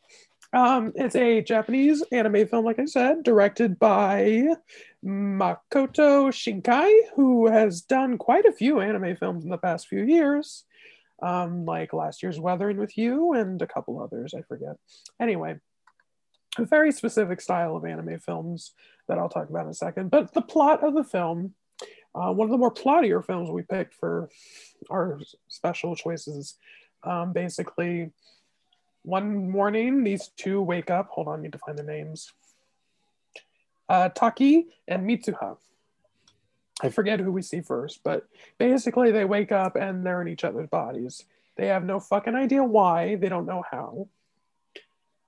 um, 0.53 0.93
it's 0.95 1.17
a 1.17 1.43
Japanese 1.43 2.03
anime 2.13 2.47
film, 2.49 2.65
like 2.65 2.79
I 2.79 2.85
said, 2.85 3.23
directed 3.23 3.79
by 3.79 4.47
Makoto 5.05 6.31
Shinkai, 6.31 6.93
who 7.15 7.49
has 7.49 7.83
done 7.83 8.19
quite 8.19 8.47
a 8.47 8.53
few 8.53 8.81
anime 8.81 9.17
films 9.17 9.45
in 9.45 9.51
the 9.51 9.59
past 9.59 9.89
few 9.89 10.03
years, 10.05 10.65
um, 11.23 11.65
like 11.65 11.93
last 11.93 12.23
year's 12.23 12.41
Weathering 12.41 12.79
with 12.79 12.97
You 12.97 13.33
and 13.33 13.61
a 13.61 13.67
couple 13.67 14.01
others, 14.01 14.35
I 14.35 14.43
forget. 14.43 14.77
Anyway, 15.21 15.57
a 16.59 16.65
very 16.65 16.93
specific 16.93 17.41
style 17.41 17.77
of 17.77 17.85
anime 17.85 18.19
films 18.19 18.73
that 19.09 19.19
I'll 19.19 19.29
talk 19.29 19.49
about 19.51 19.65
in 19.65 19.71
a 19.71 19.75
second. 19.75 20.11
But 20.11 20.35
the 20.35 20.43
plot 20.43 20.83
of 20.83 20.95
the 20.95 21.05
film, 21.05 21.55
uh, 22.15 22.33
one 22.33 22.47
of 22.47 22.51
the 22.51 22.59
more 22.59 22.73
plottier 22.73 23.25
films 23.25 23.51
we 23.51 23.63
picked 23.63 23.95
for 23.95 24.29
our 24.91 25.21
special 25.49 25.95
choices, 25.95 26.57
um, 27.03 27.33
basically, 27.33 28.11
one 29.03 29.51
morning 29.51 30.03
these 30.03 30.29
two 30.37 30.61
wake 30.61 30.91
up. 30.91 31.09
Hold 31.11 31.29
on, 31.29 31.39
I 31.39 31.43
need 31.43 31.53
to 31.53 31.59
find 31.59 31.79
their 31.79 31.87
names. 31.87 32.33
Uh, 33.89 34.09
Taki 34.09 34.67
and 34.89 35.09
Mitsuha. 35.09 35.57
I 36.83 36.89
forget 36.91 37.21
who 37.21 37.33
we 37.33 37.41
see 37.41 37.61
first, 37.61 38.01
but 38.05 38.27
basically 38.59 39.11
they 39.11 39.25
wake 39.25 39.53
up 39.53 39.77
and 39.77 40.05
they're 40.05 40.21
in 40.21 40.29
each 40.29 40.45
other's 40.45 40.69
bodies. 40.69 41.25
They 41.57 41.69
have 41.69 41.85
no 41.85 42.01
fucking 42.01 42.35
idea 42.35 42.63
why. 42.63 43.15
They 43.15 43.29
don't 43.29 43.47
know 43.47 43.63
how. 43.71 44.09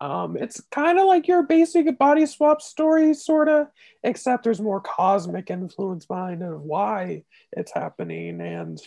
Um, 0.01 0.37
it's 0.37 0.61
kind 0.71 0.99
of 0.99 1.07
like 1.07 1.27
your 1.27 1.43
basic 1.43 1.99
body 1.99 2.25
swap 2.27 2.63
story, 2.63 3.15
sort 3.15 3.49
of, 3.49 3.69
except 4.05 4.45
there's 4.45 4.61
more 4.61 4.81
cosmic 4.81 5.51
influence 5.51 6.07
behind 6.07 6.43
it 6.43 6.53
of 6.53 6.63
why 6.63 7.25
it's 7.53 7.73
happening. 7.73 8.41
And 8.41 8.81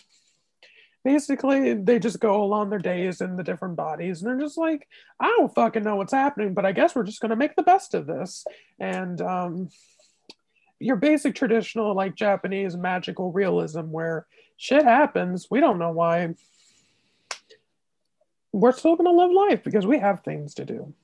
basically, 1.04 1.74
they 1.74 1.98
just 1.98 2.18
go 2.18 2.42
along 2.42 2.70
their 2.70 2.78
days 2.78 3.20
in 3.20 3.36
the 3.36 3.42
different 3.42 3.76
bodies, 3.76 4.22
and 4.22 4.30
they're 4.30 4.46
just 4.46 4.56
like, 4.56 4.88
I 5.20 5.26
don't 5.26 5.54
fucking 5.54 5.84
know 5.84 5.96
what's 5.96 6.14
happening, 6.14 6.54
but 6.54 6.64
I 6.64 6.72
guess 6.72 6.94
we're 6.94 7.02
just 7.02 7.20
gonna 7.20 7.36
make 7.36 7.56
the 7.56 7.62
best 7.62 7.92
of 7.92 8.06
this. 8.06 8.46
And 8.78 9.20
um, 9.20 9.68
your 10.78 10.96
basic 10.96 11.34
traditional, 11.34 11.94
like 11.94 12.14
Japanese 12.14 12.74
magical 12.74 13.32
realism, 13.32 13.90
where 13.90 14.26
shit 14.56 14.84
happens, 14.84 15.48
we 15.50 15.60
don't 15.60 15.78
know 15.78 15.92
why. 15.92 16.34
We're 18.54 18.72
still 18.72 18.96
gonna 18.96 19.12
live 19.12 19.30
life 19.30 19.62
because 19.62 19.86
we 19.86 19.98
have 19.98 20.22
things 20.22 20.54
to 20.54 20.64
do 20.64 20.94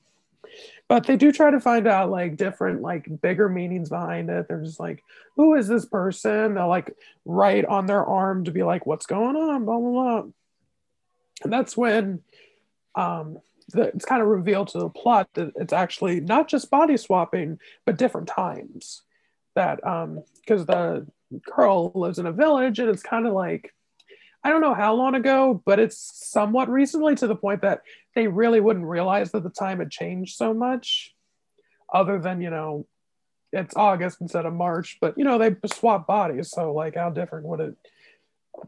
but 0.87 1.05
they 1.05 1.15
do 1.15 1.31
try 1.31 1.51
to 1.51 1.59
find 1.59 1.87
out 1.87 2.09
like 2.09 2.35
different 2.35 2.81
like 2.81 3.21
bigger 3.21 3.47
meanings 3.47 3.89
behind 3.89 4.29
it. 4.29 4.47
They're 4.47 4.63
just 4.63 4.79
like 4.79 5.03
who 5.35 5.55
is 5.55 5.67
this 5.67 5.85
person? 5.85 6.55
They'll 6.55 6.67
like 6.67 6.95
write 7.25 7.65
on 7.65 7.85
their 7.85 8.05
arm 8.05 8.45
to 8.45 8.51
be 8.51 8.63
like 8.63 8.85
what's 8.85 9.05
going 9.05 9.35
on? 9.35 9.65
Blah 9.65 9.77
blah 9.77 9.91
blah. 9.91 10.23
And 11.43 11.53
that's 11.53 11.77
when 11.77 12.21
um 12.95 13.37
the, 13.69 13.83
it's 13.83 14.05
kind 14.05 14.21
of 14.21 14.27
revealed 14.27 14.69
to 14.69 14.79
the 14.79 14.89
plot 14.89 15.29
that 15.35 15.51
it's 15.55 15.73
actually 15.73 16.19
not 16.21 16.47
just 16.47 16.71
body 16.71 16.97
swapping 16.97 17.59
but 17.85 17.97
different 17.97 18.27
times 18.27 19.03
that 19.55 19.85
um 19.85 20.23
because 20.39 20.65
the 20.65 21.05
girl 21.55 21.91
lives 21.93 22.17
in 22.17 22.25
a 22.25 22.31
village 22.31 22.79
and 22.79 22.89
it's 22.89 23.03
kind 23.03 23.27
of 23.27 23.33
like 23.33 23.73
I 24.43 24.49
don't 24.49 24.61
know 24.61 24.73
how 24.73 24.93
long 24.93 25.15
ago, 25.15 25.61
but 25.65 25.79
it's 25.79 25.97
somewhat 26.29 26.69
recently 26.69 27.15
to 27.15 27.27
the 27.27 27.35
point 27.35 27.61
that 27.61 27.81
they 28.15 28.27
really 28.27 28.61
wouldn't 28.61 28.85
realize 28.85 29.31
that 29.31 29.43
the 29.43 29.49
time 29.49 29.79
had 29.79 29.91
changed 29.91 30.37
so 30.37 30.53
much, 30.53 31.13
other 31.93 32.19
than, 32.19 32.41
you 32.41 32.49
know, 32.49 32.87
it's 33.51 33.75
August 33.75 34.21
instead 34.21 34.45
of 34.45 34.53
March, 34.53 34.97
but, 35.01 35.17
you 35.17 35.23
know, 35.23 35.37
they 35.37 35.55
swap 35.73 36.07
bodies. 36.07 36.51
So, 36.51 36.71
like, 36.73 36.95
how 36.95 37.09
different 37.09 37.47
would 37.47 37.59
it? 37.59 37.75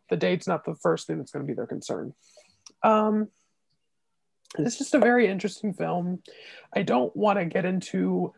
The 0.10 0.18
date's 0.18 0.48
not 0.48 0.66
the 0.66 0.76
first 0.76 1.08
thing 1.08 1.18
that's 1.18 1.32
going 1.32 1.46
to 1.46 1.48
be 1.48 1.56
their 1.56 1.68
concern. 1.68 2.14
Um, 2.84 3.30
it's 4.58 4.78
just 4.78 4.96
a 4.96 5.00
very 5.00 5.28
interesting 5.28 5.74
film. 5.74 6.22
I 6.76 6.82
don't 6.82 7.16
want 7.16 7.40
to 7.40 7.46
get 7.46 7.64
into 7.64 8.34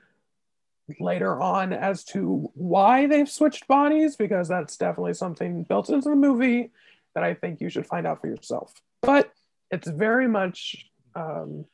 later 0.99 1.39
on 1.39 1.73
as 1.73 2.03
to 2.03 2.51
why 2.53 3.07
they've 3.07 3.29
switched 3.29 3.67
bodies 3.67 4.15
because 4.15 4.47
that's 4.47 4.77
definitely 4.77 5.13
something 5.13 5.63
built 5.63 5.89
into 5.89 6.09
the 6.09 6.15
movie 6.15 6.71
that 7.15 7.23
I 7.23 7.33
think 7.33 7.61
you 7.61 7.69
should 7.69 7.85
find 7.85 8.07
out 8.07 8.21
for 8.21 8.27
yourself. 8.27 8.73
But 9.01 9.31
it's 9.71 9.89
very 9.89 10.27
much, 10.27 10.89
um, 11.15 11.65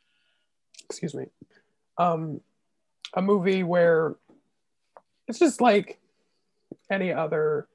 excuse 0.85 1.13
me, 1.13 1.25
um, 1.97 2.41
a 3.13 3.21
movie 3.21 3.63
where 3.63 4.15
it's 5.27 5.39
just 5.39 5.61
like 5.61 5.99
any 6.89 7.11
other 7.11 7.67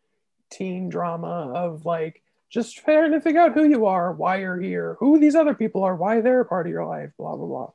teen 0.50 0.88
drama 0.88 1.52
of 1.54 1.84
like 1.84 2.22
just 2.50 2.76
trying 2.76 3.12
to 3.12 3.20
figure 3.20 3.40
out 3.40 3.52
who 3.52 3.64
you 3.64 3.86
are, 3.86 4.12
why 4.12 4.36
you're 4.36 4.60
here, 4.60 4.96
who 5.00 5.18
these 5.18 5.34
other 5.34 5.54
people 5.54 5.82
are, 5.82 5.96
why 5.96 6.20
they're 6.20 6.40
a 6.40 6.44
part 6.44 6.66
of 6.66 6.72
your 6.72 6.86
life, 6.86 7.10
blah 7.18 7.36
blah 7.36 7.46
blah. 7.46 7.70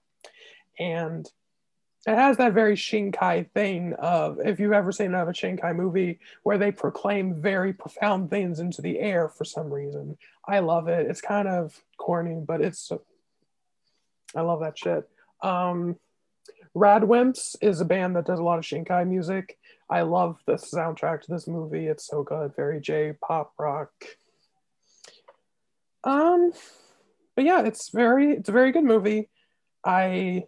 And 0.79 1.29
it 2.07 2.15
has 2.15 2.37
that 2.37 2.53
very 2.53 2.75
Shinkai 2.75 3.51
thing 3.51 3.93
of 3.99 4.39
if 4.39 4.59
you've 4.59 4.71
ever 4.71 4.91
seen 4.91 5.07
another 5.07 5.33
Shinkai 5.33 5.75
movie 5.75 6.19
where 6.43 6.57
they 6.57 6.71
proclaim 6.71 7.41
very 7.41 7.73
profound 7.73 8.29
things 8.29 8.59
into 8.59 8.81
the 8.81 8.99
air 8.99 9.27
for 9.27 9.43
some 9.43 9.71
reason. 9.71 10.17
I 10.47 10.59
love 10.59 10.87
it. 10.87 11.07
It's 11.09 11.21
kind 11.21 11.47
of 11.47 11.81
corny, 11.97 12.41
but 12.45 12.61
it's 12.61 12.91
I 14.35 14.41
love 14.41 14.61
that 14.61 14.77
shit. 14.77 15.09
Um, 15.41 15.97
Radwimps 16.75 17.57
is 17.61 17.81
a 17.81 17.85
band 17.85 18.15
that 18.15 18.25
does 18.25 18.39
a 18.39 18.43
lot 18.43 18.59
of 18.59 18.65
Shinkai 18.65 19.07
music. 19.07 19.57
I 19.89 20.01
love 20.01 20.39
the 20.45 20.53
soundtrack 20.53 21.21
to 21.23 21.31
this 21.31 21.47
movie. 21.47 21.87
It's 21.87 22.07
so 22.07 22.23
good, 22.23 22.55
very 22.55 22.79
J 22.79 23.13
pop 23.21 23.53
rock. 23.57 23.91
Um, 26.03 26.53
but 27.35 27.43
yeah, 27.43 27.63
it's 27.63 27.89
very 27.89 28.31
it's 28.31 28.49
a 28.49 28.53
very 28.53 28.71
good 28.71 28.83
movie. 28.83 29.29
I 29.83 30.45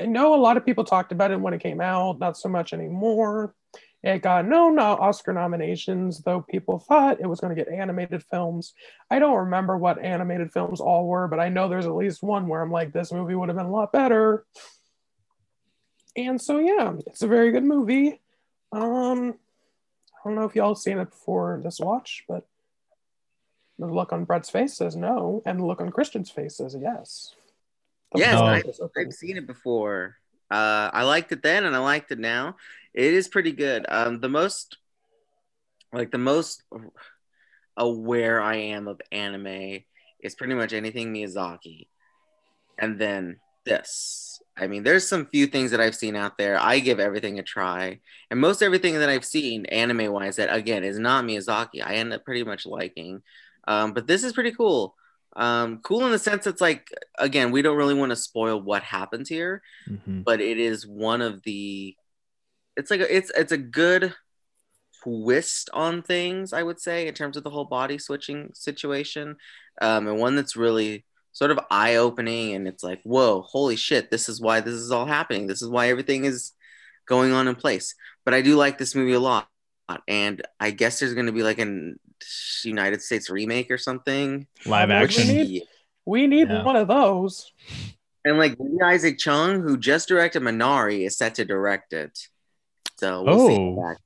I 0.00 0.06
know 0.06 0.34
a 0.34 0.36
lot 0.36 0.56
of 0.56 0.66
people 0.66 0.84
talked 0.84 1.12
about 1.12 1.30
it 1.30 1.40
when 1.40 1.54
it 1.54 1.62
came 1.62 1.80
out, 1.80 2.18
not 2.18 2.36
so 2.36 2.48
much 2.48 2.72
anymore. 2.72 3.54
It 4.02 4.20
got 4.20 4.44
no, 4.44 4.68
no 4.68 4.96
Oscar 4.96 5.32
nominations, 5.32 6.20
though 6.20 6.42
people 6.42 6.78
thought 6.78 7.20
it 7.20 7.26
was 7.26 7.40
going 7.40 7.56
to 7.56 7.64
get 7.64 7.72
animated 7.72 8.22
films. 8.30 8.74
I 9.10 9.18
don't 9.18 9.44
remember 9.44 9.78
what 9.78 9.98
animated 9.98 10.52
films 10.52 10.80
all 10.80 11.06
were, 11.06 11.26
but 11.26 11.40
I 11.40 11.48
know 11.48 11.68
there's 11.68 11.86
at 11.86 11.94
least 11.94 12.22
one 12.22 12.46
where 12.46 12.60
I'm 12.60 12.70
like, 12.70 12.92
this 12.92 13.12
movie 13.12 13.34
would 13.34 13.48
have 13.48 13.56
been 13.56 13.66
a 13.66 13.70
lot 13.70 13.92
better. 13.92 14.44
And 16.16 16.40
so, 16.40 16.58
yeah, 16.58 16.92
it's 17.06 17.22
a 17.22 17.28
very 17.28 17.50
good 17.50 17.64
movie. 17.64 18.20
Um, 18.72 19.36
I 20.24 20.28
don't 20.28 20.34
know 20.34 20.44
if 20.44 20.54
y'all 20.54 20.74
seen 20.74 20.98
it 20.98 21.10
before 21.10 21.60
this 21.64 21.80
watch, 21.80 22.24
but 22.28 22.46
the 23.78 23.86
look 23.86 24.12
on 24.12 24.24
Brett's 24.24 24.50
face 24.50 24.74
says 24.74 24.96
no, 24.96 25.42
and 25.46 25.58
the 25.58 25.64
look 25.64 25.80
on 25.80 25.90
Christian's 25.90 26.30
face 26.30 26.58
says 26.58 26.76
yes. 26.78 27.34
Yes, 28.14 28.34
No. 28.34 28.44
I, 28.44 28.58
is 28.60 28.80
open. 28.80 29.06
I've 29.06 29.12
seen 29.12 29.36
it 29.36 29.46
before. 29.46 30.16
Uh, 30.50 30.90
I 30.92 31.02
liked 31.04 31.32
it 31.32 31.42
then, 31.42 31.64
and 31.64 31.74
I 31.74 31.78
liked 31.78 32.12
it 32.12 32.18
now. 32.18 32.56
It 32.92 33.12
is 33.12 33.28
pretty 33.28 33.52
good. 33.52 33.86
Um, 33.88 34.20
the 34.20 34.28
most, 34.28 34.78
like 35.92 36.10
the 36.10 36.18
most 36.18 36.62
aware 37.76 38.40
I 38.40 38.56
am 38.56 38.86
of 38.86 39.00
anime 39.10 39.80
is 40.20 40.34
pretty 40.34 40.54
much 40.54 40.72
anything 40.72 41.12
Miyazaki, 41.12 41.88
and 42.78 42.98
then 42.98 43.40
this. 43.64 44.40
I 44.56 44.68
mean, 44.68 44.84
there's 44.84 45.08
some 45.08 45.26
few 45.26 45.48
things 45.48 45.72
that 45.72 45.80
I've 45.80 45.96
seen 45.96 46.14
out 46.14 46.38
there. 46.38 46.60
I 46.60 46.78
give 46.78 47.00
everything 47.00 47.40
a 47.40 47.42
try, 47.42 47.98
and 48.30 48.38
most 48.38 48.62
everything 48.62 48.94
that 48.94 49.08
I've 49.08 49.24
seen 49.24 49.66
anime 49.66 50.12
wise 50.12 50.36
that 50.36 50.54
again 50.54 50.84
is 50.84 50.98
not 50.98 51.24
Miyazaki, 51.24 51.84
I 51.84 51.94
end 51.96 52.12
up 52.12 52.24
pretty 52.24 52.44
much 52.44 52.64
liking. 52.66 53.22
Um, 53.66 53.92
but 53.92 54.06
this 54.06 54.22
is 54.22 54.34
pretty 54.34 54.52
cool. 54.52 54.94
Um, 55.36 55.80
cool 55.82 56.04
in 56.06 56.12
the 56.12 56.18
sense 56.18 56.46
it's 56.46 56.60
like 56.60 56.88
again, 57.18 57.50
we 57.50 57.62
don't 57.62 57.76
really 57.76 57.94
want 57.94 58.10
to 58.10 58.16
spoil 58.16 58.60
what 58.60 58.82
happens 58.82 59.28
here, 59.28 59.62
Mhm. 59.88 60.24
but 60.24 60.40
it 60.40 60.58
is 60.58 60.86
one 60.86 61.22
of 61.22 61.42
the. 61.42 61.96
It's 62.76 62.90
like 62.90 63.00
a, 63.00 63.16
it's 63.16 63.30
it's 63.36 63.52
a 63.52 63.58
good 63.58 64.14
twist 65.02 65.70
on 65.72 66.02
things, 66.02 66.52
I 66.52 66.62
would 66.62 66.80
say, 66.80 67.06
in 67.08 67.14
terms 67.14 67.36
of 67.36 67.44
the 67.44 67.50
whole 67.50 67.66
body 67.66 67.98
switching 67.98 68.50
situation, 68.54 69.36
um, 69.82 70.08
and 70.08 70.18
one 70.18 70.36
that's 70.36 70.56
really 70.56 71.04
sort 71.32 71.50
of 71.50 71.58
eye 71.70 71.96
opening. 71.96 72.54
And 72.54 72.66
it's 72.68 72.82
like, 72.84 73.00
whoa, 73.02 73.42
holy 73.42 73.76
shit, 73.76 74.10
this 74.10 74.28
is 74.28 74.40
why 74.40 74.60
this 74.60 74.74
is 74.74 74.90
all 74.92 75.06
happening. 75.06 75.46
This 75.46 75.62
is 75.62 75.68
why 75.68 75.88
everything 75.88 76.24
is 76.24 76.52
going 77.06 77.32
on 77.32 77.48
in 77.48 77.54
place. 77.56 77.94
But 78.24 78.34
I 78.34 78.40
do 78.40 78.56
like 78.56 78.78
this 78.78 78.94
movie 78.94 79.12
a 79.12 79.20
lot, 79.20 79.48
and 80.08 80.42
I 80.60 80.70
guess 80.70 81.00
there's 81.00 81.14
going 81.14 81.26
to 81.26 81.32
be 81.32 81.42
like 81.42 81.58
an 81.58 81.98
United 82.64 83.02
States 83.02 83.28
remake 83.30 83.70
or 83.70 83.78
something. 83.78 84.46
Live 84.66 84.88
Which 84.88 85.16
we 85.16 85.22
action. 85.22 85.26
need- 85.36 85.62
We 86.06 86.26
need 86.26 86.48
Yeah. 86.50 86.62
one 86.64 86.76
of 86.76 86.88
those. 86.88 87.50
And 88.26 88.36
like 88.38 88.56
Isaac 88.84 89.18
Chung, 89.18 89.62
who 89.62 89.76
just 89.78 90.06
directed 90.08 90.42
Minari, 90.42 91.06
is 91.06 91.16
set 91.16 91.34
to 91.36 91.44
direct 91.46 91.92
it. 91.94 92.28
So 92.98 93.22
we'll 93.22 93.48
see. 93.48 93.54
Oh. 93.56 93.72
about 93.72 93.88
that. 93.94 93.98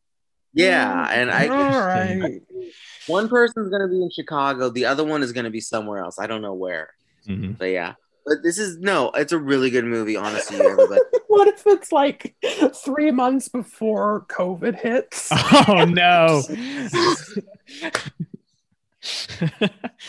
Yeah, 0.55 1.09
and 1.11 1.31
I 1.31 1.47
all 1.49 1.81
right. 1.86 2.40
one 3.07 3.28
person's 3.28 3.69
gonna 3.70 3.89
be 3.89 4.01
in 4.03 4.11
Chicago, 4.11 4.70
the 4.70 4.86
other 4.86 5.05
one 5.05 5.23
is 5.23 5.32
gonna 5.32 5.51
be 5.51 5.61
somewhere 5.61 5.99
else. 5.99 6.19
I 6.19 6.27
don't 6.27 6.43
know 6.43 6.55
where. 6.55 6.95
Mhm. 7.28 7.59
But 7.59 7.66
yeah. 7.66 7.95
But 8.27 8.43
this 8.43 8.59
is 8.59 8.78
no, 8.78 9.11
it's 9.11 9.32
a 9.32 9.39
really 9.39 9.70
good 9.70 9.85
movie, 9.85 10.16
honestly, 10.16 10.59
everybody. 10.61 11.01
what 11.38 11.48
if 11.48 11.62
it's 11.66 11.92
like 11.92 12.34
three 12.74 13.10
months 13.10 13.48
before 13.48 14.26
COVID 14.28 14.80
hits? 14.80 15.30
Oh 15.68 15.84
no. 15.84 16.42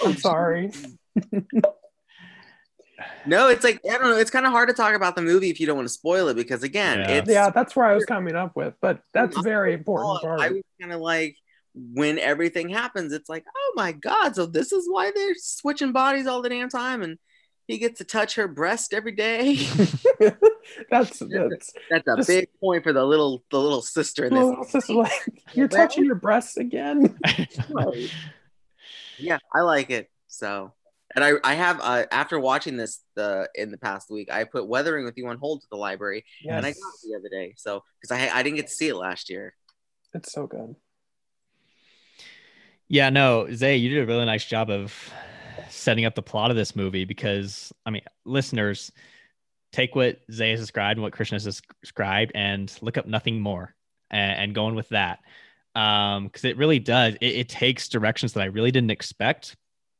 I'm 0.04 0.18
sorry. 0.18 0.72
no, 3.26 3.50
it's 3.50 3.64
like 3.64 3.80
I 3.86 3.98
don't 3.98 4.10
know, 4.10 4.18
it's 4.18 4.32
kind 4.32 4.46
of 4.46 4.52
hard 4.52 4.70
to 4.70 4.76
talk 4.76 4.96
about 4.96 5.16
the 5.16 5.22
movie 5.22 5.50
if 5.50 5.60
you 5.60 5.68
don't 5.68 5.76
want 5.78 5.88
to 5.88 5.94
spoil 5.94 6.28
it 6.30 6.36
because 6.36 6.64
again, 6.64 7.00
Yeah. 7.00 7.18
it's 7.18 7.30
Yeah, 7.30 7.50
that's 7.50 7.76
where 7.76 7.86
I 7.86 7.94
was 7.96 8.06
coming 8.06 8.36
up 8.36 8.56
with, 8.56 8.74
but 8.82 9.02
that's 9.14 9.38
a 9.38 9.42
very 9.42 9.74
important 9.74 10.20
Oh, 10.24 10.28
I 10.40 10.50
was 10.50 10.64
kind 10.82 10.94
of 10.94 11.00
like 11.02 11.36
when 11.76 12.18
everything 12.20 12.70
happens, 12.70 13.14
it's 13.14 13.30
like, 13.30 13.46
oh 13.56 13.74
my 13.76 13.92
god, 13.92 14.36
so 14.36 14.46
this 14.46 14.72
is 14.72 14.88
why 14.90 15.12
they're 15.14 15.36
switching 15.36 15.92
bodies 15.92 16.28
all 16.28 16.42
the 16.42 16.50
damn 16.50 16.70
time, 16.70 17.02
and 17.04 17.18
he 17.70 17.78
gets 17.78 18.00
to 18.00 18.04
touch 18.04 18.34
her 18.34 18.48
breast 18.48 18.96
every 18.96 19.12
day. 19.12 19.54
that's 20.90 21.20
that's 21.20 21.74
That's 21.90 22.08
a 22.08 22.16
Just- 22.18 22.28
big 22.28 22.50
point 22.60 22.84
for 22.84 22.94
the 22.94 23.06
little 23.06 23.44
the 23.52 23.60
little 23.60 23.84
sister 23.84 24.26
in 24.26 24.34
this. 24.34 24.42
well, 24.44 24.62
it's 24.64 24.72
just 24.72 24.90
like 24.90 25.12
you're 25.54 25.68
touching 25.68 26.04
your 26.04 26.16
breasts 26.16 26.58
again. 26.58 27.16
Yeah, 29.20 29.38
I 29.54 29.62
like 29.62 29.92
it. 29.92 30.10
So, 30.30 30.74
and 31.14 31.24
I 31.24 31.34
I 31.44 31.54
have 31.54 31.80
uh, 31.80 32.06
after 32.12 32.40
watching 32.40 32.76
this 32.76 33.02
the 33.16 33.48
in 33.54 33.70
the 33.70 33.78
past 33.78 34.10
week, 34.10 34.32
I 34.32 34.46
put 34.46 34.68
Weathering 34.68 35.06
with 35.06 35.16
You 35.16 35.28
on 35.28 35.38
hold 35.38 35.62
to 35.62 35.68
the 35.70 35.78
library, 35.78 36.26
and 36.50 36.66
I 36.66 36.72
got 36.72 36.78
it 36.78 37.08
the 37.08 37.16
other 37.20 37.30
day. 37.30 37.54
So 37.56 37.84
because 38.02 38.18
I 38.18 38.36
I 38.36 38.42
didn't 38.42 38.56
get 38.56 38.68
to 38.68 38.74
see 38.74 38.88
it 38.88 38.96
last 38.96 39.30
year. 39.30 39.54
it's 40.16 40.32
so 40.32 40.48
good. 40.48 40.76
Yeah, 42.88 43.12
no, 43.12 43.48
Zay, 43.54 43.76
you 43.78 43.90
did 43.90 44.02
a 44.02 44.08
really 44.08 44.26
nice 44.26 44.46
job 44.46 44.72
of 44.72 45.14
setting 45.70 46.06
up 46.06 46.16
the 46.16 46.22
plot 46.22 46.52
of 46.52 46.58
this 46.58 46.76
movie 46.76 47.06
because, 47.06 47.72
I 47.86 47.90
mean, 47.90 48.02
listeners, 48.26 48.92
take 49.72 49.96
what 49.96 50.20
Zay 50.32 50.52
has 50.52 50.60
described 50.60 50.98
and 50.98 51.04
what 51.04 51.14
Krishna 51.14 51.36
has 51.36 51.62
described 51.82 52.32
and 52.36 52.76
look 52.82 52.98
up 52.98 53.06
nothing 53.06 53.40
more 53.40 53.76
and, 54.10 54.40
and 54.40 54.56
going 54.56 54.76
with 54.76 54.90
that. 54.90 55.20
Um, 55.76 56.26
because 56.26 56.46
it 56.46 56.58
really 56.58 56.80
does, 56.80 57.16
it, 57.22 57.26
it 57.26 57.50
takes 57.50 57.88
directions 57.90 58.34
that 58.34 58.42
I 58.42 58.46
really 58.46 58.72
didn't 58.72 58.92
expect. 58.92 59.56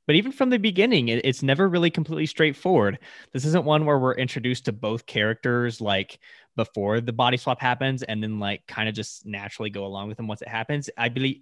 But 0.08 0.16
even 0.16 0.32
from 0.32 0.50
the 0.50 0.58
beginning, 0.58 1.10
it, 1.10 1.24
it's 1.24 1.44
never 1.44 1.70
really 1.70 1.92
completely 1.92 2.26
straightforward. 2.26 2.98
This 3.32 3.46
isn't 3.46 3.64
one 3.64 3.86
where 3.86 4.00
we're 4.00 4.16
introduced 4.16 4.66
to 4.66 4.72
both 4.72 5.06
characters 5.06 5.80
like 5.80 6.20
before 6.56 7.00
the 7.00 7.14
body 7.14 7.38
swap 7.38 7.62
happens 7.62 8.02
and 8.02 8.22
then 8.24 8.40
like 8.40 8.66
kind 8.68 8.90
of 8.90 8.96
just 8.96 9.26
naturally 9.26 9.70
go 9.70 9.86
along 9.86 10.08
with 10.08 10.18
them 10.18 10.28
once 10.28 10.42
it 10.42 10.48
happens. 10.48 10.90
I 10.98 11.10
believe 11.10 11.42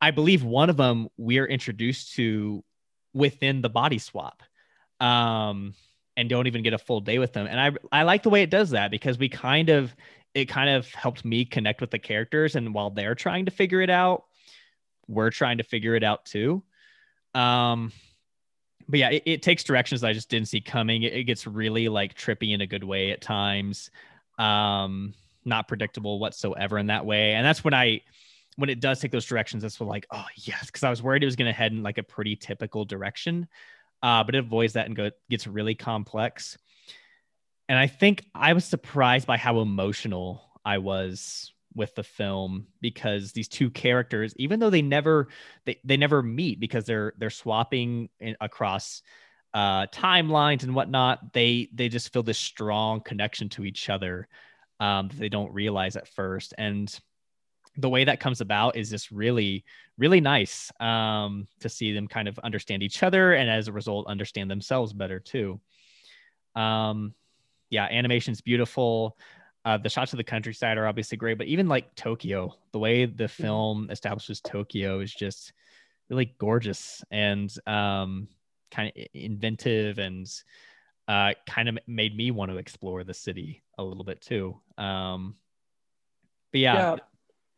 I 0.00 0.10
believe 0.10 0.44
one 0.44 0.70
of 0.70 0.76
them 0.76 1.08
we're 1.16 1.46
introduced 1.46 2.14
to 2.14 2.62
within 3.14 3.62
the 3.62 3.70
body 3.70 3.98
swap. 3.98 4.42
Um 5.00 5.74
and 6.16 6.28
don't 6.28 6.46
even 6.46 6.62
get 6.62 6.74
a 6.74 6.78
full 6.78 7.00
day 7.00 7.18
with 7.18 7.32
them. 7.32 7.46
And 7.46 7.60
I 7.60 7.72
I 7.90 8.02
like 8.02 8.22
the 8.22 8.30
way 8.30 8.42
it 8.42 8.50
does 8.50 8.70
that 8.70 8.90
because 8.90 9.18
we 9.18 9.28
kind 9.28 9.68
of 9.68 9.94
it 10.34 10.46
kind 10.46 10.68
of 10.68 10.92
helped 10.92 11.24
me 11.24 11.44
connect 11.44 11.80
with 11.80 11.90
the 11.90 11.98
characters 11.98 12.56
and 12.56 12.74
while 12.74 12.90
they're 12.90 13.14
trying 13.14 13.44
to 13.46 13.50
figure 13.50 13.80
it 13.80 13.90
out, 13.90 14.24
we're 15.06 15.30
trying 15.30 15.58
to 15.58 15.64
figure 15.64 15.94
it 15.94 16.04
out 16.04 16.24
too. 16.24 16.62
Um 17.34 17.92
but 18.86 18.98
yeah, 18.98 19.10
it, 19.10 19.22
it 19.24 19.42
takes 19.42 19.64
directions 19.64 20.02
that 20.02 20.08
I 20.08 20.12
just 20.12 20.28
didn't 20.28 20.48
see 20.48 20.60
coming. 20.60 21.04
It, 21.04 21.14
it 21.14 21.24
gets 21.24 21.46
really 21.46 21.88
like 21.88 22.14
trippy 22.14 22.52
in 22.52 22.60
a 22.60 22.66
good 22.66 22.84
way 22.84 23.12
at 23.12 23.20
times. 23.20 23.90
Um 24.38 25.14
not 25.44 25.68
predictable 25.68 26.18
whatsoever 26.18 26.78
in 26.78 26.86
that 26.86 27.04
way. 27.04 27.34
And 27.34 27.44
that's 27.44 27.62
when 27.62 27.74
I 27.74 28.00
when 28.56 28.70
it 28.70 28.80
does 28.80 29.00
take 29.00 29.10
those 29.10 29.26
directions, 29.26 29.62
that's 29.62 29.80
when 29.80 29.88
like, 29.88 30.06
oh 30.10 30.26
yes, 30.36 30.66
because 30.66 30.82
I 30.82 30.90
was 30.90 31.02
worried 31.02 31.22
it 31.22 31.26
was 31.26 31.36
going 31.36 31.50
to 31.50 31.52
head 31.52 31.72
in 31.72 31.82
like 31.82 31.98
a 31.98 32.02
pretty 32.02 32.36
typical 32.36 32.84
direction, 32.84 33.48
uh, 34.02 34.24
but 34.24 34.34
it 34.34 34.38
avoids 34.38 34.74
that 34.74 34.86
and 34.86 34.96
go 34.96 35.10
gets 35.28 35.46
really 35.46 35.74
complex. 35.74 36.56
And 37.68 37.78
I 37.78 37.86
think 37.86 38.24
I 38.34 38.52
was 38.52 38.64
surprised 38.64 39.26
by 39.26 39.38
how 39.38 39.60
emotional 39.60 40.42
I 40.64 40.78
was 40.78 41.52
with 41.74 41.94
the 41.94 42.02
film 42.02 42.66
because 42.80 43.32
these 43.32 43.48
two 43.48 43.70
characters, 43.70 44.34
even 44.36 44.60
though 44.60 44.70
they 44.70 44.82
never 44.82 45.28
they, 45.64 45.78
they 45.84 45.96
never 45.96 46.22
meet 46.22 46.60
because 46.60 46.84
they're 46.84 47.14
they're 47.18 47.30
swapping 47.30 48.08
in, 48.20 48.36
across 48.40 49.02
uh, 49.54 49.86
timelines 49.86 50.62
and 50.62 50.74
whatnot, 50.74 51.32
they 51.32 51.68
they 51.72 51.88
just 51.88 52.12
feel 52.12 52.22
this 52.22 52.38
strong 52.38 53.00
connection 53.00 53.48
to 53.48 53.64
each 53.64 53.88
other 53.88 54.28
um, 54.80 55.08
that 55.08 55.18
they 55.18 55.28
don't 55.28 55.52
realize 55.52 55.96
at 55.96 56.08
first 56.08 56.54
and 56.58 57.00
the 57.76 57.88
way 57.88 58.04
that 58.04 58.20
comes 58.20 58.40
about 58.40 58.76
is 58.76 58.90
just 58.90 59.10
really 59.10 59.64
really 59.98 60.20
nice 60.20 60.70
um, 60.80 61.46
to 61.60 61.68
see 61.68 61.92
them 61.92 62.08
kind 62.08 62.28
of 62.28 62.38
understand 62.40 62.82
each 62.82 63.02
other 63.02 63.34
and 63.34 63.48
as 63.50 63.68
a 63.68 63.72
result 63.72 64.06
understand 64.06 64.50
themselves 64.50 64.92
better 64.92 65.20
too. 65.20 65.60
Um, 66.54 67.14
yeah 67.70 67.84
animation's 67.86 68.40
beautiful. 68.40 69.16
Uh, 69.64 69.78
the 69.78 69.88
shots 69.88 70.12
of 70.12 70.18
the 70.18 70.24
countryside 70.24 70.76
are 70.76 70.86
obviously 70.86 71.16
great 71.16 71.38
but 71.38 71.46
even 71.46 71.68
like 71.68 71.94
tokyo 71.94 72.54
the 72.72 72.78
way 72.78 73.06
the 73.06 73.26
film 73.26 73.88
establishes 73.90 74.38
tokyo 74.40 75.00
is 75.00 75.12
just 75.14 75.54
really 76.10 76.34
gorgeous 76.38 77.02
and 77.10 77.56
um, 77.66 78.28
kind 78.70 78.92
of 78.94 79.06
inventive 79.14 79.98
and 79.98 80.28
uh, 81.08 81.32
kind 81.46 81.68
of 81.68 81.78
made 81.86 82.16
me 82.16 82.30
want 82.30 82.50
to 82.50 82.56
explore 82.56 83.04
the 83.04 83.14
city 83.14 83.62
a 83.78 83.84
little 83.84 84.04
bit 84.04 84.20
too. 84.20 84.58
Um, 84.78 85.36
but 86.52 86.60
yeah, 86.60 86.74
Yeah. 86.74 86.96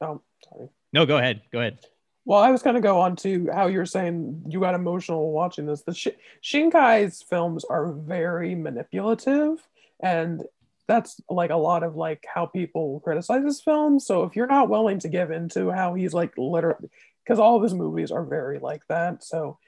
Oh, 0.01 0.20
sorry. 0.48 0.68
no, 0.93 1.06
go 1.06 1.16
ahead. 1.16 1.43
Go 1.52 1.60
ahead. 1.60 1.78
Well, 2.24 2.40
I 2.40 2.51
was 2.51 2.62
going 2.62 2.74
to 2.74 2.82
go 2.82 3.01
on 3.01 3.14
to 3.16 3.48
how 3.52 3.68
you're 3.68 3.86
saying 3.86 4.47
you 4.48 4.59
got 4.59 4.74
emotional 4.74 5.31
watching 5.31 5.66
this. 5.66 5.82
The 5.82 5.94
Sh- 5.94 6.09
Shinkai's 6.43 7.23
films 7.23 7.64
are 7.64 7.93
very 7.93 8.56
manipulative, 8.56 9.64
and 10.01 10.43
that's 10.89 11.20
like 11.31 11.51
a 11.51 11.56
lot 11.56 11.85
of 11.85 11.97
like 11.97 12.24
how 12.32 12.47
people 12.47 13.01
criticize 13.01 13.44
his 13.44 13.60
films. 13.60 14.06
So 14.06 14.24
if 14.24 14.35
you're 14.35 14.47
not 14.48 14.68
willing 14.68 14.98
to 15.01 15.09
give 15.09 15.31
into 15.31 15.70
how 15.70 15.94
he's 15.94 16.14
like 16.14 16.32
literally, 16.36 16.89
because 17.24 17.39
all 17.39 17.56
of 17.56 17.62
his 17.62 17.74
movies 17.74 18.10
are 18.10 18.24
very 18.24 18.59
like 18.59 18.82
that. 18.89 19.23
So 19.23 19.59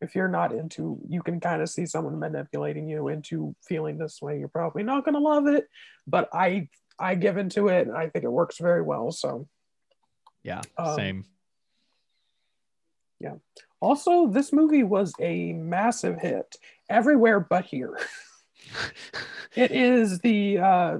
if 0.00 0.14
you're 0.16 0.28
not 0.28 0.52
into, 0.52 1.00
you 1.08 1.22
can 1.22 1.38
kind 1.40 1.62
of 1.62 1.70
see 1.70 1.86
someone 1.86 2.18
manipulating 2.18 2.88
you 2.88 3.08
into 3.08 3.54
feeling 3.62 3.98
this 3.98 4.20
way. 4.20 4.38
You're 4.38 4.48
probably 4.48 4.82
not 4.82 5.04
going 5.04 5.14
to 5.14 5.20
love 5.20 5.46
it, 5.46 5.68
but 6.06 6.28
I 6.32 6.68
I 6.98 7.14
give 7.14 7.36
into 7.36 7.68
it, 7.68 7.86
and 7.86 7.96
I 7.96 8.08
think 8.08 8.24
it 8.24 8.32
works 8.32 8.58
very 8.58 8.82
well. 8.82 9.10
So 9.10 9.48
Yeah, 10.42 10.62
Um, 10.76 10.96
same. 10.96 11.24
Yeah. 13.20 13.34
Also, 13.80 14.26
this 14.26 14.52
movie 14.52 14.82
was 14.82 15.12
a 15.20 15.52
massive 15.52 16.18
hit 16.20 16.56
everywhere 16.88 17.40
but 17.40 17.64
here. 17.64 17.98
It 19.54 19.70
is 19.70 20.20
the 20.20 20.58
uh, 20.58 20.98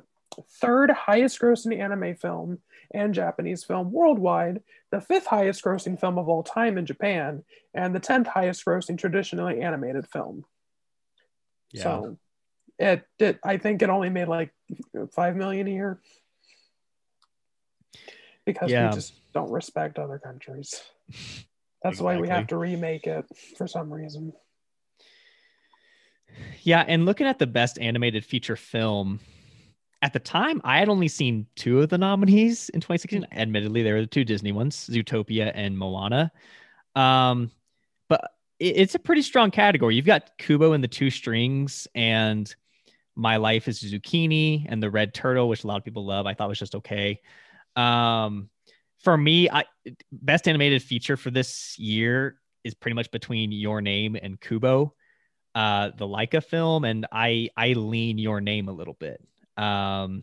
third 0.60 0.90
highest 0.90 1.40
grossing 1.40 1.78
anime 1.78 2.14
film 2.16 2.58
and 2.92 3.14
Japanese 3.14 3.64
film 3.64 3.90
worldwide, 3.90 4.62
the 4.90 5.00
fifth 5.00 5.26
highest 5.26 5.64
grossing 5.64 5.98
film 5.98 6.18
of 6.18 6.28
all 6.28 6.42
time 6.42 6.76
in 6.76 6.84
Japan, 6.84 7.44
and 7.72 7.94
the 7.94 8.00
10th 8.00 8.26
highest 8.26 8.64
grossing 8.64 8.98
traditionally 8.98 9.62
animated 9.62 10.06
film. 10.06 10.44
Yeah. 11.70 11.82
So 11.82 12.18
it, 12.82 13.04
it 13.18 13.38
I 13.44 13.56
think 13.58 13.80
it 13.82 13.88
only 13.90 14.10
made 14.10 14.28
like 14.28 14.52
5 15.14 15.36
million 15.36 15.66
a 15.68 15.70
year 15.70 16.00
because 18.44 18.70
Yeah. 18.70 18.88
we 18.90 18.94
just 18.94 19.14
don't 19.32 19.50
respect 19.50 19.98
other 19.98 20.18
countries. 20.18 20.82
That's 21.82 22.00
why 22.00 22.16
we 22.20 22.28
have 22.28 22.46
to 22.48 22.56
remake 22.56 23.06
it 23.06 23.24
for 23.56 23.66
some 23.66 23.92
reason. 23.92 24.32
Yeah, 26.62 26.84
and 26.86 27.04
looking 27.04 27.26
at 27.26 27.38
the 27.38 27.46
best 27.46 27.78
animated 27.78 28.24
feature 28.24 28.56
film, 28.56 29.18
at 30.00 30.12
the 30.12 30.18
time 30.20 30.60
I 30.64 30.78
had 30.78 30.88
only 30.88 31.08
seen 31.08 31.46
two 31.56 31.80
of 31.82 31.88
the 31.88 31.98
nominees 31.98 32.68
in 32.70 32.80
2016. 32.80 33.26
Admittedly, 33.32 33.82
there 33.82 33.94
were 33.94 34.00
the 34.02 34.06
two 34.06 34.24
Disney 34.24 34.52
ones, 34.52 34.88
Zootopia 34.88 35.50
and 35.54 35.76
Moana. 35.76 36.30
Um, 36.94 37.50
but 38.08 38.30
it- 38.60 38.76
it's 38.76 38.94
a 38.94 38.98
pretty 39.00 39.22
strong 39.22 39.50
category. 39.50 39.96
You've 39.96 40.06
got 40.06 40.38
Kubo 40.38 40.72
and 40.72 40.82
the 40.84 40.88
Two 40.88 41.10
Strings 41.10 41.88
and 41.94 42.54
My 43.14 43.36
Life 43.36 43.68
is 43.68 43.82
Zucchini 43.82 44.66
and 44.68 44.82
the 44.82 44.90
Red 44.90 45.14
Turtle, 45.14 45.48
which 45.48 45.64
a 45.64 45.66
lot 45.66 45.76
of 45.76 45.84
people 45.84 46.04
love. 46.04 46.26
I 46.26 46.34
thought 46.34 46.48
was 46.48 46.58
just 46.58 46.74
okay. 46.76 47.20
Um, 47.76 48.48
for 49.00 49.16
me, 49.16 49.50
I 49.50 49.64
best 50.10 50.48
animated 50.48 50.82
feature 50.82 51.16
for 51.16 51.30
this 51.30 51.78
year 51.78 52.36
is 52.64 52.74
pretty 52.74 52.94
much 52.94 53.10
between 53.10 53.52
Your 53.52 53.80
Name 53.80 54.16
and 54.20 54.40
Kubo 54.40 54.94
uh 55.54 55.90
the 55.98 56.06
Laika 56.06 56.42
film 56.42 56.84
and 56.84 57.06
I 57.12 57.50
I 57.56 57.74
lean 57.74 58.16
your 58.16 58.40
name 58.40 58.68
a 58.68 58.72
little 58.72 58.94
bit. 58.94 59.22
Um 59.58 60.22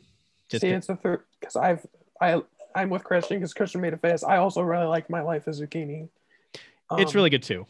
just 0.50 0.62
See, 0.62 0.70
be- 0.70 0.74
it's 0.74 0.88
the 0.88 0.96
third 0.96 1.24
because 1.40 1.56
I've 1.56 1.86
I 2.20 2.42
I'm 2.76 2.90
with 2.90 3.04
Christian 3.04 3.38
because 3.38 3.54
Christian 3.54 3.82
made 3.82 3.94
a 3.94 3.98
face. 3.98 4.24
I 4.24 4.38
also 4.38 4.62
really 4.62 4.88
like 4.88 5.08
My 5.10 5.22
Life 5.22 5.48
as 5.48 5.62
Zucchini. 5.62 6.10
it's 6.54 6.62
Um, 6.90 7.08
really 7.14 7.30
good 7.30 7.44
too. 7.44 7.68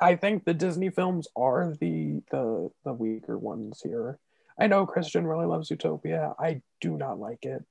I 0.00 0.16
think 0.16 0.44
the 0.44 0.54
Disney 0.54 0.90
films 0.90 1.28
are 1.36 1.74
the 1.78 2.20
the 2.32 2.70
the 2.84 2.92
weaker 2.92 3.38
ones 3.38 3.80
here. 3.80 4.18
I 4.58 4.66
know 4.66 4.86
Christian 4.86 5.26
really 5.26 5.46
loves 5.46 5.70
Utopia. 5.70 6.34
I 6.38 6.62
do 6.80 6.96
not 6.96 7.18
like 7.18 7.44
it. 7.44 7.64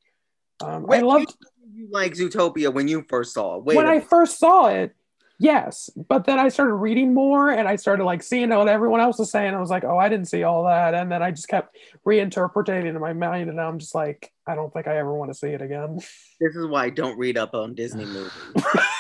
Um, 0.62 0.86
I 0.86 0.88
Wait, 0.88 1.04
loved 1.04 1.36
You 1.74 1.88
like 1.92 2.14
Zootopia 2.14 2.74
when 2.74 2.88
you 2.88 3.06
first 3.08 3.34
saw 3.34 3.58
it. 3.58 3.66
Wait, 3.66 3.78
when 3.78 3.88
I 3.88 4.00
first 4.00 4.40
saw 4.40 4.68
it. 4.68 4.96
Yes, 5.40 5.92
but 5.96 6.26
then 6.26 6.40
I 6.40 6.50
started 6.50 6.74
reading 6.74 7.14
more 7.14 7.52
and 7.52 7.68
I 7.68 7.76
started 7.76 8.06
like 8.06 8.24
seeing 8.24 8.50
what 8.50 8.68
everyone 8.68 9.02
else 9.02 9.20
was 9.20 9.30
saying. 9.30 9.54
I 9.54 9.60
was 9.60 9.70
like, 9.70 9.84
oh, 9.84 9.96
I 9.96 10.10
didn't 10.10 10.30
see 10.30 10.42
all 10.42 10.64
that, 10.64 10.96
and 10.96 11.12
then 11.12 11.22
I 11.22 11.30
just 11.30 11.48
kept 11.48 11.78
reinterpreting 12.08 12.86
in 12.86 13.00
my 13.00 13.14
mind, 13.14 13.48
and 13.48 13.58
now 13.58 13.70
I'm 13.70 13.78
just 13.78 13.94
like, 13.94 14.34
I 14.48 14.56
don't 14.56 14.74
think 14.74 14.88
I 14.88 14.98
ever 14.98 15.14
want 15.14 15.30
to 15.32 15.38
see 15.38 15.50
it 15.50 15.62
again. 15.62 15.98
this 16.40 16.56
is 16.56 16.66
why 16.66 16.86
I 16.86 16.90
don't 16.90 17.20
read 17.20 17.38
up 17.38 17.54
on 17.54 17.76
Disney 17.76 18.06
movies. 18.06 18.32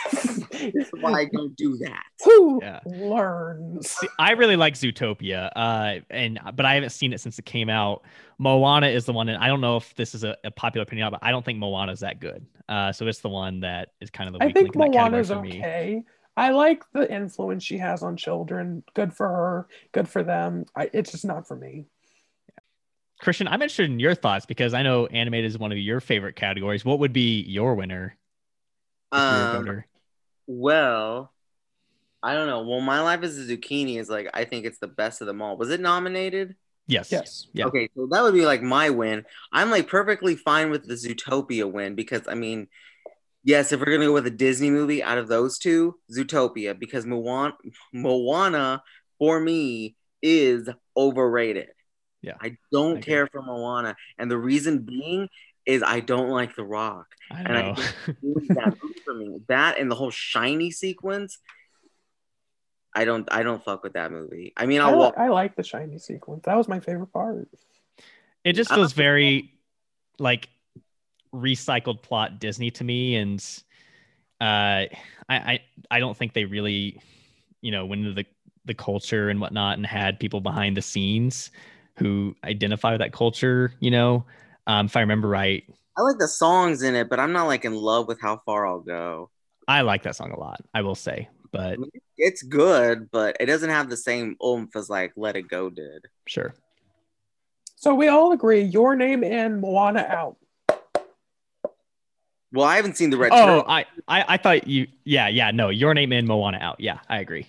this 0.59 0.73
is 0.75 0.91
why 0.99 1.21
I 1.21 1.25
don't 1.31 1.55
do 1.55 1.77
that. 1.77 2.03
Who 2.25 2.59
Yeah. 2.61 2.79
learns? 2.85 3.89
See, 3.91 4.07
I 4.19 4.31
really 4.31 4.55
like 4.55 4.73
Zootopia, 4.75 5.51
uh, 5.55 5.99
and 6.09 6.39
but 6.55 6.65
I 6.65 6.75
haven't 6.75 6.89
seen 6.91 7.13
it 7.13 7.19
since 7.21 7.39
it 7.39 7.45
came 7.45 7.69
out. 7.69 8.03
Moana 8.37 8.87
is 8.87 9.05
the 9.05 9.13
one, 9.13 9.29
and 9.29 9.41
I 9.43 9.47
don't 9.47 9.61
know 9.61 9.77
if 9.77 9.95
this 9.95 10.13
is 10.13 10.23
a, 10.23 10.37
a 10.43 10.51
popular 10.51 10.83
opinion, 10.83 11.09
but 11.11 11.19
I 11.23 11.31
don't 11.31 11.43
think 11.45 11.59
Moana 11.59 11.91
is 11.91 12.01
that 12.01 12.19
good. 12.19 12.45
Uh, 12.69 12.91
so 12.91 13.07
it's 13.07 13.19
the 13.19 13.29
one 13.29 13.61
that 13.61 13.89
is 14.01 14.09
kind 14.09 14.27
of 14.27 14.33
the 14.33 14.39
I 14.43 14.47
weak 14.47 14.55
think 14.55 14.75
link 14.75 14.75
in 14.75 14.81
that 14.81 14.97
category 14.97 15.11
Moana's 15.11 15.27
for 15.29 15.41
me. 15.41 15.59
okay. 15.59 16.03
I 16.35 16.51
like 16.51 16.83
the 16.93 17.11
influence 17.11 17.63
she 17.63 17.79
has 17.79 18.03
on 18.03 18.15
children. 18.15 18.83
Good 18.93 19.11
for 19.13 19.27
her. 19.27 19.67
Good 19.91 20.07
for 20.07 20.21
them. 20.23 20.65
I, 20.75 20.87
it's 20.93 21.11
just 21.11 21.25
not 21.25 21.47
for 21.47 21.55
me. 21.55 21.85
Christian, 23.19 23.47
I'm 23.47 23.55
interested 23.61 23.89
in 23.89 23.99
your 23.99 24.13
thoughts 24.13 24.45
because 24.45 24.75
I 24.75 24.83
know 24.83 25.07
animated 25.07 25.49
is 25.49 25.57
one 25.57 25.71
of 25.71 25.79
your 25.79 25.99
favorite 25.99 26.35
categories. 26.35 26.85
What 26.85 26.99
would 26.99 27.13
be 27.13 27.41
your 27.41 27.73
winner? 27.73 28.15
if 29.11 29.17
you 29.19 29.19
Um, 29.19 29.49
voter? 29.51 29.87
Well, 30.47 31.31
I 32.23 32.33
don't 32.33 32.47
know. 32.47 32.63
Well, 32.67 32.81
My 32.81 33.01
Life 33.01 33.21
as 33.23 33.37
a 33.37 33.41
Zucchini 33.41 33.97
is 33.97 34.09
like 34.09 34.29
I 34.33 34.45
think 34.45 34.65
it's 34.65 34.79
the 34.79 34.87
best 34.87 35.21
of 35.21 35.27
them 35.27 35.41
all. 35.41 35.57
Was 35.57 35.69
it 35.69 35.79
nominated? 35.79 36.55
Yes. 36.87 37.11
Yes. 37.11 37.47
Yeah. 37.53 37.65
Okay, 37.65 37.89
so 37.95 38.07
that 38.11 38.23
would 38.23 38.33
be 38.33 38.45
like 38.45 38.61
my 38.61 38.89
win. 38.89 39.25
I'm 39.51 39.69
like 39.69 39.87
perfectly 39.87 40.35
fine 40.35 40.71
with 40.71 40.87
the 40.87 40.93
Zootopia 40.93 41.71
win 41.71 41.95
because 41.95 42.21
I 42.27 42.33
mean, 42.33 42.67
yes, 43.43 43.71
if 43.71 43.79
we're 43.79 43.91
gonna 43.91 44.05
go 44.05 44.13
with 44.13 44.25
a 44.25 44.31
Disney 44.31 44.71
movie 44.71 45.03
out 45.03 45.17
of 45.17 45.27
those 45.27 45.59
two, 45.59 45.95
Zootopia, 46.11 46.77
because 46.79 47.05
Moana, 47.05 47.53
Moana 47.93 48.81
for 49.19 49.39
me 49.39 49.95
is 50.21 50.69
overrated. 50.95 51.67
Yeah, 52.21 52.35
I 52.41 52.57
don't 52.71 52.97
I 52.97 53.01
care 53.01 53.27
for 53.27 53.41
Moana, 53.41 53.95
and 54.17 54.31
the 54.31 54.37
reason 54.37 54.79
being 54.79 55.27
is 55.67 55.83
I 55.83 55.99
don't 55.99 56.29
like 56.29 56.55
The 56.55 56.63
Rock. 56.63 57.05
I 57.29 57.41
And 57.41 57.57
I 57.57 57.61
know. 57.61 57.75
Ruined 58.23 58.47
that 58.55 58.77
movie 58.81 58.99
for 59.05 59.13
me. 59.13 59.41
That 59.49 59.77
and 59.77 59.91
the 59.91 59.95
whole 59.95 60.09
shiny 60.09 60.71
sequence. 60.71 61.37
I 62.95 63.05
don't. 63.05 63.27
I 63.31 63.43
don't 63.43 63.63
fuck 63.63 63.83
with 63.83 63.93
that 63.93 64.11
movie. 64.11 64.53
I 64.57 64.65
mean, 64.65 64.81
I, 64.81 64.85
I'll 64.85 64.93
li- 64.93 64.97
walk. 64.99 65.15
I 65.17 65.27
like 65.27 65.55
the 65.55 65.63
shiny 65.63 65.99
sequence. 65.99 66.45
That 66.45 66.55
was 66.55 66.67
my 66.67 66.79
favorite 66.79 67.13
part. 67.13 67.47
it 68.43 68.53
just 68.53 68.71
feels 68.73 68.93
don't- 68.93 68.97
very 68.97 69.53
like 70.17 70.49
recycled 71.33 72.01
plot 72.01 72.39
Disney 72.39 72.71
to 72.71 72.83
me, 72.83 73.15
and 73.17 73.39
uh, 74.41 74.87
I, 74.89 74.89
I 75.29 75.59
I 75.91 75.99
don't 75.99 76.17
think 76.17 76.33
they 76.33 76.45
really, 76.45 76.99
you 77.61 77.71
know, 77.71 77.85
went 77.85 78.01
into 78.01 78.13
the 78.13 78.25
the 78.65 78.73
culture 78.73 79.29
and 79.29 79.39
whatnot 79.39 79.77
and 79.77 79.85
had 79.85 80.19
people 80.19 80.41
behind 80.41 80.75
the 80.75 80.81
scenes 80.81 81.51
who 81.97 82.35
identify 82.43 82.91
with 82.91 82.99
that 83.01 83.11
culture. 83.11 83.73
You 83.79 83.91
know, 83.91 84.25
um, 84.67 84.85
if 84.87 84.95
I 84.95 84.99
remember 85.01 85.27
right, 85.27 85.63
I 85.97 86.01
like 86.01 86.19
the 86.19 86.27
songs 86.27 86.83
in 86.83 86.93
it, 86.95 87.09
but 87.09 87.19
I'm 87.19 87.31
not 87.33 87.45
like 87.47 87.65
in 87.65 87.73
love 87.73 88.07
with 88.07 88.21
how 88.21 88.41
far 88.45 88.67
I'll 88.67 88.79
go. 88.81 89.29
I 89.67 89.81
like 89.81 90.03
that 90.03 90.15
song 90.15 90.31
a 90.31 90.39
lot. 90.39 90.61
I 90.73 90.81
will 90.81 90.95
say, 90.95 91.27
but 91.51 91.73
I 91.73 91.77
mean, 91.77 91.89
it's 92.17 92.43
good, 92.43 93.09
but 93.11 93.37
it 93.39 93.47
doesn't 93.47 93.69
have 93.69 93.89
the 93.89 93.97
same 93.97 94.35
oomph 94.45 94.75
as 94.75 94.89
like 94.89 95.13
Let 95.15 95.35
It 95.35 95.47
Go 95.49 95.69
did. 95.69 96.05
sure. 96.27 96.53
So 97.75 97.93
we 97.95 98.07
all 98.07 98.31
agree 98.31 98.61
your 98.61 98.95
name 98.95 99.23
and 99.23 99.61
Moana 99.61 99.99
out. 100.09 100.37
Well, 102.53 102.65
I 102.65 102.77
haven't 102.77 102.95
seen 102.97 103.09
the 103.09 103.17
Red 103.17 103.31
Oh, 103.33 103.45
Turtle. 103.45 103.65
I, 103.67 103.85
I 104.07 104.25
I 104.29 104.37
thought 104.37 104.67
you. 104.67 104.87
Yeah, 105.03 105.27
yeah. 105.27 105.51
No, 105.51 105.69
your 105.69 105.93
name 105.93 106.11
and 106.13 106.27
Moana 106.27 106.57
out. 106.61 106.79
Yeah, 106.79 106.99
I 107.09 107.19
agree. 107.19 107.45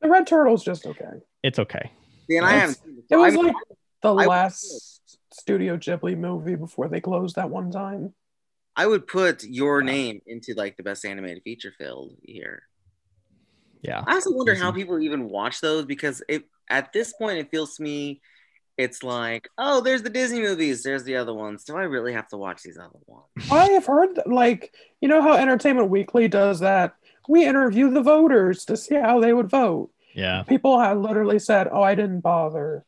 The 0.00 0.08
Red 0.08 0.26
Turtle's 0.26 0.64
just 0.64 0.86
okay. 0.86 1.04
It's 1.42 1.58
okay. 1.58 1.90
See, 2.28 2.36
and 2.38 2.46
I 2.46 2.50
it's- 2.50 2.60
haven't. 2.60 2.78
Seen 2.84 2.98
it, 2.98 3.04
It 3.14 3.16
was 3.16 3.34
I 3.34 3.36
mean, 3.36 3.46
like 3.46 3.56
the 4.02 4.14
I- 4.14 4.24
last 4.26 4.97
Studio 5.38 5.76
Ghibli 5.76 6.16
movie 6.16 6.56
before 6.56 6.88
they 6.88 7.00
closed 7.00 7.36
that 7.36 7.50
one 7.50 7.70
time. 7.70 8.14
I 8.76 8.86
would 8.86 9.06
put 9.06 9.42
your 9.44 9.82
name 9.82 10.20
into 10.26 10.54
like 10.54 10.76
the 10.76 10.82
best 10.82 11.04
animated 11.04 11.42
feature 11.42 11.72
field 11.76 12.16
here. 12.22 12.62
Yeah. 13.82 14.04
I 14.06 14.14
also 14.14 14.32
wonder 14.32 14.54
how 14.54 14.72
people 14.72 14.98
even 15.00 15.28
watch 15.28 15.60
those 15.60 15.84
because 15.84 16.22
it 16.28 16.44
at 16.68 16.92
this 16.92 17.12
point 17.12 17.38
it 17.38 17.50
feels 17.50 17.76
to 17.76 17.82
me 17.82 18.20
it's 18.76 19.02
like, 19.02 19.48
oh, 19.58 19.80
there's 19.80 20.02
the 20.02 20.10
Disney 20.10 20.40
movies, 20.40 20.84
there's 20.84 21.02
the 21.02 21.16
other 21.16 21.34
ones. 21.34 21.64
Do 21.64 21.76
I 21.76 21.82
really 21.82 22.12
have 22.12 22.28
to 22.28 22.36
watch 22.36 22.62
these 22.62 22.78
other 22.78 23.00
ones? 23.06 23.26
I 23.50 23.70
have 23.70 23.86
heard 23.86 24.14
that, 24.14 24.28
like 24.28 24.72
you 25.00 25.08
know 25.08 25.20
how 25.20 25.34
Entertainment 25.34 25.90
Weekly 25.90 26.28
does 26.28 26.60
that. 26.60 26.94
We 27.28 27.44
interview 27.44 27.90
the 27.90 28.02
voters 28.02 28.64
to 28.66 28.76
see 28.76 28.94
how 28.94 29.20
they 29.20 29.32
would 29.32 29.50
vote. 29.50 29.90
Yeah. 30.14 30.44
People 30.44 30.78
have 30.80 30.98
literally 30.98 31.40
said, 31.40 31.68
"Oh, 31.70 31.82
I 31.82 31.94
didn't 31.94 32.20
bother." 32.20 32.84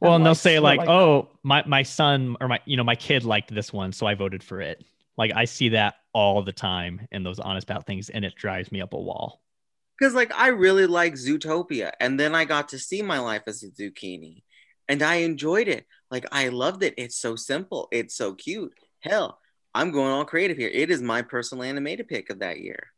Well, 0.00 0.14
and 0.14 0.24
they'll 0.24 0.34
say 0.34 0.58
like, 0.58 0.78
like 0.78 0.88
"Oh, 0.88 1.28
my 1.42 1.64
my 1.66 1.82
son 1.82 2.36
or 2.40 2.48
my 2.48 2.60
you 2.64 2.76
know 2.76 2.84
my 2.84 2.96
kid 2.96 3.24
liked 3.24 3.54
this 3.54 3.72
one, 3.72 3.92
so 3.92 4.06
I 4.06 4.14
voted 4.14 4.42
for 4.42 4.60
it." 4.60 4.84
Like 5.16 5.32
I 5.34 5.46
see 5.46 5.70
that 5.70 5.94
all 6.12 6.42
the 6.42 6.52
time 6.52 7.06
in 7.10 7.22
those 7.22 7.38
honest 7.38 7.68
about 7.68 7.86
things, 7.86 8.10
and 8.10 8.24
it 8.24 8.34
drives 8.34 8.70
me 8.70 8.80
up 8.80 8.92
a 8.92 9.00
wall. 9.00 9.40
Because 9.98 10.14
like 10.14 10.32
I 10.34 10.48
really 10.48 10.86
like 10.86 11.14
Zootopia, 11.14 11.92
and 12.00 12.20
then 12.20 12.34
I 12.34 12.44
got 12.44 12.68
to 12.70 12.78
see 12.78 13.02
my 13.02 13.18
life 13.18 13.42
as 13.46 13.62
a 13.62 13.70
zucchini, 13.70 14.42
and 14.88 15.02
I 15.02 15.16
enjoyed 15.16 15.68
it. 15.68 15.86
Like 16.10 16.26
I 16.30 16.48
loved 16.48 16.82
it. 16.82 16.94
It's 16.98 17.16
so 17.16 17.34
simple. 17.36 17.88
It's 17.90 18.14
so 18.14 18.34
cute. 18.34 18.72
Hell, 19.00 19.38
I'm 19.74 19.90
going 19.90 20.12
all 20.12 20.24
creative 20.24 20.58
here. 20.58 20.70
It 20.72 20.90
is 20.90 21.00
my 21.00 21.22
personal 21.22 21.64
animated 21.64 22.08
pick 22.08 22.28
of 22.28 22.40
that 22.40 22.60
year. 22.60 22.88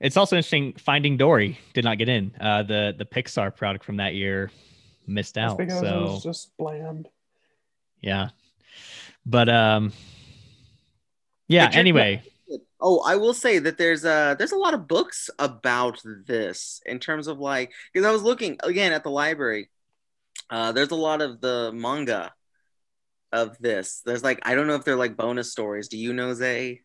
It's 0.00 0.16
also 0.16 0.34
interesting. 0.34 0.74
Finding 0.78 1.16
Dory 1.16 1.60
did 1.74 1.84
not 1.84 1.98
get 1.98 2.08
in. 2.08 2.34
Uh, 2.40 2.64
the 2.64 2.94
the 2.98 3.04
Pixar 3.04 3.54
product 3.54 3.84
from 3.84 3.98
that 3.98 4.14
year 4.14 4.50
missed 5.06 5.38
out. 5.38 5.58
because 5.58 5.82
it 5.82 5.86
So 5.86 6.00
was 6.02 6.22
just 6.22 6.56
bland. 6.56 7.08
yeah, 8.00 8.30
but 9.26 9.48
um, 9.48 9.92
yeah. 11.48 11.66
But 11.66 11.76
Anyway, 11.76 12.22
Oh, 12.84 12.98
I 13.06 13.14
will 13.16 13.32
say 13.34 13.60
that 13.60 13.78
there's 13.78 14.04
a 14.04 14.34
there's 14.36 14.52
a 14.52 14.56
lot 14.58 14.74
of 14.74 14.88
books 14.88 15.30
about 15.38 16.00
this 16.26 16.80
in 16.84 16.98
terms 16.98 17.28
of 17.28 17.38
like 17.38 17.72
because 17.92 18.04
I 18.06 18.10
was 18.10 18.22
looking 18.24 18.58
again 18.62 18.92
at 18.92 19.04
the 19.04 19.10
library. 19.10 19.70
Uh, 20.50 20.72
there's 20.72 20.90
a 20.90 20.96
lot 20.96 21.22
of 21.22 21.40
the 21.40 21.70
manga 21.72 22.32
of 23.32 23.56
this. 23.58 24.02
There's 24.04 24.24
like 24.24 24.40
I 24.42 24.54
don't 24.56 24.66
know 24.66 24.74
if 24.74 24.84
they're 24.84 24.96
like 24.96 25.16
bonus 25.16 25.52
stories. 25.52 25.88
Do 25.88 25.96
you 25.96 26.12
know 26.12 26.34
Zay? 26.34 26.80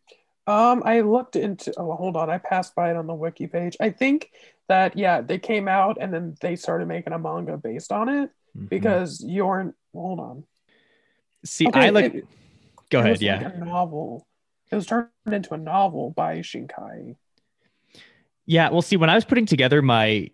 Um, 0.47 0.81
I 0.85 1.01
looked 1.01 1.35
into. 1.35 1.73
Oh, 1.77 1.93
hold 1.95 2.15
on. 2.15 2.29
I 2.29 2.37
passed 2.37 2.73
by 2.73 2.89
it 2.89 2.95
on 2.97 3.05
the 3.05 3.13
wiki 3.13 3.47
page. 3.47 3.75
I 3.81 3.89
think 3.89 4.31
that 4.69 4.97
yeah, 4.97 5.21
they 5.21 5.37
came 5.39 5.67
out 5.67 5.97
and 5.99 6.13
then 6.13 6.35
they 6.41 6.55
started 6.55 6.87
making 6.87 7.13
a 7.13 7.19
manga 7.19 7.57
based 7.57 7.91
on 7.91 8.09
it 8.09 8.29
Mhm. 8.57 8.69
because 8.69 9.23
you're. 9.25 9.73
Hold 9.93 10.19
on. 10.19 10.43
see, 11.45 11.67
Okay, 11.67 11.87
I 11.87 11.89
like. 11.89 12.13
it- 12.15 12.27
go 12.89 12.99
it 12.99 13.05
ahead. 13.05 13.21
Yeah. 13.21 13.41
like 13.43 13.57
novel. 13.59 14.25
It 14.71 14.75
was 14.75 14.85
turned 14.85 15.09
into 15.25 15.53
a 15.53 15.57
novel 15.57 16.11
by 16.11 16.39
Shinkai. 16.39 17.15
Yeah, 18.45 18.69
well, 18.69 18.81
see, 18.81 18.95
when 18.97 19.09
I 19.09 19.15
was 19.15 19.25
putting 19.25 19.45
together 19.45 19.81
my 19.81 20.29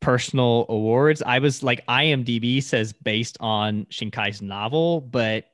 personal 0.00 0.66
awards, 0.68 1.22
I 1.22 1.38
was 1.40 1.62
like, 1.62 1.84
IMDb 1.86 2.62
says 2.62 2.92
based 2.92 3.36
on 3.40 3.86
Shinkai's 3.86 4.40
novel, 4.42 5.00
but 5.00 5.46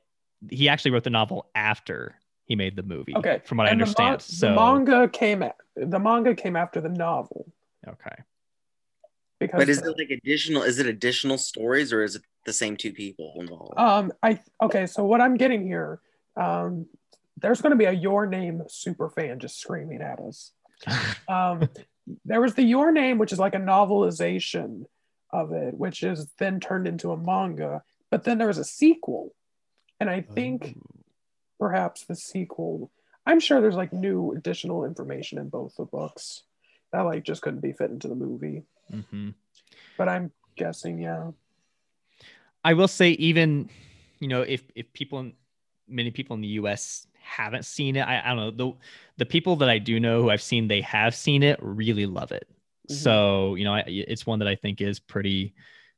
he 0.49 0.69
actually 0.69 0.91
wrote 0.91 1.03
the 1.03 1.09
novel 1.09 1.47
after 1.55 2.15
he 2.47 2.55
made 2.55 2.75
the 2.75 2.83
movie. 2.83 3.15
Okay, 3.15 3.41
from 3.45 3.57
what 3.57 3.67
I 3.67 3.71
And 3.71 3.79
the 3.79 3.83
understand. 3.83 4.09
mon- 4.09 4.19
so 4.19 4.47
the 4.47 4.55
manga 4.55 5.09
came. 5.09 5.43
The 5.75 5.99
manga 5.99 6.33
came 6.33 6.55
after 6.55 6.81
the 6.81 6.89
novel 6.89 7.51
okay, 7.87 8.23
because. 9.39 9.59
But 9.59 9.69
is 9.69 9.79
it 9.79 9.97
like 9.97 10.09
additional? 10.09 10.63
Is 10.63 10.79
it 10.79 10.87
additional 10.87 11.37
stories 11.37 11.93
or 11.93 12.03
is 12.03 12.15
it 12.15 12.23
the 12.45 12.53
same 12.53 12.77
two 12.77 12.93
people 12.93 13.33
involved? 13.37 13.77
Um, 13.77 14.11
I 14.23 14.41
okay. 14.63 14.87
So 14.87 15.03
what 15.05 15.21
I'm 15.21 15.35
getting 15.35 15.65
here, 15.67 15.99
um, 16.35 16.87
there's 17.37 17.61
going 17.61 17.71
to 17.71 17.77
be 17.77 17.85
a 17.85 17.91
Your 17.91 18.25
Name 18.25 18.63
super 18.67 19.09
fan 19.09 19.39
just 19.39 19.59
screaming 19.59 20.01
at 20.01 20.19
us. 20.19 20.51
Um, 21.27 21.67
there 22.23 22.39
was 22.39 22.53
the 22.53 22.63
Your 22.63 22.91
Name, 22.93 23.17
which 23.17 23.33
is 23.33 23.39
like 23.39 23.53
a 23.53 23.59
novelization 23.59 24.85
of 25.33 25.51
it, 25.51 25.73
which 25.73 26.03
is 26.03 26.31
then 26.39 26.61
turned 26.61 26.87
into 26.87 27.11
a 27.11 27.17
manga. 27.17 27.83
But 28.09 28.23
then 28.23 28.37
there 28.37 28.47
was 28.47 28.57
a 28.57 28.63
sequel, 28.63 29.35
and 29.99 30.09
I 30.09 30.21
think 30.21 30.77
perhaps 31.59 32.05
the 32.05 32.15
sequel. 32.15 32.91
I'm 33.25 33.39
sure 33.39 33.61
there's 33.61 33.75
like 33.75 33.93
new 33.93 34.31
additional 34.33 34.85
information 34.85 35.37
in 35.37 35.49
both 35.49 35.75
the 35.75 35.85
books 35.85 36.43
that 36.91 37.01
like 37.01 37.23
just 37.23 37.41
couldn't 37.41 37.61
be 37.61 37.73
fit 37.73 37.91
into 37.91 38.07
the 38.07 38.15
movie. 38.15 38.63
Mhm. 38.91 39.33
But 39.97 40.09
I'm 40.09 40.31
guessing, 40.55 40.99
yeah. 40.99 41.31
I 42.63 42.73
will 42.73 42.87
say, 42.87 43.11
even 43.11 43.69
you 44.19 44.27
know, 44.27 44.41
if 44.41 44.63
if 44.75 44.91
people, 44.93 45.31
many 45.87 46.11
people 46.11 46.35
in 46.35 46.41
the 46.41 46.47
U.S. 46.59 47.07
haven't 47.19 47.65
seen 47.65 47.95
it, 47.95 48.01
I, 48.01 48.21
I 48.23 48.27
don't 48.29 48.37
know 48.37 48.51
the 48.51 48.77
the 49.17 49.25
people 49.25 49.57
that 49.57 49.69
I 49.69 49.79
do 49.79 49.99
know 49.99 50.21
who 50.21 50.29
I've 50.29 50.41
seen 50.41 50.67
they 50.67 50.81
have 50.81 51.15
seen 51.15 51.43
it 51.43 51.59
really 51.61 52.05
love 52.05 52.31
it. 52.31 52.47
Mhm. 52.89 52.95
So 52.95 53.55
you 53.55 53.63
know, 53.65 53.73
I, 53.75 53.83
it's 53.87 54.25
one 54.25 54.39
that 54.39 54.47
I 54.47 54.55
think 54.55 54.81
is 54.81 54.99
pretty 54.99 55.53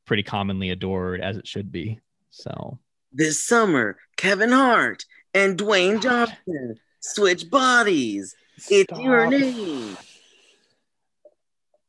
pretty 0.06 0.24
commonly 0.24 0.70
adored 0.72 1.22
as 1.22 1.38
it 1.38 1.48
should 1.48 1.72
be. 1.72 2.00
So 2.32 2.80
This 3.12 3.46
summer, 3.46 3.98
Kevin 4.18 4.52
Hart 4.52 5.06
and 5.40 5.58
Dwayne 5.58 6.02
Johnson 6.02 6.80
switch 7.00 7.50
bodies. 7.50 8.36
It's 8.70 9.00
your 9.00 9.28
name. 9.28 9.98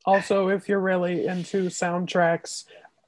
Also, 0.05 0.47
if 0.49 0.67
you're 0.67 0.79
really 0.79 1.27
into 1.27 1.65
soundtracks 1.65 2.63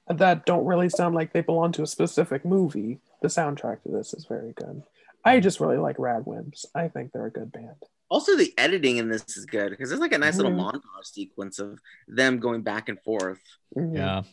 that 0.08 0.46
don't 0.46 0.66
really 0.66 0.90
sound 0.90 1.16
like 1.16 1.34
they 1.34 1.42
belong 1.42 1.72
to 1.74 1.82
a 1.82 1.88
specific 1.88 2.44
movie, 2.46 3.00
the 3.22 3.30
soundtrack 3.30 3.82
to 3.84 3.90
this 3.90 4.14
is 4.14 4.26
very 4.26 4.52
good. 4.54 4.84
I 5.26 5.40
just 5.40 5.60
really 5.60 5.78
like 5.78 5.98
Radwimps. 5.98 6.66
I 6.76 6.90
think 6.90 7.12
they're 7.14 7.28
a 7.28 7.32
good 7.32 7.52
band. 7.52 7.76
Also, 8.10 8.36
the 8.36 8.54
editing 8.58 8.98
in 8.98 9.10
this 9.10 9.24
is 9.38 9.46
good 9.46 9.70
because 9.72 9.90
there's 9.90 10.02
like 10.02 10.12
a 10.12 10.18
nice 10.18 10.36
little 10.38 10.52
Mhm. 10.52 10.74
montage 10.74 11.06
sequence 11.06 11.58
of 11.58 11.80
them 12.08 12.40
going 12.40 12.62
back 12.62 12.90
and 12.90 13.02
forth. 13.02 13.40
Mhm. 13.76 13.96
Yeah. 13.96 14.24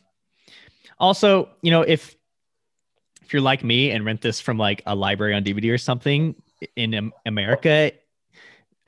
Also, 0.99 1.49
you 1.62 1.70
know, 1.70 1.82
if 1.82 2.15
if 3.31 3.35
you're 3.35 3.43
like 3.43 3.62
me 3.62 3.93
and 3.93 4.05
rent 4.05 4.20
this 4.23 4.40
from 4.40 4.59
like 4.59 4.82
a 4.86 4.94
library 4.97 5.35
on 5.35 5.44
DVD 5.44 5.70
or 5.70 5.78
something 5.78 6.35
in 6.74 7.12
America, 7.24 7.93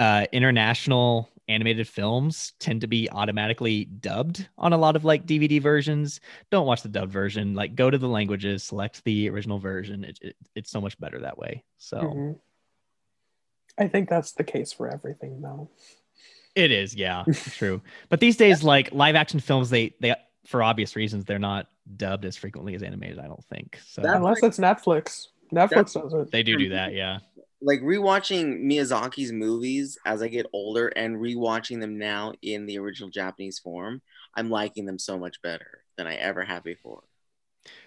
uh, 0.00 0.26
international 0.32 1.28
animated 1.46 1.86
films 1.86 2.52
tend 2.58 2.80
to 2.80 2.88
be 2.88 3.08
automatically 3.08 3.84
dubbed 3.84 4.48
on 4.58 4.72
a 4.72 4.76
lot 4.76 4.96
of 4.96 5.04
like 5.04 5.26
DVD 5.26 5.62
versions. 5.62 6.18
Don't 6.50 6.66
watch 6.66 6.82
the 6.82 6.88
dubbed 6.88 7.12
version. 7.12 7.54
Like, 7.54 7.76
go 7.76 7.88
to 7.88 7.98
the 7.98 8.08
languages, 8.08 8.64
select 8.64 9.04
the 9.04 9.30
original 9.30 9.60
version. 9.60 10.02
It, 10.02 10.18
it, 10.20 10.36
it's 10.56 10.72
so 10.72 10.80
much 10.80 10.98
better 10.98 11.20
that 11.20 11.38
way. 11.38 11.62
So 11.78 12.00
Mhm. 12.00 12.40
I 13.78 13.86
think 13.86 14.08
that's 14.08 14.32
the 14.32 14.42
case 14.42 14.72
for 14.72 14.92
everything, 14.92 15.40
though. 15.40 15.70
it 16.56 16.72
is, 16.72 16.96
yeah, 16.96 17.26
true. 17.50 17.80
But 18.08 18.18
these 18.18 18.36
days, 18.36 18.64
like 18.64 18.90
live 18.92 19.14
action 19.14 19.38
films, 19.38 19.70
they 19.70 19.94
they 20.00 20.16
for 20.46 20.64
obvious 20.64 20.96
reasons 20.96 21.26
they're 21.26 21.38
not 21.38 21.68
dubbed 21.96 22.24
as 22.24 22.36
frequently 22.36 22.74
as 22.74 22.82
animated. 22.82 23.18
I 23.18 23.26
don't 23.26 23.44
think 23.44 23.78
so. 23.86 24.02
That's 24.02 24.16
Unless 24.16 24.42
like- 24.42 24.48
it's 24.48 24.58
Netflix. 24.58 25.26
Netflix 25.52 25.92
does 25.92 26.14
it. 26.14 26.30
They 26.30 26.42
do 26.42 26.56
do 26.56 26.70
that, 26.70 26.88
mm-hmm. 26.88 26.96
yeah. 26.96 27.18
Like 27.60 27.80
rewatching 27.80 28.64
Miyazaki's 28.64 29.32
movies 29.32 29.98
as 30.04 30.22
I 30.22 30.28
get 30.28 30.46
older 30.52 30.88
and 30.88 31.16
rewatching 31.16 31.80
them 31.80 31.98
now 31.98 32.32
in 32.42 32.66
the 32.66 32.78
original 32.78 33.10
Japanese 33.10 33.58
form, 33.58 34.02
I'm 34.34 34.50
liking 34.50 34.86
them 34.86 34.98
so 34.98 35.18
much 35.18 35.40
better 35.42 35.84
than 35.96 36.06
I 36.06 36.16
ever 36.16 36.42
have 36.42 36.64
before. 36.64 37.02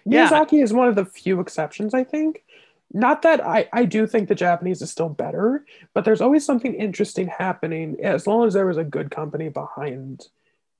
Yeah. 0.06 0.30
Miyazaki 0.30 0.62
is 0.62 0.72
one 0.72 0.88
of 0.88 0.94
the 0.94 1.04
few 1.04 1.40
exceptions, 1.40 1.92
I 1.92 2.04
think. 2.04 2.44
Not 2.92 3.22
that 3.22 3.44
I, 3.44 3.68
I 3.72 3.84
do 3.84 4.06
think 4.06 4.28
the 4.28 4.34
Japanese 4.34 4.80
is 4.80 4.90
still 4.90 5.08
better, 5.08 5.66
but 5.92 6.04
there's 6.04 6.20
always 6.20 6.46
something 6.46 6.72
interesting 6.74 7.26
happening 7.26 7.96
as 8.02 8.26
long 8.26 8.46
as 8.46 8.54
there 8.54 8.66
was 8.66 8.78
a 8.78 8.84
good 8.84 9.10
company 9.10 9.48
behind 9.48 10.28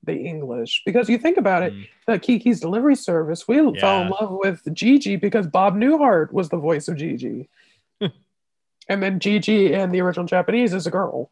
the 0.07 0.15
English. 0.15 0.81
Because 0.85 1.07
you 1.09 1.19
think 1.19 1.37
about 1.37 1.61
it, 1.61 1.73
Mm. 1.73 1.87
the 2.07 2.19
Kiki's 2.19 2.59
Delivery 2.59 2.95
Service, 2.95 3.47
we 3.47 3.57
fell 3.79 4.01
in 4.01 4.09
love 4.09 4.31
with 4.31 4.63
Jiji 4.65 5.21
because 5.21 5.45
Bob 5.45 5.75
Newhart 5.75 6.31
was 6.33 6.49
the 6.49 6.57
voice 6.57 6.87
of 6.87 6.95
Jiji. 6.97 7.47
and 8.01 9.03
then 9.03 9.19
Jiji 9.19 9.69
in 9.71 9.91
the 9.91 10.01
original 10.01 10.25
Japanese 10.25 10.73
is 10.73 10.87
a 10.87 10.91
girl. 10.91 11.29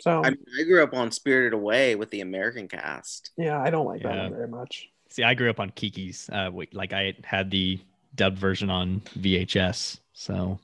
So, 0.00 0.22
I 0.22 0.30
mean, 0.30 0.44
I 0.60 0.62
grew 0.64 0.82
up 0.84 0.94
on 0.94 1.10
Spirited 1.10 1.54
Away 1.54 1.96
with 1.96 2.10
the 2.10 2.20
American 2.20 2.68
cast. 2.68 3.30
yeah, 3.36 3.60
I 3.60 3.70
don't 3.70 3.86
like 3.86 4.02
that 4.02 4.14
Yeah. 4.14 4.22
one 4.24 4.32
very 4.34 4.48
much. 4.48 4.88
See, 5.08 5.22
I 5.22 5.34
grew 5.34 5.48
up 5.50 5.58
on 5.58 5.70
Kiki's. 5.70 6.28
Uh, 6.30 6.50
like 6.72 6.92
I 6.92 7.14
had 7.24 7.50
the 7.50 7.80
dubbed 8.14 8.38
version 8.38 8.68
on 8.70 9.00
VHS. 9.18 9.98
So, 10.12 10.58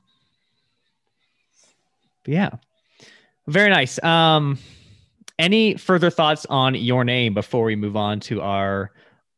but 2.23 2.33
yeah, 2.33 2.49
very 3.47 3.69
nice. 3.69 4.01
Um, 4.03 4.59
any 5.39 5.75
further 5.77 6.09
thoughts 6.09 6.45
on 6.49 6.75
your 6.75 7.03
name 7.03 7.33
before 7.33 7.65
we 7.65 7.75
move 7.75 7.95
on 7.95 8.19
to 8.21 8.41
our 8.41 8.91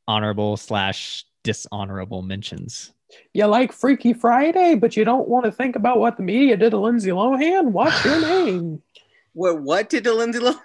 honorable 0.08 0.58
slash 0.58 1.26
dishonorable 1.44 2.22
mentions? 2.22 2.92
You 3.34 3.46
like 3.46 3.72
Freaky 3.72 4.14
Friday, 4.14 4.76
but 4.76 4.98
you 4.98 5.06
don't 5.06 5.28
want 5.30 5.46
to 5.46 5.52
think 5.52 5.76
about 5.76 6.00
what 6.00 6.18
the 6.18 6.24
media 6.24 6.58
did 6.58 6.72
to 6.72 6.78
Lindsay 6.78 7.12
Lohan? 7.12 7.72
What's 7.72 8.04
your 8.04 8.20
name? 8.46 8.82
What 9.34 9.62
what 9.62 9.90
did 9.90 10.04
to 10.06 10.14
Lindsay 10.14 10.40
Lohan? 10.40 10.60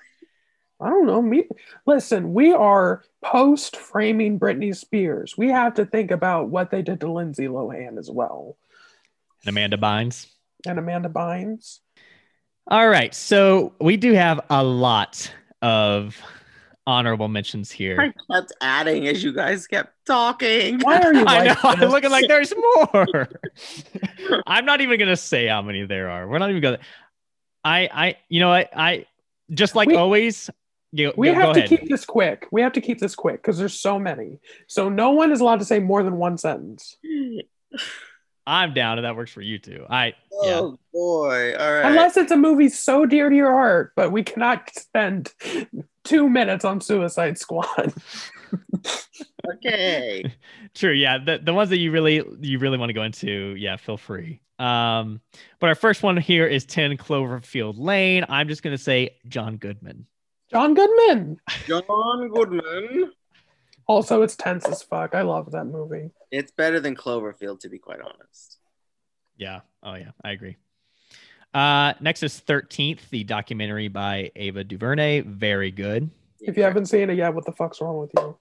I 0.83 0.89
don't 0.89 1.07
know. 1.07 1.21
Me, 1.21 1.45
listen, 1.87 2.33
we 2.33 2.53
are 2.55 3.05
post 3.23 3.77
framing 3.77 4.41
Britney 4.41 4.75
Spears. 4.75 5.37
We 5.37 5.49
have 5.51 5.75
to 5.75 5.85
think 5.85 6.11
about 6.11 6.49
what 6.49 6.71
they 6.71 6.81
did 6.81 7.01
to 7.01 7.13
Lindsay 7.13 7.49
Lohan 7.49 7.99
as 7.99 8.11
well, 8.11 8.57
And 9.43 9.51
Amanda 9.51 9.77
Bynes. 9.77 10.27
and 10.67 10.79
Amanda 10.79 11.11
Bynes. 11.11 11.81
All 12.71 12.89
right, 12.89 13.13
so 13.15 13.73
we 13.81 13.97
do 13.97 14.13
have 14.13 14.41
a 14.49 14.63
lot 14.63 15.33
of 15.61 16.17
honorable 16.87 17.29
mentions 17.29 17.71
here. 17.71 18.01
I 18.01 18.35
kept 18.35 18.53
adding 18.61 19.09
as 19.09 19.23
you 19.25 19.33
guys 19.33 19.67
kept 19.67 19.93
talking. 20.07 20.79
Why 20.81 21.01
are 21.01 21.13
you 21.13 21.25
I 21.27 21.45
like 21.45 21.63
know. 21.65 21.71
I'm 21.71 21.91
looking 21.91 22.11
like 22.11 22.29
there's 22.29 22.53
more. 22.57 23.29
I'm 24.47 24.65
not 24.65 24.81
even 24.81 24.99
gonna 25.01 25.17
say 25.17 25.49
how 25.49 25.63
many 25.63 25.85
there 25.85 26.11
are. 26.11 26.29
We're 26.29 26.39
not 26.39 26.51
even 26.51 26.63
gonna. 26.63 26.79
I 27.65 27.89
I 27.93 28.17
you 28.29 28.41
know 28.41 28.51
what 28.51 28.71
I 28.77 29.07
just 29.53 29.75
like 29.75 29.89
We- 29.89 29.97
always. 29.97 30.49
You, 30.93 31.13
We 31.17 31.29
go, 31.29 31.35
have 31.35 31.43
go 31.45 31.53
to 31.53 31.59
ahead. 31.61 31.69
keep 31.69 31.89
this 31.89 32.05
quick. 32.05 32.49
We 32.51 32.63
have 32.63 32.73
to 32.73 32.81
keep 32.81 32.99
this 32.99 33.15
quick 33.15 33.37
because 33.41 33.57
there's 33.59 33.79
so 33.79 33.97
many. 33.97 34.41
So 34.67 34.89
no 34.89 35.11
one 35.13 35.31
is 35.31 35.41
allowed 35.41 35.61
to 35.61 35.65
say 35.65 35.79
more 35.79 36.03
than 36.03 36.17
one 36.17 36.37
sentence. 36.37 36.97
I'm 38.51 38.75
down, 38.75 38.99
and 38.99 39.05
that 39.05 39.15
works 39.15 39.31
for 39.31 39.43
you 39.43 39.61
too. 39.61 39.87
I 39.89 40.07
yeah. 40.43 40.59
Oh 40.59 40.79
boy! 40.93 41.55
All 41.57 41.73
right. 41.73 41.85
Unless 41.85 42.17
it's 42.17 42.33
a 42.33 42.37
movie 42.37 42.69
so 42.69 43.07
dear 43.07 43.31
to 43.31 43.37
your 43.37 43.53
heart, 43.53 43.93
but 43.95 44.11
we 44.11 44.25
cannot 44.25 44.69
spend 44.75 45.33
two 46.05 46.29
minutes 46.29 46.65
on 46.65 46.81
Suicide 46.81 47.39
Squad. 47.39 47.95
okay. 49.55 50.35
True. 50.75 50.93
Yeah. 50.93 51.19
The 51.19 51.39
the 51.39 51.55
ones 51.55 51.71
that 51.71 51.79
you 51.79 51.93
really 51.93 52.25
you 52.41 52.59
really 52.59 52.77
want 52.77 52.89
to 52.89 52.95
go 52.95 53.05
into, 53.05 53.55
yeah, 53.57 53.77
feel 53.77 53.97
free. 53.97 54.41
Um, 54.59 55.21
but 55.61 55.69
our 55.69 55.77
first 55.77 56.03
one 56.03 56.17
here 56.17 56.47
is 56.47 56.65
10 56.65 56.97
Cloverfield 56.97 57.75
Lane. 57.79 58.25
I'm 58.29 58.49
just 58.49 58.65
gonna 58.65 58.79
say 58.79 59.17
John 59.29 59.59
Goodman. 59.59 60.07
John 60.51 60.75
Goodman. 60.75 61.39
John 61.67 62.31
Goodman. 62.35 63.13
Also, 63.91 64.23
it's 64.23 64.37
tense 64.37 64.69
as 64.69 64.85
fuck. 64.85 65.17
I 65.17 65.23
love 65.23 65.51
that 65.51 65.65
movie. 65.65 66.13
It's 66.31 66.53
better 66.53 66.79
than 66.79 66.95
Cloverfield, 66.95 67.59
to 67.59 67.69
be 67.69 67.81
quite 67.81 68.01
honest. 68.01 68.59
Yeah. 69.37 69.63
Oh 69.83 69.95
yeah, 69.95 70.13
I 70.23 70.31
agree. 70.31 70.59
Uh, 71.53 71.95
next 71.99 72.23
is 72.23 72.41
13th, 72.47 73.09
the 73.11 73.25
documentary 73.25 73.89
by 73.89 74.31
Ava 74.37 74.63
DuVernay. 74.63 75.23
Very 75.23 75.73
good. 75.73 76.09
If 76.39 76.57
you 76.57 76.63
haven't 76.63 76.87
seen 76.87 77.11
it 77.11 77.17
yet, 77.17 77.35
what 77.35 77.45
the 77.45 77.51
fuck's 77.51 77.81
wrong 77.81 77.99
with 77.99 78.13
you? 78.17 78.37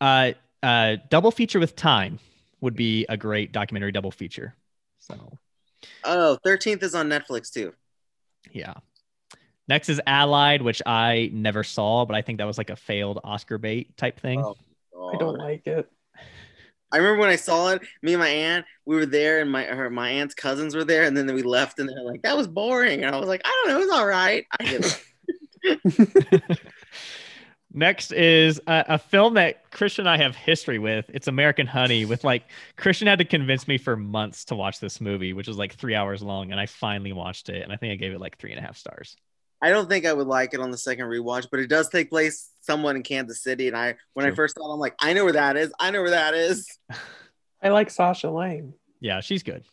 Uh, 0.00 0.32
uh, 0.64 0.96
double 1.10 1.30
feature 1.30 1.60
with 1.60 1.76
time 1.76 2.18
would 2.60 2.74
be 2.74 3.06
a 3.08 3.16
great 3.16 3.52
documentary 3.52 3.92
double 3.92 4.10
feature. 4.10 4.56
So 4.98 5.38
Oh, 6.02 6.38
13th 6.44 6.82
is 6.82 6.96
on 6.96 7.08
Netflix 7.08 7.52
too. 7.52 7.72
Yeah. 8.50 8.74
Next 9.68 9.90
is 9.90 10.00
Allied, 10.08 10.62
which 10.62 10.82
I 10.84 11.30
never 11.32 11.62
saw, 11.62 12.04
but 12.04 12.16
I 12.16 12.22
think 12.22 12.38
that 12.38 12.48
was 12.48 12.58
like 12.58 12.70
a 12.70 12.76
failed 12.76 13.20
Oscar 13.22 13.58
bait 13.58 13.96
type 13.96 14.18
thing. 14.18 14.42
Oh, 14.42 14.56
I 15.06 15.16
don't 15.16 15.40
oh. 15.40 15.44
like 15.44 15.66
it. 15.66 15.90
I 16.90 16.96
remember 16.96 17.20
when 17.20 17.30
I 17.30 17.36
saw 17.36 17.70
it. 17.70 17.82
Me 18.02 18.14
and 18.14 18.20
my 18.20 18.28
aunt, 18.28 18.64
we 18.86 18.96
were 18.96 19.06
there, 19.06 19.40
and 19.40 19.50
my 19.50 19.64
her 19.64 19.90
my 19.90 20.10
aunt's 20.10 20.34
cousins 20.34 20.74
were 20.74 20.84
there, 20.84 21.04
and 21.04 21.16
then 21.16 21.32
we 21.34 21.42
left, 21.42 21.78
and 21.78 21.88
they're 21.88 22.02
like, 22.02 22.22
"That 22.22 22.36
was 22.36 22.46
boring," 22.46 23.04
and 23.04 23.14
I 23.14 23.18
was 23.18 23.28
like, 23.28 23.42
"I 23.44 23.48
don't 23.48 23.68
know, 23.68 23.80
it 23.80 23.86
was 23.86 23.94
all 23.94 24.06
right." 24.06 24.46
I 24.58 24.64
give 24.64 24.84
up. 24.84 26.58
Next 27.74 28.12
is 28.12 28.58
a, 28.66 28.84
a 28.88 28.98
film 28.98 29.34
that 29.34 29.70
Christian 29.70 30.06
and 30.06 30.08
I 30.08 30.22
have 30.22 30.34
history 30.34 30.78
with. 30.78 31.10
It's 31.12 31.28
American 31.28 31.66
Honey. 31.66 32.06
With 32.06 32.24
like 32.24 32.44
Christian 32.76 33.06
had 33.06 33.18
to 33.18 33.26
convince 33.26 33.68
me 33.68 33.76
for 33.76 33.94
months 33.94 34.46
to 34.46 34.54
watch 34.54 34.80
this 34.80 35.00
movie, 35.00 35.34
which 35.34 35.46
was 35.46 35.58
like 35.58 35.74
three 35.74 35.94
hours 35.94 36.22
long, 36.22 36.50
and 36.50 36.58
I 36.58 36.64
finally 36.64 37.12
watched 37.12 37.50
it, 37.50 37.62
and 37.62 37.72
I 37.72 37.76
think 37.76 37.92
I 37.92 37.96
gave 37.96 38.14
it 38.14 38.20
like 38.20 38.38
three 38.38 38.52
and 38.52 38.58
a 38.58 38.62
half 38.62 38.78
stars. 38.78 39.16
I 39.60 39.70
don't 39.70 39.88
think 39.88 40.06
I 40.06 40.12
would 40.12 40.26
like 40.26 40.54
it 40.54 40.60
on 40.60 40.70
the 40.70 40.78
second 40.78 41.06
rewatch, 41.06 41.48
but 41.50 41.60
it 41.60 41.68
does 41.68 41.88
take 41.88 42.10
place 42.10 42.50
somewhat 42.60 42.96
in 42.96 43.02
Kansas 43.02 43.42
City, 43.42 43.66
and 43.68 43.76
I 43.76 43.96
when 44.14 44.26
I 44.26 44.30
first 44.30 44.56
saw 44.56 44.70
it, 44.70 44.74
I'm 44.74 44.78
like, 44.78 44.94
I 45.00 45.12
know 45.12 45.24
where 45.24 45.32
that 45.32 45.56
is. 45.56 45.72
I 45.80 45.90
know 45.90 46.00
where 46.00 46.10
that 46.10 46.34
is. 46.34 46.78
I 47.62 47.70
like 47.70 47.90
Sasha 47.90 48.30
Lane. 48.30 48.74
Yeah, 49.00 49.20
she's 49.20 49.42
good. 49.42 49.64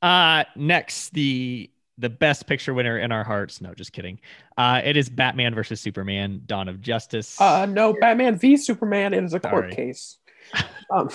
Uh 0.00 0.44
next, 0.54 1.10
the 1.10 1.70
the 2.00 2.08
best 2.08 2.46
picture 2.46 2.72
winner 2.72 2.96
in 2.98 3.10
our 3.10 3.24
hearts. 3.24 3.60
No, 3.60 3.74
just 3.74 3.92
kidding. 3.92 4.20
Uh 4.56 4.80
it 4.84 4.96
is 4.96 5.08
Batman 5.08 5.54
versus 5.54 5.80
Superman, 5.80 6.42
Dawn 6.46 6.68
of 6.68 6.80
Justice. 6.80 7.40
Uh, 7.40 7.66
no, 7.66 7.94
Batman 8.00 8.38
v 8.38 8.56
Superman. 8.56 9.14
It 9.14 9.24
is 9.24 9.34
a 9.34 9.40
court 9.40 9.72
Sorry. 9.72 9.74
case. 9.74 10.18
Um, 10.90 11.10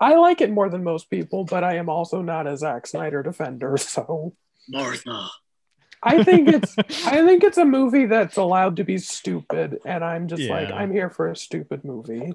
I 0.00 0.14
like 0.14 0.40
it 0.40 0.50
more 0.50 0.70
than 0.70 0.82
most 0.82 1.10
people, 1.10 1.44
but 1.44 1.62
I 1.62 1.76
am 1.76 1.90
also 1.90 2.22
not 2.22 2.46
a 2.46 2.56
Zack 2.56 2.86
Snyder 2.86 3.22
defender. 3.22 3.76
So 3.76 4.34
Martha. 4.68 5.28
I 6.04 6.22
think 6.22 6.48
it's 6.48 6.76
I 7.06 7.24
think 7.24 7.42
it's 7.42 7.58
a 7.58 7.64
movie 7.64 8.06
that's 8.06 8.36
allowed 8.36 8.76
to 8.76 8.84
be 8.84 8.98
stupid, 8.98 9.78
and 9.84 10.04
I'm 10.04 10.28
just 10.28 10.42
like 10.42 10.70
I'm 10.70 10.92
here 10.92 11.10
for 11.10 11.30
a 11.30 11.36
stupid 11.36 11.84
movie. 11.84 12.34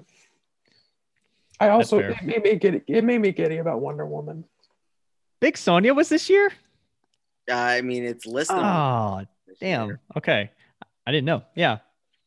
I 1.60 1.68
also 1.68 1.98
it 1.98 2.16
made 2.22 2.42
me 2.42 2.56
giddy. 2.56 2.82
It 2.86 3.04
made 3.04 3.18
me 3.18 3.32
giddy 3.32 3.58
about 3.58 3.80
Wonder 3.80 4.06
Woman. 4.06 4.44
Big 5.40 5.56
Sonia 5.56 5.94
was 5.94 6.08
this 6.08 6.28
year? 6.28 6.50
I 7.50 7.80
mean, 7.80 8.04
it's 8.04 8.26
listed. 8.26 8.56
Oh, 8.58 9.24
damn. 9.60 9.88
year. 9.88 10.00
Okay. 10.16 10.50
I 11.06 11.12
didn't 11.12 11.24
know. 11.26 11.42
Yeah. 11.54 11.78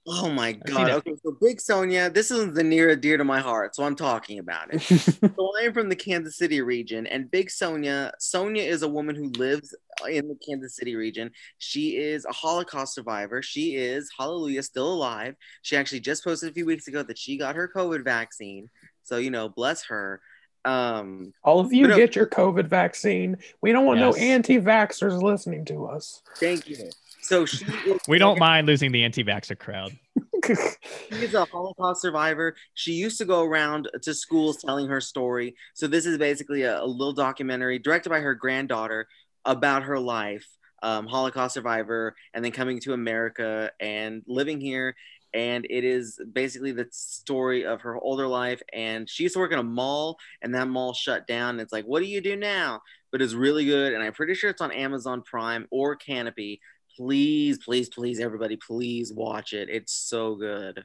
Oh 0.05 0.29
my 0.29 0.51
god. 0.51 0.89
Okay, 0.89 1.13
so 1.23 1.37
Big 1.39 1.61
Sonia, 1.61 2.09
this 2.09 2.29
is 2.29 2.53
the 2.53 2.63
near 2.63 2.89
and 2.89 3.01
dear 3.01 3.17
to 3.17 3.23
my 3.23 3.39
heart, 3.39 3.73
so 3.73 3.85
I'm 3.85 3.95
talking 3.95 4.39
about 4.39 4.73
it. 4.73 4.81
so 4.81 5.51
I 5.59 5.63
am 5.63 5.73
from 5.73 5.87
the 5.87 5.95
Kansas 5.95 6.37
City 6.37 6.61
region, 6.61 7.07
and 7.07 7.31
Big 7.31 7.49
Sonia, 7.49 8.11
Sonia 8.19 8.63
is 8.63 8.81
a 8.83 8.87
woman 8.87 9.15
who 9.15 9.29
lives 9.37 9.73
in 10.09 10.27
the 10.27 10.37
Kansas 10.45 10.75
City 10.75 10.97
region. 10.97 11.31
She 11.57 11.95
is 11.95 12.25
a 12.25 12.33
Holocaust 12.33 12.95
survivor. 12.95 13.41
She 13.41 13.77
is, 13.77 14.09
hallelujah, 14.17 14.63
still 14.63 14.91
alive. 14.91 15.35
She 15.61 15.77
actually 15.77 16.01
just 16.01 16.25
posted 16.25 16.49
a 16.49 16.53
few 16.53 16.65
weeks 16.65 16.89
ago 16.89 17.01
that 17.03 17.17
she 17.17 17.37
got 17.37 17.55
her 17.55 17.71
COVID 17.73 18.03
vaccine. 18.03 18.69
So, 19.03 19.17
you 19.17 19.31
know, 19.31 19.47
bless 19.47 19.85
her. 19.85 20.19
Um, 20.65 21.33
All 21.43 21.59
of 21.59 21.73
you 21.73 21.85
But 21.85 21.91
no- 21.91 21.97
get 21.97 22.15
your 22.15 22.25
COVID 22.25 22.67
vaccine. 22.67 23.37
We 23.61 23.71
don't 23.71 23.85
want 23.85 23.99
no 23.99 24.13
anti-vaxxers 24.13 25.21
listening 25.21 25.65
to 25.65 25.85
us. 25.87 26.21
thank 26.37 26.67
you. 26.67 26.89
So 27.23 27.45
she 27.45 27.65
is 27.65 28.01
We 28.07 28.17
don't 28.17 28.39
mind 28.39 28.67
losing 28.67 28.91
the 28.91 29.03
anti-vaxxer 29.03 29.57
crowd. 29.57 29.97
She's 31.09 31.33
a 31.33 31.45
Holocaust 31.45 32.01
survivor. 32.01 32.55
She 32.73 32.93
used 32.93 33.17
to 33.19 33.25
go 33.25 33.43
around 33.43 33.89
to 34.01 34.13
schools 34.13 34.57
telling 34.57 34.87
her 34.87 34.99
story. 34.99 35.55
So 35.73 35.87
this 35.87 36.05
is 36.05 36.17
basically 36.17 36.63
a, 36.63 36.81
a 36.81 36.85
little 36.85 37.13
documentary 37.13 37.79
directed 37.79 38.09
by 38.09 38.19
her 38.19 38.35
granddaughter 38.35 39.07
about 39.45 39.83
her 39.83 39.99
life, 39.99 40.45
um, 40.81 41.07
Holocaust 41.07 41.53
survivor, 41.53 42.15
and 42.33 42.43
then 42.43 42.51
coming 42.51 42.79
to 42.81 42.93
America 42.93 43.71
and 43.79 44.21
living 44.27 44.59
here. 44.59 44.95
And 45.33 45.65
it 45.69 45.83
is 45.83 46.19
basically 46.31 46.73
the 46.73 46.87
story 46.91 47.65
of 47.65 47.81
her 47.81 47.97
older 47.97 48.27
life. 48.27 48.61
And 48.71 49.09
she 49.09 49.23
used 49.23 49.33
to 49.33 49.39
work 49.39 49.51
in 49.51 49.59
a 49.59 49.63
mall, 49.63 50.17
and 50.41 50.53
that 50.53 50.67
mall 50.67 50.93
shut 50.93 51.25
down. 51.25 51.51
And 51.51 51.61
It's 51.61 51.73
like, 51.73 51.85
what 51.85 52.01
do 52.01 52.05
you 52.05 52.21
do 52.21 52.35
now? 52.35 52.81
But 53.11 53.21
it's 53.21 53.33
really 53.33 53.65
good, 53.65 53.93
and 53.93 54.03
I'm 54.03 54.13
pretty 54.13 54.33
sure 54.33 54.49
it's 54.49 54.61
on 54.61 54.71
Amazon 54.71 55.21
Prime 55.21 55.67
or 55.71 55.95
Kanopy. 55.95 56.59
Please, 56.95 57.57
please, 57.63 57.89
please, 57.89 58.19
everybody, 58.19 58.55
please 58.55 59.11
watch 59.13 59.53
it. 59.53 59.69
It's 59.69 59.93
so 59.93 60.35
good. 60.35 60.83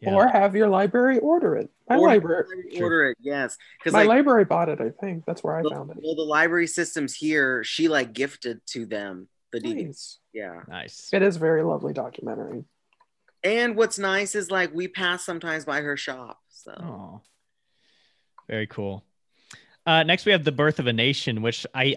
Yeah. 0.00 0.14
Or 0.14 0.28
have 0.28 0.56
your 0.56 0.68
library 0.68 1.18
order 1.18 1.56
it. 1.56 1.68
My 1.88 1.96
Or- 1.96 2.06
library, 2.08 2.46
True. 2.72 2.82
order 2.84 3.04
it 3.10 3.18
yes 3.20 3.58
because 3.78 3.92
my 3.92 4.00
like 4.00 4.08
library 4.08 4.44
bought 4.46 4.68
it. 4.70 4.80
I 4.80 4.90
think 5.00 5.24
that's 5.26 5.42
where 5.44 5.56
I 5.58 5.62
the, 5.62 5.70
found 5.70 5.90
it. 5.90 5.98
well, 6.02 6.14
the 6.14 6.22
library 6.22 6.68
systems 6.68 7.14
here 7.14 7.62
she 7.64 7.88
like 7.88 8.12
gifted 8.14 8.64
to 8.68 8.86
them 8.86 9.28
the 9.52 9.60
DVD. 9.60 9.86
Nice. 9.88 10.18
yeah 10.32 10.60
nice. 10.68 11.10
It 11.12 11.20
is 11.22 11.36
a 11.36 11.38
very 11.40 11.62
lovely 11.62 11.92
documentary. 11.92 12.64
and 13.42 13.76
what's 13.76 13.98
nice 13.98 14.34
is 14.34 14.50
like 14.50 14.72
we 14.72 14.88
pass 14.88 15.24
sometimes 15.24 15.64
by 15.66 15.80
her 15.82 15.96
shop 15.98 16.38
so 16.48 16.72
Oh, 16.78 17.20
very 18.48 18.66
cool. 18.68 19.04
Uh, 19.86 20.02
next, 20.02 20.24
we 20.26 20.32
have 20.32 20.44
the 20.44 20.52
Birth 20.52 20.78
of 20.78 20.86
a 20.86 20.92
Nation, 20.92 21.40
which 21.42 21.66
I 21.74 21.94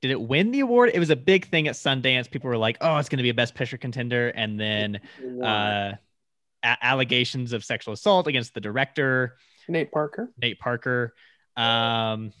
did 0.00 0.10
it 0.10 0.20
win 0.20 0.50
the 0.50 0.60
award. 0.60 0.90
It 0.94 0.98
was 0.98 1.10
a 1.10 1.16
big 1.16 1.46
thing 1.48 1.68
at 1.68 1.74
Sundance. 1.74 2.30
People 2.30 2.48
were 2.50 2.56
like, 2.58 2.76
"Oh, 2.80 2.96
it's 2.98 3.08
going 3.08 3.18
to 3.18 3.22
be 3.22 3.30
a 3.30 3.34
Best 3.34 3.54
Picture 3.54 3.76
contender," 3.78 4.28
and 4.28 4.58
then 4.60 5.00
uh, 5.42 5.92
a- 6.62 6.76
allegations 6.82 7.52
of 7.52 7.64
sexual 7.64 7.94
assault 7.94 8.26
against 8.26 8.54
the 8.54 8.60
director 8.60 9.36
Nate 9.68 9.90
Parker. 9.90 10.32
Nate 10.40 10.58
Parker. 10.58 11.14
Um, 11.56 12.32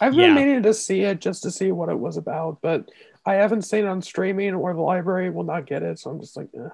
I've 0.00 0.12
been 0.12 0.20
Yeah. 0.20 0.34
meaning 0.34 0.62
to 0.62 0.72
see 0.74 1.00
it 1.02 1.20
just 1.20 1.42
to 1.42 1.50
see 1.50 1.72
what 1.72 1.88
it 1.88 1.98
was 1.98 2.16
about, 2.16 2.58
but 2.62 2.88
I 3.26 3.34
haven't 3.34 3.62
seen 3.62 3.84
it 3.84 3.88
on 3.88 4.00
streaming 4.02 4.54
or 4.54 4.72
the 4.74 4.80
library 4.80 5.30
will 5.30 5.44
not 5.44 5.66
get 5.66 5.82
it. 5.82 5.98
So 5.98 6.10
I'm 6.10 6.20
just 6.20 6.36
like, 6.36 6.48
eh, 6.54 6.68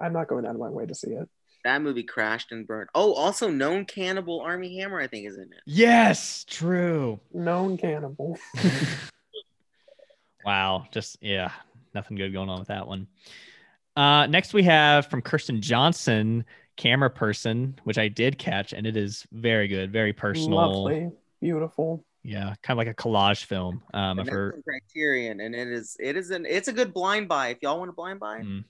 I'm 0.00 0.12
not 0.12 0.26
going 0.28 0.44
out 0.46 0.54
of 0.54 0.60
my 0.60 0.68
way 0.68 0.86
to 0.86 0.94
see 0.94 1.10
it. 1.12 1.28
that 1.64 1.82
movie 1.82 2.02
crashed 2.02 2.52
and 2.52 2.66
burned 2.66 2.88
oh 2.94 3.12
also 3.12 3.50
known 3.50 3.84
cannibal 3.84 4.40
armie 4.40 4.78
hammer 4.78 4.98
i 4.98 5.06
think 5.06 5.26
is 5.26 5.36
in 5.36 5.42
it 5.42 5.60
yes, 5.66 6.42
true. 6.48 7.20
Known 7.34 7.76
cannibal. 7.76 8.38
Wow, 10.50 10.88
just 10.90 11.16
yeah, 11.20 11.52
nothing 11.94 12.16
good 12.16 12.32
going 12.32 12.48
on 12.48 12.58
with 12.58 12.66
that 12.66 12.88
one. 12.88 13.06
Uh, 13.94 14.26
next, 14.26 14.52
we 14.52 14.64
have 14.64 15.06
from 15.06 15.22
Kirsten 15.22 15.62
Johnson, 15.62 16.44
Camera 16.76 17.08
Person, 17.08 17.78
which 17.84 17.98
I 17.98 18.08
did 18.08 18.36
catch, 18.36 18.72
and 18.72 18.84
it 18.84 18.96
is 18.96 19.24
very 19.30 19.68
good, 19.68 19.92
very 19.92 20.12
personal. 20.12 20.58
Lovely. 20.58 21.12
Beautiful. 21.40 22.04
Yeah, 22.24 22.52
kind 22.64 22.74
of 22.74 22.78
like 22.78 22.88
a 22.88 22.94
collage 22.94 23.44
film 23.44 23.80
um, 23.94 24.18
and 24.18 24.28
of 24.28 24.28
her. 24.28 24.60
criterion 24.64 25.38
and 25.38 25.54
it 25.54 25.68
is 25.68 25.96
it 26.00 26.16
is 26.16 26.32
an 26.32 26.44
it's 26.46 26.66
a 26.66 26.72
good 26.72 26.92
blind 26.92 27.28
buy 27.28 27.50
if 27.50 27.58
y'all 27.62 27.78
want 27.78 27.90
a 27.90 27.92
blind 27.92 28.18
buy 28.18 28.40
Mm. 28.40 28.64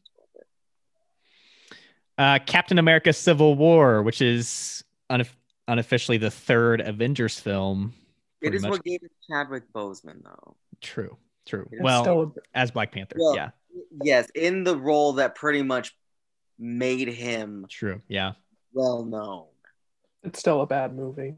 Uh, 2.18 2.38
Captain 2.44 2.78
America: 2.78 3.14
Civil 3.14 3.54
War, 3.54 4.02
which 4.02 4.20
is 4.20 4.84
unof- 5.10 5.34
unofficially 5.66 6.18
the 6.18 6.30
third 6.30 6.82
Avengers 6.82 7.40
film. 7.40 7.94
It 8.42 8.48
is 8.48 8.50
pretty 8.50 8.56
is 8.56 8.62
much. 8.64 8.70
what 8.70 8.84
gave 8.84 9.02
it 9.02 9.12
chadwick 9.30 9.72
boseman 9.72 10.22
though 10.22 10.56
True, 10.82 11.16
true. 11.46 11.68
It's 11.72 11.82
Well, 11.82 12.02
Still 12.02 12.34
as 12.54 12.70
Black 12.70 12.92
Panther, 12.92 13.16
Well, 13.18 13.34
yeah, 13.34 13.50
yes 14.02 14.28
in 14.34 14.64
the 14.64 14.76
role 14.76 15.14
that 15.14 15.34
pretty 15.34 15.62
much 15.62 15.96
made 16.58 17.08
him 17.08 17.66
true, 17.68 18.02
yeah. 18.08 18.32
well 18.72 19.04
known 19.04 19.46
it's 20.22 20.38
still 20.38 20.60
a 20.60 20.66
bad 20.66 20.94
movie. 20.94 21.34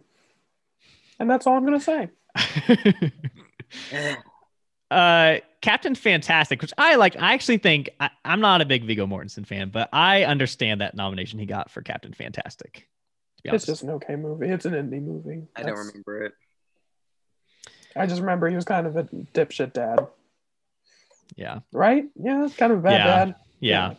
And 1.19 1.31
that's 1.31 1.47
all 1.47 1.57
I'm 1.57 1.65
gonna 1.65 1.79
say. 1.81 2.11
uh 4.91 5.37
captain 5.63 5.95
fantastic 5.95 6.61
which 6.61 6.73
i 6.77 6.97
like 6.97 7.17
i 7.19 7.33
actually 7.33 7.57
think 7.57 7.89
I, 8.01 8.11
i'm 8.25 8.41
not 8.41 8.61
a 8.61 8.67
big 8.67 8.85
viggo 8.85 9.07
mortensen 9.07 9.47
fan 9.47 9.71
but 9.71 9.89
i 9.93 10.25
understand 10.25 10.83
that 10.83 10.95
nomination 10.95 11.39
he 11.39 11.47
got 11.47 11.71
for 11.71 11.81
captain 11.81 12.13
fantastic 12.13 12.89
to 13.39 13.43
be 13.43 13.51
It's 13.57 13.65
just 13.65 13.83
an 13.83 13.91
okay 13.91 14.17
movie. 14.17 14.49
It's 14.49 14.67
an 14.67 14.73
indie 14.75 15.03
movie. 15.03 15.47
i 15.57 15.63
don't 15.63 15.77
remember 15.77 16.25
it 16.25 16.33
I 17.97 18.07
just 18.07 18.21
remember 18.21 18.49
he 18.49 18.57
was 18.57 18.65
kind 18.65 18.87
of 18.87 18.97
a 18.97 19.05
dipshit 19.05 19.73
dad, 19.73 20.07
yeah 21.37 21.61
right? 21.73 22.05
Yeah, 22.15 22.49
kind 22.57 22.73
of 22.73 22.79
a 22.79 22.83
bad 22.83 22.93
Yeah. 22.93 23.25
dad. 23.25 23.35
yeah 23.61 23.95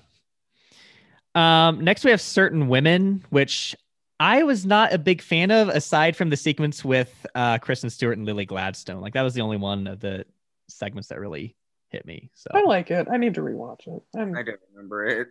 um 1.35 1.79
next 1.83 2.03
we 2.03 2.11
have 2.11 2.21
certain 2.21 2.67
women 2.67 3.23
which 3.29 3.75
i 4.19 4.43
was 4.43 4.65
not 4.67 4.93
a 4.93 4.97
big 4.99 5.19
fan 5.21 5.49
of 5.49 5.67
aside 5.69 6.15
from 6.15 6.29
the 6.29 6.37
sequence 6.37 6.85
with 6.85 7.25
uh 7.33 7.57
kristen 7.57 7.89
stewart 7.89 8.17
and 8.17 8.27
lily 8.27 8.45
gladstone 8.45 9.01
like 9.01 9.13
that 9.13 9.23
was 9.23 9.33
the 9.33 9.41
only 9.41 9.57
one 9.57 9.87
of 9.87 9.99
the 9.99 10.25
segments 10.69 11.07
that 11.09 11.19
really 11.19 11.55
hit 11.89 12.05
me 12.05 12.29
so 12.35 12.49
I 12.53 12.63
like 12.65 12.91
it. 12.91 13.07
I 13.11 13.17
need 13.17 13.33
to 13.35 13.41
rewatch 13.41 13.87
it. 13.87 14.03
I'm, 14.15 14.35
i 14.35 14.43
don't 14.43 14.59
remember 14.73 15.05
it 15.07 15.27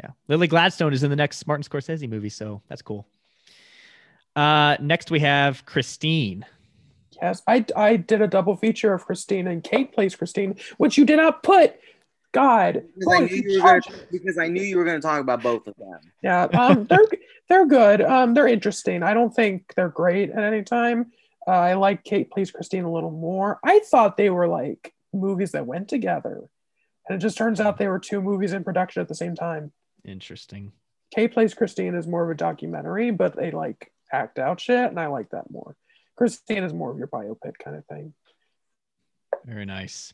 Yeah. 0.00 0.10
Lily 0.26 0.46
Gladstone 0.48 0.92
is 0.92 1.02
in 1.04 1.10
the 1.10 1.16
next 1.16 1.46
Martin 1.46 1.62
Scorsese 1.62 2.08
movie, 2.08 2.28
so 2.28 2.62
that's 2.68 2.82
cool. 2.82 3.06
Uh, 4.34 4.76
next 4.80 5.10
we 5.12 5.20
have 5.20 5.64
Christine. 5.66 6.44
Yes, 7.20 7.42
I 7.46 7.64
I 7.76 7.96
did 7.96 8.22
a 8.22 8.26
double 8.26 8.56
feature 8.56 8.92
of 8.92 9.04
Christine 9.04 9.46
and 9.46 9.62
Kate 9.62 9.92
plays 9.92 10.16
Christine, 10.16 10.56
which 10.76 10.98
you 10.98 11.04
did 11.04 11.16
not 11.16 11.42
put. 11.42 11.76
God, 12.32 12.82
because 12.98 13.14
I 13.14 13.20
knew 13.20 13.36
you 13.36 13.42
you 13.52 13.62
were 13.62 13.80
gonna, 13.80 13.96
because 14.10 14.38
I 14.38 14.48
knew 14.48 14.62
you 14.62 14.76
were 14.76 14.84
going 14.84 15.00
to 15.00 15.06
talk 15.06 15.20
about 15.20 15.40
both 15.40 15.68
of 15.68 15.76
them. 15.76 16.00
Yeah, 16.20 16.44
um, 16.44 16.84
they're 16.90 17.06
they're 17.48 17.66
good. 17.66 18.02
Um, 18.02 18.34
they're 18.34 18.48
interesting. 18.48 19.04
I 19.04 19.14
don't 19.14 19.32
think 19.32 19.72
they're 19.76 19.88
great 19.88 20.30
at 20.30 20.42
any 20.42 20.64
time. 20.64 21.12
Uh, 21.46 21.52
I 21.52 21.74
like 21.74 22.02
Kate 22.02 22.30
Plays 22.30 22.50
Christine 22.50 22.84
a 22.84 22.92
little 22.92 23.10
more. 23.10 23.60
I 23.62 23.80
thought 23.80 24.16
they 24.16 24.30
were 24.30 24.48
like 24.48 24.92
movies 25.12 25.52
that 25.52 25.66
went 25.66 25.88
together. 25.88 26.42
And 27.08 27.16
it 27.16 27.22
just 27.22 27.36
turns 27.36 27.60
out 27.60 27.78
they 27.78 27.88
were 27.88 27.98
two 27.98 28.20
movies 28.20 28.52
in 28.52 28.64
production 28.64 29.02
at 29.02 29.08
the 29.08 29.14
same 29.14 29.34
time. 29.34 29.72
Interesting. 30.04 30.72
Kate 31.14 31.32
Plays 31.32 31.54
Christine 31.54 31.94
is 31.94 32.06
more 32.06 32.24
of 32.24 32.30
a 32.30 32.34
documentary, 32.34 33.10
but 33.10 33.36
they 33.36 33.50
like 33.50 33.92
act 34.12 34.38
out 34.38 34.60
shit, 34.60 34.90
and 34.90 34.98
I 34.98 35.06
like 35.06 35.30
that 35.30 35.50
more. 35.50 35.76
Christine 36.16 36.64
is 36.64 36.72
more 36.72 36.90
of 36.90 36.98
your 36.98 37.08
biopic 37.08 37.58
kind 37.62 37.76
of 37.76 37.84
thing. 37.86 38.14
Very 39.44 39.64
nice. 39.64 40.12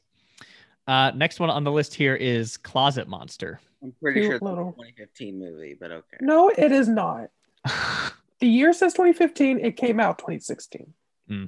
Uh, 0.86 1.12
next 1.14 1.38
one 1.40 1.50
on 1.50 1.62
the 1.64 1.70
list 1.70 1.94
here 1.94 2.14
is 2.16 2.56
Closet 2.56 3.06
Monster. 3.08 3.60
I'm 3.82 3.92
pretty 4.02 4.20
Cute 4.20 4.28
sure 4.30 4.34
it's 4.36 4.42
a 4.42 4.44
little- 4.44 4.72
2015 4.72 5.38
movie, 5.38 5.76
but 5.78 5.90
okay. 5.92 6.16
No, 6.20 6.48
it 6.50 6.72
is 6.72 6.88
not. 6.88 7.28
The 8.40 8.48
year 8.48 8.72
says 8.72 8.94
2015. 8.94 9.60
It 9.60 9.76
came 9.76 10.00
out 10.00 10.16
2016. 10.16 10.94
Hmm. 11.28 11.44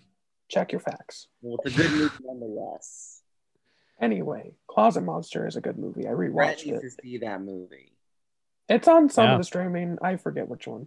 Check 0.50 0.72
your 0.72 0.80
facts. 0.82 1.26
Well, 1.40 1.58
it's 1.64 1.74
a 1.74 1.78
good 1.82 1.90
movie 1.90 2.14
nonetheless. 2.22 3.22
Anyway, 3.98 4.52
Closet 4.68 5.00
Monster 5.00 5.46
is 5.46 5.56
a 5.56 5.62
good 5.62 5.78
movie. 5.78 6.06
I 6.06 6.12
Brett 6.12 6.58
rewatched 6.58 6.66
needs 6.66 6.84
it. 6.84 6.90
to 6.90 7.02
see 7.02 7.16
that 7.16 7.40
movie. 7.40 7.94
It's 8.68 8.86
on 8.88 9.08
some 9.08 9.24
Yeah. 9.24 9.32
of 9.32 9.38
the 9.40 9.44
streaming. 9.44 9.96
I 10.02 10.16
forget 10.16 10.46
which 10.50 10.66
one. 10.66 10.86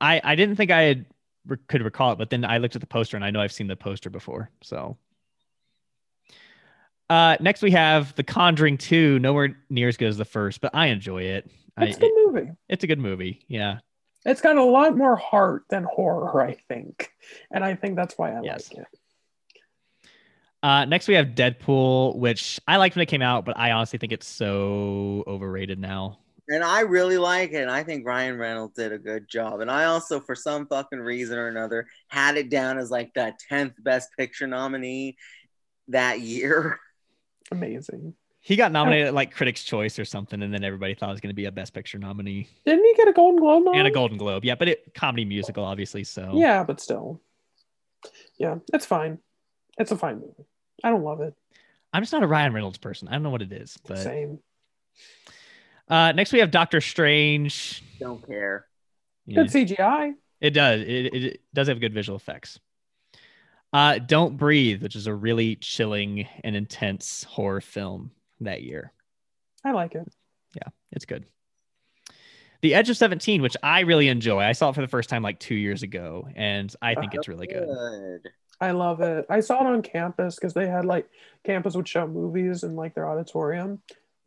I 0.00 0.22
I 0.24 0.36
didn't 0.36 0.56
think 0.56 0.70
I 0.70 0.82
had 0.84 0.98
re- 0.98 1.04
could 1.68 1.82
recall 1.82 2.12
it, 2.12 2.18
but 2.18 2.30
then 2.30 2.44
I 2.44 2.58
looked 2.58 2.74
at 2.74 2.80
the 2.80 2.86
poster 2.86 3.16
and 3.16 3.24
I 3.24 3.30
know 3.30 3.40
I've 3.40 3.52
seen 3.52 3.66
the 3.66 3.76
poster 3.76 4.10
before. 4.10 4.50
So. 4.62 4.96
Uh, 7.08 7.36
next 7.40 7.60
we 7.62 7.72
have 7.72 8.14
The 8.14 8.22
Conjuring 8.22 8.78
2, 8.78 9.18
nowhere 9.18 9.56
near 9.68 9.88
as 9.88 9.96
good 9.96 10.08
as 10.08 10.16
the 10.16 10.24
first, 10.24 10.60
but 10.60 10.72
I 10.74 10.86
enjoy 10.86 11.22
it. 11.22 11.50
It's 11.78 11.96
a 11.96 12.00
good 12.00 12.06
it- 12.12 12.32
movie. 12.32 12.50
it's 12.68 12.84
a 12.84 12.86
good 12.86 12.98
movie. 13.00 13.44
Yeah. 13.48 13.78
It's 14.24 14.40
got 14.42 14.56
a 14.56 14.62
lot 14.64 14.96
more 14.96 15.16
heart 15.16 15.64
than 15.70 15.82
horror, 15.84 16.42
I 16.42 16.52
think, 16.68 17.10
and 17.50 17.64
I 17.64 17.74
think 17.74 17.96
that's 17.96 18.16
why 18.18 18.32
I 18.36 18.42
Yes. 18.42 18.70
like 18.72 18.82
it. 18.82 18.86
Uh, 20.62 20.84
next 20.84 21.08
we 21.08 21.14
have 21.14 21.28
Deadpool, 21.28 22.16
which 22.16 22.60
I 22.68 22.76
liked 22.76 22.94
when 22.94 23.02
it 23.02 23.06
came 23.06 23.22
out, 23.22 23.46
but 23.46 23.56
I 23.56 23.70
honestly 23.72 23.98
think 23.98 24.12
it's 24.12 24.28
so 24.28 25.24
overrated 25.26 25.78
now. 25.78 26.18
And 26.50 26.64
I 26.64 26.80
really 26.80 27.16
like 27.16 27.52
it. 27.52 27.62
And 27.62 27.70
I 27.70 27.84
think 27.84 28.04
Ryan 28.04 28.36
Reynolds 28.36 28.74
did 28.74 28.92
a 28.92 28.98
good 28.98 29.28
job. 29.28 29.60
And 29.60 29.70
I 29.70 29.84
also, 29.84 30.18
for 30.18 30.34
some 30.34 30.66
fucking 30.66 30.98
reason 30.98 31.38
or 31.38 31.46
another, 31.46 31.86
had 32.08 32.36
it 32.36 32.50
down 32.50 32.76
as 32.76 32.90
like 32.90 33.14
the 33.14 33.32
10th 33.50 33.74
best 33.78 34.08
picture 34.18 34.48
nominee 34.48 35.16
that 35.88 36.20
year. 36.20 36.80
Amazing. 37.52 38.14
He 38.40 38.56
got 38.56 38.72
nominated 38.72 39.08
at 39.08 39.14
like 39.14 39.32
Critics' 39.32 39.62
Choice 39.62 39.98
or 39.98 40.04
something, 40.04 40.42
and 40.42 40.52
then 40.52 40.64
everybody 40.64 40.94
thought 40.94 41.10
it 41.10 41.12
was 41.12 41.20
going 41.20 41.30
to 41.30 41.34
be 41.34 41.44
a 41.44 41.52
Best 41.52 41.74
Picture 41.74 41.98
nominee 41.98 42.48
Didn't 42.64 42.84
he 42.84 42.94
get 42.94 43.06
a 43.06 43.12
Golden 43.12 43.38
Globe? 43.38 43.64
and 43.74 43.86
a? 43.86 43.90
Golden 43.90 44.16
Globe. 44.16 44.44
Yeah, 44.44 44.54
but 44.54 44.66
it 44.66 44.94
comedy 44.94 45.24
musical, 45.26 45.62
obviously. 45.62 46.04
So 46.04 46.32
Yeah, 46.34 46.64
but 46.64 46.80
still. 46.80 47.20
Yeah, 48.38 48.56
it's 48.72 48.86
fine. 48.86 49.18
It's 49.78 49.92
a 49.92 49.96
fine 49.96 50.16
movie. 50.20 50.46
I 50.82 50.88
don't 50.88 51.04
love 51.04 51.20
it. 51.20 51.34
I'm 51.92 52.02
just 52.02 52.12
not 52.12 52.22
a 52.22 52.26
Ryan 52.26 52.54
Reynolds 52.54 52.78
person. 52.78 53.08
I 53.08 53.12
don't 53.12 53.22
know 53.22 53.30
what 53.30 53.42
it 53.42 53.52
is, 53.52 53.78
but 53.86 53.98
Same. 53.98 54.38
Uh, 55.90 56.12
next 56.12 56.32
we 56.32 56.38
have 56.38 56.50
Doctor 56.50 56.80
Strange. 56.80 57.82
Don't 57.98 58.26
care. 58.26 58.66
Yeah, 59.26 59.42
Good 59.42 59.48
CGI. 59.52 60.14
it 60.40 60.50
does. 60.50 60.80
It, 60.80 60.88
it, 60.88 61.24
it 61.24 61.40
does 61.52 61.68
have 61.68 61.80
good 61.80 61.92
visual 61.92 62.16
effects. 62.16 62.58
Uh, 63.72 63.98
Don't 63.98 64.36
Breathe, 64.36 64.82
which 64.82 64.96
is 64.96 65.06
a 65.06 65.14
really 65.14 65.56
chilling 65.56 66.26
and 66.42 66.56
intense 66.56 67.24
horror 67.24 67.60
film 67.60 68.10
that 68.40 68.62
year. 68.62 68.92
I 69.64 69.72
like 69.72 69.94
it. 69.94 70.08
Yeah, 70.54 70.68
it's 70.90 71.04
good. 71.04 71.26
The 72.62 72.74
Edge 72.74 72.90
of 72.90 72.96
17, 72.96 73.40
which 73.42 73.56
I 73.62 73.80
really 73.80 74.08
enjoy. 74.08 74.40
I 74.40 74.52
saw 74.52 74.70
it 74.70 74.74
for 74.74 74.80
the 74.80 74.88
first 74.88 75.08
time 75.08 75.22
like 75.22 75.38
two 75.38 75.54
years 75.54 75.82
ago, 75.82 76.28
and 76.34 76.74
I 76.82 76.94
think 76.94 77.14
it's 77.14 77.28
really 77.28 77.46
good. 77.46 77.66
Good. 77.66 78.30
I 78.60 78.72
love 78.72 79.00
it. 79.00 79.24
I 79.30 79.40
saw 79.40 79.60
it 79.60 79.66
on 79.66 79.80
campus 79.82 80.34
because 80.34 80.52
they 80.52 80.66
had 80.66 80.84
like 80.84 81.08
campus 81.44 81.74
would 81.74 81.88
show 81.88 82.06
movies 82.06 82.62
in 82.62 82.76
like 82.76 82.94
their 82.94 83.08
auditorium. 83.08 83.80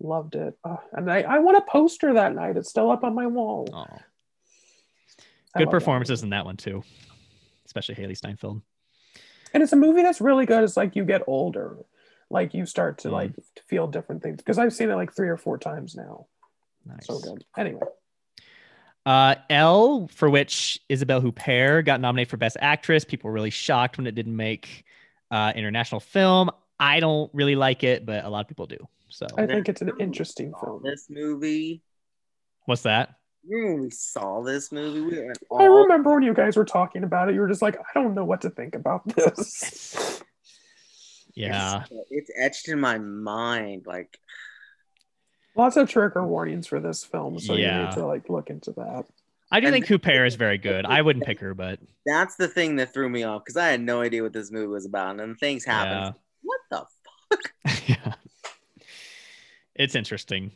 Loved 0.04 0.36
it. 0.36 0.56
Uh, 0.66 0.76
and 0.92 1.10
I, 1.10 1.22
I 1.22 1.40
want 1.40 1.58
a 1.58 1.62
poster 1.62 2.14
that 2.14 2.36
night. 2.36 2.58
It's 2.58 2.70
still 2.70 2.92
up 2.92 3.04
on 3.04 3.16
my 3.16 3.26
wall. 3.26 3.68
Oh, 3.74 3.86
good 5.56 5.66
love 5.66 5.66
that 5.66 5.72
performances 5.72 6.24
in 6.24 6.30
that 6.32 6.46
one 6.46 6.58
too, 6.58 6.84
especially 7.66 7.96
Hailee 7.96 8.18
Steinfeld. 8.18 8.62
And 9.54 9.64
it's 9.64 9.72
a 9.72 9.78
movie 9.78 10.02
that's 10.02 10.20
really 10.20 10.46
good. 10.46 10.64
It's 10.64 10.76
like 10.76 10.96
you 10.98 11.06
get 11.06 11.22
older, 11.26 11.78
like 12.30 12.54
you 12.54 12.66
start 12.66 12.98
to 13.00 13.08
Mm. 13.08 13.12
like 13.14 13.32
feel 13.68 13.88
different 13.88 14.22
things. 14.24 14.38
Because 14.38 14.58
I've 14.60 14.74
seen 14.74 14.90
it 14.90 14.96
like 14.96 15.16
three 15.16 15.30
or 15.30 15.38
four 15.38 15.58
times 15.58 15.96
now. 15.96 16.28
Nice. 16.86 17.08
So 17.08 17.20
good. 17.20 17.46
Anyway, 17.58 17.80
Uh, 19.06 19.36
Elle, 19.50 20.08
for 20.10 20.30
which 20.30 20.82
Isabelle 20.90 21.22
Huppert 21.22 21.86
got 21.86 22.02
nominated 22.02 22.30
for 22.30 22.38
Best 22.38 22.58
Actress. 22.60 23.06
People 23.06 23.30
were 23.30 23.34
really 23.34 23.50
shocked 23.52 23.98
when 23.98 24.08
it 24.08 24.16
didn't 24.16 24.36
make 24.36 24.84
uh, 25.32 25.54
international 25.56 26.00
film. 26.02 26.50
I 26.80 27.00
don't 27.00 27.30
really 27.34 27.56
like 27.56 27.84
it, 27.84 28.06
but 28.06 28.26
a 28.26 28.30
lot 28.30 28.42
of 28.42 28.48
people 28.48 28.66
do. 28.66 28.78
So, 29.14 29.28
I 29.38 29.46
think 29.46 29.70
it's 29.70 29.82
an 29.82 29.92
interesting 30.00 30.52
film. 30.60 30.82
This 30.84 31.06
movie. 31.10 31.84
what's 32.66 32.82
that? 32.82 33.16
When 33.46 33.82
we 33.82 33.90
saw 33.92 34.42
this 34.42 34.72
movie? 34.72 35.02
We 35.02 35.20
went 35.24 35.38
I 35.56 35.66
remember 35.66 36.14
when 36.16 36.24
you 36.24 36.34
guys 36.34 36.56
were 36.58 36.66
talking 36.66 37.04
about 37.04 37.30
it. 37.30 37.36
You 37.36 37.42
were 37.42 37.48
just 37.48 37.62
like, 37.62 37.78
I 37.78 37.94
don't 37.94 38.16
know 38.16 38.26
what 38.26 38.42
to 38.42 38.50
think 38.50 38.76
about 38.76 39.08
this. 39.16 40.22
Yeah, 41.36 41.82
It's, 41.82 41.92
uh, 41.92 41.96
it's 42.12 42.32
etched 42.40 42.68
in 42.70 42.80
my 42.80 43.00
mind. 43.00 43.86
Like 43.88 44.20
Lots 45.56 45.78
of 45.78 45.90
trigger 45.90 46.24
warnings 46.28 46.68
for 46.68 46.80
this 46.80 47.04
film, 47.04 47.40
so 47.40 47.54
you 47.56 47.64
Yeah. 47.64 47.86
need 47.86 47.94
to 47.94 48.06
like 48.06 48.30
look 48.30 48.52
into 48.52 48.72
that. 48.74 49.06
I 49.52 49.60
do 49.60 49.66
And- 49.68 49.74
think 49.74 49.88
Huppert 49.88 50.28
is 50.28 50.36
very 50.36 50.60
good. 50.60 50.86
I 50.86 51.02
wouldn't 51.02 51.26
pick 51.26 51.40
her, 51.40 51.56
but 51.56 51.80
that's 52.06 52.36
the 52.36 52.48
thing 52.48 52.76
that 52.76 52.94
threw 52.94 53.10
me 53.10 53.24
off 53.24 53.44
because 53.44 53.58
I 53.58 53.68
had 53.70 53.82
no 53.82 54.02
idea 54.02 54.22
what 54.22 54.32
this 54.34 54.52
movie 54.52 54.68
was 54.68 54.86
about, 54.86 55.10
and 55.12 55.20
then 55.20 55.36
things 55.36 55.66
happened. 55.66 56.16
What 56.44 56.60
the? 56.70 56.86
fuck? 57.32 57.54
yeah, 57.88 58.14
it's 59.76 59.96
interesting. 59.96 60.52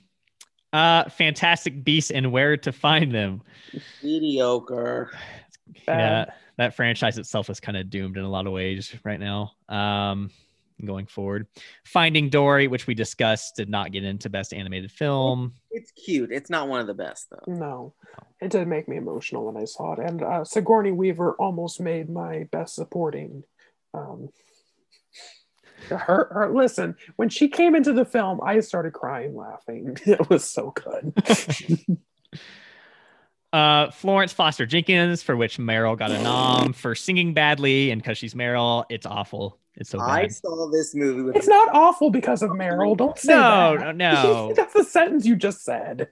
Uh, 0.74 1.10
Fantastic 1.10 1.84
Beasts 1.84 2.12
and 2.12 2.32
Where 2.32 2.58
to 2.58 2.72
Find 2.72 3.14
Them. 3.14 3.42
mediocre. 4.04 5.12
Yeah, 5.86 6.24
Bad. 6.26 6.34
that 6.58 6.76
franchise 6.76 7.18
itself 7.18 7.50
is 7.50 7.60
kind 7.60 7.76
of 7.78 7.90
doomed 7.90 8.16
in 8.16 8.24
a 8.24 8.30
lot 8.30 8.48
of 8.48 8.54
ways 8.54 8.96
right 9.04 9.20
now. 9.20 9.52
Um, 9.68 10.32
going 10.86 11.08
forward, 11.08 11.46
Finding 11.84 12.30
Dory, 12.30 12.70
which 12.70 12.88
we 12.88 12.94
discussed, 12.94 13.58
did 13.58 13.68
not 13.68 13.92
get 13.92 14.06
into 14.06 14.30
Best 14.30 14.54
Animated 14.54 14.90
Film. 14.94 15.52
It's 15.72 15.92
cute. 15.92 16.32
It's 16.32 16.50
not 16.50 16.70
one 16.70 16.80
of 16.80 16.88
the 16.88 16.94
best 16.94 17.28
though. 17.30 17.54
No, 17.54 17.94
it 18.40 18.50
did 18.50 18.66
make 18.70 18.88
me 18.88 18.96
emotional 18.96 19.46
when 19.52 19.62
I 19.62 19.66
saw 19.66 19.92
it. 19.92 20.00
And 20.00 20.24
uh, 20.24 20.46
Sigourney 20.46 20.94
Weaver 20.94 21.34
almost 21.34 21.82
made 21.82 22.10
my 22.10 22.48
best 22.50 22.76
supporting. 22.76 23.44
Um, 23.94 24.30
her, 25.90 26.28
her, 26.32 26.52
listen, 26.54 26.96
when 27.16 27.30
she 27.30 27.48
came 27.48 27.76
into 27.76 27.94
the 27.94 28.06
film, 28.06 28.40
I 28.44 28.60
started 28.62 28.94
crying 28.94 29.36
laughing. 29.36 29.98
It 30.06 30.30
was 30.30 30.44
so 30.44 30.72
good. 30.72 31.14
Uh, 33.54 33.90
Florence 33.92 34.34
Foster 34.34 34.66
Jenkins, 34.66 35.24
for 35.24 35.36
which 35.36 35.58
Meryl 35.58 35.98
got 35.98 36.12
a 36.12 36.22
nom 36.22 36.74
for 36.74 36.94
singing 36.94 37.34
badly, 37.34 37.92
and 37.92 38.02
because 38.02 38.18
she's 38.18 38.34
Meryl, 38.34 38.84
it's 38.90 39.06
awful. 39.06 39.58
It's 39.76 39.90
so 39.90 40.00
I 40.02 40.28
saw 40.28 40.70
this 40.70 40.94
movie 40.94 41.22
with 41.22 41.38
it's 41.38 41.48
not 41.48 41.70
awful 41.74 42.10
because 42.12 42.44
of 42.44 42.50
Meryl. 42.52 42.98
Don't 42.98 43.18
say 43.18 43.34
No, 43.34 43.78
that. 43.80 43.96
no, 43.96 44.12
no. 44.24 44.54
That's 44.54 44.74
the 44.74 44.84
sentence 44.84 45.26
you 45.26 45.38
just 45.38 45.64
said. 45.64 46.10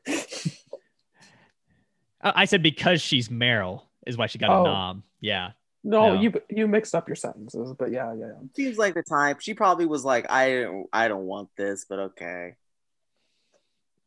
Uh, 2.22 2.32
I 2.36 2.46
said 2.46 2.64
because 2.64 3.02
she's 3.02 3.28
Meryl 3.28 3.82
is 4.08 4.18
why 4.18 4.28
she 4.28 4.38
got 4.38 4.50
Oh. 4.52 4.62
a 4.62 4.64
nom. 4.64 5.04
Yeah. 5.20 5.52
No, 5.88 6.16
No. 6.16 6.22
you 6.22 6.34
you 6.50 6.68
mixed 6.68 6.96
up 6.96 7.08
your 7.08 7.16
sentences, 7.16 7.74
but 7.78 7.92
yeah, 7.92 8.12
yeah. 8.16 8.26
yeah. 8.26 8.48
seems 8.56 8.78
like 8.78 8.96
the 8.96 9.04
type. 9.04 9.40
She 9.40 9.54
probably 9.54 9.86
was 9.86 10.04
like, 10.04 10.30
I 10.32 10.62
don't, 10.64 10.88
I 10.92 11.08
don't 11.08 11.26
want 11.26 11.50
this, 11.56 11.86
but 11.88 12.00
okay. 12.00 12.56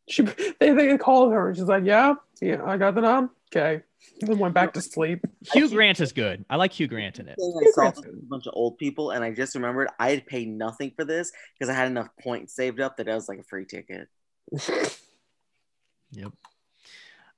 She 0.08 0.22
they 0.60 0.72
they 0.72 0.98
called 0.98 1.32
her 1.32 1.48
and 1.48 1.56
she's 1.56 1.66
like, 1.66 1.84
yeah, 1.84 2.14
yeah, 2.40 2.64
I 2.64 2.76
got 2.78 2.94
the 2.96 3.02
nom. 3.02 3.30
Okay, 3.54 3.80
and 4.20 4.28
then 4.28 4.38
went 4.38 4.54
back 4.54 4.72
to 4.74 4.82
sleep. 4.82 5.24
Hugh 5.52 5.70
Grant 5.70 6.00
is 6.00 6.12
good. 6.12 6.44
I 6.50 6.56
like 6.56 6.72
Hugh 6.72 6.88
Grant 6.88 7.20
in 7.20 7.28
it. 7.28 7.36
Thing 7.36 7.54
I 7.56 7.70
saw 7.70 7.80
Grant's 7.82 7.98
this 8.00 8.06
good. 8.06 8.14
with 8.16 8.24
a 8.24 8.26
bunch 8.26 8.46
of 8.48 8.54
old 8.56 8.76
people, 8.76 9.12
and 9.12 9.22
I 9.22 9.30
just 9.30 9.54
remembered 9.54 9.88
I 10.00 10.10
had 10.10 10.26
paid 10.26 10.48
nothing 10.48 10.90
for 10.96 11.04
this 11.04 11.30
because 11.56 11.70
I 11.70 11.74
had 11.78 11.86
enough 11.86 12.08
points 12.20 12.54
saved 12.56 12.80
up 12.80 12.96
that 12.96 13.08
I 13.08 13.14
was 13.14 13.28
like 13.28 13.38
a 13.38 13.44
free 13.44 13.64
ticket. 13.66 14.08
Yep. 16.12 16.32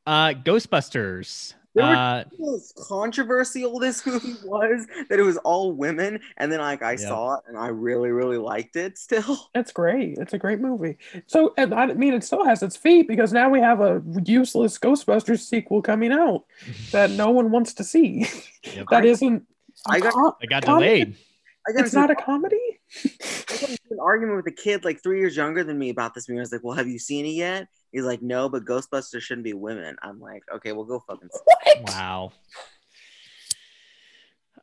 Uh, 0.06 0.28
Ghostbusters. 0.28 1.54
There 1.74 1.84
were- 1.86 1.94
Uh, 1.94 2.24
As 2.56 2.72
controversial 2.88 3.78
this 3.78 4.04
movie 4.06 4.34
was 4.44 4.86
that 5.08 5.18
it 5.20 5.22
was 5.22 5.36
all 5.38 5.72
women, 5.72 6.20
and 6.36 6.50
then 6.50 6.58
like 6.60 6.82
I 6.82 6.92
Yeah. 6.92 6.96
saw 7.08 7.34
it 7.36 7.44
and 7.48 7.56
I 7.56 7.68
really, 7.68 8.10
really 8.10 8.38
liked 8.38 8.76
it. 8.76 8.98
Still, 8.98 9.36
It's 9.54 9.72
great. 9.72 10.18
It's 10.18 10.32
a 10.32 10.38
great 10.38 10.60
movie. 10.60 10.98
So, 11.26 11.54
and 11.56 11.72
I 11.74 11.86
mean, 11.94 12.12
it 12.14 12.24
still 12.24 12.44
has 12.44 12.62
its 12.62 12.76
feet 12.76 13.06
because 13.08 13.32
now 13.32 13.48
we 13.48 13.60
have 13.60 13.80
a 13.80 14.02
useless 14.24 14.78
Ghostbusters 14.78 15.40
sequel 15.40 15.80
coming 15.82 16.12
out 16.12 16.44
that 16.92 17.10
no 17.12 17.30
one 17.30 17.50
wants 17.50 17.74
to 17.74 17.84
see. 17.84 18.26
Yep. 18.64 18.86
that 18.90 19.04
isn't. 19.04 19.46
I 19.86 20.00
got- 20.00 20.12
com- 20.12 20.34
it 20.40 20.50
got 20.50 20.64
delayed. 20.64 21.16
I 21.68 21.72
got 21.72 21.84
It's 21.84 21.92
not 21.94 22.10
a 22.10 22.14
comedy. 22.16 22.56
I 23.04 23.10
got 23.60 23.70
an 23.90 23.98
argument 24.00 24.36
with 24.38 24.46
a 24.46 24.56
kid 24.56 24.82
like 24.84 25.02
three 25.02 25.20
years 25.20 25.36
younger 25.36 25.62
than 25.62 25.78
me 25.78 25.90
about 25.90 26.14
this 26.14 26.26
movie. 26.28 26.40
I 26.40 26.42
was 26.42 26.52
like, 26.52 26.64
"Well, 26.64 26.74
have 26.74 26.88
you 26.88 26.98
seen 26.98 27.26
it 27.26 27.30
yet?" 27.30 27.68
He's 27.92 28.04
like, 28.04 28.22
"No, 28.22 28.48
but 28.48 28.64
Ghostbusters 28.64 29.22
shouldn't 29.22 29.44
be 29.44 29.52
women." 29.52 29.96
I'm 30.02 30.20
like, 30.20 30.42
"Okay, 30.54 30.72
we'll 30.72 30.84
go 30.84 31.00
fucking." 31.06 31.28
What? 31.44 31.78
Wow. 31.88 32.32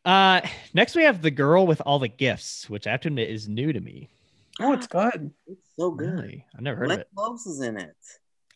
Uh, 0.06 0.41
next 0.74 0.95
we 0.95 1.04
have 1.04 1.22
the 1.22 1.32
girl 1.32 1.68
with 1.68 1.82
all 1.86 1.99
the 1.99 2.08
gifts, 2.08 2.70
which 2.70 2.88
I 2.88 2.91
have 2.91 3.02
to 3.02 3.10
admit 3.10 3.30
is 3.30 3.49
new 3.49 3.74
to 3.74 3.80
me. 3.82 4.10
Oh, 4.60 4.72
it's 4.74 4.88
good. 4.88 5.32
It's 5.45 5.70
so 5.78 5.91
good. 5.91 6.14
Really, 6.14 6.45
I've 6.56 6.62
never 6.62 6.78
heard 6.78 6.86
of 6.86 6.90
Glenn 6.90 6.99
it. 7.02 7.08
Close 7.16 7.45
is 7.45 7.62
in 7.62 7.78
it. 7.78 7.95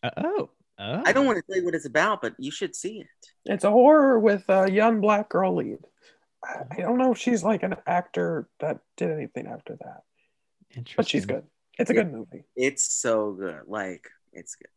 Uh, 0.02 0.10
oh, 0.16 0.50
oh, 0.78 1.02
I 1.04 1.12
don't 1.12 1.26
want 1.26 1.36
to 1.36 1.42
tell 1.46 1.58
you 1.58 1.64
what 1.64 1.74
it's 1.74 1.86
about, 1.86 2.22
but 2.22 2.34
you 2.38 2.50
should 2.50 2.74
see 2.74 3.00
it. 3.00 3.06
It's 3.44 3.64
a 3.64 3.70
horror 3.70 4.18
with 4.18 4.48
a 4.48 4.70
young 4.70 5.00
black 5.00 5.28
girl 5.28 5.56
lead. 5.56 5.78
I 6.42 6.62
I 6.70 6.76
don't 6.80 6.98
know 6.98 7.12
if 7.12 7.18
she's 7.18 7.44
like 7.44 7.62
an 7.62 7.76
actor 7.86 8.48
that 8.60 8.78
did 8.96 9.10
anything 9.10 9.46
after 9.46 9.76
that, 9.80 10.00
Interesting. 10.70 10.94
but 10.96 11.08
she's 11.08 11.26
good. 11.26 11.44
It's 11.78 11.90
a 11.90 11.94
good 11.94 12.10
movie. 12.10 12.44
It's 12.56 12.84
so 12.84 13.32
good. 13.32 13.60
Like 13.66 14.08
it's 14.32 14.54
good. 14.56 14.68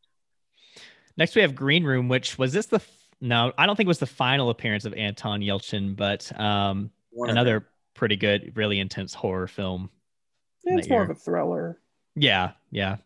Next 1.18 1.36
we 1.36 1.42
have 1.42 1.56
Green 1.56 1.84
Room, 1.84 2.10
which 2.10 2.38
was 2.38 2.52
this 2.54 2.66
the 2.68 2.78
f- 2.78 2.92
no, 3.22 3.54
I 3.58 3.66
don't 3.66 3.76
think 3.76 3.88
it 3.88 3.90
was 3.90 4.00
the 4.00 4.06
final 4.06 4.50
appearance 4.50 4.86
of 4.86 4.94
Anton 4.94 5.40
Yelchin, 5.42 5.96
but 5.96 6.38
um, 6.40 6.92
One 7.12 7.30
another 7.30 7.68
pretty 7.94 8.18
good, 8.18 8.52
really 8.56 8.80
intense 8.80 9.14
horror 9.14 9.48
film. 9.48 9.90
in 10.66 10.78
It's 10.78 10.90
more 10.90 11.00
year. 11.00 11.12
of 11.12 11.18
a 11.18 11.20
thriller. 11.20 11.80
Yeah, 12.16 12.52
yeah. 12.72 12.98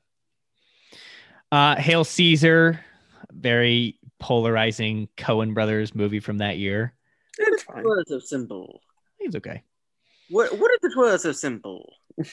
Uh, 1.52 1.76
Hail 1.76 2.04
Caesar, 2.04 2.80
very 3.32 4.00
polarizing 4.20 5.08
Coen 5.18 5.54
brothers 5.54 5.94
movie 5.96 6.20
from 6.20 6.40
that 6.40 6.58
year. 6.58 6.94
It's 7.38 7.64
them. 7.66 7.76
fine. 7.76 7.84
What 7.84 8.00
is 8.00 8.06
so 8.08 8.20
simple? 8.20 8.82
It's 9.20 9.36
okay. 9.36 9.64
What 10.30 10.58
what 10.60 10.72
if 10.74 10.82
the 10.82 10.92
toilet 10.94 11.22
so 11.22 11.32
simple? 11.32 11.94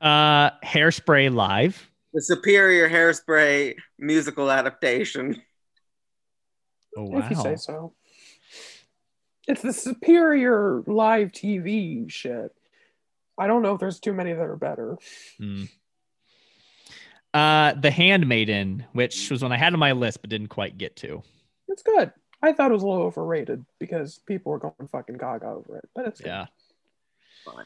uh, 0.00 0.50
Hairspray 0.64 1.32
Live. 1.32 1.90
The 2.18 2.22
superior 2.22 2.90
hairspray 2.90 3.76
musical 3.96 4.50
adaptation. 4.50 5.40
Oh 6.96 7.16
If 7.16 7.30
you 7.30 7.36
say 7.36 7.54
so. 7.54 7.94
It's 9.46 9.62
the 9.62 9.72
superior 9.72 10.82
live 10.88 11.30
TV 11.30 12.10
shit. 12.10 12.50
I 13.38 13.46
don't 13.46 13.62
know 13.62 13.74
if 13.74 13.78
there's 13.78 14.00
too 14.00 14.14
many 14.14 14.32
that 14.32 14.42
are 14.42 14.56
better. 14.56 14.98
Hmm. 15.38 15.66
Uh, 17.32 17.74
The 17.74 17.92
Handmaiden, 17.92 18.84
which 18.94 19.30
was 19.30 19.44
one 19.44 19.52
I 19.52 19.56
had 19.56 19.72
on 19.72 19.78
my 19.78 19.92
list 19.92 20.20
but 20.20 20.28
didn't 20.28 20.48
quite 20.48 20.76
get 20.76 20.96
to. 20.96 21.22
It's 21.68 21.84
good. 21.84 22.12
I 22.42 22.52
thought 22.52 22.72
it 22.72 22.74
was 22.74 22.82
a 22.82 22.88
little 22.88 23.04
overrated 23.04 23.64
because 23.78 24.18
people 24.26 24.50
were 24.50 24.58
going 24.58 24.88
fucking 24.90 25.18
gaga 25.18 25.46
over 25.46 25.76
it, 25.76 25.88
but 25.94 26.08
it's 26.08 26.20
good. 26.20 26.30
Yeah. 26.30 26.46
Fine. 27.44 27.64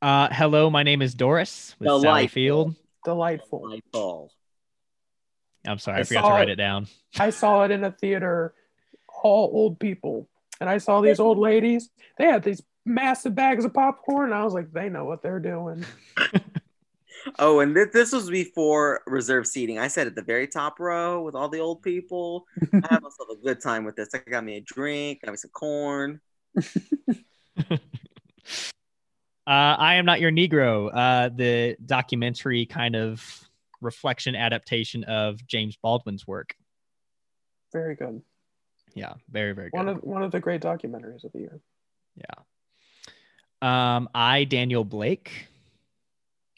Uh, 0.00 0.28
hello, 0.30 0.70
my 0.70 0.84
name 0.84 1.02
is 1.02 1.12
Doris 1.12 1.74
with 1.80 1.88
Sally 1.88 2.02
Delightful. 2.02 2.34
Field. 2.34 2.76
Delightful. 3.04 3.62
Lightfall. 3.62 4.28
I'm 5.66 5.78
sorry, 5.78 5.98
I 5.98 6.00
I, 6.00 6.04
forgot 6.04 6.22
to 6.22 6.28
write 6.28 6.48
it. 6.48 6.52
it 6.52 6.56
down. 6.56 6.86
I 7.18 7.30
saw 7.30 7.64
it 7.64 7.70
in 7.70 7.84
a 7.84 7.92
theater, 7.92 8.54
all 9.22 9.50
old 9.52 9.78
people, 9.78 10.28
and 10.60 10.70
I 10.70 10.78
saw 10.78 11.00
these 11.00 11.20
old 11.20 11.38
ladies. 11.38 11.90
They 12.18 12.24
had 12.26 12.42
these 12.42 12.62
massive 12.86 13.34
bags 13.34 13.64
of 13.64 13.74
popcorn, 13.74 14.30
and 14.30 14.34
I 14.34 14.44
was 14.44 14.54
like, 14.54 14.72
they 14.72 14.88
know 14.88 15.04
what 15.04 15.22
they're 15.22 15.40
doing. 15.40 15.84
Oh, 17.38 17.60
and 17.60 17.76
this, 17.76 17.88
this 17.92 18.12
was 18.12 18.30
before 18.30 19.02
reserved 19.06 19.46
seating. 19.46 19.78
I 19.78 19.88
sat 19.88 20.06
at 20.06 20.14
the 20.14 20.22
very 20.22 20.46
top 20.46 20.80
row 20.80 21.22
with 21.22 21.34
all 21.34 21.48
the 21.48 21.60
old 21.60 21.82
people. 21.82 22.46
I 22.72 22.88
had 22.90 23.02
myself 23.02 23.28
a 23.32 23.36
good 23.36 23.60
time 23.60 23.84
with 23.84 23.96
this. 23.96 24.08
I 24.14 24.18
got 24.18 24.44
me 24.44 24.56
a 24.56 24.60
drink, 24.60 25.20
got 25.22 25.32
me 25.32 25.36
some 25.36 25.50
corn. 25.50 26.20
Uh, 29.46 29.74
I 29.78 29.94
am 29.94 30.04
not 30.04 30.20
your 30.20 30.30
Negro. 30.30 30.90
Uh, 30.92 31.28
the 31.34 31.76
documentary 31.84 32.66
kind 32.66 32.94
of 32.94 33.48
reflection 33.80 34.36
adaptation 34.36 35.04
of 35.04 35.44
James 35.46 35.76
Baldwin's 35.76 36.26
work. 36.26 36.54
Very 37.72 37.94
good. 37.96 38.22
Yeah, 38.94 39.14
very 39.30 39.52
very 39.52 39.70
good. 39.70 39.76
One 39.78 39.88
of 39.88 40.02
one 40.02 40.22
of 40.22 40.30
the 40.32 40.40
great 40.40 40.60
documentaries 40.60 41.24
of 41.24 41.32
the 41.32 41.38
year. 41.40 41.60
yeah. 42.16 42.34
Um, 43.62 44.08
I 44.14 44.44
Daniel 44.44 44.84
Blake. 44.84 45.46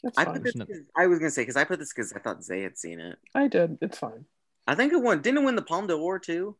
It's 0.03 0.17
I 0.17 0.25
fine. 0.25 0.33
put 0.35 0.43
this. 0.43 0.53
'cause- 0.53 0.67
I 0.95 1.07
was 1.07 1.19
gonna 1.19 1.31
say 1.31 1.43
because 1.43 1.55
I 1.55 1.63
put 1.63 1.79
this 1.79 1.93
because 1.93 2.11
I 2.13 2.19
thought 2.19 2.43
Zay 2.43 2.61
had 2.61 2.77
seen 2.77 2.99
it. 2.99 3.17
I 3.35 3.47
did. 3.47 3.77
It's 3.81 3.97
fine. 3.97 4.25
I 4.67 4.75
think 4.75 4.93
it 4.93 5.01
won. 5.01 5.21
Didn't 5.21 5.39
it 5.39 5.45
win 5.45 5.55
the 5.55 5.61
Palme 5.61 5.87
d'Or 5.87 6.19
too? 6.19 6.57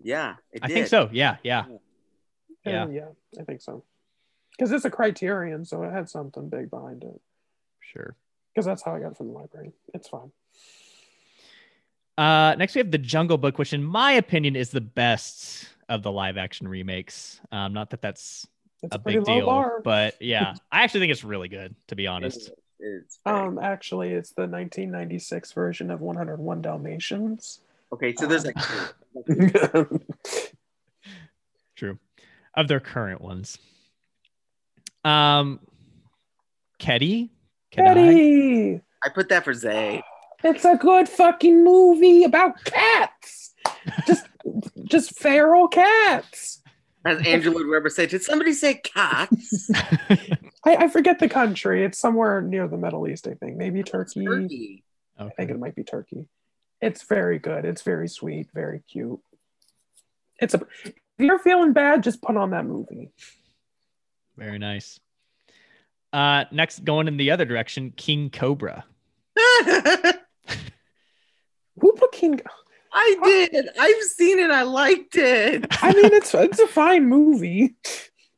Yeah, 0.00 0.36
it 0.52 0.60
I 0.62 0.66
did. 0.68 0.74
think 0.74 0.86
so. 0.88 1.08
Yeah, 1.12 1.36
yeah. 1.42 1.64
Yeah. 1.68 1.76
Yeah, 2.66 2.88
yeah, 2.88 3.08
I 3.40 3.44
think 3.44 3.60
so. 3.60 3.84
Because 4.56 4.70
it's 4.72 4.84
a 4.84 4.90
criterion, 4.90 5.64
so 5.64 5.82
it 5.82 5.90
had 5.92 6.08
something 6.08 6.48
big 6.48 6.70
behind 6.70 7.02
it. 7.02 7.20
Sure. 7.80 8.14
Because 8.54 8.64
that's 8.66 8.82
how 8.82 8.94
I 8.94 9.00
got 9.00 9.12
it 9.12 9.16
from 9.16 9.28
the 9.28 9.32
library. 9.32 9.72
It's 9.92 10.08
fine. 10.08 10.30
Uh, 12.16 12.54
next 12.56 12.74
we 12.76 12.78
have 12.78 12.92
the 12.92 12.98
Jungle 12.98 13.36
Book, 13.38 13.58
which 13.58 13.72
in 13.72 13.82
my 13.82 14.12
opinion 14.12 14.54
is 14.54 14.70
the 14.70 14.80
best 14.80 15.68
of 15.88 16.02
the 16.04 16.12
live 16.12 16.36
action 16.36 16.68
remakes. 16.68 17.40
Um, 17.50 17.72
not 17.72 17.90
that 17.90 18.00
that's 18.00 18.46
It's 18.84 18.94
a 18.94 18.98
a, 18.98 19.00
big 19.00 19.24
deal, 19.24 19.46
bar. 19.46 19.80
but 19.82 20.14
yeah, 20.22 20.54
I 20.70 20.82
actually 20.84 21.00
think 21.00 21.10
it's 21.12 21.24
really 21.24 21.48
good 21.48 21.74
to 21.88 21.96
be 21.96 22.06
honest. 22.06 22.52
It's 22.78 23.18
um, 23.26 23.58
actually, 23.58 24.10
it's 24.12 24.30
the 24.30 24.42
1996 24.42 25.52
version 25.52 25.90
of 25.90 26.00
101 26.00 26.62
Dalmatians. 26.62 27.60
okay, 27.92 28.14
so 28.16 28.26
there's 28.26 28.44
like 28.44 28.56
True. 31.76 31.98
Of 32.54 32.68
their 32.68 32.80
current 32.80 33.20
ones. 33.20 33.58
Um, 35.04 35.60
Keddy, 36.78 37.30
Kedai? 37.72 37.96
Eddie, 37.96 38.80
I 39.02 39.08
put 39.10 39.28
that 39.28 39.44
for 39.44 39.54
Zay. 39.54 40.02
it's 40.42 40.64
a 40.64 40.76
good 40.76 41.08
fucking 41.08 41.62
movie 41.64 42.24
about 42.24 42.62
cats. 42.64 43.54
Just, 44.06 44.26
just 44.84 45.18
feral 45.18 45.68
cats. 45.68 46.62
As 47.06 47.26
Angela 47.26 47.56
would 47.56 47.68
Weber 47.68 47.90
said, 47.90 48.08
did 48.08 48.22
somebody 48.22 48.54
say 48.54 48.74
cats? 48.74 49.70
I, 50.64 50.76
I 50.76 50.88
forget 50.88 51.18
the 51.18 51.28
country. 51.28 51.84
It's 51.84 51.98
somewhere 51.98 52.40
near 52.40 52.66
the 52.66 52.78
Middle 52.78 53.06
East, 53.06 53.26
I 53.26 53.34
think. 53.34 53.58
Maybe 53.58 53.82
Turkey. 53.82 54.24
Turkey. 54.24 54.84
I 55.18 55.28
think 55.28 55.50
it 55.50 55.58
might 55.58 55.74
be 55.74 55.84
Turkey. 55.84 56.28
It's 56.80 57.02
very 57.02 57.38
good. 57.38 57.66
It's 57.66 57.82
very 57.82 58.08
sweet, 58.08 58.48
very 58.54 58.80
cute. 58.90 59.20
It's 60.38 60.54
a 60.54 60.66
if 60.84 60.92
you're 61.18 61.38
feeling 61.38 61.72
bad, 61.72 62.02
just 62.02 62.22
put 62.22 62.36
on 62.36 62.50
that 62.50 62.66
movie. 62.66 63.12
Very 64.36 64.58
nice. 64.58 64.98
Uh, 66.12 66.44
next, 66.52 66.84
going 66.84 67.08
in 67.08 67.16
the 67.16 67.30
other 67.30 67.44
direction, 67.44 67.92
King 67.96 68.30
Cobra. 68.30 68.84
Who 71.80 71.92
put 71.92 72.12
King? 72.12 72.40
I 72.92 73.16
did. 73.24 73.68
I've 73.78 74.02
seen 74.02 74.38
it. 74.38 74.50
I 74.50 74.62
liked 74.62 75.16
it. 75.16 75.66
I 75.82 75.92
mean, 75.92 76.12
it's 76.14 76.32
it's 76.32 76.60
a 76.60 76.68
fine 76.68 77.08
movie. 77.08 77.74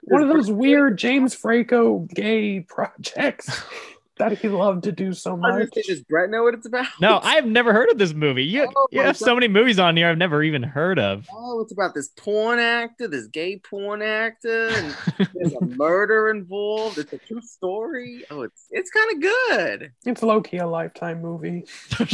One 0.03 0.23
of 0.23 0.29
those 0.29 0.51
weird 0.51 0.97
James 0.97 1.35
Franco 1.35 2.07
gay 2.15 2.61
projects 2.61 3.63
that 4.19 4.39
he 4.39 4.49
loved 4.49 4.85
to 4.85 4.93
do 4.93 5.13
so 5.13 5.33
I 5.33 5.35
was 5.35 5.41
gonna 5.43 5.59
much. 5.65 5.75
say, 5.75 5.83
does 5.83 6.01
Brett 6.03 6.31
know 6.31 6.43
what 6.43 6.55
it's 6.55 6.67
about? 6.67 6.87
No, 7.01 7.21
I 7.23 7.35
have 7.35 7.47
never 7.47 7.73
heard 7.73 7.91
of 7.91 7.99
this 7.99 8.15
movie. 8.15 8.45
You, 8.45 8.67
Oh 8.75 8.87
you 8.91 9.01
my 9.01 9.07
have 9.07 9.17
so 9.17 9.35
many 9.35 9.49
movies 9.49 9.79
on 9.79 9.97
here 9.97 10.09
I've 10.09 10.19
never 10.19 10.43
even 10.43 10.63
heard 10.63 10.99
of. 10.99 11.27
Oh, 11.33 11.61
it's 11.61 11.73
about 11.73 11.95
this 11.95 12.09
porn 12.17 12.59
actor, 12.59 13.09
this 13.09 13.27
gay 13.27 13.59
porn 13.59 14.03
actor, 14.03 14.69
and 14.69 14.97
there's 15.35 15.53
a 15.53 15.65
murder 15.65 16.31
involved. 16.31 16.99
It's 16.99 17.13
a 17.13 17.19
true 17.19 17.43
story. 17.43 18.25
Oh, 18.31 18.43
it's 18.43 18.67
it's 18.71 18.91
kind 18.91 19.13
of 19.15 19.21
good. 19.21 19.93
It's 20.07 20.23
low 20.23 20.41
key 20.41 20.59
a 20.59 20.67
lifetime 20.67 21.21
movie. 21.21 21.65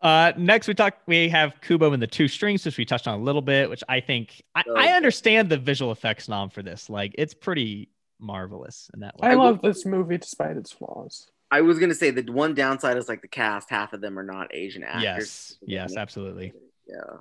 uh, 0.00 0.32
next, 0.36 0.68
we 0.68 0.74
talk. 0.74 0.98
We 1.06 1.28
have 1.30 1.60
Kubo 1.60 1.92
and 1.92 2.02
the 2.02 2.06
Two 2.06 2.28
Strings, 2.28 2.64
which 2.64 2.78
we 2.78 2.84
touched 2.84 3.08
on 3.08 3.18
a 3.18 3.22
little 3.22 3.42
bit. 3.42 3.68
Which 3.70 3.82
I 3.88 4.00
think 4.00 4.42
I, 4.54 4.62
Oh, 4.68 4.74
I 4.76 4.88
understand 4.92 5.48
the 5.48 5.56
visual 5.58 5.92
effects 5.92 6.28
nom 6.28 6.50
for 6.50 6.62
this. 6.62 6.88
Like, 6.90 7.14
it's 7.18 7.34
pretty 7.34 7.88
marvelous 8.20 8.90
in 8.94 9.00
that 9.00 9.16
way. 9.18 9.28
I 9.28 9.34
love 9.34 9.60
this 9.62 9.84
movie 9.84 10.18
despite 10.18 10.56
its 10.56 10.72
flaws. 10.72 11.28
I 11.50 11.60
was 11.60 11.78
gonna 11.78 11.94
say 11.94 12.10
the 12.10 12.30
one 12.32 12.54
downside 12.54 12.96
is 12.96 13.08
like 13.08 13.22
the 13.22 13.28
cast. 13.28 13.70
Half 13.70 13.92
of 13.92 14.00
them 14.00 14.18
are 14.18 14.22
not 14.24 14.54
Asian 14.54 14.82
actors. 14.84 15.02
yes, 15.02 15.56
yes, 15.92 15.96
absolutely. 15.96 16.52
Yeah. 16.86 17.18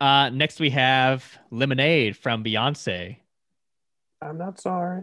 Uh, 0.00 0.28
next, 0.30 0.60
we 0.60 0.70
have 0.70 1.24
Lemonade 1.50 2.16
from 2.16 2.44
Beyonce. 2.44 3.16
I'm 4.20 4.38
not 4.38 4.60
sorry. 4.60 5.02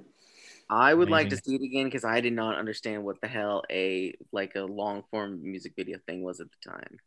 I 0.69 0.93
would 0.93 1.09
like 1.09 1.29
to 1.29 1.37
see 1.37 1.55
it 1.55 1.61
again 1.63 1.85
because 1.85 2.03
I 2.03 2.21
did 2.21 2.33
not 2.33 2.57
understand 2.57 3.03
what 3.03 3.19
the 3.21 3.27
hell 3.27 3.63
a 3.71 4.15
like 4.31 4.55
a 4.55 4.61
long 4.61 5.03
form 5.11 5.39
music 5.43 5.73
video 5.75 5.99
thing 6.07 6.23
was 6.23 6.39
at 6.39 6.47
the 6.49 6.69
time. 6.71 6.97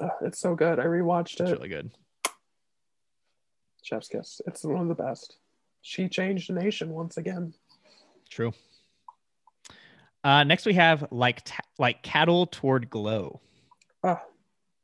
Ugh, 0.00 0.10
it's 0.22 0.40
so 0.40 0.54
good. 0.54 0.78
I 0.80 0.84
rewatched 0.84 1.40
It's 1.40 1.50
it. 1.50 1.52
really 1.52 1.68
good. 1.68 1.90
Chef's 3.82 4.08
Kiss. 4.08 4.40
It's 4.46 4.64
one 4.64 4.82
of 4.82 4.88
the 4.88 5.02
best. 5.02 5.36
She 5.88 6.06
changed 6.06 6.50
the 6.50 6.52
nation 6.52 6.90
once 6.90 7.16
again. 7.16 7.54
True. 8.28 8.52
Uh, 10.22 10.44
next, 10.44 10.66
we 10.66 10.74
have 10.74 11.06
like 11.10 11.42
ta- 11.46 11.64
like 11.78 12.02
cattle 12.02 12.46
toward 12.46 12.90
glow. 12.90 13.40
Ugh. 14.04 14.18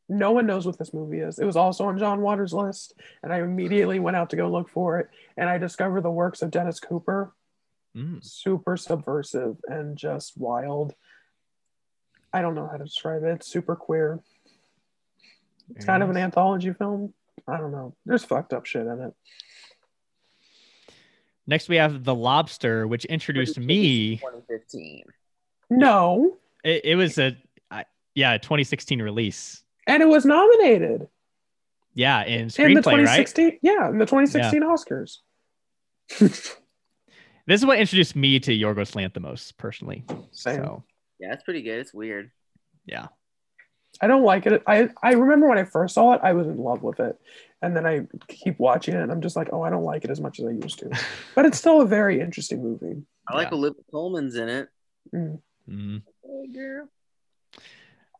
no 0.08 0.32
one 0.32 0.46
knows 0.46 0.64
what 0.64 0.78
this 0.78 0.94
movie 0.94 1.18
is. 1.18 1.38
It 1.38 1.44
was 1.44 1.56
also 1.56 1.84
on 1.84 1.98
John 1.98 2.22
Waters' 2.22 2.54
list, 2.54 2.94
and 3.22 3.34
I 3.34 3.40
immediately 3.40 4.00
went 4.00 4.16
out 4.16 4.30
to 4.30 4.36
go 4.36 4.50
look 4.50 4.70
for 4.70 4.98
it. 4.98 5.10
And 5.36 5.50
I 5.50 5.58
discovered 5.58 6.04
the 6.04 6.10
works 6.10 6.40
of 6.40 6.50
Dennis 6.50 6.80
Cooper. 6.80 7.34
Mm. 7.94 8.24
Super 8.24 8.78
subversive 8.78 9.58
and 9.68 9.98
just 9.98 10.38
wild. 10.38 10.94
I 12.32 12.40
don't 12.40 12.54
know 12.54 12.66
how 12.66 12.78
to 12.78 12.84
describe 12.84 13.24
it. 13.24 13.28
It's 13.28 13.46
super 13.46 13.76
queer. 13.76 14.20
It's 15.76 15.84
kind 15.84 16.02
of 16.02 16.08
an 16.08 16.16
anthology 16.16 16.72
film. 16.72 17.12
I 17.46 17.58
don't 17.58 17.72
know. 17.72 17.94
There's 18.06 18.24
fucked 18.24 18.54
up 18.54 18.64
shit 18.64 18.86
in 18.86 19.00
it. 19.02 19.14
Next, 21.46 21.68
we 21.68 21.76
have 21.76 22.04
The 22.04 22.14
Lobster, 22.14 22.86
which 22.86 23.04
introduced 23.06 23.58
me. 23.58 24.16
2015. 24.16 25.04
No, 25.70 26.36
It, 26.64 26.84
it 26.84 26.96
was 26.96 27.18
a, 27.18 27.36
I- 27.70 27.84
yeah, 28.14 28.34
a 28.34 28.38
2016 28.38 29.00
release. 29.02 29.62
and 29.86 30.02
it 30.02 30.06
was 30.06 30.24
nominated 30.24 31.08
Yeah, 31.94 32.24
in 32.24 32.46
screenplay, 32.48 32.64
in 32.68 32.74
the 32.74 32.80
screenplay, 32.80 32.84
right? 33.06 33.26
2016. 33.26 33.58
Yeah, 33.62 33.88
in 33.90 33.98
the 33.98 34.06
2016 34.06 34.62
Oscars. 34.62 35.18
This 37.46 37.60
is 37.60 37.66
what 37.66 37.78
introduced 37.78 38.16
me 38.16 38.40
to 38.40 38.52
Yorgos 38.52 38.94
Lanthimos 38.94 39.54
personally. 39.58 40.02
Same. 40.32 40.56
So, 40.64 40.84
Yeah, 41.18 41.34
it's 41.34 41.42
pretty 41.42 41.60
good. 41.60 41.78
It's 41.78 41.92
weird. 41.92 42.30
yeah. 42.86 43.08
I 44.00 44.06
don't 44.06 44.24
like 44.24 44.46
it. 44.46 44.62
I 44.66 44.88
I 45.02 45.12
remember 45.12 45.48
when 45.48 45.58
I 45.58 45.64
first 45.64 45.94
saw 45.94 46.12
it, 46.14 46.20
I 46.22 46.32
was 46.32 46.46
in 46.46 46.56
love 46.58 46.82
with 46.82 47.00
it, 47.00 47.18
and 47.62 47.76
then 47.76 47.86
I 47.86 48.06
keep 48.28 48.58
watching 48.58 48.94
it, 48.94 49.00
and 49.02 49.10
I'm 49.12 49.20
just 49.20 49.36
like, 49.36 49.48
oh, 49.52 49.62
I 49.62 49.70
don't 49.70 49.84
like 49.84 50.04
it 50.04 50.10
as 50.10 50.20
much 50.20 50.40
as 50.40 50.46
I 50.46 50.50
used 50.50 50.78
to. 50.80 50.90
But 51.34 51.46
it's 51.46 51.58
still 51.58 51.80
a 51.80 51.86
very 51.86 52.20
interesting 52.20 52.62
movie. 52.62 53.02
I 53.28 53.36
like 53.36 53.50
Yeah. 53.50 53.56
Olivia 53.58 53.82
Colman's 53.90 54.34
in 54.36 54.48
it. 54.48 54.68
Mm. 55.14 55.40
Mhm. 55.68 56.02
Hey, 56.22 56.46
girl. 56.52 56.88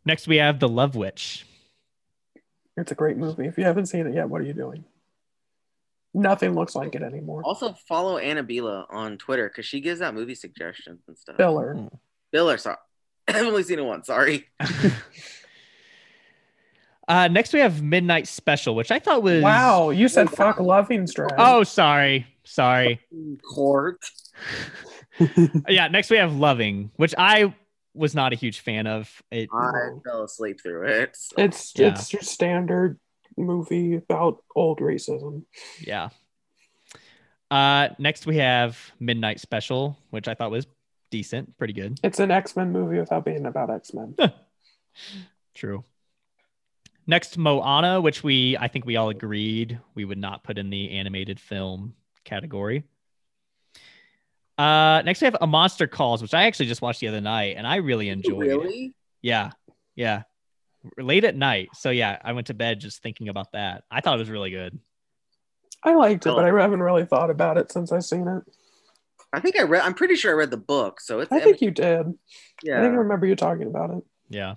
Next, 0.04 0.28
we 0.28 0.36
have 0.36 0.60
The 0.60 0.68
Love 0.68 0.94
Witch. 0.96 1.46
It's 2.76 2.92
a 2.92 2.94
great 2.94 3.16
movie. 3.16 3.46
If 3.46 3.56
you 3.58 3.64
haven't 3.64 3.86
seen 3.86 4.06
it 4.06 4.14
yet, 4.14 4.28
what 4.28 4.40
are 4.40 4.44
you 4.44 4.52
doing? 4.52 4.84
Nothing 6.12 6.54
looks 6.54 6.74
like 6.76 6.94
it 6.94 7.02
anymore. 7.02 7.42
Also, 7.44 7.74
follow 7.88 8.18
Annabella 8.18 8.86
on 8.90 9.18
Twitter 9.18 9.48
because 9.48 9.66
she 9.66 9.80
gives 9.80 10.00
out 10.00 10.14
movie 10.14 10.34
suggestions 10.34 11.00
and 11.08 11.18
stuff. 11.18 11.36
Filler. 11.36 11.88
Biller, 12.32 12.58
sorry. 12.60 12.76
I've 13.28 13.46
only 13.46 13.62
seen 13.64 13.78
it 13.80 13.84
once. 13.84 14.06
Sorry. 14.06 14.46
Uh, 17.06 17.28
next, 17.28 17.52
we 17.52 17.60
have 17.60 17.82
Midnight 17.82 18.26
Special, 18.26 18.74
which 18.74 18.90
I 18.90 18.98
thought 18.98 19.22
was. 19.22 19.42
Wow, 19.42 19.90
you 19.90 20.08
said 20.08 20.30
fuck 20.30 20.58
loving 20.58 21.06
strap. 21.06 21.32
Oh, 21.38 21.62
sorry. 21.62 22.26
Sorry. 22.44 23.00
Court. 23.54 23.98
yeah, 25.68 25.88
next 25.88 26.10
we 26.10 26.16
have 26.16 26.34
Loving, 26.34 26.90
which 26.96 27.14
I 27.16 27.54
was 27.94 28.14
not 28.14 28.32
a 28.32 28.36
huge 28.36 28.60
fan 28.60 28.86
of. 28.86 29.10
It, 29.30 29.48
I 29.52 29.70
fell 30.04 30.24
asleep 30.24 30.60
through 30.62 30.86
it. 30.88 31.16
so- 31.16 31.34
it's 31.38 31.72
Yeah. 31.76 31.88
it's 31.88 32.12
your 32.12 32.22
standard 32.22 32.98
movie 33.36 33.94
about 33.96 34.42
old 34.56 34.80
racism. 34.80 35.44
yeah. 35.80 36.08
Uh, 37.50 37.90
next 37.98 38.26
we 38.26 38.38
have 38.38 38.78
Midnight 38.98 39.38
Special, 39.40 39.96
which 40.10 40.26
I 40.28 40.34
thought 40.34 40.50
was 40.50 40.66
decent, 41.10 41.56
pretty 41.56 41.72
good. 41.74 41.98
It's 42.02 42.18
an 42.18 42.30
X 42.30 42.56
Men 42.56 42.72
movie 42.72 42.98
without 42.98 43.24
being 43.24 43.46
about 43.46 43.70
X 43.70 43.94
Men. 43.94 44.16
True. 45.54 45.84
Next, 47.06 47.36
Moana, 47.36 48.00
which 48.00 48.22
we 48.24 48.56
I 48.58 48.68
think 48.68 48.86
we 48.86 48.96
all 48.96 49.10
agreed 49.10 49.78
we 49.94 50.04
would 50.04 50.18
not 50.18 50.42
put 50.42 50.56
in 50.58 50.70
the 50.70 50.90
animated 50.92 51.38
film 51.38 51.94
category. 52.24 52.84
Uh, 54.56 55.02
next 55.04 55.20
we 55.20 55.24
have 55.26 55.36
A 55.40 55.46
Monster 55.46 55.86
Calls, 55.86 56.22
which 56.22 56.32
I 56.32 56.44
actually 56.44 56.66
just 56.66 56.80
watched 56.80 57.00
the 57.00 57.08
other 57.08 57.20
night, 57.20 57.56
and 57.56 57.66
I 57.66 57.76
really 57.76 58.08
enjoyed. 58.08 58.46
it. 58.46 58.56
Really? 58.56 58.94
Yeah, 59.20 59.50
yeah. 59.96 60.22
Late 60.98 61.24
at 61.24 61.34
night, 61.34 61.70
so 61.74 61.90
yeah, 61.90 62.18
I 62.22 62.32
went 62.32 62.46
to 62.48 62.54
bed 62.54 62.78
just 62.78 63.02
thinking 63.02 63.28
about 63.28 63.52
that. 63.52 63.84
I 63.90 64.00
thought 64.00 64.14
it 64.16 64.18
was 64.20 64.30
really 64.30 64.50
good. 64.50 64.78
I 65.82 65.94
liked 65.94 66.24
it, 66.26 66.30
Oh. 66.30 66.36
but 66.36 66.44
I 66.44 66.62
haven't 66.62 66.82
really 66.82 67.04
thought 67.04 67.30
about 67.30 67.56
it 67.58 67.72
since 67.72 67.90
I've 67.90 68.04
seen 68.04 68.28
it. 68.28 68.42
I 69.32 69.40
think 69.40 69.58
I 69.58 69.62
read. 69.62 69.82
I'm 69.82 69.94
pretty 69.94 70.14
sure 70.14 70.30
I 70.30 70.34
read 70.34 70.50
the 70.50 70.56
book. 70.56 71.00
So 71.00 71.20
it's. 71.20 71.32
I 71.32 71.40
think 71.40 71.60
you 71.60 71.70
did. 71.70 72.06
Yeah. 72.62 72.78
I 72.78 72.82
think 72.82 72.94
I 72.94 72.98
remember 72.98 73.26
you 73.26 73.34
talking 73.34 73.66
about 73.66 73.90
it. 73.90 74.04
Yeah. 74.30 74.54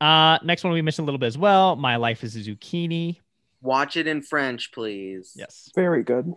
Uh, 0.00 0.38
next 0.42 0.64
one 0.64 0.72
we 0.72 0.80
mentioned 0.82 1.04
a 1.04 1.06
little 1.06 1.18
bit 1.18 1.26
as 1.26 1.36
well. 1.38 1.76
My 1.76 1.96
Life 1.96 2.24
is 2.24 2.34
a 2.36 2.40
Zucchini. 2.40 3.18
Watch 3.62 3.96
it 3.96 4.06
in 4.06 4.22
French, 4.22 4.72
please. 4.72 5.34
Yes. 5.36 5.70
Very 5.74 6.02
good. 6.02 6.32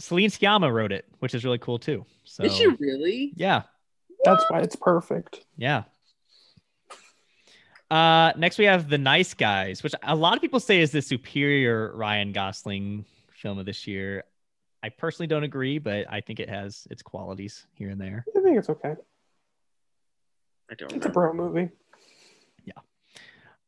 Celine 0.00 0.30
Sciamma 0.30 0.72
wrote 0.72 0.90
it, 0.92 1.04
which 1.18 1.34
is 1.34 1.44
really 1.44 1.58
cool 1.58 1.78
too. 1.78 2.06
So 2.24 2.42
Did 2.42 2.52
she 2.52 2.66
really? 2.66 3.32
yeah, 3.36 3.62
That's 4.24 4.44
why 4.48 4.60
it's 4.60 4.76
perfect. 4.76 5.44
yeah. 5.56 5.84
Uh, 7.90 8.32
next 8.38 8.56
we 8.56 8.64
have 8.64 8.88
The 8.88 8.96
Nice 8.96 9.34
Guys, 9.34 9.82
which 9.82 9.92
a 10.02 10.16
lot 10.16 10.34
of 10.34 10.40
people 10.40 10.60
say 10.60 10.80
is 10.80 10.92
the 10.92 11.02
superior 11.02 11.92
Ryan 11.94 12.32
Gosling 12.32 13.04
film 13.34 13.58
of 13.58 13.66
this 13.66 13.86
year. 13.86 14.24
I 14.82 14.88
personally 14.88 15.26
don't 15.26 15.44
agree, 15.44 15.78
but 15.78 16.06
I 16.10 16.22
think 16.22 16.40
it 16.40 16.48
has 16.48 16.86
its 16.90 17.02
qualities 17.02 17.66
here 17.74 17.90
and 17.90 18.00
there. 18.00 18.24
I 18.34 18.40
think 18.40 18.56
it's 18.58 18.70
okay. 18.70 18.94
I 20.70 20.74
don't 20.74 20.90
It's 20.94 21.04
a 21.04 21.08
know. 21.08 21.12
bro 21.12 21.34
movie. 21.34 21.68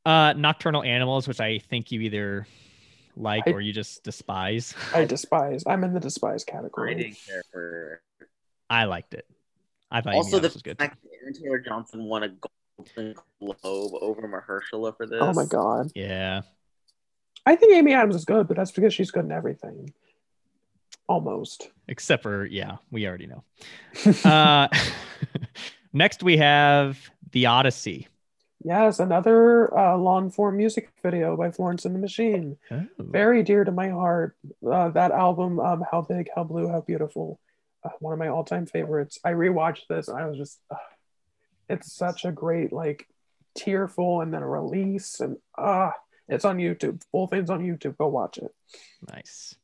Uh, 0.04 0.32
Nocturnal 0.34 0.82
Animals, 0.82 1.26
which 1.26 1.40
I 1.40 1.58
think 1.58 1.90
you 1.92 2.00
either 2.02 2.46
like 3.16 3.44
I- 3.46 3.52
or 3.52 3.60
you 3.60 3.72
just 3.72 4.02
despise. 4.04 4.74
I 4.94 5.04
despise. 5.06 5.64
I'm 5.66 5.84
in 5.84 5.94
the 5.94 6.00
despise 6.00 6.44
I 6.48 6.52
category. 6.52 6.94
didn't 6.94 7.16
care 7.26 7.42
for. 7.52 8.02
I 8.68 8.84
liked 8.84 9.14
it. 9.14 9.26
I 9.90 10.00
thought 10.00 10.14
Also, 10.14 10.38
Amy 10.38 10.48
the 10.48 10.52
was 10.54 10.62
good. 10.62 10.78
fact 10.78 10.98
that 11.02 11.10
Aaron 11.22 11.34
Taylor 11.34 11.58
Johnson 11.60 12.04
won 12.04 12.22
a 12.24 12.28
Golden 12.76 13.14
Globe 13.40 13.92
over 14.00 14.22
Mahershala 14.28 14.96
for 14.96 15.06
this. 15.06 15.18
Oh 15.22 15.32
my 15.32 15.44
god. 15.46 15.90
Yeah. 15.94 16.42
I 17.46 17.56
think 17.56 17.74
Amy 17.74 17.92
Adams 17.92 18.16
is 18.16 18.24
good, 18.24 18.48
but 18.48 18.56
that's 18.56 18.72
because 18.72 18.92
she's 18.94 19.10
good 19.10 19.24
in 19.26 19.30
everything. 19.32 19.92
Almost. 21.08 21.70
Except 21.88 22.22
for 22.22 22.46
yeah, 22.46 22.78
we 22.90 23.06
already 23.06 23.26
know. 23.26 23.44
uh, 24.24 24.68
next 25.92 26.22
we 26.22 26.38
have 26.38 26.98
The 27.32 27.46
Odyssey. 27.46 28.08
Yes, 28.64 28.98
another 28.98 29.76
uh, 29.78 29.96
long 29.96 30.30
form 30.30 30.56
music 30.56 30.88
video 31.02 31.36
by 31.36 31.50
Florence 31.50 31.84
and 31.84 31.94
the 31.94 31.98
Machine. 31.98 32.56
Oh. 32.70 32.86
Very 32.98 33.42
dear 33.42 33.62
to 33.62 33.70
my 33.70 33.90
heart. 33.90 34.36
Uh, 34.66 34.88
that 34.88 35.10
album, 35.10 35.60
um, 35.60 35.84
How 35.90 36.00
Big, 36.00 36.30
How 36.34 36.44
Blue, 36.44 36.68
How 36.68 36.80
Beautiful. 36.80 37.38
Uh, 37.84 37.90
one 38.00 38.14
of 38.14 38.18
my 38.18 38.28
all 38.28 38.42
time 38.42 38.64
favorites. 38.64 39.18
I 39.22 39.32
rewatched 39.32 39.86
this 39.90 40.08
and 40.08 40.18
I 40.18 40.26
was 40.26 40.38
just, 40.38 40.58
it's 41.68 41.92
such 41.92 42.24
a 42.24 42.32
great, 42.32 42.72
like, 42.72 43.06
tearful 43.54 44.22
and 44.22 44.32
then 44.32 44.42
a 44.42 44.48
release. 44.48 45.20
And 45.20 45.36
ah, 45.58 45.92
it's 46.26 46.46
on 46.46 46.56
YouTube. 46.56 47.02
Full 47.12 47.26
thing's 47.26 47.50
on 47.50 47.60
YouTube. 47.60 47.98
Go 47.98 48.08
watch 48.08 48.38
it. 48.38 48.54
Nice. 49.12 49.54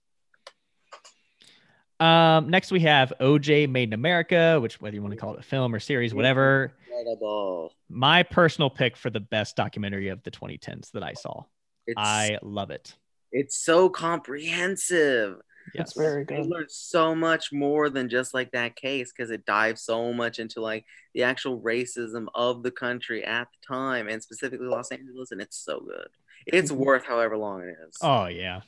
Um, 2.01 2.49
next 2.49 2.73
we 2.73 2.81
have 2.81 3.13
OJ 3.21 3.69
Made 3.69 3.91
in 3.91 3.93
America, 3.93 4.59
which 4.61 4.81
whether 4.81 4.95
you 4.95 5.03
want 5.03 5.13
to 5.13 5.21
call 5.21 5.35
it 5.35 5.41
a 5.41 5.43
film 5.43 5.75
or 5.75 5.79
series, 5.81 6.15
whatever. 6.15 6.73
Incredible. 6.89 7.75
My 7.89 8.23
personal 8.23 8.71
pick 8.71 8.97
for 8.97 9.11
the 9.11 9.21
best 9.21 9.55
documentary 9.57 10.09
of 10.09 10.23
the 10.23 10.31
2010s 10.31 10.91
that 10.93 11.03
I 11.03 11.13
saw. 11.13 11.45
It's 11.87 11.97
I 11.99 12.39
love 12.43 12.71
it. 12.71 12.95
it's 13.33 13.57
so 13.57 13.89
comprehensive. 13.89 15.37
Yes. 15.75 15.89
It's 15.91 15.99
very 15.99 16.23
I 16.23 16.25
good. 16.25 16.47
learned 16.47 16.71
so 16.71 17.15
much 17.15 17.53
more 17.53 17.91
than 17.91 18.09
just 18.09 18.33
like 18.35 18.51
that 18.53 18.77
case 18.77 19.13
because 19.13 19.31
it 19.31 19.45
dives 19.45 19.83
so 19.83 20.13
much 20.13 20.39
into 20.39 20.61
like 20.61 20.85
the 21.15 21.23
actual 21.23 21.61
racism 21.61 22.27
of 22.35 22.63
the 22.63 22.71
country 22.71 23.23
at 23.25 23.47
the 23.53 23.67
time 23.75 24.09
and 24.09 24.23
specifically 24.23 24.67
Los 24.67 24.91
Angeles, 24.91 25.31
and 25.33 25.41
it's 25.41 25.59
so 25.59 25.81
good. 25.81 26.09
It's 26.47 26.73
Mhm. 26.73 26.77
worth 26.77 27.05
however 27.05 27.37
long 27.37 27.63
it 27.63 27.77
is. 27.87 27.97
Oh 28.01 28.27
yeah. 28.27 28.63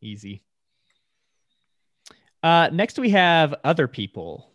Easy. 0.00 0.42
Uh, 2.42 2.70
next 2.72 2.98
we 2.98 3.10
have 3.10 3.54
Other 3.64 3.86
People. 3.86 4.50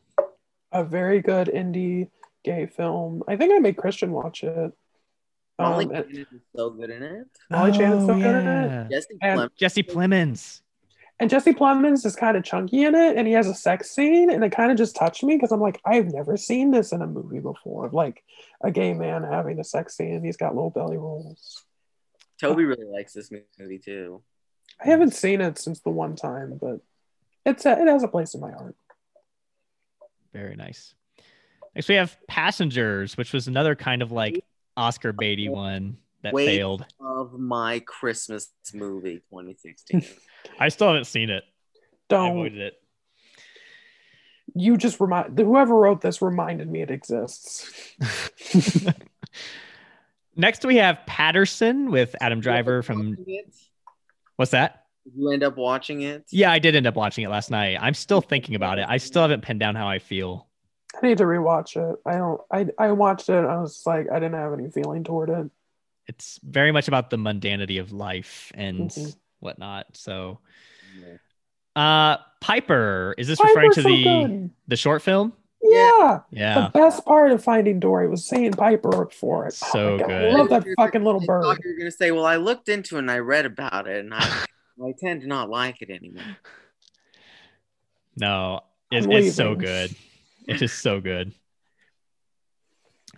A 0.72 0.84
very 0.84 1.22
good 1.22 1.48
indie 1.48 2.10
gay 2.44 2.66
film. 2.66 3.24
I 3.28 3.38
think 3.38 3.54
I 3.54 3.60
made 3.60 3.78
Christian 3.78 4.12
watch 4.12 4.44
it. 4.44 4.72
Molly 5.60 5.86
Um, 5.86 5.96
it- 5.96 6.08
Shannon 6.10 6.28
is 6.34 6.42
so 6.56 6.70
good 6.72 6.90
in 6.90 7.04
it. 7.04 7.28
Molly 7.50 7.74
Shannon's 7.74 8.06
so 8.08 8.14
Oh, 8.14 8.18
good 8.20 8.36
in 8.36 8.48
it. 8.48 8.90
Jesse 8.92 9.18
And- 9.22 9.40
Plemons 9.40 9.56
Jesse 9.56 9.84
Plemons. 9.84 10.62
And 11.18 11.30
Jesse 11.30 11.54
Plemons 11.54 12.06
is 12.06 12.14
kind 12.14 12.36
of 12.36 12.44
chunky 12.44 12.84
in 12.84 12.94
it, 12.94 13.16
and 13.16 13.26
he 13.26 13.32
has 13.34 13.48
a 13.48 13.54
sex 13.54 13.90
scene, 13.92 14.30
and 14.30 14.44
it 14.44 14.52
kind 14.52 14.70
of 14.70 14.78
just 14.78 14.98
touched 14.98 15.24
me 15.24 15.38
because 15.38 15.54
I'm 15.54 15.62
like, 15.62 15.80
I've 15.86 16.12
never 16.12 16.36
seen 16.36 16.72
this 16.72 16.92
in 16.92 17.02
a 17.02 17.08
movie 17.08 17.40
before, 17.40 17.90
like 17.92 18.22
a 18.60 18.70
gay 18.70 18.94
man 18.94 19.24
having 19.24 19.58
a 19.60 19.64
sex 19.64 19.96
scene. 19.96 20.16
And 20.16 20.26
he's 20.26 20.36
got 20.36 20.56
little 20.56 20.72
belly 20.72 20.98
rolls. 20.98 21.64
Toby 22.42 22.66
really 22.66 22.84
likes 22.84 23.14
this 23.14 23.32
movie 23.32 23.80
too. 23.80 24.24
I 24.84 24.88
haven't 24.88 25.14
seen 25.14 25.40
it 25.40 25.58
since 25.58 25.80
the 25.80 25.90
one 25.90 26.18
time, 26.18 26.58
but 26.62 26.82
it's 27.46 27.66
a, 27.66 27.82
it 27.82 27.88
has 27.88 28.04
a 28.04 28.08
place 28.08 28.34
in 28.34 28.42
my 28.42 28.52
heart. 28.52 28.76
Very 30.34 30.56
nice. 30.56 30.94
Next 31.76 31.88
we 31.88 31.96
have 31.96 32.18
Passengers, 32.28 33.18
which 33.18 33.34
was 33.34 33.48
another 33.48 33.76
kind 33.76 34.02
of 34.02 34.12
like 34.12 34.44
Oscar 34.78 35.14
baity 35.14 35.50
one 35.50 35.98
that 36.24 36.34
Wait. 36.34 36.46
failed. 36.46 36.86
Of 37.00 37.34
my 37.34 37.80
Christmas 37.80 38.52
movie 38.74 39.22
2016. 39.30 40.04
I 40.60 40.70
still 40.70 40.88
haven't 40.88 41.06
seen 41.06 41.30
it. 41.30 41.44
I 41.76 41.80
Don't 42.10 42.32
avoided 42.32 42.60
it. 42.60 42.74
you 44.54 44.78
just 44.78 45.00
remind 45.00 45.38
whoever 45.38 45.76
wrote 45.76 46.02
this 46.02 46.22
reminded 46.22 46.70
me 46.70 46.82
it 46.82 46.92
exists. 46.92 47.72
Next 50.36 50.66
we 50.66 50.78
have 50.78 51.00
Paterson 51.06 51.92
with 51.92 52.16
Adam 52.20 52.42
Driver 52.42 52.82
from 52.82 53.18
what's 54.36 54.52
that? 54.52 54.85
Did 55.06 55.14
you 55.16 55.32
end 55.32 55.44
up 55.44 55.56
watching 55.56 56.02
it? 56.02 56.26
Yeah, 56.32 56.52
I 56.52 56.60
did 56.60 56.76
end 56.76 56.88
up 56.88 56.96
watching 56.96 57.24
it 57.24 57.30
last 57.30 57.52
night. 57.52 57.78
I'm 57.80 57.94
still 57.94 58.22
thinking 58.22 58.56
about 58.56 58.80
it. 58.80 58.86
I 58.90 58.98
still 58.98 59.22
haven't 59.22 59.42
pinned 59.44 59.60
down 59.60 59.76
how 59.76 59.88
I 59.88 60.00
feel. 60.00 60.48
I 61.02 61.08
need 61.08 61.18
to 61.20 61.26
rewatch 61.26 61.76
it. 61.78 62.00
I 62.06 62.14
don't. 62.14 62.42
I 62.52 62.68
I 62.80 62.92
watched 62.92 63.30
it. 63.30 63.36
And 63.38 63.48
I 63.48 63.60
was 63.62 63.84
like, 63.86 64.08
I 64.12 64.16
didn't 64.16 64.34
have 64.36 64.54
any 64.54 64.70
feeling 64.72 65.04
toward 65.04 65.30
it. 65.30 65.50
it's 66.08 66.40
very 66.44 66.72
much 66.72 66.88
about 66.88 67.10
the 67.10 67.18
mundanity 67.18 67.80
of 67.80 67.92
life 67.92 68.52
and 68.56 68.90
Mhm. 68.92 69.16
whatnot. 69.40 69.88
So, 69.94 70.38
uh, 71.76 72.18
Piper, 72.42 73.16
is 73.18 73.28
this 73.28 73.40
referring 73.44 73.72
to 73.72 73.82
so 73.82 73.90
the 73.90 74.04
good. 74.04 74.50
the 74.68 74.76
short 74.76 75.02
film? 75.02 75.34
Yeah. 75.62 76.20
Yeah. 76.30 76.70
The 76.72 76.80
best 76.80 77.04
part 77.06 77.32
of 77.32 77.44
Finding 77.44 77.80
Dory 77.80 78.08
was 78.08 78.24
seeing 78.24 78.52
Piper 78.52 79.02
up 79.04 79.14
for 79.14 79.48
it. 79.48 79.58
Oh 79.64 79.70
So 79.72 79.92
my 79.94 79.98
God, 79.98 80.08
good. 80.08 80.32
I 80.32 80.38
love 80.38 80.50
that 80.50 80.66
fucking 80.78 81.04
little 81.04 81.22
bird. 81.26 81.58
You're 81.64 81.78
gonna 81.78 81.90
say, 81.92 82.12
well, 82.12 82.26
I 82.26 82.36
looked 82.36 82.70
into 82.70 82.96
it 82.98 83.00
and 83.00 83.10
I 83.12 83.18
read 83.20 83.46
about 83.48 83.88
it, 83.88 84.06
and 84.06 84.14
I, 84.14 84.46
I 84.84 84.94
tend 85.00 85.22
to 85.22 85.28
not 85.28 85.50
like 85.50 85.82
it 85.82 85.90
anymore. 85.90 86.38
No, 88.18 88.62
it's, 88.92 89.08
it's 89.10 89.36
so 89.36 89.56
good. 89.56 89.96
It's 90.48 90.60
just 90.60 90.80
so 90.80 91.02
good. 91.02 91.34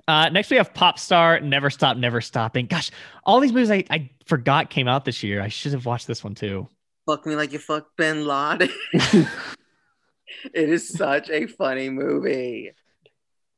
Uh, 0.08 0.30
next 0.30 0.50
we 0.50 0.58
have 0.58 0.74
Pop 0.74 1.00
Star, 1.00 1.40
Never 1.40 1.70
Stop, 1.70 1.98
Never 1.98 2.22
Stopping. 2.22 2.68
Gosh, 2.68 2.92
all 3.26 3.40
these 3.40 3.52
movies 3.52 3.72
I, 3.72 3.84
I 3.90 4.10
forgot 4.26 4.70
came 4.70 4.88
out 4.88 5.06
this 5.06 5.24
year. 5.24 5.42
I 5.42 5.48
should 5.48 5.74
have 5.74 5.86
watched 5.86 6.08
this 6.08 6.24
one 6.24 6.36
too. 6.36 6.68
Fuck 7.06 7.26
me 7.26 7.36
like 7.36 7.52
you 7.52 7.60
fuck 7.60 7.88
Bin 7.98 8.26
Laden. 8.26 8.70
it 8.94 10.70
is 10.70 10.88
such 10.88 11.30
a 11.30 11.48
funny 11.48 11.90
movie. 11.90 12.72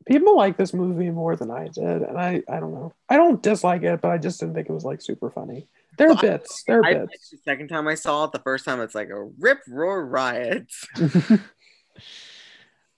People 0.06 0.38
like 0.38 0.58
this 0.58 0.74
movie 0.74 1.12
more 1.12 1.36
than 1.36 1.52
I 1.52 1.68
did, 1.68 2.02
and 2.02 2.18
I 2.18 2.42
I 2.50 2.60
don't 2.60 2.74
know. 2.74 2.94
I 3.10 3.18
don't 3.18 3.44
dislike 3.44 3.84
it, 3.84 4.02
but 4.02 4.12
I 4.12 4.18
just 4.18 4.40
didn't 4.40 4.56
think 4.56 4.70
it 4.70 4.74
was 4.74 4.86
like 4.86 5.02
super 5.02 5.30
funny. 5.30 5.68
There 6.00 6.10
are 6.10 6.18
So 6.18 6.18
I- 6.18 6.22
bits. 6.32 6.64
There 6.66 6.84
I 6.84 6.90
are 6.90 6.94
liked 7.02 7.12
bits. 7.12 7.34
it 7.34 7.36
the 7.46 7.52
second 7.52 7.68
time 7.68 7.88
I 7.88 7.94
saw 7.96 8.24
it. 8.24 8.32
The 8.32 8.40
first 8.40 8.66
time 8.66 8.82
it's 8.82 8.96
like 8.96 9.10
a 9.10 9.24
rip 9.38 9.60
roar 9.68 10.04
riot. 10.06 10.66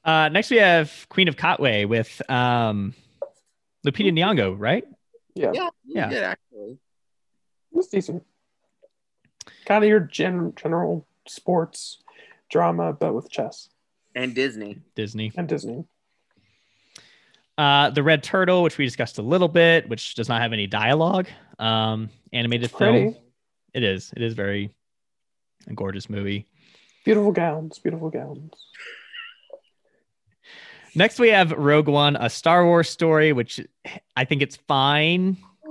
Uh, 0.04 0.30
next 0.30 0.50
we 0.50 0.58
have 0.58 1.06
Queen 1.10 1.28
of 1.28 1.36
Katwe 1.36 1.88
with 1.88 2.22
um, 2.28 2.96
Lupita 3.86 4.12
Nyong'o, 4.12 4.56
right? 4.58 4.84
yeah, 5.36 5.52
Yeah, 5.54 5.70
Yeah. 5.86 6.10
yeah, 6.10 6.18
actually. 6.22 6.80
it's 7.74 7.88
decent. 7.88 8.24
Kind 9.66 9.84
of 9.84 9.88
your 9.90 10.00
gen- 10.00 10.54
general 10.56 11.06
sports 11.28 12.00
drama, 12.50 12.94
but 12.94 13.14
with 13.14 13.30
chess 13.30 13.70
And 14.16 14.34
Disney. 14.34 14.80
Disney. 14.96 15.32
and 15.38 15.48
Disney. 15.48 15.86
Uh, 17.58 17.92
the 17.92 18.02
Red 18.02 18.24
Turtle, 18.24 18.64
which 18.64 18.80
we 18.80 18.86
discussed 18.86 19.20
a 19.20 19.22
little 19.22 19.48
bit, 19.50 19.88
which 19.88 20.16
does 20.16 20.28
not 20.28 20.42
have 20.42 20.52
any 20.52 20.66
dialogue. 20.66 21.28
Um, 21.62 22.10
animated 22.34 22.66
It's 22.66 22.74
pretty. 22.76 23.12
film. 23.12 23.16
It 23.74 23.84
is. 23.84 24.12
It 24.16 24.22
is 24.24 24.34
very 24.34 24.72
a 25.68 25.74
gorgeous 25.74 26.10
movie. 26.10 26.48
Beautiful 27.06 27.32
gowns, 27.32 27.80
beautiful 27.80 28.10
gowns. 28.10 28.52
Next, 30.94 31.20
we 31.20 31.30
have 31.30 31.52
Rogue 31.52 31.88
One, 31.88 32.16
a 32.18 32.30
Star 32.30 32.66
Wars 32.66 32.90
story, 32.90 33.32
which 33.32 33.62
I 34.16 34.26
think 34.26 34.42
it's 34.42 34.58
fine. 34.68 35.38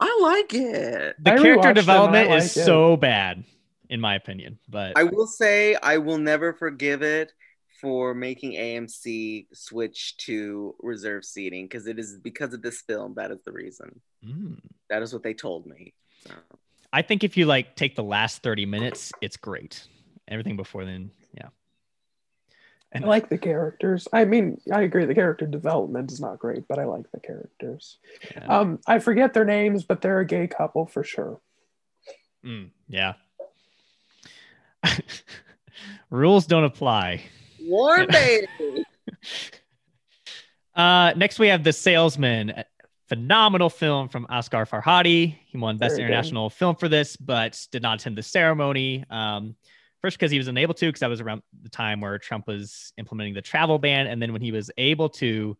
I 0.00 0.18
like 0.22 0.54
it. 0.54 1.16
The 1.22 1.32
I 1.32 1.38
character 1.38 1.42
rewatched 1.42 1.58
it 1.58 1.58
and 1.58 1.66
I 1.66 1.72
development 1.72 2.30
like 2.30 2.38
is 2.38 2.56
it. 2.56 2.64
so 2.64 2.96
bad, 2.96 3.44
in 3.90 4.00
my 4.00 4.14
opinion. 4.14 4.58
But 4.68 4.96
I 4.96 5.04
will 5.04 5.26
say 5.26 5.74
I 5.74 5.98
will 5.98 6.18
never 6.18 6.52
forgive 6.54 7.02
it 7.02 7.32
for 7.80 8.14
making 8.14 8.52
AMC 8.52 9.48
switch 9.52 10.16
to 10.18 10.74
reserve 10.80 11.24
seating 11.24 11.66
because 11.66 11.86
it 11.86 11.98
is 11.98 12.16
because 12.18 12.54
of 12.54 12.62
this 12.62 12.80
film. 12.80 13.14
That 13.16 13.30
is 13.30 13.42
the 13.44 13.52
reason. 13.52 14.00
Mm. 14.26 14.58
That 14.88 15.02
is 15.02 15.12
what 15.12 15.22
they 15.22 15.34
told 15.34 15.66
me. 15.66 15.94
So, 16.26 16.32
I 16.92 17.02
think 17.02 17.24
if 17.24 17.36
you 17.36 17.46
like 17.46 17.76
take 17.76 17.96
the 17.96 18.04
last 18.04 18.42
30 18.42 18.66
minutes, 18.66 19.12
it's 19.20 19.36
great. 19.36 19.86
Everything 20.28 20.56
before 20.56 20.84
then, 20.84 21.10
yeah. 21.34 21.48
I 22.94 22.98
like 23.00 23.28
the 23.28 23.38
characters. 23.38 24.06
I 24.12 24.24
mean, 24.26 24.60
I 24.70 24.82
agree. 24.82 25.06
The 25.06 25.14
character 25.14 25.46
development 25.46 26.12
is 26.12 26.20
not 26.20 26.38
great, 26.38 26.68
but 26.68 26.78
I 26.78 26.84
like 26.84 27.10
the 27.10 27.20
characters. 27.20 27.98
Yeah. 28.30 28.44
Um, 28.46 28.80
I 28.86 28.98
forget 28.98 29.32
their 29.32 29.46
names, 29.46 29.84
but 29.84 30.02
they're 30.02 30.20
a 30.20 30.26
gay 30.26 30.46
couple 30.46 30.86
for 30.86 31.02
sure. 31.02 31.40
Mm, 32.44 32.70
yeah. 32.88 33.14
Rules 36.10 36.46
don't 36.46 36.64
apply. 36.64 37.22
Warm 37.62 38.06
baby. 38.10 38.84
Uh, 40.74 41.12
next, 41.16 41.38
we 41.38 41.48
have 41.48 41.64
The 41.64 41.72
Salesman, 41.72 42.50
a 42.50 42.64
phenomenal 43.12 43.68
film 43.68 44.08
from 44.08 44.26
Asghar 44.28 44.66
Farhadi. 44.66 45.36
He 45.44 45.58
won 45.58 45.76
Best 45.76 45.96
Very 45.96 46.04
good. 46.04 46.12
International 46.12 46.48
Film 46.48 46.76
for 46.76 46.88
this, 46.88 47.14
but 47.14 47.66
did 47.70 47.82
not 47.82 48.00
attend 48.00 48.16
the 48.16 48.22
ceremony. 48.22 49.04
Um, 49.10 49.54
first, 50.00 50.18
because 50.18 50.30
he 50.30 50.38
was 50.38 50.48
unable 50.48 50.72
to, 50.72 50.86
because 50.86 51.00
that 51.00 51.10
was 51.10 51.20
around 51.20 51.42
the 51.62 51.68
time 51.68 52.00
where 52.00 52.18
Trump 52.18 52.46
was 52.46 52.94
implementing 52.96 53.34
the 53.34 53.42
travel 53.42 53.78
ban. 53.78 54.06
And 54.06 54.22
then 54.22 54.32
when 54.32 54.40
he 54.40 54.50
was 54.50 54.70
able 54.78 55.10
to 55.10 55.58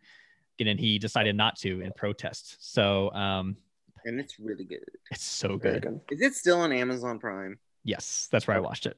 get 0.56 0.66
in, 0.66 0.78
he 0.78 0.98
decided 0.98 1.36
not 1.36 1.56
to 1.58 1.82
in 1.82 1.92
protest. 1.92 2.56
So 2.72 3.12
um, 3.12 3.58
and 4.06 4.18
it's 4.18 4.40
really 4.40 4.64
good. 4.64 4.80
it's 5.10 5.22
so 5.22 5.58
good. 5.58 5.82
good. 5.82 6.00
Is 6.10 6.22
it 6.22 6.34
still 6.34 6.60
on 6.60 6.72
Amazon 6.72 7.18
Prime? 7.18 7.58
Yes, 7.84 8.28
that's 8.32 8.46
where 8.46 8.56
I 8.56 8.60
watched 8.60 8.86
it. 8.86 8.96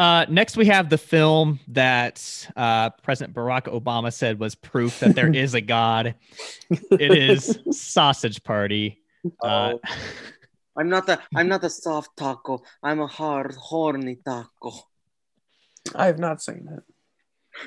Uh, 0.00 0.24
next, 0.30 0.56
we 0.56 0.64
have 0.64 0.88
the 0.88 0.96
film 0.96 1.60
that 1.68 2.48
uh, 2.56 2.88
President 3.02 3.36
Barack 3.36 3.64
Obama 3.64 4.10
said 4.10 4.40
was 4.40 4.54
proof 4.54 4.98
that 5.00 5.14
there 5.14 5.28
is 5.28 5.52
a 5.52 5.60
God. 5.60 6.14
It 6.70 7.12
is 7.14 7.58
Sausage 7.70 8.42
Party. 8.42 8.96
Uh, 9.44 9.74
Oh, 9.74 9.80
I'm 10.78 10.88
not 10.88 11.06
the 11.06 11.20
I'm 11.36 11.46
not 11.46 11.60
the 11.60 11.68
soft 11.68 12.16
taco. 12.16 12.62
I'm 12.82 13.00
a 13.00 13.06
hard 13.06 13.54
horny 13.54 14.16
taco. 14.24 14.72
I 15.94 16.06
have 16.06 16.18
not 16.18 16.40
seen 16.40 16.66
it. 16.74 16.82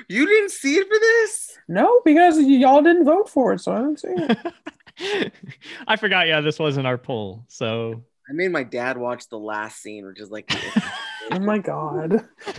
You 0.08 0.26
didn't 0.26 0.50
see 0.50 0.74
it 0.74 0.88
for 0.88 0.98
this? 0.98 1.56
No, 1.68 2.00
because 2.04 2.40
y'all 2.40 2.82
didn't 2.82 3.04
vote 3.04 3.28
for 3.28 3.52
it, 3.52 3.60
so 3.60 3.70
I 3.70 3.76
haven't 3.76 4.00
seen 4.00 4.16
it. 4.18 5.32
I 5.86 5.94
forgot. 5.94 6.26
Yeah, 6.26 6.40
this 6.40 6.58
wasn't 6.58 6.88
our 6.88 6.98
poll. 6.98 7.44
So 7.46 8.02
I 8.28 8.32
made 8.32 8.50
my 8.50 8.62
dad 8.62 8.96
watch 8.96 9.28
the 9.28 9.38
last 9.38 9.82
scene, 9.82 10.06
which 10.06 10.20
is 10.20 10.30
like 10.30 10.50
Oh 11.30 11.38
my 11.38 11.58
god. 11.58 12.26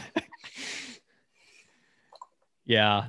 yeah, 2.66 3.06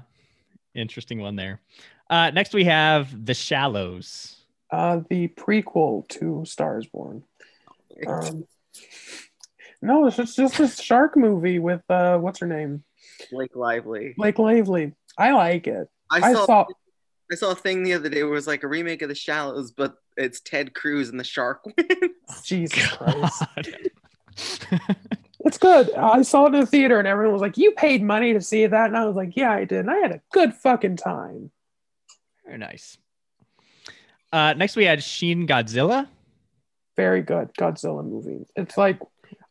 interesting 0.75 1.21
one 1.21 1.37
there. 1.37 1.61
Uh, 2.09 2.31
next, 2.31 2.55
we 2.55 2.65
have 2.65 3.27
The 3.27 3.35
Shallows. 3.35 4.37
Uh, 4.71 5.01
the 5.09 5.29
prequel 5.29 6.07
to 6.09 6.45
Stars 6.45 6.87
Born. 6.87 7.23
Um, 8.07 8.47
no, 9.81 10.07
it's 10.07 10.17
just, 10.17 10.37
just 10.37 10.59
this 10.59 10.81
shark 10.81 11.17
movie 11.17 11.59
with 11.59 11.83
uh, 11.89 12.19
what's 12.19 12.41
her 12.41 12.47
name, 12.47 12.85
Blake 13.31 13.57
Lively. 13.57 14.15
Blake 14.17 14.39
Lively. 14.39 14.93
I 15.17 15.33
like 15.33 15.67
it. 15.67 15.89
I 16.11 16.19
I 16.19 16.33
saw 16.33 16.47
saw. 16.47 16.67
I 17.31 17.35
saw 17.35 17.51
a 17.51 17.57
thing 17.57 17.83
the 17.83 17.95
other 17.95 18.09
day 18.09 18.23
where 18.23 18.33
it 18.33 18.37
was 18.37 18.47
like 18.47 18.63
a 18.63 18.69
remake 18.69 19.03
of 19.03 19.09
The 19.09 19.15
Shallows, 19.15 19.73
but 19.73 19.97
it's 20.17 20.41
Ted 20.41 20.75
Cruz 20.75 21.09
and 21.09 21.19
the 21.19 21.25
shark 21.25 21.65
wins. 21.67 22.43
Jesus 22.45 22.87
Christ. 22.97 23.43
It's 25.47 25.59
good. 25.59 25.95
I 25.95 26.23
saw 26.23 26.47
it 26.47 26.55
in 26.55 26.61
the 26.61 26.67
theater 26.67 26.99
and 26.99 27.07
everyone 27.07 27.33
was 27.33 27.41
like, 27.41 27.57
You 27.57 27.71
paid 27.73 28.03
money 28.03 28.33
to 28.33 28.41
see 28.41 28.67
that? 28.67 28.87
And 28.87 28.97
I 28.97 29.05
was 29.05 29.15
like, 29.15 29.37
Yeah, 29.37 29.53
I 29.53 29.65
did. 29.65 29.81
And 29.81 29.91
I 29.91 29.97
had 29.99 30.11
a 30.11 30.21
good 30.33 30.53
fucking 30.55 30.97
time. 30.97 31.53
Very 32.45 32.59
nice. 32.59 32.99
Uh, 34.33 34.55
next, 34.55 34.75
we 34.75 34.85
had 34.85 35.03
Shin 35.03 35.47
Godzilla. 35.47 36.09
Very 36.97 37.23
good 37.23 37.53
Godzilla 37.55 38.05
movie. 38.05 38.45
It's 38.57 38.77
like 38.77 38.99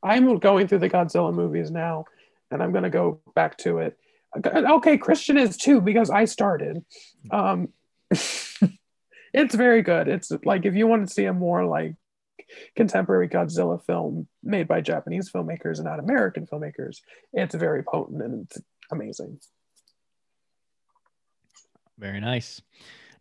I'm 0.04 0.38
going 0.40 0.68
through 0.68 0.80
the 0.80 0.90
Godzilla 0.90 1.34
movies 1.34 1.72
now 1.72 2.06
and 2.52 2.62
I'm 2.62 2.72
going 2.72 2.84
to 2.84 2.90
go 2.90 3.22
back 3.34 3.58
to 3.60 3.80
it. 3.80 3.98
Okay, 4.44 4.98
Christian 4.98 5.38
is 5.38 5.58
too 5.58 5.82
because 5.82 6.10
I 6.10 6.26
started. 6.26 6.84
Um, 7.32 7.70
it's 8.12 9.56
very 9.56 9.82
good. 9.82 10.08
It's 10.08 10.32
like 10.44 10.66
if 10.66 10.76
you 10.76 10.88
want 10.88 11.08
to 11.08 11.14
see 11.14 11.26
a 11.26 11.34
more 11.34 11.66
like 11.66 11.96
contemporary 12.76 13.28
Godzilla 13.28 13.84
film 13.84 14.28
made 14.44 14.68
by 14.68 14.82
Japanese 14.82 15.32
filmmakers 15.32 15.78
and 15.78 15.86
not 15.86 16.00
American 16.00 16.46
filmmakers, 16.46 17.02
it's 17.34 17.56
very 17.56 17.84
potent 17.84 18.22
and 18.22 18.44
it's 18.46 18.62
amazing. 18.92 19.40
Very 21.98 22.20
nice. 22.20 22.62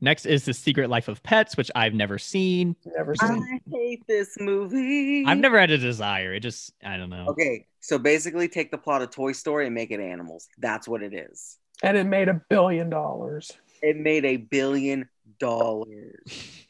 Next 0.01 0.27
is 0.27 0.45
The 0.45 0.55
Secret 0.55 0.91
Life 0.91 1.09
of 1.09 1.23
Pets, 1.23 1.57
which 1.57 1.71
I've 1.75 1.95
never 1.95 2.19
seen. 2.19 2.77
Never 2.85 3.15
seen. 3.15 3.31
I 3.31 3.71
hate 3.71 4.07
this 4.07 4.37
movie. 4.39 5.25
I've 5.27 5.39
never 5.39 5.59
had 5.59 5.71
a 5.71 5.79
desire. 5.79 6.35
It 6.35 6.41
just, 6.41 6.73
I 6.85 6.97
don't 6.97 7.11
know. 7.11 7.27
Okay, 7.29 7.66
so 7.81 7.99
basically 7.99 8.49
take 8.49 8.71
the 8.71 8.79
plot 8.79 9.03
of 9.03 9.11
Toy 9.11 9.33
Story 9.33 9.66
and 9.66 9.75
make 9.75 9.91
it 9.91 10.01
animals. 10.01 10.49
That's 10.59 10.87
what 10.89 11.03
it 11.03 11.15
is. 11.15 11.59
And 11.83 11.97
it 11.97 12.05
made 12.05 12.29
a 12.29 12.41
billion 12.49 12.91
dollars. 12.91 13.53
It 13.83 13.97
made 13.97 14.25
a 14.25 14.37
billion 14.37 15.09
dollars. 15.39 16.23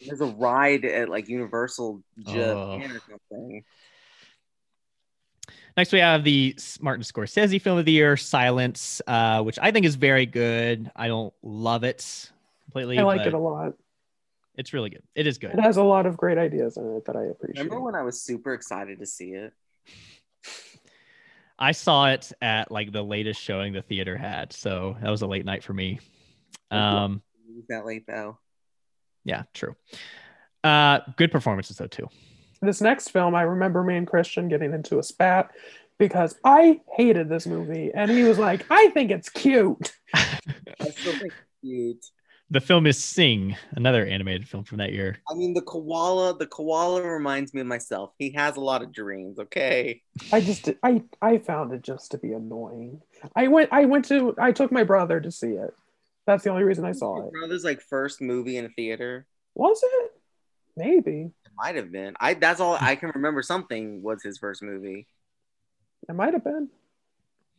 There's 0.07 0.21
a 0.21 0.27
ride 0.27 0.85
at 0.85 1.09
like 1.09 1.29
Universal 1.29 2.03
Japan 2.19 2.91
or 2.91 3.01
something. 3.09 3.65
Next, 5.77 5.93
we 5.93 5.99
have 5.99 6.23
the 6.23 6.57
Martin 6.81 7.03
Scorsese 7.03 7.61
film 7.61 7.79
of 7.79 7.85
the 7.85 7.93
year, 7.93 8.17
Silence, 8.17 9.03
uh, 9.09 9.43
which 9.43 9.59
I 9.61 9.73
think 9.73 9.87
is 9.87 9.97
very 9.97 10.25
good. 10.25 10.91
I 10.95 11.09
don't 11.09 11.35
love 11.43 11.83
it 11.83 12.31
completely. 12.75 12.99
I 12.99 13.03
like 13.03 13.21
but 13.21 13.29
it 13.29 13.35
a 13.35 13.39
lot. 13.39 13.75
It's 14.57 14.73
really 14.73 14.91
good. 14.91 15.03
It 15.15 15.27
is 15.27 15.39
good. 15.39 15.51
It 15.51 15.61
has 15.61 15.77
a 15.77 15.83
lot 15.83 16.07
of 16.07 16.17
great 16.17 16.39
ideas 16.39 16.77
in 16.77 16.97
it 16.97 17.05
that 17.07 17.17
I 17.17 17.25
appreciate. 17.25 17.65
Remember 17.65 17.85
when 17.85 17.95
I 17.95 18.03
was 18.03 18.21
super 18.21 18.53
excited 18.53 19.01
to 19.01 19.07
see 19.07 19.31
it? 19.31 19.53
I 21.59 21.73
saw 21.73 22.07
it 22.09 22.33
at 22.43 22.71
like 22.71 22.93
the 22.93 23.03
latest 23.03 23.41
showing 23.41 23.73
the 23.73 23.83
theater 23.83 24.17
had, 24.17 24.53
so 24.53 24.97
that 25.01 25.11
was 25.11 25.23
a 25.23 25.27
late 25.27 25.45
night 25.45 25.63
for 25.63 25.73
me. 25.73 26.01
Um, 26.71 27.23
that 27.69 27.87
late 27.87 28.05
though. 28.07 28.39
yeah, 29.25 29.45
true. 29.55 29.77
Uh, 30.65 31.01
good 31.17 31.31
performances 31.31 31.77
though 31.77 31.87
too. 31.87 32.09
This 32.61 32.81
next 32.81 33.11
film, 33.11 33.35
I 33.35 33.43
remember 33.43 33.83
me 33.83 33.97
and 33.97 34.07
Christian 34.07 34.49
getting 34.49 34.73
into 34.73 34.99
a 34.99 35.03
spat 35.03 35.51
because 35.99 36.37
I 36.45 36.81
hated 36.97 37.29
this 37.29 37.47
movie, 37.47 37.93
and 37.95 38.11
he 38.11 38.25
was 38.25 38.39
like, 38.39 38.67
"I 38.71 38.89
think 38.89 39.13
it's 39.13 39.29
cute." 39.29 39.93
I 40.15 40.39
still 40.91 41.13
think 41.13 41.33
it's 41.33 41.61
cute. 41.63 42.07
The 42.51 42.61
film 42.61 42.87
is 42.87 43.03
Sing, 43.03 43.57
another 43.73 44.07
animated 44.07 44.49
film 44.49 44.65
from 44.65 44.79
that 44.79 44.93
year. 44.93 45.17
I 45.29 45.35
mean, 45.35 45.55
the 45.55 45.63
koala, 45.63 46.37
the 46.37 46.47
koala 46.47 47.03
reminds 47.03 47.55
me 47.55 47.63
of 47.63 47.67
myself. 47.67 48.13
He 48.19 48.31
has 48.33 48.57
a 48.57 48.61
lot 48.61 48.83
of 48.83 48.93
dreams. 48.93 49.39
Okay. 49.39 50.03
I 50.33 50.41
just 50.41 50.69
I 50.83 51.03
I 51.23 51.39
found 51.39 51.73
it 51.73 51.83
just 51.83 52.11
to 52.13 52.19
be 52.19 52.33
annoying. 52.33 53.01
I 53.35 53.49
went 53.49 53.71
I 53.73 53.87
went 53.87 54.05
to 54.07 54.35
I 54.39 54.53
took 54.53 54.71
my 54.71 54.85
brother 54.85 55.21
to 55.21 55.31
see 55.31 55.53
it. 55.53 55.75
That's 56.27 56.45
the 56.45 56.51
only 56.51 56.65
reason 56.65 56.85
I 56.85 56.93
saw 56.93 57.17
Your 57.17 57.27
it. 57.27 57.33
brother's 57.33 57.65
like 57.65 57.81
first 57.81 58.21
movie 58.21 58.57
in 58.57 58.67
a 58.67 58.71
theater. 58.71 59.27
Was 59.55 59.81
it? 59.83 60.13
Maybe. 60.77 61.31
It 61.45 61.53
might 61.57 61.77
have 61.77 61.91
been. 61.91 62.15
I 62.21 62.35
that's 62.35 62.61
all 62.61 62.77
I 62.81 62.95
can 62.97 63.11
remember. 63.15 63.43
Something 63.43 64.03
was 64.03 64.23
his 64.23 64.39
first 64.39 64.63
movie, 64.63 65.07
It 66.09 66.15
might 66.15 66.35
have 66.35 66.45
been. 66.45 66.69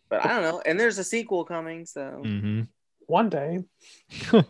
but 0.10 0.24
I 0.24 0.28
don't 0.30 0.44
know. 0.44 0.62
And 0.66 0.80
there's 0.80 0.98
a 1.00 1.04
sequel 1.04 1.44
coming, 1.44 1.86
so 1.86 2.22
hmm 2.24 2.62
One 3.08 3.30
day. 3.30 3.64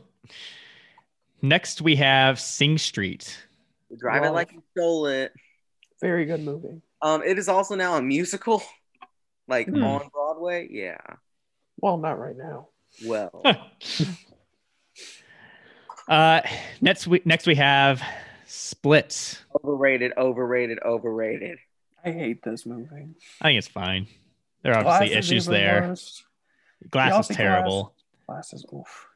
Next, 1.41 1.81
we 1.81 1.95
have 1.97 2.39
Sing 2.39 2.77
Street. 2.77 3.37
drive 3.97 4.23
it 4.23 4.31
like 4.31 4.51
you 4.51 4.63
stole 4.71 5.05
it. 5.07 5.31
Very 6.01 6.25
good 6.25 6.41
movie. 6.41 6.81
Um, 7.01 7.21
it 7.23 7.37
is 7.37 7.47
also 7.49 7.75
now 7.75 7.95
a 7.97 8.01
musical, 8.01 8.63
like 9.47 9.67
Hmm. 9.67 9.83
on 9.83 10.09
Broadway. 10.11 10.67
Yeah. 10.71 10.97
Well, 11.81 11.97
not 11.97 12.17
right 12.19 12.35
now. 12.37 12.69
Well, 13.05 13.43
uh, 16.07 16.41
next 16.81 17.07
we 17.07 17.21
next 17.25 17.45
we 17.47 17.55
have 17.55 18.01
Split. 18.47 19.43
overrated, 19.63 20.13
overrated, 20.17 20.79
overrated. 20.83 21.57
I 22.03 22.11
hate 22.11 22.43
this 22.43 22.65
movie. 22.65 23.09
I 23.41 23.47
think 23.49 23.57
it's 23.57 23.67
fine. 23.67 24.07
There 24.61 24.73
are 24.73 24.79
obviously 24.85 25.09
Glass 25.09 25.23
is 25.25 25.31
issues 25.31 25.47
even 25.47 25.59
there. 25.61 25.81
worse. 25.89 26.23
Glass 26.89 27.09
Y'all 27.11 27.19
is 27.21 27.27
see 27.27 27.33
Glass? 27.33 27.37
terrible. 27.37 27.95
Glass 28.27 28.53
is 28.53 28.65
oof. 28.73 29.07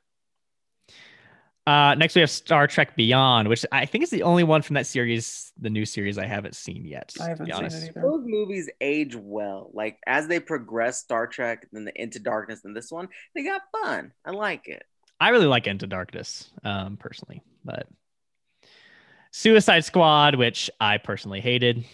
Uh, 1.69 1.93
next 1.93 2.15
we 2.15 2.21
have 2.21 2.31
Star 2.31 2.65
Trek 2.65 2.95
Beyond, 2.95 3.47
which 3.47 3.63
I 3.71 3.85
think 3.85 4.03
is 4.03 4.09
the 4.09 4.23
only 4.23 4.43
one 4.43 4.63
from 4.63 4.73
that 4.73 4.87
series, 4.87 5.51
the 5.61 5.69
new 5.69 5.85
series 5.85 6.17
I 6.17 6.25
haven't 6.25 6.55
seen 6.55 6.83
yet. 6.83 7.13
I 7.21 7.29
haven't 7.29 7.45
seen 7.45 7.63
it 7.63 7.73
either. 7.89 8.01
Those 8.01 8.23
movies 8.25 8.71
age 8.81 9.15
well. 9.15 9.69
Like 9.71 9.99
as 10.07 10.27
they 10.27 10.39
progress, 10.39 10.99
Star 10.99 11.27
Trek, 11.27 11.67
then 11.71 11.85
the 11.85 12.01
Into 12.01 12.17
Darkness, 12.17 12.61
and 12.65 12.75
this 12.75 12.91
one, 12.91 13.07
they 13.35 13.43
got 13.43 13.61
fun. 13.83 14.11
I 14.25 14.31
like 14.31 14.67
it. 14.67 14.81
I 15.19 15.29
really 15.29 15.45
like 15.45 15.67
Into 15.67 15.85
Darkness, 15.85 16.49
um, 16.63 16.97
personally, 16.97 17.43
but 17.63 17.85
Suicide 19.29 19.85
Squad, 19.85 20.33
which 20.33 20.71
I 20.81 20.97
personally 20.97 21.39
hated, 21.39 21.85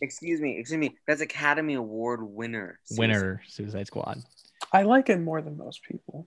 Excuse 0.00 0.40
me, 0.40 0.58
excuse 0.58 0.80
me. 0.80 0.96
That's 1.06 1.20
Academy 1.20 1.74
Award 1.74 2.24
winner. 2.24 2.80
winner 2.90 3.40
Suicide 3.46 3.86
Squad. 3.86 4.18
I 4.72 4.82
like 4.82 5.10
it 5.10 5.20
more 5.20 5.40
than 5.40 5.56
most 5.56 5.84
people. 5.84 6.26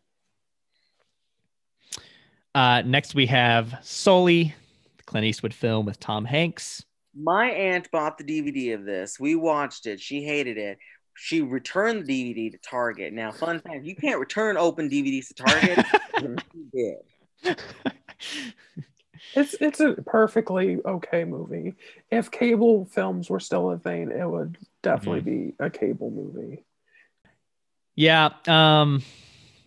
Uh, 2.56 2.82
next 2.86 3.14
we 3.16 3.26
have 3.28 3.78
Sully, 3.84 4.56
the 4.98 5.04
Clint 5.04 5.26
Eastwood 5.26 5.54
film 5.54 5.86
with 5.86 6.00
Tom 6.00 6.26
Hanks. 6.26 6.84
My 7.14 7.48
aunt 7.50 7.92
bought 7.92 8.18
the 8.18 8.24
DVD 8.24 8.74
of 8.74 8.86
this. 8.86 9.20
We 9.20 9.36
watched 9.36 9.86
it. 9.88 10.00
She 10.00 10.24
hated 10.24 10.58
it. 10.58 10.78
She 11.16 11.42
returned 11.42 12.06
the 12.08 12.34
DVD 12.34 12.52
to 12.52 12.58
Target. 12.58 13.14
Now, 13.14 13.32
fun 13.32 13.60
fact: 13.62 13.86
you 13.86 13.96
can't 13.96 14.20
return 14.20 14.58
open 14.58 14.90
DVDs 14.90 15.28
to 15.30 15.34
Target. 15.36 15.86
she 16.54 16.64
did. 17.44 17.58
It's 19.34 19.54
it's 19.60 19.80
a 19.82 19.94
perfectly 19.94 20.78
okay 20.86 21.24
movie. 21.26 21.76
If 22.12 22.32
cable 22.32 22.86
films 22.86 23.30
were 23.30 23.40
still 23.40 23.72
a 23.72 23.78
thing, 23.78 24.12
it 24.12 24.30
would 24.30 24.58
definitely 24.82 25.22
Mm-hmm. 25.22 25.50
be 25.50 25.54
a 25.60 25.70
cable 25.70 26.10
movie. 26.12 26.64
yeah, 27.96 28.30
um, 28.48 29.04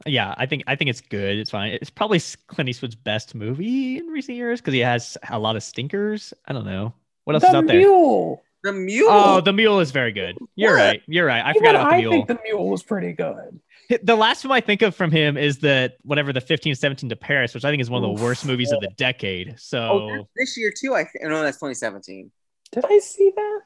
yeah, 0.08 0.34
I 0.36 0.46
think 0.46 0.64
I 0.66 0.76
think 0.76 0.90
it's 0.90 1.00
good. 1.00 1.38
It's 1.38 1.50
fine. 1.50 1.72
It's 1.80 1.90
probably 1.90 2.20
Clint 2.48 2.68
Eastwood's 2.68 2.94
best 2.94 3.34
movie 3.34 3.98
in 3.98 4.06
recent 4.06 4.36
years 4.36 4.60
because 4.60 4.74
he 4.74 4.80
has 4.80 5.16
a 5.28 5.38
lot 5.38 5.56
of 5.56 5.62
stinkers. 5.62 6.34
I 6.46 6.52
don't 6.52 6.64
know 6.66 6.92
what 7.24 7.34
else 7.34 7.44
is 7.44 7.50
the 7.50 7.56
out 7.58 7.66
there. 7.66 7.76
The 7.76 7.82
Mule. 7.86 8.42
The 8.64 8.70
oh, 8.70 8.72
mule. 8.72 9.08
Oh, 9.10 9.40
the 9.40 9.52
mule 9.52 9.78
is 9.78 9.92
very 9.92 10.10
good. 10.10 10.36
You're 10.56 10.72
What? 10.72 10.80
right. 10.82 11.02
You're 11.06 11.26
right. 11.26 11.44
I 11.44 11.50
Even 11.50 11.60
forgot 11.60 11.74
about 11.76 11.90
the 11.90 11.94
I 11.94 11.98
mule. 12.00 12.12
I 12.12 12.16
think 12.16 12.28
the 12.28 12.38
mule 12.42 12.68
was 12.68 12.82
pretty 12.82 13.12
good. 13.12 13.60
The 14.02 14.16
last 14.16 14.42
film 14.42 14.52
I 14.52 14.60
think 14.60 14.82
of 14.82 14.94
from 14.96 15.10
him 15.12 15.36
is 15.38 15.58
the 15.58 15.94
whatever 16.02 16.32
the 16.32 16.40
15 16.40 16.74
17 16.74 17.08
to 17.08 17.16
Paris, 17.16 17.54
which 17.54 17.64
I 17.64 17.70
think 17.70 17.80
is 17.80 17.88
one 17.88 18.02
of 18.04 18.10
the 18.10 18.14
Oof. 18.16 18.20
worst 18.20 18.44
movies 18.44 18.72
of 18.72 18.80
the 18.80 18.88
decade. 18.96 19.50
Oh, 19.50 19.54
So 19.56 20.08
that's 20.10 20.28
this 20.36 20.56
year 20.58 20.72
too. 20.76 20.94
I 20.94 21.04
think. 21.04 21.24
Oh, 21.24 21.28
no, 21.28 21.42
that's 21.42 21.56
2017. 21.58 22.30
Did 22.72 22.84
I 22.84 22.98
see 22.98 23.32
that? 23.34 23.60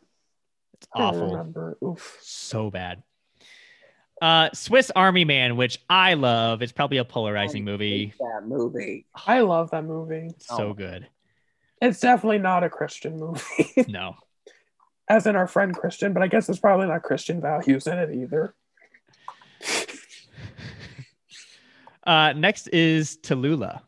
it's 0.75 0.87
I 0.95 1.03
awful. 1.05 1.27
remember. 1.31 1.77
Oof. 1.83 2.19
So 2.21 2.71
bad. 2.71 3.03
Uh 4.23 4.49
Swiss 4.55 4.91
Army 4.95 5.25
Man, 5.25 5.57
which 5.57 5.79
I 5.91 6.15
love. 6.15 6.63
It's 6.63 6.71
probably 6.73 6.99
a 6.99 7.05
polarizing 7.05 7.63
I 7.69 7.73
movie. 7.73 8.15
That 8.21 8.47
movie. 8.47 9.05
I 9.27 9.41
love 9.41 9.71
that 9.73 9.85
movie. 9.85 10.31
So 10.39 10.69
Oh. 10.69 10.73
good. 10.75 11.09
It's 11.81 11.99
definitely 11.99 12.39
not 12.39 12.63
a 12.63 12.71
Christian 12.71 13.19
movie, 13.19 13.75
No. 13.89 14.15
as 15.09 15.27
in 15.27 15.35
our 15.35 15.49
friend 15.49 15.75
Christian, 15.75 16.13
but 16.13 16.23
I 16.23 16.29
guess 16.29 16.47
there's 16.47 16.61
probably 16.61 16.87
not 16.87 17.03
Christian 17.03 17.41
values 17.41 17.89
in 17.89 17.99
it 17.99 18.15
either. 18.15 18.55
Uh 22.05 22.33
next 22.33 22.67
is 22.69 23.17
Tallulah. 23.19 23.81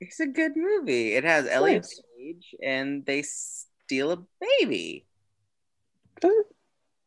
It's 0.00 0.20
a 0.20 0.26
good 0.26 0.52
movie. 0.56 1.14
It 1.14 1.24
has 1.24 1.46
Elliot 1.46 1.82
Nice. 1.82 2.02
Page, 2.18 2.54
and 2.62 3.06
they 3.06 3.22
steal 3.22 4.10
a 4.12 4.18
baby. 4.40 5.06
Doesn't- 6.20 6.46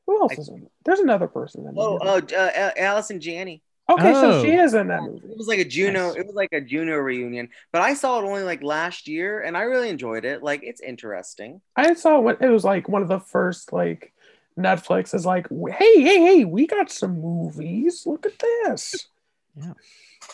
Who 0.08 0.22
else 0.22 0.38
is 0.38 0.50
in 0.50 0.64
it? 0.64 0.72
There's 0.86 1.00
another 1.00 1.28
person 1.28 1.62
in 1.62 1.70
it. 1.70 1.76
Oh, 1.78 1.98
oh, 2.02 2.18
uh, 2.18 2.36
uh, 2.38 2.72
Allison 2.78 3.20
Janney. 3.20 3.62
okay, 3.90 4.14
so 4.14 4.32
Oh. 4.40 4.44
she 4.44 4.52
is 4.52 4.74
in 4.74 4.88
that 4.88 5.02
movie. 5.04 5.28
It 5.30 5.38
was 5.38 5.48
like 5.48 5.60
a 5.60 5.66
Juno. 5.66 6.08
Nice. 6.10 6.16
It 6.18 6.26
was 6.26 6.36
like 6.36 6.50
a 6.54 6.62
Juno 6.62 6.98
reunion, 6.98 7.50
but 7.72 7.82
I 7.82 7.94
saw 7.94 8.20
it 8.20 8.24
only 8.26 8.44
like 8.44 8.64
last 8.64 9.08
year, 9.08 9.42
and 9.42 9.56
I 9.58 9.62
really 9.62 9.90
enjoyed 9.90 10.26
it. 10.26 10.44
Like 10.44 10.62
it's 10.64 10.82
interesting. 10.82 11.62
I 11.76 11.94
saw 11.94 12.20
when 12.20 12.38
it 12.40 12.50
was 12.50 12.64
like 12.64 12.88
one 12.90 13.02
of 13.02 13.08
the 13.08 13.20
first 13.20 13.74
like 13.74 14.14
Netflix 14.58 15.14
is 15.14 15.26
like, 15.26 15.48
hey, 15.50 16.02
hey, 16.02 16.20
hey, 16.20 16.46
we 16.46 16.66
got 16.68 16.92
some 16.92 17.20
movies. 17.22 18.04
Look 18.06 18.26
at 18.26 18.40
this. 18.40 19.08
Yeah, 19.56 19.74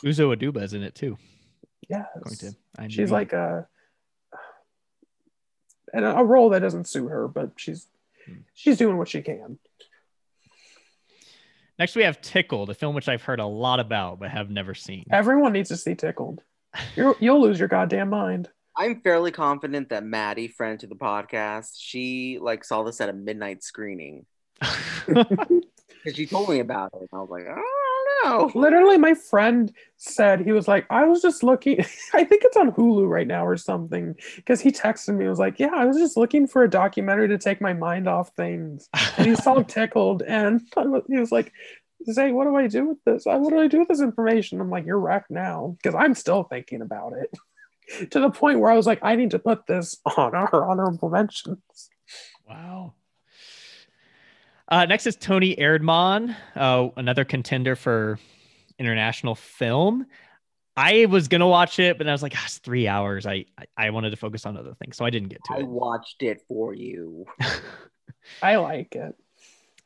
Uzo 0.04 0.36
Aduba 0.36 0.64
is 0.64 0.74
in 0.74 0.84
it 0.84 0.96
too. 0.96 1.18
Yes. 1.90 2.08
Going 2.24 2.36
to 2.38 2.90
She's 2.90 3.12
like 3.12 3.34
a 3.34 3.68
and 5.94 6.06
a 6.06 6.24
role 6.24 6.50
that 6.50 6.60
doesn't 6.60 6.88
suit 6.88 7.10
her, 7.10 7.28
but 7.28 7.52
she's. 7.58 7.88
She's 8.54 8.78
doing 8.78 8.98
what 8.98 9.08
she 9.08 9.22
can. 9.22 9.60
Next 11.80 11.96
we 11.96 12.04
have 12.04 12.22
Tickled, 12.22 12.70
a 12.70 12.74
film 12.74 12.94
which 12.94 13.10
I've 13.10 13.24
heard 13.24 13.40
a 13.40 13.46
lot 13.46 13.80
about 13.80 14.20
but 14.20 14.30
have 14.30 14.50
never 14.50 14.76
seen. 14.76 15.06
Everyone 15.12 15.54
needs 15.54 15.70
to 15.70 15.78
see 15.78 15.96
Tickled. 15.96 16.44
You're, 16.96 17.16
you'll 17.20 17.42
lose 17.42 17.60
your 17.60 17.68
goddamn 17.68 18.10
mind. 18.10 18.50
I'm 18.78 19.02
fairly 19.02 19.32
confident 19.32 19.90
that 19.90 20.04
Maddie, 20.04 20.48
friend 20.48 20.80
to 20.80 20.88
the 20.88 20.96
podcast, 20.96 21.72
she 21.78 22.40
like 22.42 22.64
saw 22.64 22.84
this 22.84 23.02
at 23.02 23.10
a 23.10 23.14
midnight 23.14 23.64
screening 23.64 24.26
because 25.08 26.16
she 26.16 26.26
told 26.26 26.50
me 26.50 26.60
about 26.60 26.92
it, 26.94 27.02
and 27.02 27.10
I 27.14 27.18
was 27.18 27.30
like, 27.30 27.48
I 27.48 27.62
don't. 28.24 28.56
Literally, 28.56 28.98
my 28.98 29.14
friend 29.14 29.72
said 29.98 30.42
he 30.42 30.52
was 30.52 30.68
like, 30.68 30.86
I 30.90 31.06
was 31.06 31.22
just 31.22 31.44
looking. 31.44 31.80
I 32.14 32.24
think 32.24 32.44
it's 32.44 32.58
on 32.58 32.72
Hulu 32.72 33.08
right 33.08 33.28
now 33.28 33.46
or 33.46 33.58
something 33.58 34.16
because 34.36 34.62
he 34.62 34.72
texted 34.72 35.16
me. 35.16 35.26
He 35.26 35.30
was 35.30 35.40
like, 35.40 35.60
Yeah, 35.60 35.72
I 35.74 35.86
was 35.86 35.98
just 35.98 36.18
looking 36.18 36.48
for 36.48 36.64
a 36.64 36.70
documentary 36.70 37.28
to 37.30 37.38
take 37.38 37.62
my 37.62 37.74
mind 37.74 38.08
off 38.08 38.30
things. 38.36 38.90
And 39.18 39.28
he 39.28 39.36
saw 39.36 39.62
Tickled, 39.72 40.24
and 40.24 40.62
he 41.08 41.20
was 41.20 41.32
like, 41.32 41.52
Say, 42.06 42.32
what 42.32 42.46
do 42.46 42.56
I 42.56 42.68
do 42.68 42.88
with 42.88 43.04
this? 43.06 43.26
What 43.26 43.50
do 43.50 43.60
I 43.60 43.68
do 43.68 43.80
with 43.80 43.88
this 43.88 44.02
information? 44.02 44.60
I'm 44.60 44.70
like, 44.70 44.86
You're 44.86 45.00
wrecked 45.00 45.32
now 45.32 45.76
because 45.82 45.96
I'm 45.96 46.16
still 46.16 46.44
thinking 46.44 46.82
about 46.82 47.14
it 47.14 48.10
to 48.12 48.20
the 48.20 48.30
point 48.30 48.60
where 48.60 48.72
I 48.72 48.76
was 48.76 48.88
like, 48.88 49.00
I 49.02 49.16
need 49.16 49.32
to 49.32 49.40
put 49.40 49.68
this 49.68 49.98
on 50.18 50.34
our 50.36 50.70
honorable 50.70 51.10
mentions. 51.10 51.90
Wow. 52.48 52.94
Uh, 54.72 54.86
next 54.86 55.06
is 55.06 55.18
Toni 55.18 55.56
Erdmann, 55.58 56.34
uh, 56.56 56.88
another 56.96 57.26
contender 57.26 57.76
for 57.76 58.18
international 58.80 59.36
film. 59.36 60.06
I 60.78 61.06
was 61.08 61.28
gonna 61.28 61.48
watch 61.48 61.78
it, 61.78 61.98
but 61.98 62.08
I 62.08 62.12
was 62.14 62.24
like, 62.24 62.34
ah, 62.38 62.42
it's 62.46 62.60
three 62.60 62.88
hours. 62.88 63.26
I, 63.26 63.46
I 63.58 63.66
I 63.78 63.90
wanted 63.90 64.12
to 64.12 64.16
focus 64.18 64.46
on 64.46 64.56
other 64.56 64.74
things, 64.76 64.96
so 64.96 65.04
I 65.04 65.10
didn't 65.10 65.28
get 65.28 65.44
to 65.46 65.54
I 65.56 65.58
it. 65.58 65.60
I 65.64 65.64
watched 65.64 66.24
it 66.24 66.42
for 66.48 66.74
you. 66.74 67.26
I 68.42 68.56
like 68.56 68.96
it. 68.96 69.14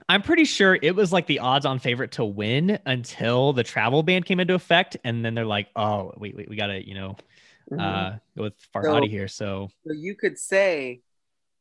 I'm 0.08 0.22
pretty 0.22 0.46
sure 0.46 0.78
it 0.80 0.96
was 0.96 1.12
like 1.12 1.26
the 1.26 1.40
odds-on 1.40 1.80
favorite 1.80 2.12
to 2.14 2.26
win 2.26 2.78
until 2.86 3.54
the 3.54 3.64
travel 3.64 4.04
ban 4.04 4.22
came 4.22 4.40
into 4.40 4.54
effect, 4.54 4.98
and 5.04 5.26
then 5.26 5.34
they're 5.34 5.46
like, 5.46 5.70
oh, 5.76 6.14
wait, 6.18 6.36
wait, 6.38 6.48
we 6.48 6.56
gotta, 6.56 6.88
you 6.88 6.94
know, 6.94 7.16
Mhm. 7.72 7.82
uh, 7.82 8.20
go 8.38 8.44
with 8.44 8.54
So- 8.60 8.80
Farhadi 8.80 9.10
here. 9.10 9.28
So, 9.28 9.70
So 9.88 9.94
you 9.94 10.14
could 10.14 10.38
say, 10.38 11.02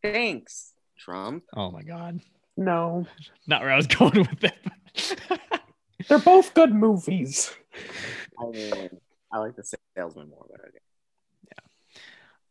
thanks, 0.02 0.74
Trump. 0.98 1.44
oh 1.56 1.70
my 1.70 1.82
god, 1.82 2.20
no, 2.56 3.06
not 3.46 3.60
where 3.62 3.70
I 3.72 3.76
was 3.76 3.86
going 3.98 4.18
with 4.20 4.44
it. 4.44 5.18
they're 6.08 6.18
both 6.18 6.54
good 6.54 6.72
movies. 6.74 7.52
I 8.40 8.46
mean, 8.50 8.90
I 9.32 9.38
like 9.38 9.56
the 9.56 9.64
salesman 9.96 10.28
more, 10.30 10.46
but 10.50 10.60
okay. 10.60 10.78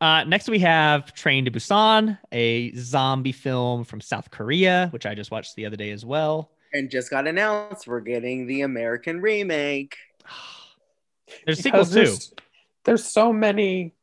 Uh, 0.02 0.26
next, 0.26 0.50
we 0.50 0.60
have 0.60 1.14
Train 1.14 1.46
to 1.46 1.52
Busan, 1.52 2.18
a 2.34 2.74
zombie 2.76 3.32
film 3.32 3.86
from 3.86 4.02
South 4.02 4.30
Korea, 4.32 4.90
which 4.92 5.06
I 5.06 5.16
just 5.16 5.32
watched 5.32 5.56
the 5.56 5.66
other 5.66 5.78
day 5.78 5.92
as 5.92 6.04
well. 6.06 6.52
And 6.74 6.90
just 6.90 7.10
got 7.10 7.26
announced 7.26 7.88
we're 7.88 8.02
getting 8.02 8.46
the 8.46 8.62
American 8.64 9.22
remake. 9.22 9.96
There's 11.46 11.60
sequels 11.60 11.94
Because 11.94 11.94
too. 11.94 12.00
there's, 12.04 12.34
there's 12.84 13.06
so 13.06 13.32
many 13.32 13.94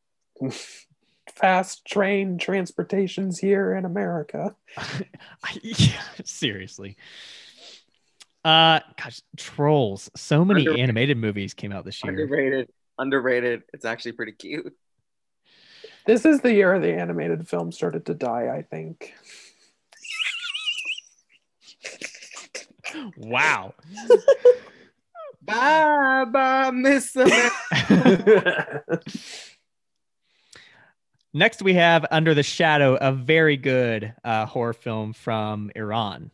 fast 1.35 1.85
train 1.85 2.37
transportations 2.37 3.39
here 3.39 3.75
in 3.75 3.85
America. 3.85 4.55
yeah, 5.61 6.01
seriously. 6.23 6.97
Uh, 8.43 8.79
gosh, 9.01 9.21
Trolls. 9.37 10.09
So 10.15 10.43
many 10.43 10.61
Underrated. 10.61 10.83
animated 10.83 11.17
movies 11.17 11.53
came 11.53 11.71
out 11.71 11.85
this 11.85 12.03
year. 12.03 12.11
Underrated. 12.11 12.69
Underrated. 12.97 13.63
It's 13.73 13.85
actually 13.85 14.13
pretty 14.13 14.33
cute. 14.33 14.75
This 16.05 16.25
is 16.25 16.41
the 16.41 16.53
year 16.53 16.79
the 16.79 16.93
animated 16.93 17.47
film 17.47 17.71
started 17.71 18.07
to 18.07 18.13
die, 18.13 18.49
I 18.55 18.63
think. 18.63 19.13
Wow. 23.17 23.73
Bye 25.43 26.25
bye, 26.25 26.71
Miss 26.71 27.15
America. 27.15 28.83
Next, 31.33 31.61
we 31.61 31.75
have 31.75 32.05
Under 32.11 32.33
the 32.33 32.43
Shadow, 32.43 32.95
a 32.95 33.11
very 33.13 33.55
good 33.55 34.13
uh, 34.23 34.45
horror 34.45 34.73
film 34.73 35.13
from 35.13 35.71
Iran. 35.75 36.31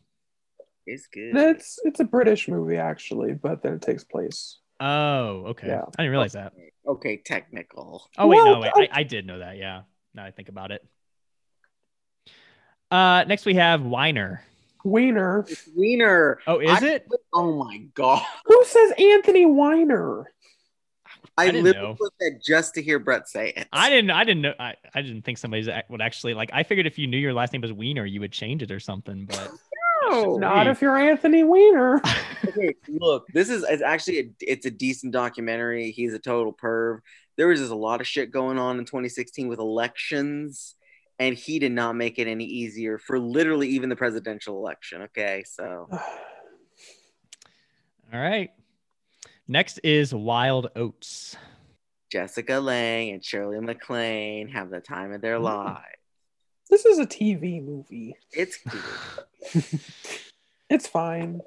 It's 0.88 1.08
good. 1.08 1.36
it's 1.36 1.80
it's 1.84 2.00
a 2.00 2.06
British 2.06 2.48
movie 2.48 2.78
actually, 2.78 3.34
but 3.34 3.62
then 3.62 3.74
it 3.74 3.82
takes 3.82 4.04
place. 4.06 4.60
Oh, 4.80 5.48
okay. 5.48 5.68
Yeah. 5.68 5.82
I 5.98 6.04
didn't 6.04 6.12
realize 6.12 6.34
that. 6.34 6.54
Okay, 6.88 7.18
technical. 7.18 8.10
Oh 8.18 8.28
wait, 8.28 8.38
no, 8.38 8.60
wait. 8.60 8.72
I, 8.74 9.00
I 9.00 9.04
did 9.04 9.28
know 9.28 9.40
that. 9.40 9.58
Yeah. 9.58 9.82
Now 10.14 10.24
I 10.24 10.32
think 10.32 10.50
about 10.50 10.72
it. 10.72 10.86
Uh, 12.90 13.26
next 13.28 13.46
we 13.46 13.56
have 13.56 13.82
Weiner. 13.84 14.42
Weiner. 14.86 15.46
It's 15.50 15.68
Wiener. 15.76 16.40
Oh, 16.48 16.60
is 16.60 16.82
I- 16.82 16.88
it? 16.88 17.08
Oh 17.34 17.58
my 17.62 17.80
god. 17.94 18.24
Who 18.46 18.64
says 18.66 18.94
Anthony 18.98 19.46
Weiner? 19.46 20.32
I, 21.38 21.48
I 21.48 21.50
literally 21.52 21.96
put 22.00 22.14
that 22.20 22.42
just 22.44 22.74
to 22.76 22.82
hear 22.82 23.00
Brett 23.00 23.28
say 23.28 23.54
it. 23.56 23.68
I 23.72 23.90
didn't. 23.90 24.12
I 24.12 24.24
didn't 24.24 24.42
know. 24.42 24.54
I, 24.60 24.76
I 24.96 25.02
didn't 25.02 25.24
think 25.24 25.38
somebody 25.38 25.70
would 25.90 26.02
actually 26.02 26.34
like. 26.34 26.50
I 26.52 26.64
figured 26.64 26.88
if 26.88 26.98
you 26.98 27.08
knew 27.08 27.18
your 27.18 27.34
last 27.34 27.54
name 27.54 27.62
was 27.62 27.72
Weiner, 27.72 28.06
you 28.06 28.20
would 28.22 28.32
change 28.32 28.64
it 28.64 28.72
or 28.72 28.80
something. 28.80 29.26
But 29.26 29.52
No. 30.10 30.38
Not 30.38 30.66
Hey. 30.66 30.72
if 30.72 30.82
you're 30.82 30.98
Anthony 30.98 31.44
Weiner. 31.44 32.02
okay, 32.48 32.74
look, 32.88 33.26
this 33.34 33.50
is 33.50 33.64
it's 33.64 33.82
actually 33.82 34.20
a, 34.20 34.30
it's 34.42 34.66
a 34.66 34.72
decent 34.72 35.14
documentary. 35.14 35.92
He's 35.92 36.14
a 36.14 36.20
total 36.20 36.54
perv. 36.54 37.00
There 37.36 37.48
was 37.48 37.60
just 37.60 37.72
a 37.72 37.76
lot 37.76 38.02
of 38.02 38.08
shit 38.08 38.32
going 38.32 38.58
on 38.58 38.80
in 38.80 38.86
2016 38.86 39.48
with 39.48 39.60
elections, 39.60 40.76
and 41.20 41.36
he 41.36 41.60
did 41.60 41.72
not 41.72 41.96
make 41.96 42.20
it 42.20 42.28
any 42.28 42.46
easier 42.46 42.98
for 42.98 43.20
literally 43.20 43.70
even 43.70 43.90
the 43.90 43.96
presidential 43.96 44.58
election. 44.58 45.04
Okay, 45.04 45.44
so 45.46 45.88
all 45.92 48.20
right. 48.20 48.50
Next 49.48 49.80
is 49.84 50.14
Wild 50.14 50.70
Oats. 50.76 51.36
Jessica 52.12 52.60
Lange 52.60 53.14
and 53.14 53.24
Shirley 53.24 53.60
MacLaine 53.60 54.50
have 54.50 54.70
the 54.70 54.80
time 54.80 55.12
of 55.14 55.22
their 55.22 55.36
Ooh. 55.36 55.40
lives. 55.44 55.84
this 56.70 56.86
is 56.86 57.00
a 57.00 57.06
TV 57.06 57.64
movie. 57.64 58.16
It's 58.32 58.58
cute. 59.54 59.82
It's 60.70 60.88
fine. 60.88 61.42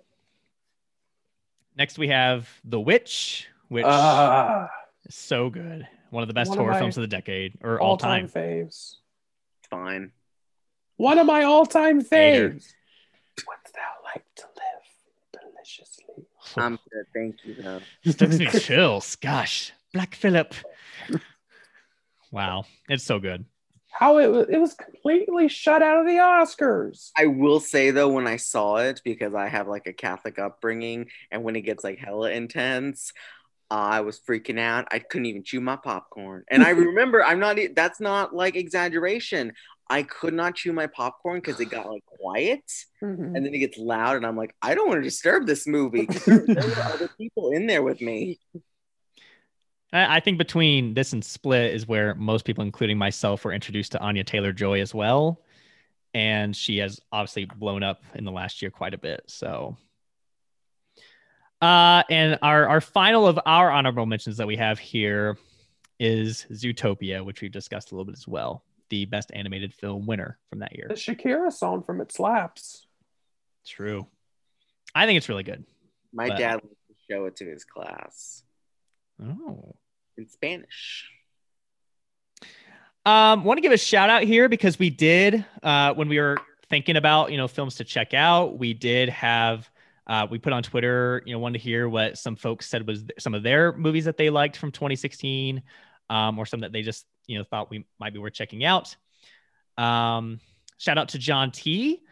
Next 1.77 1.99
we 1.99 2.09
have 2.09 2.49
The 2.65 2.81
Witch, 2.81 3.49
which 3.69 3.85
Ah, 3.87 4.69
is 5.07 5.15
so 5.15 5.49
good. 5.51 5.87
One 6.11 6.23
of 6.23 6.29
the 6.29 6.35
best 6.35 6.51
One 6.51 6.59
of 6.59 6.65
horror 6.65 6.79
films 6.79 6.97
of 6.99 7.03
the 7.03 7.07
decade 7.07 7.59
or 7.63 7.81
all 7.81 7.91
all-time 7.91 8.29
time. 8.29 8.43
faves. 8.43 8.97
Fine. 9.71 10.13
One 10.97 11.19
of 11.19 11.27
my 11.27 11.45
all-time 11.45 12.03
faves. 12.03 12.73
Wouldst 13.47 13.75
thou 13.75 14.05
like 14.05 14.25
to 14.37 14.45
live 14.57 15.43
deliciously? 15.55 16.05
I'm 16.57 16.79
good. 16.93 17.05
Thank 17.15 17.37
you, 17.45 17.55
though. 17.55 17.81
Gives 18.05 18.39
me 18.39 18.47
chills. 18.61 19.17
Gosh, 19.17 19.73
Black 19.93 20.15
Phillip. 20.15 20.55
Wow, 22.31 22.65
it's 22.89 23.05
so 23.05 23.19
good. 23.19 23.45
How 23.91 24.19
it 24.19 24.29
was, 24.29 24.47
it 24.49 24.59
was 24.59 24.75
completely 24.75 25.49
shut 25.49 25.83
out 25.83 25.99
of 25.99 26.07
the 26.07 26.19
Oscars. 26.19 27.11
I 27.19 27.27
will 27.27 27.59
say 27.59 27.91
though, 27.91 28.09
when 28.09 28.27
I 28.29 28.37
saw 28.37 28.77
it, 28.77 29.01
because 29.05 29.35
I 29.35 29.49
have 29.49 29.67
like 29.67 29.87
a 29.89 29.93
Catholic 29.93 30.39
upbringing, 30.39 31.11
and 31.31 31.43
when 31.43 31.57
it 31.57 31.63
gets 31.63 31.83
like 31.83 31.99
hella 31.99 32.31
intense, 32.31 33.13
I 33.69 34.01
was 34.01 34.21
freaking 34.21 34.59
out. 34.59 34.89
I 34.91 35.01
couldn't 35.01 35.27
even 35.27 35.45
chew 35.45 35.61
my 35.61 35.77
popcorn. 35.77 36.45
And 36.49 36.63
I 36.63 36.71
remember, 36.71 37.23
I'm 37.25 37.41
not. 37.41 37.59
That's 37.75 38.01
not 38.01 38.35
like 38.35 38.57
exaggeration. 38.57 39.53
I 39.91 40.05
could 40.05 40.33
not 40.33 40.55
chew 40.55 40.73
my 40.73 40.87
popcorn 40.87 41.39
because 41.41 41.59
it 41.61 41.67
got 41.67 41.91
like 41.91 42.05
quiet, 42.07 42.63
Mhm. 43.03 43.35
and 43.37 43.45
then 43.45 43.53
it 43.53 43.59
gets 43.59 43.77
loud, 43.77 44.17
and 44.17 44.25
I'm 44.25 44.37
like, 44.37 44.55
I 44.63 44.75
don't 44.75 44.89
want 44.89 44.99
to 44.99 45.03
disturb 45.03 45.47
this 45.47 45.67
movie. 45.67 46.07
There, 46.07 46.39
there 46.47 46.67
were 46.69 46.83
other 46.83 47.09
people 47.19 47.51
in 47.51 47.67
there 47.67 47.83
with 47.83 48.01
me. 48.01 48.39
I, 49.93 50.17
I 50.17 50.21
think 50.21 50.39
between 50.39 50.95
this 50.95 51.13
and 51.13 51.25
Split 51.25 51.75
is 51.75 51.89
where 51.89 52.15
most 52.15 52.45
people, 52.45 52.63
including 52.63 52.97
myself, 52.99 53.45
were 53.45 53.53
introduced 53.53 53.93
to 53.93 54.01
Anya 54.01 54.23
Taylor 54.25 54.53
Joy 54.53 54.81
as 54.81 54.95
well, 54.95 55.43
and 56.15 56.55
she 56.57 56.79
has 56.79 57.01
obviously 57.11 57.45
blown 57.47 57.83
up 57.83 58.01
in 58.15 58.25
the 58.25 58.33
last 58.33 58.63
year 58.63 58.71
quite 58.71 58.95
a 58.95 58.99
bit. 58.99 59.23
So, 59.27 59.77
uh, 61.61 62.05
and 62.09 62.39
our 62.43 62.69
our 62.69 62.81
final 62.81 63.27
of 63.27 63.39
our 63.45 63.71
honorable 63.71 64.07
mentions 64.07 64.37
that 64.37 64.47
we 64.47 64.57
have 64.57 64.79
here 64.79 65.37
is 65.99 66.47
Zootopia, 66.53 67.25
which 67.25 67.43
we've 67.43 67.53
discussed 67.53 67.91
a 67.91 67.95
little 67.95 68.07
bit 68.07 68.17
as 68.17 68.27
well, 68.29 68.63
the 68.91 69.05
best 69.07 69.31
animated 69.35 69.73
film 69.73 70.07
winner 70.07 70.39
from 70.51 70.59
that 70.61 70.77
year. 70.77 70.87
The 70.89 70.95
Shakira 70.95 71.53
song 71.53 71.83
from 71.83 72.01
It 72.01 72.13
Slaps. 72.13 72.87
True. 73.67 74.07
I 74.95 75.07
think 75.07 75.17
it's 75.17 75.29
really 75.29 75.45
good. 75.45 75.65
My 76.13 76.29
But- 76.29 76.39
dad 76.39 76.55
liked 76.55 76.67
to 76.89 76.95
show 77.11 77.25
it 77.27 77.37
to 77.37 77.47
his 77.47 77.65
class 77.65 78.43
Oh. 79.23 79.77
in 80.19 80.29
Spanish. 80.29 81.09
Um, 83.07 83.45
want 83.45 83.57
to 83.59 83.63
give 83.63 83.73
a 83.73 83.79
shout 83.79 84.11
out 84.11 84.25
here 84.25 84.49
because 84.49 84.79
we 84.79 84.91
did 84.91 85.45
uh, 85.63 85.95
when 85.95 86.09
we 86.09 86.19
were 86.19 86.37
thinking 86.69 86.97
about 86.97 87.31
you 87.33 87.39
know 87.39 87.49
films 87.49 87.77
to 87.77 87.85
check 87.85 88.13
out. 88.13 88.59
We 88.59 88.75
did 88.75 89.09
have 89.09 89.69
uh, 90.07 90.27
we 90.31 90.39
put 90.39 90.53
on 90.53 90.63
Twitter 90.63 91.23
you 91.25 91.33
know 91.33 91.39
wanted 91.39 91.59
to 91.59 91.65
hear 91.65 91.89
what 91.89 92.19
some 92.19 92.37
folks 92.37 92.69
said 92.69 92.87
was 92.87 93.05
some 93.19 93.35
of 93.35 93.43
their 93.43 93.73
movies 93.73 94.05
that 94.05 94.17
they 94.19 94.29
liked 94.31 94.57
from 94.57 94.71
2016, 94.71 95.63
um, 96.11 96.39
or 96.39 96.45
some 96.45 96.61
that 96.61 96.73
they 96.73 96.83
just 96.83 97.07
you 97.27 97.39
know 97.39 97.45
thought 97.45 97.71
we 97.71 97.85
might 97.99 98.13
be 98.13 98.19
worth 98.19 98.35
checking 98.35 98.65
out. 98.65 98.95
Um, 99.77 100.41
shout 100.79 100.99
out 100.99 101.11
to 101.11 101.19
John 101.19 101.51
T, 101.51 102.03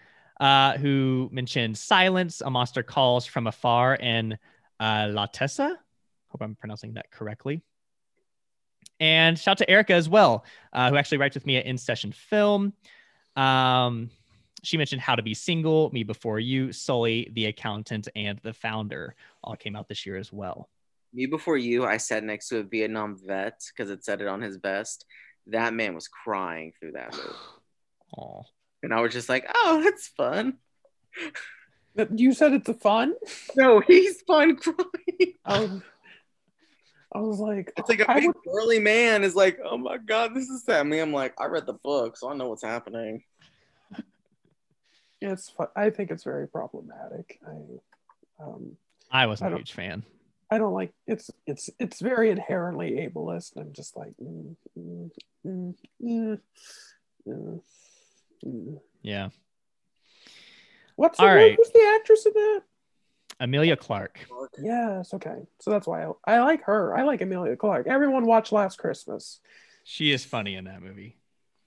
uh, 0.41 0.79
who 0.79 1.29
mentioned 1.33 1.77
Silence, 1.77 2.41
A 2.41 2.51
Monster 2.51 2.83
Calls 2.83 3.27
from 3.27 3.47
Afar, 3.47 3.99
and 4.01 4.39
uh, 4.81 5.09
La 5.11 5.27
Tessa. 5.27 5.79
Hope 6.29 6.43
I'm 6.43 6.55
pronouncing 6.55 6.95
that 6.95 7.11
correctly. 7.11 7.63
And 9.01 9.39
shout 9.39 9.53
out 9.53 9.59
to 9.59 9.71
Erica 9.71 9.95
as 9.95 10.09
well, 10.09 10.45
uh, 10.73 10.91
who 10.91 10.97
actually 10.97 11.19
writes 11.19 11.35
with 11.35 11.47
me 11.47 11.57
at 11.57 11.67
In 11.67 11.79
Session 11.79 12.13
Film. 12.13 12.73
Um, 13.37 14.11
she 14.63 14.77
mentioned 14.77 15.01
How 15.01 15.15
to 15.15 15.23
Be 15.23 15.35
Single, 15.35 15.91
Me 15.93 16.03
Before 16.03 16.41
You, 16.41 16.73
Sully, 16.73 17.31
The 17.33 17.47
Accountant, 17.47 18.09
and 18.17 18.41
The 18.43 18.53
Founder 18.53 19.15
all 19.43 19.55
came 19.55 19.77
out 19.77 19.89
this 19.89 20.05
year 20.05 20.17
as 20.17 20.33
well. 20.33 20.69
Me 21.13 21.27
Before 21.27 21.57
You, 21.57 21.85
I 21.85 21.97
sat 21.97 22.23
next 22.25 22.49
to 22.49 22.59
a 22.59 22.63
Vietnam 22.63 23.17
vet 23.25 23.61
because 23.75 23.91
it 23.91 24.05
said 24.05 24.21
it 24.21 24.29
on 24.29 24.41
his 24.43 24.57
vest. 24.57 25.05
That 25.47 25.73
man 25.75 25.95
was 25.95 26.09
crying 26.09 26.73
through 26.79 26.93
that 26.93 27.13
movie. 27.15 27.29
Oh, 28.19 28.45
And 28.83 28.93
I 28.93 29.01
was 29.01 29.13
just 29.13 29.29
like, 29.29 29.47
oh, 29.55 29.81
that's 29.83 30.09
fun. 30.09 30.59
That- 31.95 32.19
You 32.19 32.33
said 32.35 32.53
it's 32.53 32.69
a 32.69 32.75
fun. 32.75 33.15
No, 33.57 33.81
he's 33.81 34.21
fun 34.23 34.57
crying. 34.57 35.35
I 35.45 35.61
was, 35.61 35.71
I 37.15 37.19
was 37.21 37.39
like, 37.41 37.73
It's 37.79 37.89
like 37.89 38.01
a 38.01 38.11
I 38.11 38.15
big 38.21 38.27
would- 38.27 38.37
burly 38.45 38.79
man 38.79 39.25
is 39.25 39.35
like, 39.35 39.59
oh 39.65 39.79
my 39.79 39.97
God, 39.97 40.35
this 40.35 40.49
is 40.49 40.63
sad. 40.65 40.87
Me, 40.87 40.99
I'm 41.01 41.13
like, 41.13 41.35
I 41.41 41.47
read 41.47 41.65
the 41.67 41.73
book, 41.73 42.17
so 42.19 42.31
I 42.31 42.35
know 42.37 42.49
what's 42.51 42.63
happening. 42.63 43.23
it's. 45.21 45.49
fu- 45.51 45.67
I 45.75 45.91
think 45.91 46.11
it's 46.11 46.25
very 46.25 46.47
problematic. 46.49 47.41
I, 47.47 48.43
um, 48.45 48.77
I 49.11 49.23
I 49.23 49.27
wasn't 49.27 49.55
a 49.55 49.57
huge 49.57 49.73
fan. 49.73 50.05
I 50.51 50.59
don't 50.59 50.73
like 50.73 50.93
it's 51.07 51.31
it's 51.47 51.71
it's 51.79 52.01
very 52.01 52.31
inherently 52.31 52.93
ableist. 52.93 53.57
I'm 53.57 53.73
just 53.73 53.97
like, 53.97 54.13
mm, 54.23 54.57
mm, 54.79 55.11
mm, 55.47 55.75
mm, 56.03 56.39
mm, 57.27 57.61
mm. 58.45 58.81
Yeah. 59.03 59.29
what's 60.97 61.21
All 61.21 61.29
her, 61.29 61.37
right. 61.37 61.55
who's 61.57 61.71
the 61.71 61.97
actress 61.97 62.27
in 62.27 62.33
that? 62.35 62.63
Emilia 63.41 63.77
Clarke. 63.77 64.27
Yes, 64.61 65.15
okay. 65.15 65.47
So 65.61 65.71
that's 65.71 65.87
why 65.87 66.05
I, 66.05 66.13
I 66.27 66.41
like 66.41 66.65
her. 66.65 66.97
I 66.97 67.05
like 67.05 67.21
Emilia 67.21 67.57
Clarke. 67.57 67.87
Everyone 67.87 68.27
watched 68.27 68.51
Last 68.51 68.79
Christmas. 68.79 69.39
She 69.85 70.11
is 70.13 70.25
funny 70.25 70.57
in 70.57 70.65
that 70.65 70.83
movie. 70.83 71.17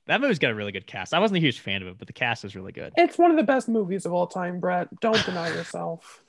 That 0.07 0.19
movie's 0.19 0.39
got 0.39 0.51
a 0.51 0.55
really 0.55 0.71
good 0.73 0.87
cast. 0.87 1.13
I 1.13 1.19
wasn't 1.19 1.37
a 1.37 1.41
huge 1.41 1.59
fan 1.59 1.81
of 1.81 1.87
it, 1.87 1.97
but 1.97 2.07
the 2.07 2.13
cast 2.13 2.43
is 2.43 2.55
really 2.55 2.71
good. 2.73 2.91
It's 2.97 3.17
one 3.17 3.31
of 3.31 3.37
the 3.37 3.43
best 3.43 3.69
movies 3.69 4.05
of 4.05 4.11
all 4.13 4.27
time, 4.27 4.59
Brett. 4.59 4.89
Don't 4.99 5.23
deny 5.25 5.47
yourself. 5.49 6.21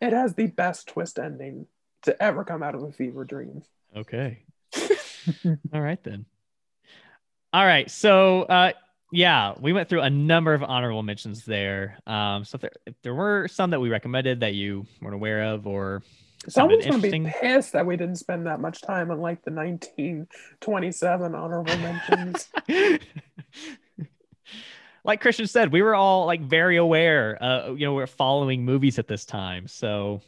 It 0.00 0.12
has 0.12 0.34
the 0.34 0.46
best 0.46 0.88
twist 0.88 1.18
ending 1.18 1.66
to 2.02 2.20
ever 2.22 2.44
come 2.44 2.62
out 2.62 2.74
of 2.74 2.82
a 2.82 2.92
fever 2.92 3.24
dream. 3.24 3.62
Okay. 3.96 4.42
All 5.72 5.80
right 5.80 6.02
then. 6.02 6.26
All 7.52 7.64
right. 7.64 7.90
So 7.90 8.42
uh 8.42 8.72
yeah, 9.12 9.54
we 9.58 9.72
went 9.72 9.88
through 9.88 10.02
a 10.02 10.10
number 10.10 10.52
of 10.52 10.62
honorable 10.62 11.02
mentions 11.02 11.44
there. 11.44 11.96
Um, 12.08 12.44
so 12.44 12.56
if 12.56 12.60
there, 12.60 12.72
if 12.86 12.94
there 13.02 13.14
were 13.14 13.46
some 13.46 13.70
that 13.70 13.80
we 13.80 13.88
recommended 13.88 14.40
that 14.40 14.54
you 14.54 14.84
weren't 15.00 15.14
aware 15.14 15.44
of, 15.44 15.66
or 15.66 16.02
Someone's 16.48 16.86
gonna 16.86 16.98
be 16.98 17.32
pissed 17.40 17.72
that 17.72 17.86
we 17.86 17.96
didn't 17.96 18.16
spend 18.16 18.46
that 18.46 18.60
much 18.60 18.80
time 18.80 19.10
on 19.10 19.20
like 19.20 19.42
the 19.44 19.50
1927 19.50 21.34
honorable 21.34 21.76
mentions. 21.78 22.48
like 25.06 25.20
Christian 25.20 25.46
said, 25.46 25.72
we 25.72 25.82
were 25.82 25.94
all 25.94 26.26
like 26.26 26.40
very 26.42 26.76
aware. 26.76 27.42
Uh, 27.42 27.72
you 27.72 27.86
know, 27.86 27.94
we're 27.94 28.06
following 28.06 28.64
movies 28.64 28.98
at 28.98 29.08
this 29.08 29.24
time, 29.24 29.68
so 29.68 30.20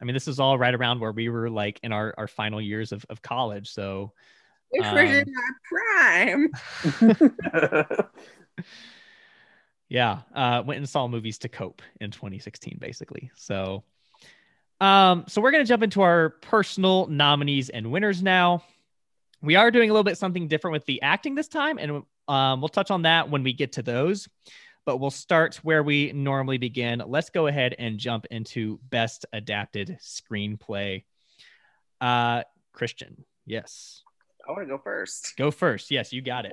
I 0.00 0.04
mean, 0.04 0.14
this 0.14 0.28
is 0.28 0.40
all 0.40 0.58
right 0.58 0.74
around 0.74 1.00
where 1.00 1.12
we 1.12 1.28
were 1.28 1.48
like 1.48 1.80
in 1.82 1.92
our 1.92 2.14
our 2.18 2.26
final 2.26 2.60
years 2.60 2.92
of 2.92 3.06
of 3.08 3.22
college. 3.22 3.70
So 3.70 4.12
It 4.72 4.84
Um, 4.84 4.94
was 4.94 5.10
in 5.10 5.34
my 5.34 6.48
prime. 6.82 8.06
yeah 9.88 10.20
uh 10.34 10.62
went 10.64 10.78
and 10.78 10.88
saw 10.88 11.08
movies 11.08 11.38
to 11.38 11.48
cope 11.48 11.82
in 12.00 12.10
2016 12.10 12.78
basically 12.80 13.30
so 13.34 13.82
um 14.80 15.24
so 15.26 15.40
we're 15.40 15.50
going 15.50 15.64
to 15.64 15.68
jump 15.68 15.82
into 15.82 16.00
our 16.00 16.30
personal 16.30 17.06
nominees 17.08 17.68
and 17.68 17.90
winners 17.90 18.22
now 18.22 18.62
we 19.42 19.56
are 19.56 19.70
doing 19.70 19.90
a 19.90 19.92
little 19.92 20.04
bit 20.04 20.16
something 20.16 20.46
different 20.48 20.72
with 20.72 20.86
the 20.86 21.02
acting 21.02 21.34
this 21.34 21.48
time 21.48 21.76
and 21.78 22.04
um, 22.28 22.60
we'll 22.60 22.68
touch 22.68 22.90
on 22.90 23.02
that 23.02 23.30
when 23.30 23.42
we 23.42 23.52
get 23.52 23.72
to 23.72 23.82
those 23.82 24.28
but 24.86 24.96
we'll 24.96 25.10
start 25.10 25.56
where 25.62 25.82
we 25.82 26.10
normally 26.12 26.58
begin 26.58 27.02
let's 27.06 27.30
go 27.30 27.46
ahead 27.46 27.74
and 27.78 27.98
jump 27.98 28.26
into 28.30 28.78
best 28.88 29.26
adapted 29.32 29.98
screenplay 30.00 31.04
uh 32.00 32.42
christian 32.72 33.24
yes 33.46 34.02
I 34.48 34.52
want 34.52 34.62
to 34.62 34.66
go 34.76 34.78
first. 34.82 35.34
go 35.36 35.50
first 35.50 35.90
yes 35.90 36.12
you 36.12 36.22
got 36.22 36.44
it 36.46 36.52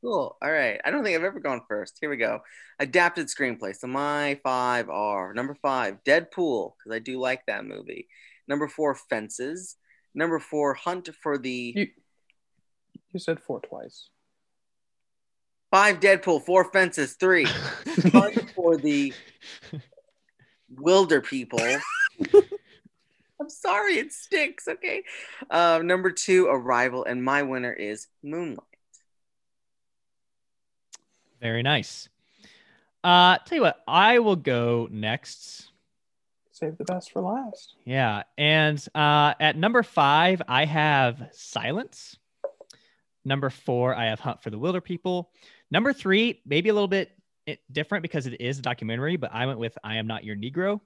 Cool. 0.00 0.36
All 0.40 0.52
right. 0.52 0.80
I 0.84 0.92
don't 0.92 1.02
think 1.02 1.16
I've 1.16 1.24
ever 1.24 1.40
gone 1.40 1.60
first. 1.66 1.98
Here 2.00 2.08
we 2.08 2.18
go. 2.18 2.40
Adapted 2.78 3.26
screenplay. 3.26 3.74
So 3.74 3.88
my 3.88 4.38
five 4.44 4.88
are 4.88 5.34
number 5.34 5.56
five, 5.56 5.96
Deadpool, 6.04 6.74
because 6.78 6.92
I 6.94 7.00
do 7.00 7.18
like 7.18 7.44
that 7.46 7.64
movie. 7.64 8.06
Number 8.46 8.68
four, 8.68 8.94
Fences. 8.94 9.74
Number 10.14 10.38
four, 10.38 10.74
Hunt 10.74 11.08
for 11.20 11.36
the 11.36 11.72
You- 11.74 11.88
you 13.10 13.18
said 13.18 13.40
four 13.40 13.60
twice. 13.60 14.08
Five, 15.70 16.00
Deadpool, 16.00 16.44
four 16.44 16.64
Fences, 16.70 17.14
three, 17.14 17.46
for 18.54 18.76
the 18.76 19.12
Wilder 20.76 21.20
People. 21.20 21.60
I'm 23.40 23.50
sorry, 23.50 23.94
it 23.94 24.12
sticks. 24.12 24.66
Okay. 24.66 25.04
Uh, 25.50 25.80
number 25.82 26.10
two, 26.10 26.46
Arrival, 26.46 27.04
and 27.04 27.22
my 27.22 27.42
winner 27.42 27.72
is 27.72 28.08
Moonlight. 28.22 28.64
Very 31.40 31.62
nice. 31.62 32.08
Uh, 33.04 33.38
tell 33.38 33.56
you 33.56 33.62
what, 33.62 33.80
I 33.86 34.18
will 34.18 34.36
go 34.36 34.88
next. 34.90 35.70
Save 36.50 36.76
the 36.76 36.84
best 36.84 37.12
for 37.12 37.22
last. 37.22 37.76
Yeah, 37.84 38.24
and 38.36 38.84
uh, 38.92 39.34
at 39.38 39.56
number 39.56 39.84
five, 39.84 40.42
I 40.48 40.64
have 40.64 41.28
Silence. 41.30 42.16
Number 43.24 43.50
four, 43.50 43.94
I 43.94 44.06
have 44.06 44.18
Hunt 44.18 44.42
for 44.42 44.50
the 44.50 44.58
Wilder 44.58 44.80
People. 44.80 45.30
Number 45.70 45.92
three, 45.92 46.40
maybe 46.46 46.68
a 46.68 46.74
little 46.74 46.88
bit 46.88 47.10
eh, 47.46 47.56
different 47.70 48.02
because 48.02 48.26
it 48.26 48.40
is 48.40 48.58
a 48.58 48.62
documentary, 48.62 49.16
but 49.16 49.30
I 49.32 49.46
went 49.46 49.58
with 49.58 49.76
I 49.84 49.96
Am 49.96 50.06
Not 50.06 50.24
Your 50.24 50.36
Negro. 50.36 50.80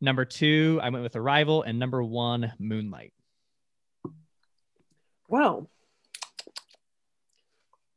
Number 0.00 0.24
two, 0.24 0.80
I 0.82 0.88
went 0.88 1.02
with 1.02 1.16
Arrival, 1.16 1.62
and 1.62 1.78
number 1.78 2.02
one, 2.02 2.52
Moonlight. 2.58 3.12
Well, 5.28 5.70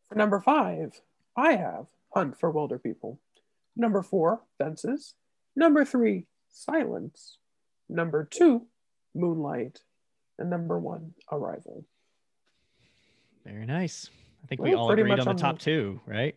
for 0.09 0.15
number 0.15 0.41
five, 0.41 0.99
I 1.37 1.53
have 1.53 1.87
Hunt 2.13 2.39
for 2.39 2.51
Wilder 2.51 2.77
People. 2.77 3.19
Number 3.75 4.03
four, 4.03 4.41
Fences. 4.57 5.15
Number 5.55 5.85
three, 5.85 6.27
Silence. 6.51 7.37
Number 7.89 8.27
two, 8.29 8.67
Moonlight. 9.15 9.79
And 10.37 10.49
number 10.49 10.77
one, 10.77 11.13
Arrival. 11.31 11.85
Very 13.45 13.65
nice. 13.65 14.09
I 14.43 14.47
think 14.47 14.61
we 14.61 14.71
Well, 14.71 14.79
all 14.79 14.87
pretty 14.87 15.03
agreed 15.03 15.17
much 15.17 15.27
on 15.27 15.35
the 15.35 15.41
top 15.41 15.59
the- 15.59 15.63
two, 15.65 16.01
right? 16.05 16.35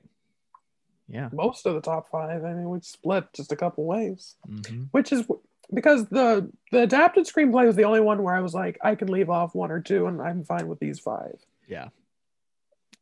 Yeah. 1.09 1.29
Most 1.33 1.67
of 1.67 1.75
the 1.75 1.81
top 1.81 2.09
five, 2.11 2.45
I 2.45 2.53
mean, 2.55 2.69
we 2.69 2.81
split 2.81 3.33
just 3.33 3.53
a 3.53 3.57
couple 3.57 3.85
ways, 3.85 4.37
Mhm. 4.49 4.89
which 4.91 5.13
is 5.13 5.27
because 5.73 6.07
the 6.09 6.51
the 6.73 6.83
adapted 6.83 7.27
screenplay 7.27 7.67
was 7.67 7.77
the 7.77 7.85
only 7.85 8.01
one 8.01 8.23
where 8.23 8.35
I 8.35 8.41
was 8.41 8.55
like, 8.55 8.79
I 8.83 8.95
can 8.95 9.09
leave 9.09 9.31
off 9.31 9.55
one 9.55 9.71
or 9.71 9.81
two, 9.81 10.07
and 10.07 10.21
I'm 10.21 10.45
fine 10.45 10.69
with 10.69 10.79
these 10.81 10.99
five. 11.01 11.39
Yeah, 11.69 11.89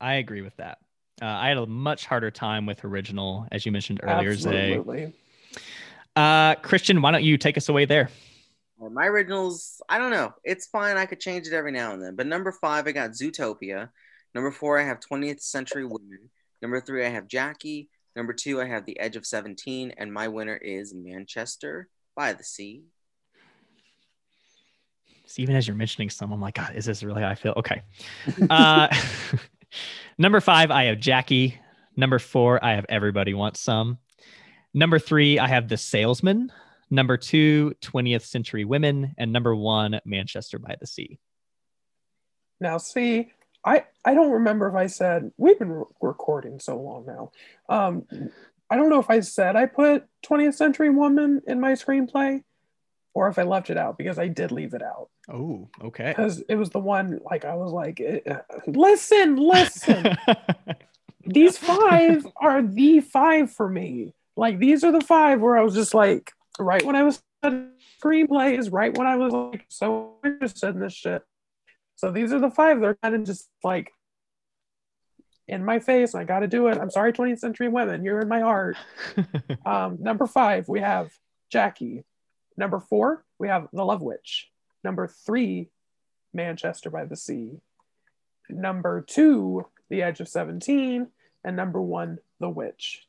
I 0.01 0.15
agree 0.15 0.43
with 0.43 0.57
that. 0.57 0.79
Uh, 1.23 1.27
I 1.27 1.49
had 1.49 1.57
a 1.59 1.67
much 1.67 2.07
harder 2.07 2.31
time 2.31 2.67
with 2.67 2.85
original, 2.85 3.47
as 3.53 3.65
you 3.65 3.73
mentioned 3.73 4.01
earlier 4.03 4.35
today. 4.35 4.75
Absolutely. 4.75 5.13
Uh, 6.17 6.55
Christian, 6.57 7.01
why 7.03 7.11
don't 7.11 7.25
you 7.25 7.37
take 7.39 7.57
us 7.57 7.69
away 7.69 7.85
there? 7.85 8.09
Well, 8.79 8.91
my 8.91 9.07
originals, 9.07 9.81
I 9.89 9.99
don't 9.99 10.11
know. 10.11 10.35
It's 10.43 10.67
fine. 10.67 10.97
I 10.97 11.07
could 11.07 11.21
change 11.21 11.47
it 11.47 11.53
every 11.53 11.73
now 11.73 11.93
and 11.93 12.03
then. 12.03 12.17
But 12.17 12.27
number 12.27 12.51
five, 12.53 12.87
I 12.87 12.93
got 12.93 13.11
Zootopia. 13.11 13.91
Number 14.35 14.51
four, 14.51 14.79
I 14.79 14.85
have 14.85 15.01
20th 15.01 15.41
Century 15.41 15.85
Women. 15.85 16.31
Number 16.61 16.81
three, 16.81 17.07
I 17.07 17.09
have 17.09 17.29
Jackie. 17.29 17.89
Number 18.17 18.33
two, 18.33 18.61
I 18.61 18.67
have 18.67 18.85
The 18.85 18.99
Edge 18.99 19.17
of 19.17 19.27
17. 19.27 19.95
And 19.97 20.13
my 20.13 20.29
winner 20.29 20.57
is 20.57 20.95
Manchester 20.95 21.89
by 22.17 22.33
the 22.33 22.45
Sea. 22.45 22.85
So 25.27 25.43
even 25.43 25.57
as 25.57 25.67
you're 25.67 25.77
mentioning 25.77 26.11
some, 26.11 26.33
I'm 26.33 26.41
like, 26.41 26.55
God, 26.55 26.75
is 26.75 26.85
this 26.85 27.03
really 27.03 27.23
how 27.23 27.29
I 27.29 27.35
feel? 27.35 27.55
Okay. 27.57 27.83
Uh, 28.51 28.89
number 30.19 30.41
five, 30.41 30.71
I 30.71 30.85
have 30.85 30.99
Jackie. 30.99 31.59
Number 31.97 32.19
four, 32.19 32.63
I 32.65 32.75
have 32.75 32.87
Everybody 32.89 33.35
Wants 33.35 33.61
Some. 33.61 33.99
Number 34.75 34.99
three, 34.99 35.39
I 35.39 35.49
have 35.49 35.69
The 35.69 35.77
Salesman. 35.77 36.53
Number 36.91 37.17
two, 37.17 37.75
20th 37.83 38.23
Century 38.23 38.65
Women. 38.65 39.15
And 39.17 39.33
number 39.33 39.55
one, 39.55 40.01
Manchester 40.05 40.59
by 40.59 40.77
the 40.79 40.87
Sea. 40.87 41.19
Now, 42.61 42.79
see, 42.79 43.33
I 43.65 43.85
I 44.05 44.15
don't 44.15 44.33
remember 44.33 44.69
if 44.69 44.75
I 44.75 44.87
said 44.87 45.31
we've 45.37 45.59
been 45.59 45.73
re- 45.73 45.85
recording 46.03 46.61
so 46.61 46.79
long 46.81 47.07
now. 47.07 47.33
Um, 47.69 48.05
I 48.71 48.77
don't 48.77 48.91
know 48.91 49.01
if 49.01 49.11
I 49.11 49.21
said 49.21 49.57
I 49.57 49.67
put 49.67 50.05
20th 50.27 50.55
Century 50.55 50.91
Woman 50.91 51.43
in 51.47 51.61
my 51.61 51.73
screenplay, 51.73 52.43
or 53.15 53.29
if 53.29 53.39
I 53.39 53.43
left 53.43 53.71
it 53.71 53.77
out 53.79 53.97
because 53.99 54.19
I 54.19 54.29
did 54.29 54.51
leave 54.53 54.75
it 54.75 54.83
out 54.83 55.09
Oh, 55.29 55.69
okay. 55.83 56.09
because 56.09 56.43
it 56.49 56.57
was 56.57 56.71
the 56.71 56.79
one 56.81 57.21
like 57.25 57.45
I 57.45 57.55
was 57.55 57.73
like, 57.73 58.01
eh, 58.01 58.21
eh, 58.27 58.39
listen, 58.67 59.37
listen, 59.37 60.17
these 61.27 61.57
five 61.57 62.27
are 62.37 62.63
the 62.63 63.01
five 63.01 63.51
for 63.51 63.69
me. 63.69 64.13
Like 64.37 64.59
these 64.59 64.83
are 64.85 64.93
the 64.93 65.01
five 65.01 65.41
where 65.41 65.57
I 65.57 65.63
was 65.63 65.75
just 65.75 65.95
like, 65.95 66.33
right 66.59 66.85
when 66.85 66.97
I 66.97 67.05
was 67.05 67.23
studying 67.41 67.71
screenplays, 68.03 68.71
right 68.73 68.97
when 68.97 69.07
I 69.07 69.17
was 69.17 69.33
like 69.33 69.65
so 69.69 70.15
interested 70.25 70.75
in 70.75 70.81
this 70.81 70.93
shit. 70.93 71.23
So 71.97 72.11
these 72.11 72.33
are 72.33 72.41
the 72.41 72.51
five 72.51 72.81
that 72.81 72.87
are 72.87 72.99
kind 73.03 73.15
of 73.15 73.25
just 73.25 73.49
like 73.63 73.93
in 75.47 75.65
my 75.65 75.79
face, 75.79 76.15
I 76.15 76.25
got 76.25 76.41
to 76.41 76.49
do 76.49 76.69
it. 76.69 76.79
I'm 76.79 76.91
sorry, 76.91 77.13
20th 77.13 77.39
Century 77.39 77.69
Women, 77.69 78.05
you're 78.05 78.21
in 78.21 78.29
my 78.29 78.41
heart. 78.41 78.77
Um, 79.67 79.97
number 80.01 80.27
five, 80.27 80.69
we 80.69 80.81
have 80.81 81.11
Jackie. 81.51 82.05
Number 82.57 82.81
four, 82.81 83.25
we 83.39 83.49
have 83.49 83.69
The 83.73 83.85
Love 83.85 84.03
Witch. 84.03 84.51
Number 84.83 85.07
three, 85.07 85.71
Manchester 86.35 86.91
by 86.91 87.07
the 87.07 87.17
Sea. 87.17 87.61
Number 88.51 89.01
two, 89.01 89.67
The 89.89 90.03
Edge 90.03 90.21
of 90.21 90.29
17. 90.29 91.09
And 91.45 91.57
number 91.57 91.81
one, 91.81 92.19
The 92.41 92.51
Witch. 92.51 93.07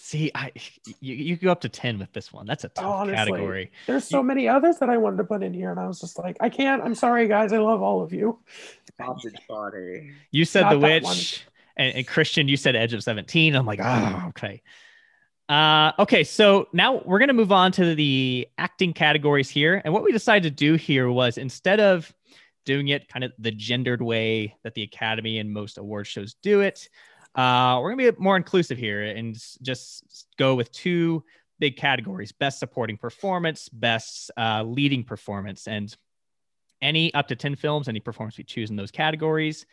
See, 0.00 0.30
I 0.32 0.52
you, 1.00 1.14
you 1.14 1.36
go 1.36 1.50
up 1.50 1.60
to 1.62 1.68
10 1.68 1.98
with 1.98 2.12
this 2.12 2.32
one. 2.32 2.46
That's 2.46 2.62
a 2.62 2.68
tough 2.68 2.84
Honestly. 2.84 3.16
category. 3.16 3.72
There's 3.86 4.04
so 4.04 4.22
many 4.22 4.48
others 4.48 4.78
that 4.78 4.88
I 4.88 4.96
wanted 4.96 5.16
to 5.16 5.24
put 5.24 5.42
in 5.42 5.52
here, 5.52 5.72
and 5.72 5.80
I 5.80 5.86
was 5.88 6.00
just 6.00 6.18
like, 6.18 6.36
I 6.40 6.48
can't. 6.48 6.82
I'm 6.82 6.94
sorry, 6.94 7.26
guys. 7.26 7.52
I 7.52 7.58
love 7.58 7.82
all 7.82 8.00
of 8.00 8.12
you. 8.12 8.38
Sausage 8.96 9.34
party. 9.48 10.12
You 10.30 10.44
said 10.44 10.62
Not 10.62 10.70
The 10.70 10.78
Witch, 10.78 11.44
and, 11.76 11.96
and 11.96 12.06
Christian, 12.06 12.46
you 12.46 12.56
said 12.56 12.76
Edge 12.76 12.92
of 12.92 13.02
17. 13.02 13.56
I'm 13.56 13.66
like, 13.66 13.80
oh, 13.82 14.26
okay. 14.28 14.62
Uh, 15.48 15.92
okay, 15.98 16.24
so 16.24 16.68
now 16.72 17.02
we're 17.04 17.18
going 17.18 17.28
to 17.28 17.34
move 17.34 17.52
on 17.52 17.72
to 17.72 17.94
the 17.94 18.46
acting 18.58 18.92
categories 18.92 19.48
here. 19.48 19.80
And 19.84 19.94
what 19.94 20.04
we 20.04 20.12
decided 20.12 20.44
to 20.44 20.50
do 20.50 20.74
here 20.74 21.10
was 21.10 21.38
instead 21.38 21.80
of 21.80 22.14
doing 22.66 22.88
it 22.88 23.08
kind 23.08 23.24
of 23.24 23.32
the 23.38 23.50
gendered 23.50 24.02
way 24.02 24.54
that 24.62 24.74
the 24.74 24.82
Academy 24.82 25.38
and 25.38 25.50
most 25.50 25.78
award 25.78 26.06
shows 26.06 26.34
do 26.42 26.60
it, 26.60 26.88
uh, 27.38 27.78
we're 27.80 27.92
going 27.94 28.04
to 28.04 28.12
be 28.12 28.20
more 28.20 28.36
inclusive 28.36 28.76
here 28.76 29.04
and 29.04 29.40
just 29.62 30.26
go 30.38 30.56
with 30.56 30.72
two 30.72 31.22
big 31.60 31.76
categories 31.76 32.32
best 32.32 32.58
supporting 32.58 32.96
performance, 32.96 33.68
best 33.68 34.32
uh, 34.36 34.64
leading 34.64 35.04
performance. 35.04 35.68
And 35.68 35.96
any 36.82 37.14
up 37.14 37.28
to 37.28 37.36
10 37.36 37.54
films, 37.54 37.86
any 37.86 38.00
performance 38.00 38.36
we 38.38 38.44
choose 38.44 38.70
in 38.70 38.76
those 38.76 38.90
categories. 38.90 39.66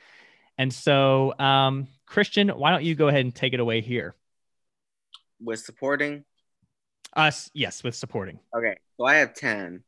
And 0.59 0.71
so, 0.71 1.33
um, 1.39 1.87
Christian, 2.05 2.49
why 2.49 2.69
don't 2.69 2.83
you 2.83 2.93
go 2.93 3.07
ahead 3.07 3.21
and 3.21 3.33
take 3.33 3.53
it 3.53 3.59
away 3.59 3.81
here? 3.81 4.13
With 5.41 5.59
supporting. 5.59 6.23
Us, 7.15 7.49
yes, 7.55 7.83
with 7.83 7.95
supporting. 7.95 8.39
Okay. 8.55 8.77
So 8.97 9.05
I 9.05 9.15
have 9.15 9.33
10. 9.33 9.83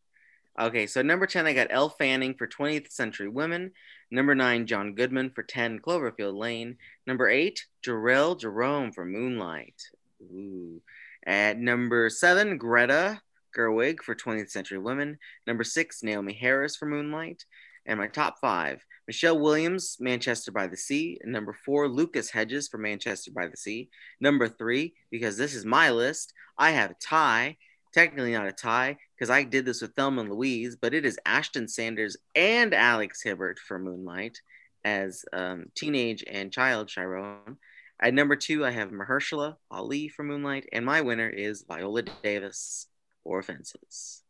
Okay, 0.60 0.88
so 0.88 1.04
number 1.04 1.28
10, 1.28 1.46
I 1.46 1.54
got 1.54 1.68
Elle 1.70 1.90
Fanning 1.90 2.34
for 2.34 2.48
20th 2.48 2.92
Century 2.92 3.28
Women. 3.28 3.72
Number 4.10 4.34
nine, 4.34 4.66
John 4.66 4.96
Goodman 4.96 5.30
for 5.30 5.44
10 5.44 5.80
Cloverfield 5.80 6.36
Lane. 6.36 6.78
Number 7.06 7.30
eight, 7.30 7.68
Jharrel 7.86 8.40
Jerome 8.40 8.92
for 8.92 9.06
Moonlight. 9.06 9.80
Ooh. 10.22 10.82
At 11.26 11.60
number 11.60 12.10
seven, 12.10 12.58
Greta 12.58 13.22
Gerwig 13.56 14.00
for 14.02 14.16
20th 14.16 14.50
Century 14.50 14.80
Women. 14.80 15.20
Number 15.46 15.64
six, 15.64 16.02
Naomie 16.02 16.38
Harris 16.38 16.76
for 16.76 16.88
Moonlight. 16.88 17.46
And 17.86 18.00
my 18.00 18.08
top 18.08 18.40
five, 18.42 18.84
Michelle 19.06 19.38
Williams, 19.38 19.98
Manchester 20.00 20.52
by 20.52 20.66
the 20.66 20.76
Sea. 20.76 21.20
Number 21.24 21.54
four, 21.54 21.88
Lucas 21.88 22.32
Hedges 22.32 22.68
for 22.68 22.80
Manchester 22.80 23.32
by 23.32 23.48
the 23.48 23.58
Sea. 23.58 23.90
Number 24.20 24.48
three, 24.48 24.96
because 25.12 25.38
this 25.38 25.54
is 25.54 25.66
my 25.66 25.92
list, 25.92 26.34
I 26.58 26.72
have 26.72 26.92
a 26.92 26.96
tie 26.96 27.58
technically 27.98 28.34
not 28.34 28.48
a 28.48 28.52
tie 28.52 28.98
because 29.18 29.30
I 29.32 29.44
did 29.44 29.66
this 29.66 29.82
with 29.82 29.94
Thelma 29.96 30.22
and 30.22 30.30
Louise, 30.32 30.76
but 30.76 30.94
it 30.94 31.06
is 31.06 31.18
Ashton 31.26 31.68
Sanders 31.68 32.18
and 32.36 32.74
Alex 32.74 33.22
Hibbert 33.24 33.58
for 33.58 33.80
Moonlight 33.80 34.40
as 34.86 35.26
um, 35.34 35.66
teenage 35.76 36.24
and 36.28 36.52
child 36.52 36.88
Chiron. 36.88 37.58
At 38.00 38.14
number 38.14 38.36
two, 38.36 38.64
I 38.64 38.70
have 38.70 38.92
Mahershala 38.92 39.56
Ali 39.72 40.08
for 40.08 40.24
Moonlight, 40.24 40.68
and 40.72 40.86
my 40.86 41.02
winner 41.02 41.28
is 41.28 41.64
Viola 41.68 42.04
Davis 42.22 42.86
for 43.24 43.42
Fences. 43.42 44.22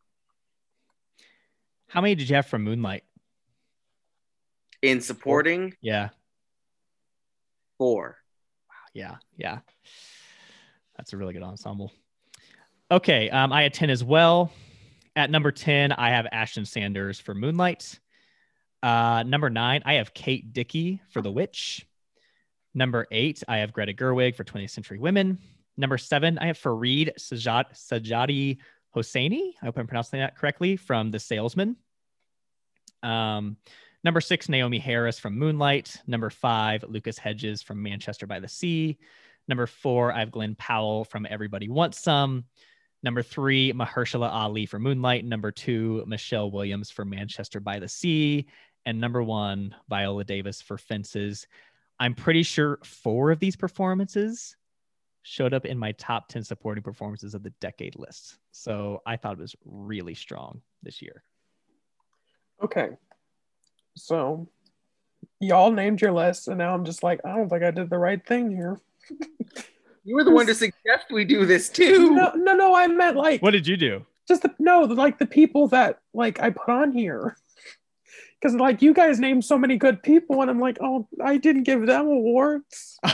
How 1.89 1.99
many 2.01 2.15
did 2.15 2.29
you 2.29 2.35
have 2.37 2.47
for 2.47 2.57
Moonlight? 2.59 3.03
In 4.81 5.01
supporting, 5.01 5.73
Yeah. 5.81 6.09
four. 7.77 8.17
Yeah. 8.93 9.15
Yeah. 9.35 9.59
That's 10.95 11.13
a 11.13 11.17
really 11.17 11.33
good 11.33 11.43
ensemble. 11.43 11.91
Okay. 12.89 13.29
Um, 13.29 13.51
I 13.51 13.63
had 13.63 13.73
10 13.73 13.89
as 13.89 14.03
well. 14.03 14.51
At 15.17 15.31
number 15.31 15.51
10, 15.51 15.93
I 15.93 16.11
have 16.11 16.27
Ashton 16.31 16.63
Sanders 16.63 17.19
for 17.19 17.33
Moonlight. 17.33 17.99
Uh, 18.83 19.23
number 19.25 19.49
nine, 19.49 19.81
I 19.83 19.95
have 19.95 20.13
Kate 20.13 20.53
Dickie 20.53 21.01
for 21.09 21.23
The 21.23 21.31
Witch. 21.31 21.87
Number 22.75 23.07
eight, 23.09 23.41
I 23.47 23.57
have 23.57 23.73
Greta 23.73 23.93
Gerwig 23.93 24.35
for 24.35 24.43
20th 24.43 24.69
Century 24.69 24.99
Women. 24.99 25.39
Number 25.75 25.97
seven, 25.97 26.37
I 26.37 26.45
have 26.45 26.59
Farid 26.59 27.13
Sajad, 27.17 27.73
Sajjadi 27.73 28.59
Hosseini. 28.95 29.53
I 29.59 29.65
hope 29.65 29.79
I'm 29.79 29.87
pronouncing 29.87 30.19
that 30.19 30.37
correctly 30.37 30.75
from 30.75 31.09
The 31.09 31.19
Salesman. 31.19 31.77
Um, 33.01 33.57
number 34.03 34.21
six, 34.21 34.45
Naomie 34.45 34.79
Harris 34.79 35.17
from 35.17 35.39
Moonlight. 35.39 35.99
Number 36.05 36.29
five, 36.29 36.85
Lucas 36.87 37.17
Hedges 37.17 37.63
from 37.63 37.81
Manchester 37.81 38.27
by 38.27 38.39
the 38.39 38.47
Sea. 38.47 38.99
Number 39.47 39.65
four, 39.65 40.13
I 40.13 40.19
have 40.19 40.29
Glen 40.29 40.53
Powell 40.53 41.05
from 41.05 41.25
Everybody 41.27 41.69
Wants 41.69 41.99
Some. 41.99 42.45
Number 43.07 43.23
three, 43.23 43.71
Mahershala 43.71 44.29
Ali 44.29 44.65
for 44.65 44.79
Moonlight. 44.79 45.23
Number 45.23 45.49
two, 45.49 46.03
Michelle 46.05 46.51
Williams 46.51 46.91
for 46.91 47.05
Manchester 47.05 47.61
by 47.61 47.79
the 47.79 47.87
Sea. 47.87 48.45
And 48.85 48.99
number 48.99 49.23
one, 49.23 49.73
Viola 49.87 50.25
Davis 50.25 50.61
for 50.61 50.77
Fences. 50.77 51.47
I'm 52.01 52.13
pretty 52.13 52.43
sure 52.43 52.79
four 52.83 53.31
of 53.31 53.39
these 53.39 53.55
performances 53.55 54.57
showed 55.21 55.53
up 55.53 55.65
in 55.65 55.77
my 55.77 55.93
top 55.93 56.27
10 56.27 56.43
supporting 56.43 56.83
performances 56.83 57.33
of 57.33 57.43
the 57.43 57.51
decade 57.61 57.95
list. 57.97 58.39
So 58.51 59.01
I 59.05 59.15
thought 59.15 59.37
it 59.37 59.39
was 59.39 59.55
really 59.63 60.13
strong 60.13 60.59
this 60.83 61.01
year. 61.01 61.23
Okay. 62.61 62.89
So 63.95 64.49
y'all 65.39 65.71
named 65.71 66.01
your 66.01 66.11
list, 66.11 66.49
and 66.49 66.57
now 66.57 66.73
I'm 66.73 66.83
just 66.83 67.03
like, 67.03 67.21
I 67.23 67.37
don't 67.37 67.47
think 67.47 67.63
I 67.63 67.71
did 67.71 67.89
the 67.89 67.99
right 67.99 68.21
thing 68.27 68.51
here. 68.51 68.81
You 70.07 70.15
were 70.15 70.23
the 70.23 70.31
one 70.31 70.45
to 70.45 70.55
suggest 70.55 71.07
we 71.11 71.25
do 71.25 71.45
this 71.45 71.67
too. 71.67 72.15
No, 72.15 72.31
no, 72.33 72.55
no, 72.55 72.73
I 72.73 72.87
meant 72.87 73.17
like 73.17 73.41
What 73.41 73.51
did 73.51 73.67
you 73.67 73.75
do? 73.75 74.05
just 74.25 74.41
the, 74.41 74.55
no, 74.57 74.81
like 74.83 75.19
the 75.19 75.25
people 75.25 75.67
that 75.67 75.99
like 76.13 76.39
I 76.39 76.49
put 76.51 76.69
on 76.69 76.93
here. 76.93 77.35
Because 78.39 78.55
like 78.55 78.81
you 78.81 78.93
guys 78.93 79.19
named 79.19 79.43
so 79.43 79.57
many 79.57 79.75
good 79.77 80.01
people, 80.03 80.41
and 80.41 80.49
I'm 80.49 80.59
like, 80.61 80.77
oh, 80.79 81.07
I 81.21 81.35
didn't 81.37 81.63
give 81.63 81.85
them 81.85 82.07
awards. 82.07 82.99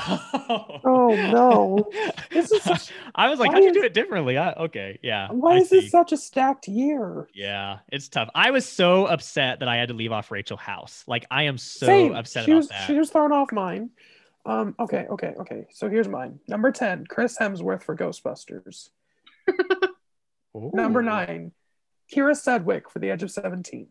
Oh. 0.46 0.80
oh 0.84 1.16
no. 1.32 1.90
This 2.30 2.52
is 2.52 2.62
such- 2.62 2.92
I 3.16 3.30
was 3.30 3.40
like, 3.40 3.50
why 3.52 3.56
how'd 3.56 3.64
you 3.64 3.74
do 3.74 3.84
it 3.84 3.94
differently? 3.94 4.38
I, 4.38 4.52
okay, 4.54 5.00
yeah. 5.02 5.30
Why 5.32 5.54
I 5.56 5.58
is 5.60 5.70
see. 5.70 5.80
this 5.80 5.92
such 5.92 6.12
a 6.12 6.18
stacked 6.18 6.68
year? 6.68 7.28
Yeah, 7.34 7.80
it's 7.90 8.10
tough. 8.10 8.30
I 8.36 8.52
was 8.52 8.68
so 8.68 9.06
upset 9.06 9.60
that 9.60 9.70
I 9.70 9.78
had 9.78 9.88
to 9.88 9.94
leave 9.94 10.12
off 10.12 10.30
Rachel 10.30 10.58
House. 10.58 11.06
Like, 11.08 11.26
I 11.32 11.44
am 11.44 11.58
so 11.58 11.86
Same. 11.86 12.14
upset 12.14 12.44
she 12.46 12.52
about 12.52 12.58
was, 12.58 12.68
that. 12.70 12.88
She 12.88 12.94
was 12.94 13.10
throwing 13.10 13.32
off 13.32 13.52
mine. 13.54 13.92
Um. 14.46 14.76
Okay. 14.80 15.06
Okay. 15.10 15.34
Okay. 15.40 15.68
So 15.72 15.90
here's 15.90 16.08
mine. 16.08 16.40
Number 16.48 16.72
ten, 16.72 17.06
Chris 17.06 17.38
Hemsworth 17.38 17.84
for 17.84 17.96
Ghostbusters. 17.96 18.90
Number 20.54 21.02
nine, 21.02 21.52
Kyra 22.14 22.36
Sedgwick 22.36 22.90
for 22.90 23.00
The 23.00 23.10
Edge 23.10 23.24
of 23.24 23.32
Seventeen. 23.32 23.88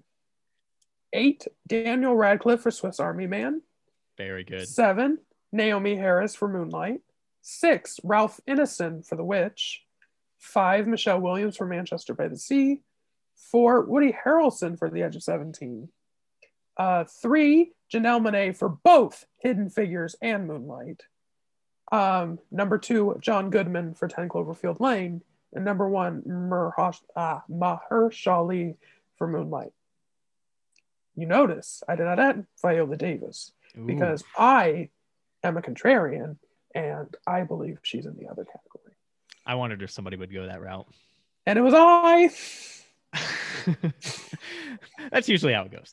Eight, 1.12 1.46
Daniel 1.66 2.14
Radcliffe 2.14 2.60
for 2.60 2.70
Swiss 2.70 3.00
Army 3.00 3.26
Man. 3.26 3.62
Very 4.16 4.44
good. 4.44 4.68
Seven, 4.68 5.18
Naomie 5.54 5.98
Harris 5.98 6.34
for 6.34 6.48
Moonlight. 6.48 7.00
Six, 7.42 7.98
Ralph 8.04 8.40
Ineson 8.48 9.06
for 9.06 9.16
The 9.16 9.24
Witch. 9.24 9.82
Five, 10.38 10.86
Michelle 10.86 11.20
Williams 11.20 11.56
for 11.56 11.66
Manchester 11.66 12.14
by 12.14 12.28
the 12.28 12.36
Sea. 12.36 12.80
Four, 13.50 13.82
Woody 13.82 14.12
Harrelson 14.12 14.78
for 14.78 14.90
The 14.90 15.02
Edge 15.02 15.16
of 15.16 15.22
17. 15.22 15.88
Uh, 16.76 17.04
three, 17.04 17.72
Janelle 17.92 18.22
Monáe 18.22 18.56
for 18.56 18.68
both 18.68 19.26
Hidden 19.38 19.70
Figures 19.70 20.16
and 20.22 20.46
Moonlight. 20.46 21.02
Um, 21.90 22.38
number 22.50 22.78
two, 22.78 23.16
John 23.20 23.50
Goodman 23.50 23.94
for 23.94 24.08
10 24.08 24.28
Cloverfield 24.28 24.80
Lane. 24.80 25.22
And 25.52 25.64
number 25.64 25.88
one, 25.88 26.22
Mahersh- 26.22 27.02
ah, 27.14 27.42
Mahershala 27.50 28.74
for 29.18 29.28
Moonlight. 29.28 29.72
You 31.14 31.26
notice 31.26 31.82
I 31.86 31.96
did 31.96 32.04
not 32.04 32.18
add 32.18 32.46
Viola 32.62 32.96
Davis 32.96 33.52
Ooh. 33.78 33.84
because 33.84 34.24
I 34.36 34.88
am 35.44 35.58
a 35.58 35.62
contrarian 35.62 36.36
and 36.74 37.14
I 37.26 37.42
believe 37.42 37.78
she's 37.82 38.06
in 38.06 38.16
the 38.16 38.28
other 38.28 38.46
category. 38.46 38.94
I 39.44 39.56
wondered 39.56 39.82
if 39.82 39.90
somebody 39.90 40.16
would 40.16 40.32
go 40.32 40.46
that 40.46 40.62
route. 40.62 40.86
And 41.44 41.58
it 41.58 41.62
was 41.62 41.74
I. 41.76 42.30
That's 45.10 45.28
usually 45.28 45.52
how 45.52 45.64
it 45.64 45.72
goes. 45.72 45.92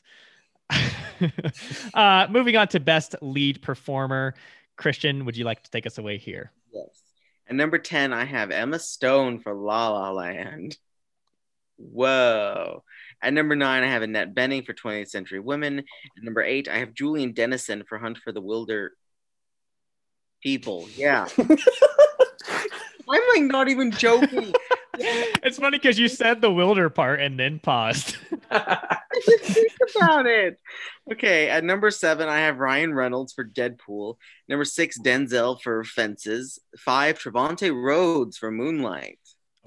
uh, 1.94 2.26
moving 2.30 2.56
on 2.56 2.68
to 2.68 2.80
best 2.80 3.14
lead 3.20 3.62
performer. 3.62 4.34
Christian, 4.76 5.24
would 5.24 5.36
you 5.36 5.44
like 5.44 5.62
to 5.64 5.70
take 5.70 5.86
us 5.86 5.98
away 5.98 6.18
here? 6.18 6.52
Yes. 6.72 6.88
And 7.46 7.58
number 7.58 7.78
10, 7.78 8.12
I 8.12 8.24
have 8.24 8.50
Emma 8.50 8.78
Stone 8.78 9.40
for 9.40 9.54
La 9.54 9.90
La 9.90 10.10
Land. 10.12 10.78
Whoa. 11.76 12.84
At 13.22 13.32
number 13.32 13.56
nine, 13.56 13.82
I 13.82 13.88
have 13.88 14.02
Annette 14.02 14.34
Bening 14.34 14.64
for 14.64 14.72
20th 14.72 15.08
Century 15.08 15.40
Women. 15.40 15.80
At 15.80 16.22
number 16.22 16.42
eight, 16.42 16.68
I 16.68 16.78
have 16.78 16.94
Julian 16.94 17.32
Dennison 17.32 17.84
for 17.88 17.98
Hunt 17.98 18.18
for 18.18 18.32
the 18.32 18.40
Wilder 18.40 18.92
People. 20.42 20.88
Yeah. 20.96 21.28
I'm 21.38 23.22
like 23.34 23.42
not 23.42 23.68
even 23.68 23.90
joking. 23.90 24.54
it's 24.94 25.58
funny 25.58 25.78
because 25.78 25.98
you 25.98 26.08
said 26.08 26.40
the 26.40 26.50
wilder 26.50 26.88
part 26.88 27.20
and 27.20 27.38
then 27.38 27.58
paused. 27.58 28.16
I 29.12 29.20
just 29.26 29.44
think 29.44 29.72
about 29.96 30.26
it. 30.26 30.58
Okay, 31.12 31.48
at 31.48 31.64
number 31.64 31.90
seven, 31.90 32.28
I 32.28 32.40
have 32.40 32.58
Ryan 32.58 32.94
Reynolds 32.94 33.32
for 33.32 33.44
Deadpool. 33.44 34.16
Number 34.48 34.64
six, 34.64 34.98
Denzel 34.98 35.60
for 35.60 35.84
Fences. 35.84 36.58
Five, 36.78 37.18
Trevante 37.18 37.72
Rhodes 37.72 38.38
for 38.38 38.50
Moonlight. 38.50 39.18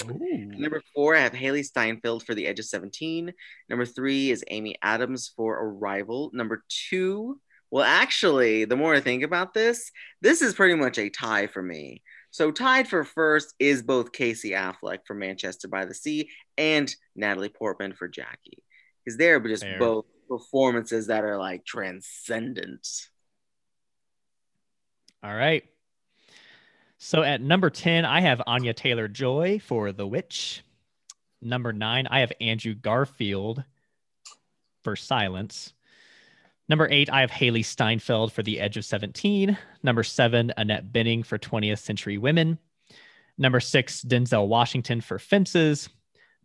Number 0.05 0.81
four, 0.95 1.15
I 1.15 1.19
have 1.19 1.33
Hailee 1.33 1.65
Steinfeld 1.65 2.25
for 2.25 2.33
The 2.33 2.47
Edge 2.47 2.59
of 2.59 2.65
17. 2.65 3.31
Number 3.69 3.85
three 3.85 4.31
is 4.31 4.43
Amy 4.49 4.75
Adams 4.81 5.31
for 5.35 5.55
Arrival. 5.55 6.31
Number 6.33 6.63
two, 6.67 7.39
well, 7.69 7.83
actually, 7.83 8.65
the 8.65 8.75
more 8.75 8.93
I 8.93 8.99
think 8.99 9.23
about 9.23 9.53
this, 9.53 9.91
this 10.21 10.41
is 10.41 10.53
pretty 10.53 10.75
much 10.75 10.97
a 10.97 11.09
tie 11.09 11.47
for 11.47 11.61
me. 11.61 12.03
So, 12.31 12.51
tied 12.51 12.87
for 12.87 13.03
first 13.03 13.53
is 13.59 13.83
both 13.83 14.11
Casey 14.11 14.51
Affleck 14.51 14.99
for 15.05 15.13
Manchester 15.13 15.67
by 15.67 15.85
the 15.85 15.93
Sea 15.93 16.29
and 16.57 16.93
Natalie 17.15 17.49
Portman 17.49 17.93
for 17.93 18.07
Jackie. 18.07 18.63
Because 19.03 19.17
they're 19.17 19.39
just 19.39 19.63
Fair. 19.63 19.79
both 19.79 20.05
performances 20.27 21.07
that 21.07 21.23
are 21.23 21.37
like 21.37 21.65
transcendent. 21.65 22.87
All 25.23 25.33
right. 25.33 25.63
So 26.97 27.21
at 27.21 27.41
number 27.41 27.69
10, 27.69 28.05
I 28.05 28.21
have 28.21 28.41
Anya 28.47 28.73
Taylor 28.73 29.07
Joy 29.07 29.59
for 29.59 29.91
The 29.91 30.07
Witch. 30.07 30.63
Number 31.41 31.73
nine, 31.73 32.07
I 32.07 32.21
have 32.21 32.31
Andrew 32.39 32.73
Garfield 32.73 33.63
for 34.83 34.95
Silence. 34.95 35.73
Number 36.69 36.87
eight, 36.89 37.09
I 37.11 37.21
have 37.21 37.31
Hailee 37.31 37.65
Steinfeld 37.65 38.31
for 38.31 38.41
The 38.41 38.59
Edge 38.59 38.77
of 38.77 38.85
17. 38.85 39.57
Number 39.83 40.03
seven, 40.03 40.53
Annette 40.55 40.93
Bening 40.93 41.25
for 41.25 41.37
20th 41.37 41.79
Century 41.79 42.17
Women. 42.17 42.57
Number 43.37 43.59
six, 43.59 44.01
Denzel 44.01 44.47
Washington 44.47 45.01
for 45.01 45.19
Fences. 45.19 45.89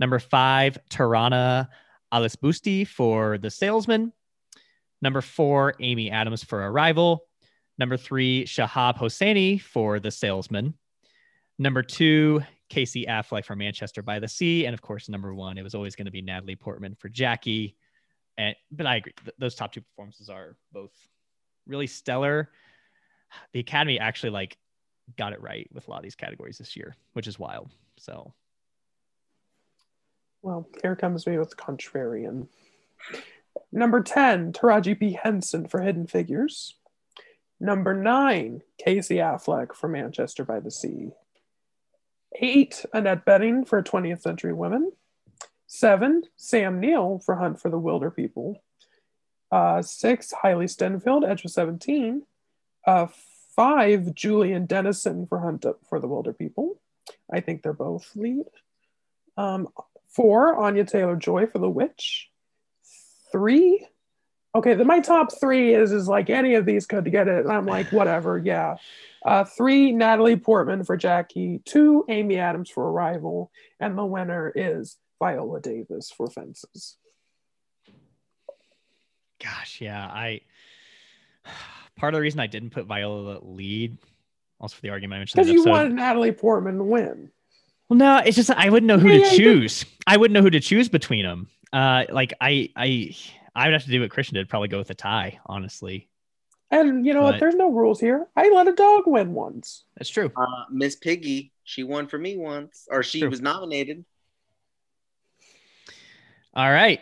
Number 0.01 0.19
five, 0.19 0.79
Taraneh 0.91 1.69
Alidoosti 2.13 2.87
for 2.87 3.39
The 3.39 3.51
Salesman. 3.51 4.13
Number 5.01 5.21
four, 5.21 5.75
Amy 5.81 6.11
Adams 6.11 6.43
for 6.43 6.67
Arrival. 6.67 7.25
Number 7.79 7.97
three, 7.97 8.45
Shahab 8.45 8.97
Hosseini 8.97 9.61
for 9.61 10.01
The 10.01 10.11
Salesman. 10.11 10.75
Number 11.59 11.83
two, 11.83 12.43
Casey 12.69 13.07
Affleck 13.07 13.45
for 13.45 13.57
Manchester 13.57 14.03
by 14.03 14.19
the 14.19 14.29
Sea, 14.29 14.67
and 14.67 14.75
of 14.75 14.83
course, 14.83 15.09
number 15.09 15.35
one, 15.35 15.59
it 15.59 15.63
was 15.63 15.75
always 15.75 15.97
going 15.97 16.07
to 16.07 16.13
be 16.13 16.23
Natalie 16.23 16.57
Portman 16.57 16.95
for 16.95 17.09
Jackie. 17.09 17.77
And 18.37 18.55
but 18.71 18.87
I 18.87 18.97
agree, 18.97 19.15
th- 19.25 19.35
those 19.39 19.55
top 19.55 19.73
two 19.73 19.81
performances 19.81 20.29
are 20.29 20.57
both 20.73 20.93
really 21.67 21.87
stellar. 21.87 22.51
The 23.53 23.61
Academy 23.61 23.99
actually 23.99 24.31
like 24.31 24.57
got 25.17 25.33
it 25.33 25.43
right 25.43 25.69
with 25.73 25.89
a 25.89 25.91
lot 25.91 25.99
of 25.99 26.03
these 26.03 26.15
categories 26.15 26.59
this 26.59 26.77
year, 26.77 26.97
which 27.15 27.27
is 27.27 27.39
wild. 27.39 27.71
So, 27.97 28.33
well, 30.43 30.69
here 30.83 30.97
comes 30.97 31.27
me 31.27 31.39
with 31.39 31.57
contrarian. 31.57 32.49
Number 33.73 34.03
10, 34.03 34.53
Taraji 34.53 34.99
P. 34.99 35.19
Henson 35.23 35.69
for 35.69 35.81
Hidden 35.81 36.07
Figures. 36.07 36.75
Number 37.61 37.95
nine, 37.95 38.63
Casey 38.79 39.17
Affleck 39.17 39.75
for 39.75 39.89
Manchester 39.89 40.45
by 40.45 40.61
the 40.61 40.71
Sea. 40.71 41.11
Eight, 42.41 42.85
Annette 42.93 43.25
Bening 43.25 43.67
for 43.67 43.83
20th 43.83 44.23
Century 44.23 44.53
Women. 44.53 44.93
Seven, 45.67 46.23
Sam 46.37 46.81
Neill 46.81 47.19
for 47.19 47.37
Hunt 47.37 47.61
for 47.61 47.69
the 47.69 47.81
Wilderpeople. 47.81 48.57
Uh, 49.51 49.83
six, 49.83 50.33
Hailee 50.45 50.71
Steinfeld, 50.71 51.25
Edge 51.25 51.45
of 51.45 51.51
17. 51.51 52.23
Uh, 52.87 53.07
five, 53.57 54.15
Julian 54.15 54.67
Dennison 54.67 55.27
for 55.27 55.41
Hunt 55.41 55.67
for 55.89 55.99
the 55.99 56.07
Wilder 56.07 56.33
People. 56.33 56.81
I 57.33 57.41
think 57.41 57.63
they're 57.63 57.73
both 57.73 58.15
lead. 58.15 58.45
Um, 59.37 59.69
four, 60.09 60.57
Anya 60.57 60.85
Taylor 60.85 61.17
Joy 61.17 61.47
for 61.47 61.59
The 61.59 61.69
Witch. 61.69 62.29
Three, 63.31 63.87
okay, 64.55 64.75
then 64.75 64.87
my 64.87 65.01
top 65.01 65.39
three 65.39 65.75
is 65.75 65.93
is 65.93 66.09
like 66.09 66.31
any 66.31 66.55
of 66.55 66.65
these 66.65 66.87
could 66.87 67.11
get 67.11 67.29
it. 67.29 67.47
I'm 67.47 67.67
like, 67.67 67.93
whatever, 67.93 68.39
yeah. 68.39 68.77
Uh, 69.25 69.45
three, 69.45 69.93
Natalie 69.93 70.37
Portman 70.37 70.85
for 70.85 70.97
Jackie. 70.97 71.61
Two, 71.65 72.05
Amy 72.09 72.39
Adams 72.39 72.71
for 72.71 72.89
Arrival. 72.89 73.51
And 73.81 73.99
the 73.99 74.07
winner 74.07 74.53
is 74.55 74.97
Viola 75.19 75.61
Davis 75.61 76.11
for 76.11 76.31
Fences. 76.31 76.97
Gosh, 79.43 79.81
yeah, 79.81 80.07
I. 80.07 80.41
Part 81.97 82.15
of 82.15 82.19
the 82.19 82.23
reason 82.23 82.39
I 82.39 82.47
didn't 82.47 82.71
put 82.71 82.87
Viola 82.87 83.41
lead, 83.43 83.99
also 84.61 84.77
for 84.77 84.83
the 84.83 84.91
argument 84.91 85.17
I 85.17 85.19
mentioned, 85.19 85.45
because 85.45 85.53
you 85.53 85.65
wanted 85.65 85.93
Natalie 85.93 86.33
Portman 86.33 86.79
to 86.79 86.85
win. 86.85 87.31
Well, 87.89 87.99
no, 87.99 88.19
it's 88.19 88.37
just 88.37 88.51
I 88.51 88.69
wouldn't 88.69 88.87
know 88.87 88.99
who 88.99 89.09
yeah, 89.09 89.29
to 89.29 89.37
choose. 89.37 89.85
I 90.07 90.17
wouldn't 90.17 90.35
know 90.35 90.43
who 90.43 90.51
to 90.51 90.61
choose 90.61 90.89
between 90.89 91.25
them. 91.25 91.49
Uh, 91.73 92.05
like 92.11 92.35
I, 92.41 92.71
I, 92.77 93.17
I 93.55 93.67
would 93.67 93.73
have 93.73 93.85
to 93.85 93.91
do 93.91 94.01
what 94.01 94.11
Christian 94.11 94.35
did, 94.35 94.49
probably 94.49 94.69
go 94.69 94.79
with 94.79 94.91
a 94.91 94.95
tie, 94.95 95.39
honestly. 95.47 96.09
And 96.71 97.07
you 97.07 97.15
know 97.15 97.21
but, 97.21 97.33
what? 97.33 97.41
There's 97.41 97.55
no 97.55 97.71
rules 97.71 97.99
here. 97.99 98.27
I 98.37 98.51
let 98.51 98.69
a 98.69 98.73
dog 98.73 99.05
win 99.07 99.33
once. 99.33 99.85
That's 99.97 100.11
true. 100.11 100.31
Uh, 100.37 100.65
Miss 100.71 100.97
Piggy, 100.97 101.53
she 101.65 101.83
won 101.83 102.09
for 102.09 102.19
me 102.19 102.37
once, 102.37 102.87
or 102.91 103.03
she 103.03 103.21
true. 103.21 103.31
was 103.31 103.41
nominated. 103.41 104.05
All 106.55 106.71
right. 106.71 107.01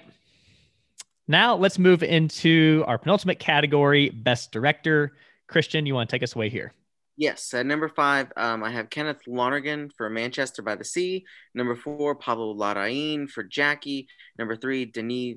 Now 1.27 1.57
let's 1.57 1.79
move 1.79 2.05
into 2.05 2.85
our 2.87 2.99
penultimate 2.99 3.41
category, 3.41 4.11
Best 4.11 4.53
Director. 4.53 5.17
Christian, 5.49 5.87
you 5.87 5.95
want 5.95 6.09
to 6.09 6.15
take 6.15 6.23
us 6.23 6.37
away 6.37 6.49
here? 6.49 6.73
Yes, 7.17 7.55
at 7.55 7.65
number 7.65 7.89
five, 7.89 8.31
um, 8.37 8.63
I 8.63 8.71
have 8.71 8.91
Kenneth 8.91 9.23
Lonergan 9.27 9.91
for 9.97 10.11
Manchester 10.11 10.61
by 10.61 10.75
the 10.75 10.85
Sea. 10.85 11.25
Number 11.55 11.75
four, 11.75 12.15
Pablo 12.15 12.55
Larraín 12.55 13.29
for 13.29 13.43
Jackie. 13.43 14.07
Number 14.39 14.55
three, 14.55 14.85
Denis 14.85 15.37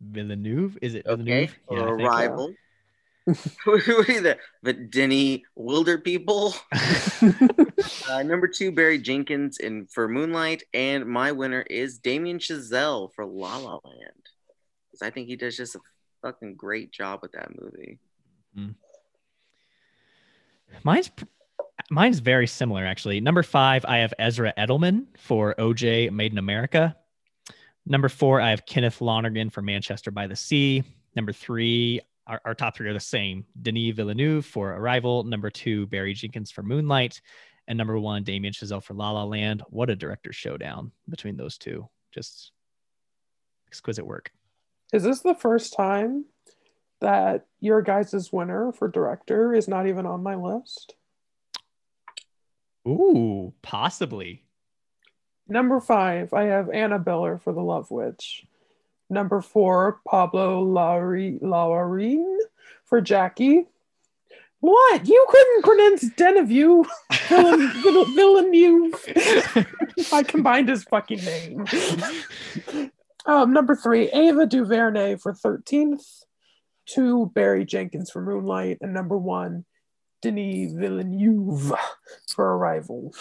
Villeneuve. 0.00 0.78
Is 0.80 0.94
it 0.94 1.06
okay? 1.06 1.50
Yeah, 1.70 1.82
Arrival. 1.82 2.54
Who 3.64 4.02
is 4.02 4.22
that? 4.22 4.38
But 4.62 4.90
Denny 4.90 5.44
Wilderpeople. 5.56 6.58
uh, 8.10 8.22
number 8.22 8.48
two, 8.48 8.72
Barry 8.72 8.98
Jenkins 8.98 9.58
in 9.58 9.86
for 9.86 10.08
Moonlight, 10.08 10.64
and 10.74 11.06
my 11.06 11.30
winner 11.30 11.62
is 11.68 11.98
Damien 11.98 12.38
Chazelle 12.38 13.12
for 13.14 13.24
La 13.24 13.58
La 13.58 13.78
Land, 13.84 14.26
because 14.90 15.02
I 15.02 15.10
think 15.10 15.28
he 15.28 15.36
does 15.36 15.56
just 15.56 15.76
a 15.76 15.80
fucking 16.22 16.56
great 16.56 16.90
job 16.90 17.20
with 17.22 17.32
that 17.32 17.50
movie. 17.60 17.98
Mm. 18.58 18.74
Mine's 20.84 21.10
mine's 21.90 22.18
very 22.20 22.46
similar 22.46 22.84
actually. 22.84 23.20
Number 23.20 23.42
five, 23.42 23.84
I 23.84 23.98
have 23.98 24.14
Ezra 24.18 24.52
Edelman 24.58 25.06
for 25.18 25.54
OJ 25.58 26.10
Made 26.10 26.32
in 26.32 26.38
America. 26.38 26.96
Number 27.84 28.08
four, 28.08 28.40
I 28.40 28.50
have 28.50 28.64
Kenneth 28.66 29.00
Lonergan 29.00 29.50
for 29.50 29.62
Manchester 29.62 30.10
by 30.10 30.26
the 30.26 30.36
Sea. 30.36 30.84
Number 31.16 31.32
three, 31.32 32.00
our, 32.26 32.40
our 32.44 32.54
top 32.54 32.76
three 32.76 32.88
are 32.88 32.92
the 32.92 33.00
same. 33.00 33.44
Denis 33.60 33.94
Villeneuve 33.94 34.46
for 34.46 34.72
Arrival. 34.72 35.24
Number 35.24 35.50
two, 35.50 35.86
Barry 35.88 36.14
Jenkins 36.14 36.50
for 36.50 36.62
Moonlight. 36.62 37.20
And 37.66 37.76
number 37.76 37.98
one, 37.98 38.22
Damien 38.22 38.52
Chazelle 38.52 38.82
for 38.82 38.94
La 38.94 39.10
La 39.10 39.24
Land. 39.24 39.62
What 39.68 39.90
a 39.90 39.96
director 39.96 40.32
showdown 40.32 40.92
between 41.08 41.36
those 41.36 41.58
two. 41.58 41.88
Just 42.12 42.52
exquisite 43.66 44.06
work. 44.06 44.30
Is 44.92 45.02
this 45.02 45.20
the 45.20 45.34
first 45.34 45.72
time 45.72 46.26
that 47.02 47.46
your 47.60 47.82
guys' 47.82 48.32
winner 48.32 48.72
for 48.72 48.88
director 48.88 49.52
is 49.54 49.68
not 49.68 49.86
even 49.86 50.06
on 50.06 50.22
my 50.22 50.34
list? 50.34 50.94
Ooh, 52.88 53.52
possibly. 53.62 54.44
Number 55.46 55.80
five, 55.80 56.32
I 56.32 56.44
have 56.44 56.70
Anna 56.70 56.98
Biller 56.98 57.40
for 57.40 57.52
The 57.52 57.60
Love 57.60 57.90
Witch. 57.90 58.44
Number 59.10 59.42
four, 59.42 60.00
Pablo 60.08 60.64
Larraín 60.64 62.38
for 62.84 63.00
Jackie. 63.00 63.66
What? 64.60 65.06
You 65.06 65.26
couldn't 65.28 65.64
pronounce 65.64 66.04
Denevue, 66.10 66.86
Villeneuve. 68.14 68.94
I 70.12 70.22
combined 70.22 70.68
his 70.68 70.84
fucking 70.84 71.22
name. 71.24 71.66
Um, 73.24 73.52
number 73.52 73.76
three, 73.76 74.10
Ava 74.10 74.46
DuVernay 74.46 75.16
for 75.16 75.32
13th. 75.32 76.24
Two, 76.92 77.30
Barry 77.34 77.64
Jenkins 77.64 78.10
for 78.10 78.20
Moonlight. 78.20 78.78
And 78.80 78.92
number 78.92 79.16
one, 79.16 79.64
Denis 80.20 80.72
Villeneuve 80.72 81.72
for 82.28 82.56
Arrival. 82.56 83.14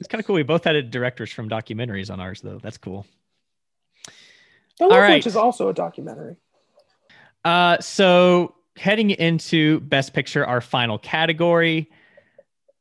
It's 0.00 0.08
kind 0.08 0.20
of 0.20 0.26
cool. 0.26 0.36
We 0.36 0.42
both 0.42 0.64
had 0.64 0.90
directors 0.90 1.30
from 1.30 1.48
documentaries 1.48 2.10
on 2.10 2.20
ours, 2.20 2.40
though. 2.40 2.58
That's 2.58 2.78
cool. 2.78 3.06
The 4.78 4.86
Love 4.86 4.98
right. 4.98 5.14
Witch 5.16 5.26
is 5.26 5.36
also 5.36 5.68
a 5.68 5.74
documentary. 5.74 6.36
Uh, 7.44 7.78
so 7.80 8.54
heading 8.76 9.10
into 9.10 9.80
Best 9.80 10.14
Picture, 10.14 10.46
our 10.46 10.62
final 10.62 10.98
category. 10.98 11.90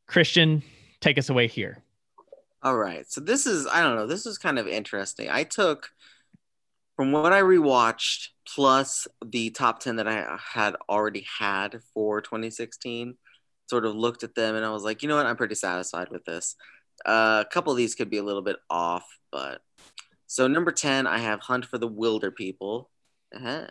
Christian, 0.07 0.63
take 1.01 1.17
us 1.17 1.29
away 1.29 1.47
here. 1.47 1.83
All 2.63 2.77
right. 2.77 3.09
So 3.11 3.19
this 3.19 3.45
is 3.45 3.67
I 3.67 3.81
don't 3.81 3.95
know. 3.95 4.07
This 4.07 4.25
is 4.25 4.37
kind 4.37 4.57
of 4.57 4.67
interesting. 4.67 5.29
I 5.29 5.43
took 5.43 5.89
from 6.95 7.11
what 7.11 7.33
I 7.33 7.41
rewatched 7.41 8.29
plus 8.55 9.07
the 9.25 9.49
top 9.49 9.79
10 9.79 9.97
that 9.97 10.07
I 10.07 10.37
had 10.53 10.75
already 10.89 11.25
had 11.39 11.81
for 11.93 12.21
2016, 12.21 13.15
sort 13.69 13.85
of 13.85 13.95
looked 13.95 14.23
at 14.23 14.35
them 14.35 14.55
and 14.55 14.65
I 14.65 14.71
was 14.71 14.83
like, 14.83 15.01
you 15.01 15.09
know 15.09 15.15
what? 15.15 15.25
I'm 15.25 15.37
pretty 15.37 15.55
satisfied 15.55 16.09
with 16.09 16.25
this. 16.25 16.55
Uh, 17.05 17.43
a 17.45 17.49
couple 17.49 17.71
of 17.71 17.77
these 17.77 17.95
could 17.95 18.09
be 18.09 18.17
a 18.17 18.23
little 18.23 18.41
bit 18.41 18.57
off, 18.69 19.05
but 19.31 19.61
so 20.27 20.47
number 20.47 20.71
10, 20.71 21.07
I 21.07 21.19
have 21.19 21.41
Hunt 21.41 21.65
for 21.65 21.77
the 21.77 21.89
Wilderpeople. 21.89 22.85
Uh-huh. 23.35 23.67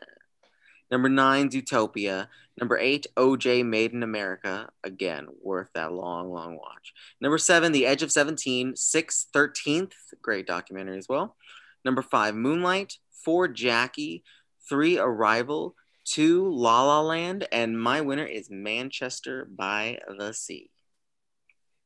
Number 0.91 1.09
nine, 1.09 1.51
Zootopia. 1.51 2.29
Number 2.59 2.79
eight, 2.79 3.07
OJ 3.17 3.65
Made 3.65 3.93
in 3.93 4.03
America. 4.03 4.69
Again, 4.83 5.29
worth 5.43 5.69
that 5.75 5.93
long, 5.93 6.31
long 6.31 6.57
watch. 6.57 6.93
Number 7.21 7.39
seven, 7.39 7.73
The 7.73 7.87
Edge 7.87 8.03
of 8.03 8.11
17. 8.11 8.75
Six, 8.75 9.27
13th. 9.35 9.93
Great 10.23 10.47
documentary 10.47 10.99
as 10.99 11.09
well. 11.09 11.37
Number 11.85 12.03
five, 12.03 12.35
Moonlight. 12.35 12.95
Four, 13.25 13.49
Jackie. 13.49 14.25
Three, 14.69 14.99
Arrival. 14.99 15.75
Two, 16.05 16.51
La 16.51 16.85
La 16.85 17.01
Land. 17.03 17.47
And 17.53 17.81
my 17.81 18.01
winner 18.01 18.25
is 18.25 18.49
Manchester 18.51 19.47
by 19.51 19.99
the 20.17 20.33
Sea 20.33 20.71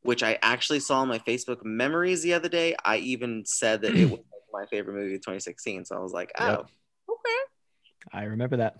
which 0.02 0.22
I 0.22 0.38
actually 0.42 0.80
saw 0.80 1.02
in 1.02 1.08
my 1.08 1.18
Facebook 1.18 1.64
memories 1.64 2.22
the 2.22 2.34
other 2.34 2.48
day. 2.48 2.74
I 2.84 2.98
even 2.98 3.44
said 3.46 3.82
that 3.82 3.94
it 3.94 4.06
was 4.10 4.20
my 4.52 4.66
favorite 4.66 4.94
movie 4.94 5.14
of 5.14 5.20
2016. 5.20 5.84
So 5.86 5.96
I 5.96 6.00
was 6.00 6.12
like, 6.12 6.32
oh, 6.38 6.48
yep. 6.48 6.60
okay. 7.08 8.12
I 8.12 8.24
remember 8.24 8.58
that. 8.58 8.76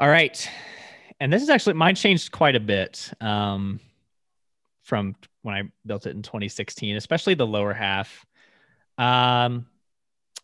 All 0.00 0.08
right. 0.08 0.48
And 1.20 1.32
this 1.32 1.42
is 1.42 1.50
actually, 1.50 1.74
mine 1.74 1.94
changed 1.94 2.32
quite 2.32 2.56
a 2.56 2.60
bit 2.60 3.12
um, 3.20 3.78
from 4.82 5.14
when 5.42 5.54
I 5.54 5.62
built 5.86 6.06
it 6.06 6.16
in 6.16 6.22
2016, 6.22 6.96
especially 6.96 7.34
the 7.34 7.46
lower 7.46 7.72
half. 7.72 8.26
Um, 8.98 9.66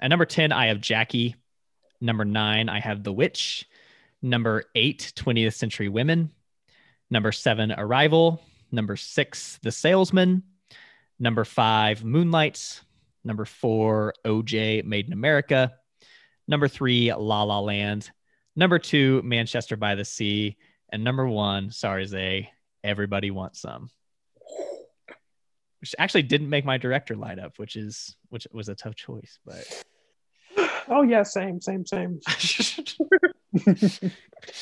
at 0.00 0.08
number 0.08 0.26
10, 0.26 0.52
I 0.52 0.66
have 0.66 0.80
Jackie. 0.80 1.34
Number 2.00 2.24
nine, 2.24 2.68
I 2.68 2.80
have 2.80 3.02
The 3.02 3.12
Witch. 3.12 3.66
Number 4.22 4.64
eight, 4.74 5.12
20th 5.16 5.54
Century 5.54 5.88
Women. 5.88 6.30
Number 7.10 7.32
seven, 7.32 7.72
Arrival. 7.72 8.40
Number 8.70 8.96
six, 8.96 9.58
The 9.62 9.72
Salesman. 9.72 10.42
Number 11.18 11.44
five, 11.44 12.04
Moonlights. 12.04 12.82
Number 13.24 13.44
four, 13.44 14.14
OJ 14.24 14.84
Made 14.84 15.06
in 15.06 15.12
America. 15.12 15.74
Number 16.46 16.68
three, 16.68 17.12
La 17.12 17.42
La 17.42 17.60
Land. 17.60 18.10
Number 18.56 18.78
two, 18.78 19.22
Manchester 19.22 19.76
by 19.76 19.94
the 19.94 20.04
Sea. 20.04 20.56
And 20.90 21.04
number 21.04 21.28
one, 21.28 21.70
Zay, 21.70 22.50
Everybody 22.82 23.30
Wants 23.30 23.60
Some. 23.60 23.90
Which 25.80 25.94
actually 25.98 26.22
didn't 26.22 26.48
make 26.48 26.64
my 26.64 26.78
director 26.78 27.14
light 27.14 27.38
up, 27.38 27.58
which 27.58 27.76
is 27.76 28.16
which 28.30 28.46
was 28.52 28.68
a 28.68 28.74
tough 28.74 28.96
choice, 28.96 29.38
but 29.44 29.84
Oh 30.90 31.02
yeah, 31.02 31.22
same, 31.22 31.60
same, 31.60 31.84
same. 31.86 32.20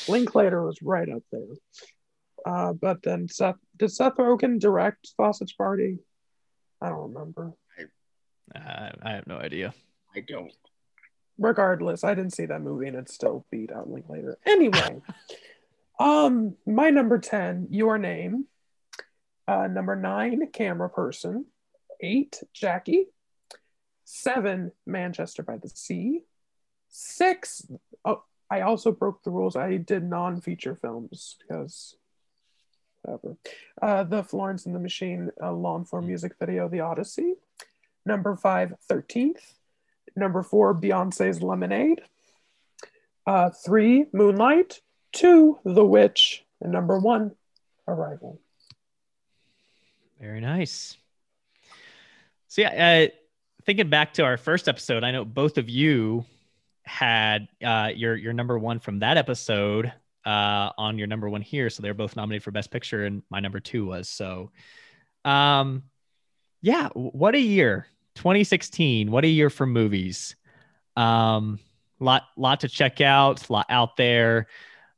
Linklater 0.07 0.63
was 0.63 0.81
right 0.81 1.09
up 1.09 1.23
there. 1.31 1.41
Uh, 2.45 2.73
but 2.73 3.01
then 3.03 3.27
Seth 3.27 3.55
did 3.77 3.91
Seth 3.91 4.15
Rogen 4.15 4.59
direct 4.59 5.07
Sausage 5.15 5.55
Party? 5.57 5.99
I 6.81 6.89
don't 6.89 7.13
remember. 7.13 7.53
uh, 8.55 8.89
I 9.01 9.11
have 9.11 9.27
no 9.27 9.37
idea. 9.37 9.73
I 10.15 10.21
don't. 10.27 10.51
Regardless, 11.37 12.03
I 12.03 12.15
didn't 12.15 12.33
see 12.33 12.45
that 12.45 12.61
movie 12.61 12.87
and 12.87 12.97
it 12.97 13.09
still 13.09 13.45
beat 13.51 13.71
out 13.71 13.89
Linklater. 13.89 14.37
Anyway, 14.45 15.01
um, 15.99 16.55
my 16.65 16.89
number 16.89 17.19
10, 17.19 17.67
Your 17.71 17.97
Name. 17.97 18.45
Uh, 19.47 19.67
number 19.67 19.95
nine, 19.95 20.47
Camera 20.51 20.89
Person. 20.89 21.45
Eight, 22.01 22.41
Jackie. 22.53 23.05
Seven, 24.09 24.71
Manchester 24.85 25.43
by 25.43 25.57
the 25.57 25.67
Sea. 25.67 26.21
Six, 26.87 27.67
oh, 28.05 28.23
I 28.49 28.61
also 28.61 28.93
broke 28.93 29.21
the 29.21 29.31
rules. 29.31 29.57
I 29.57 29.75
did 29.75 30.09
non-feature 30.09 30.75
films 30.75 31.35
because 31.41 31.97
whatever. 33.01 33.35
Uh, 33.81 34.05
the 34.05 34.23
Florence 34.23 34.65
and 34.65 34.73
the 34.73 34.79
Machine 34.79 35.29
uh, 35.43 35.51
long 35.51 35.83
form 35.83 36.07
music 36.07 36.35
video, 36.39 36.69
The 36.69 36.79
Odyssey. 36.79 37.33
Number 38.05 38.37
five, 38.37 38.75
13th. 38.89 39.41
Number 40.15 40.41
four, 40.41 40.73
Beyonce's 40.73 41.41
Lemonade. 41.41 41.99
Uh, 43.25 43.49
three, 43.49 44.05
Moonlight. 44.13 44.79
Two, 45.11 45.59
The 45.65 45.83
Witch. 45.83 46.45
And 46.61 46.71
number 46.71 46.97
one, 46.97 47.35
Arrival. 47.85 48.39
Very 50.17 50.39
nice. 50.39 50.95
So 52.47 52.61
yeah, 52.61 53.09
uh, 53.09 53.26
thinking 53.67 53.89
back 53.89 54.13
to 54.13 54.23
our 54.23 54.37
first 54.37 54.67
episode, 54.67 55.03
I 55.03 55.11
know 55.11 55.25
both 55.25 55.57
of 55.59 55.69
you 55.69 56.25
had 56.83 57.49
uh, 57.63 57.91
your 57.93 58.15
your 58.15 58.33
number 58.33 58.57
one 58.57 58.79
from 58.79 58.99
that 58.99 59.17
episode 59.17 59.93
uh, 60.25 60.71
on 60.77 60.97
your 60.97 61.05
number 61.05 61.29
one 61.29 61.41
here, 61.41 61.69
so 61.69 61.83
they're 61.83 61.93
both 61.93 62.15
nominated 62.15 62.43
for 62.43 62.51
Best 62.51 62.71
Picture, 62.71 63.05
and 63.05 63.21
my 63.29 63.39
number 63.39 63.59
two 63.59 63.85
was 63.85 64.09
so. 64.09 64.49
Um, 65.25 65.83
yeah, 66.61 66.89
what 66.93 67.35
a 67.35 67.39
year, 67.39 67.87
2016. 68.15 69.11
What 69.11 69.25
a 69.25 69.27
year 69.27 69.49
for 69.49 69.67
movies. 69.67 70.35
Um, 70.95 71.59
lot 71.99 72.23
lot 72.37 72.61
to 72.61 72.69
check 72.69 73.01
out, 73.01 73.47
a 73.47 73.53
lot 73.53 73.65
out 73.69 73.97
there, 73.97 74.47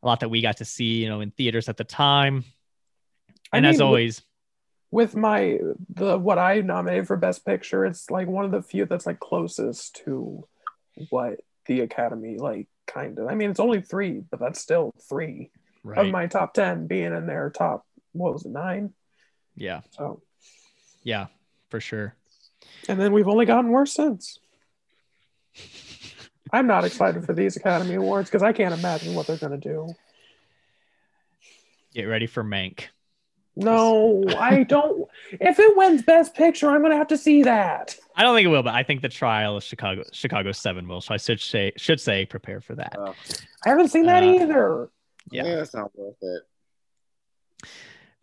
a 0.04 0.08
lot 0.08 0.22
that 0.22 0.30
we 0.30 0.42
got 0.42 0.58
to 0.58 0.66
see, 0.66 1.02
you 1.02 1.10
know, 1.10 1.22
in 1.22 1.32
theaters 1.32 1.68
at 1.68 1.78
the 1.78 1.84
time. 1.84 2.46
I 3.52 3.58
And 3.58 3.66
as 3.66 3.80
mean, 3.80 3.88
always, 3.88 4.22
With 4.92 5.16
my 5.16 5.60
the 5.94 6.18
what 6.18 6.40
I 6.40 6.62
nominated 6.62 7.08
for 7.08 7.16
Best 7.18 7.46
Picture, 7.46 7.86
it's 7.86 8.10
like 8.10 8.28
one 8.28 8.46
of 8.46 8.52
the 8.52 8.62
few 8.64 8.86
that's 8.86 9.06
like 9.06 9.20
closest 9.20 10.02
to 10.06 10.48
what 11.10 11.40
the 11.68 11.82
Academy 11.82 12.38
like 12.38 12.68
kind 12.88 13.20
of. 13.20 13.28
I 13.28 13.36
mean, 13.36 13.52
it's 13.52 13.60
only 13.60 13.82
three, 13.82 14.22
but 14.32 14.40
that's 14.40 14.60
still 14.60 14.94
three 15.08 15.52
of 16.08 16.12
my 16.12 16.26
top 16.28 16.54
ten 16.56 16.88
being 16.88 17.14
in 17.14 17.28
their 17.28 17.52
top. 17.52 17.86
What 18.14 18.34
was 18.34 18.46
it 18.46 18.52
nine? 18.52 18.94
yeah, 19.56 19.82
So, 19.92 20.22
yeah, 21.04 21.28
for 21.70 21.80
sure. 21.80 22.16
and 22.88 23.00
then 23.00 23.12
we've 23.14 23.28
only 23.28 23.46
gotten 23.46 23.70
worse 23.72 23.94
since. 23.94 24.40
I'm 26.52 26.66
not 26.66 26.84
excited 26.86 27.26
for 27.26 27.34
these 27.34 27.56
Academy 27.58 27.94
Awards 27.96 28.30
because 28.30 28.42
I 28.42 28.54
can't 28.54 28.74
imagine 28.74 29.14
what 29.14 29.28
they're 29.28 29.38
gonna 29.38 29.58
do. 29.58 29.94
Get 31.94 32.06
ready 32.06 32.26
for 32.26 32.44
Mank. 32.44 32.86
No, 33.56 34.24
I 34.38 34.64
don't. 34.64 35.08
If 35.32 35.60
it 35.60 35.76
wins 35.76 36.02
Best 36.02 36.34
Picture, 36.34 36.70
I'm 36.70 36.82
gonna 36.82 36.96
have 36.96 37.08
to 37.10 37.18
see 37.18 37.44
that. 37.44 37.96
I 38.16 38.24
don't 38.24 38.36
think 38.36 38.46
it 38.46 38.50
will, 38.50 38.64
but 38.64 38.74
I 38.74 38.84
think 38.84 39.02
the 39.02 39.10
trial 39.10 39.58
of 39.58 39.64
Chicago 39.64 40.04
Chicago 40.14 40.52
Seven 40.52 40.88
will. 40.88 41.02
So 41.02 41.14
I 41.14 41.18
should 41.18 41.40
say 41.42 41.74
should 41.78 42.00
say 42.00 42.26
prepare 42.26 42.62
for 42.62 42.76
that. 42.76 42.96
Oh, 42.98 43.14
I 43.66 43.70
haven't 43.70 43.90
seen 43.90 44.06
that 44.06 44.24
Uh, 44.24 44.28
either. 44.28 44.90
Yeah. 45.32 45.46
yeah, 45.46 45.62
it's 45.62 45.74
not 45.74 45.92
worth 45.98 46.16
it. 46.22 46.44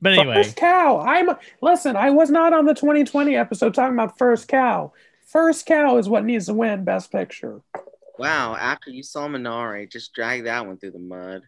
But 0.01 0.13
anyway, 0.19 0.37
First 0.37 0.57
cow. 0.57 1.01
I'm 1.01 1.31
listen. 1.61 1.97
I 1.97 2.11
was 2.11 2.31
not 2.31 2.53
on 2.53 2.65
the 2.67 2.75
2020 2.75 3.37
episode 3.37 3.75
talking 3.75 3.95
about 3.95 4.19
first 4.19 4.49
cow. 4.49 4.93
First 5.27 5.67
cow 5.67 5.97
is 5.99 6.09
what 6.09 6.25
needs 6.25 6.47
to 6.47 6.55
win 6.55 6.85
Best 6.85 7.11
Picture. 7.13 7.61
Wow, 8.19 8.57
after 8.57 8.91
you 8.91 9.03
saw 9.03 9.29
Minari, 9.29 9.91
just 9.91 10.15
drag 10.15 10.45
that 10.45 10.67
one 10.67 10.79
through 10.79 10.93
the 10.93 10.99
mud. 10.99 11.43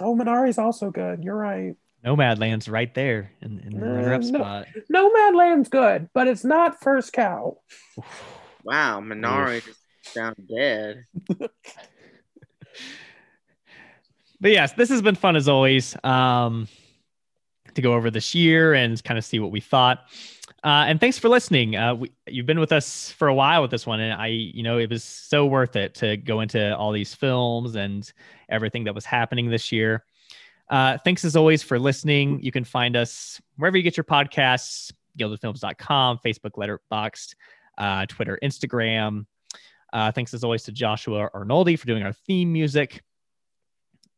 Oh, 0.00 0.14
Minari's 0.14 0.58
also 0.58 0.90
good. 0.90 1.24
You're 1.24 1.36
right. 1.36 1.74
Nomadland's 2.04 2.68
right 2.68 2.92
there 2.94 3.30
in, 3.40 3.60
in 3.60 3.80
the 3.80 3.86
Uh, 3.86 3.90
runner-up 3.94 4.22
no. 4.22 4.38
spot. 4.38 4.66
Nomadland's 4.92 5.68
good, 5.68 6.08
but 6.12 6.26
it's 6.28 6.44
not 6.44 6.80
first 6.80 7.12
cow. 7.12 7.58
Wow, 8.62 9.00
Minari 9.00 9.64
just 9.64 9.78
found 10.14 10.36
dead. 10.48 11.04
But 14.40 14.50
yes, 14.50 14.72
this 14.74 14.90
has 14.90 15.00
been 15.00 15.14
fun 15.14 15.36
as 15.36 15.48
always. 15.48 15.96
Um, 16.04 16.68
to 17.74 17.82
go 17.82 17.94
over 17.94 18.10
this 18.10 18.34
year 18.34 18.74
and 18.74 19.02
kind 19.02 19.18
of 19.18 19.24
see 19.24 19.38
what 19.40 19.50
we 19.50 19.60
thought. 19.60 20.00
Uh, 20.62 20.84
and 20.86 21.00
thanks 21.00 21.18
for 21.18 21.28
listening. 21.28 21.76
Uh, 21.76 21.94
we, 21.94 22.12
you've 22.26 22.46
been 22.46 22.60
with 22.60 22.72
us 22.72 23.10
for 23.10 23.28
a 23.28 23.34
while 23.34 23.62
with 23.62 23.70
this 23.70 23.86
one, 23.86 24.00
and 24.00 24.12
I, 24.20 24.26
you 24.28 24.62
know, 24.62 24.78
it 24.78 24.90
was 24.90 25.02
so 25.02 25.44
worth 25.46 25.76
it 25.76 25.94
to 25.96 26.16
go 26.16 26.40
into 26.40 26.76
all 26.76 26.92
these 26.92 27.14
films 27.14 27.74
and 27.74 28.10
everything 28.48 28.84
that 28.84 28.94
was 28.94 29.04
happening 29.04 29.48
this 29.50 29.72
year. 29.72 30.04
Uh, 30.74 30.98
thanks 31.04 31.24
as 31.24 31.36
always 31.36 31.62
for 31.62 31.78
listening. 31.78 32.42
You 32.42 32.50
can 32.50 32.64
find 32.64 32.96
us 32.96 33.40
wherever 33.58 33.76
you 33.76 33.82
get 33.84 33.96
your 33.96 34.02
podcasts, 34.02 34.90
gildedfilms.com, 35.16 36.18
Facebook, 36.18 36.56
Letterboxd, 36.56 37.36
uh, 37.78 38.06
Twitter, 38.06 38.36
Instagram. 38.42 39.24
Uh, 39.92 40.10
thanks 40.10 40.34
as 40.34 40.42
always 40.42 40.64
to 40.64 40.72
Joshua 40.72 41.30
Arnoldi 41.32 41.78
for 41.78 41.86
doing 41.86 42.02
our 42.02 42.12
theme 42.12 42.52
music. 42.52 43.02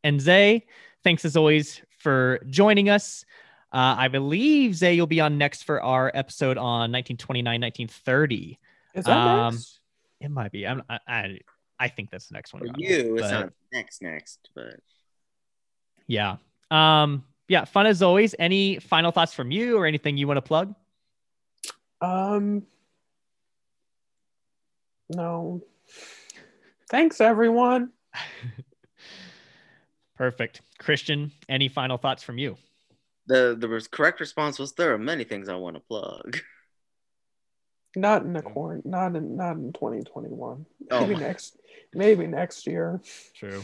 And 0.03 0.19
Zay, 0.19 0.65
thanks 1.03 1.25
as 1.25 1.37
always 1.37 1.79
for 1.99 2.39
joining 2.49 2.89
us. 2.89 3.23
Uh, 3.71 3.93
I 3.95 4.07
believe 4.07 4.73
Zay, 4.73 4.95
you'll 4.95 5.05
be 5.05 5.21
on 5.21 5.37
next 5.37 5.61
for 5.63 5.79
our 5.83 6.09
episode 6.15 6.57
on 6.57 6.91
1929, 6.91 7.61
1930. 7.61 8.57
Is 8.95 9.05
that 9.05 9.11
Um, 9.15 9.53
next? 9.53 9.79
It 10.21 10.31
might 10.31 10.51
be. 10.51 10.65
I'm, 10.65 10.81
I, 10.89 10.99
I, 11.07 11.39
I 11.79 11.87
think 11.89 12.09
that's 12.09 12.29
the 12.29 12.33
next 12.33 12.51
one. 12.53 12.61
For 12.61 12.65
you're 12.65 12.73
on, 12.73 12.79
you, 13.09 13.17
it's 13.17 13.29
not 13.31 13.53
next 13.71 14.01
next, 14.01 14.49
but 14.55 14.79
Yeah. 16.07 16.37
Um. 16.71 17.23
Yeah. 17.47 17.65
Fun 17.65 17.85
as 17.85 18.01
always. 18.01 18.35
Any 18.37 18.79
final 18.79 19.11
thoughts 19.11 19.33
from 19.33 19.51
you 19.51 19.77
or 19.77 19.85
anything 19.85 20.17
you 20.17 20.27
want 20.27 20.37
to 20.37 20.41
plug? 20.41 20.75
Um. 22.01 22.63
No. 25.09 25.61
Thanks, 26.89 27.21
everyone. 27.21 27.91
Perfect. 30.17 30.61
Christian, 30.79 31.31
any 31.47 31.69
final 31.69 31.97
thoughts 31.97 32.23
from 32.23 32.37
you? 32.37 32.57
the 33.27 33.57
the 33.59 33.87
correct 33.91 34.21
response 34.21 34.57
was 34.57 34.71
there 34.73 34.93
are 34.93 34.97
many 34.97 35.25
things 35.25 35.49
I 35.49 35.55
want 35.55 35.75
to 35.75 35.81
plug. 35.81 36.37
Not 37.95 38.23
in 38.23 38.33
the 38.33 38.41
quarant. 38.41 38.85
Not 38.85 39.15
in. 39.15 39.35
Not 39.35 39.57
in 39.57 39.73
2021. 39.73 40.65
Oh 40.91 40.99
Maybe 41.01 41.13
my- 41.15 41.19
next. 41.19 41.57
Maybe 41.93 42.27
next 42.27 42.67
year. 42.67 43.01
True. 43.35 43.63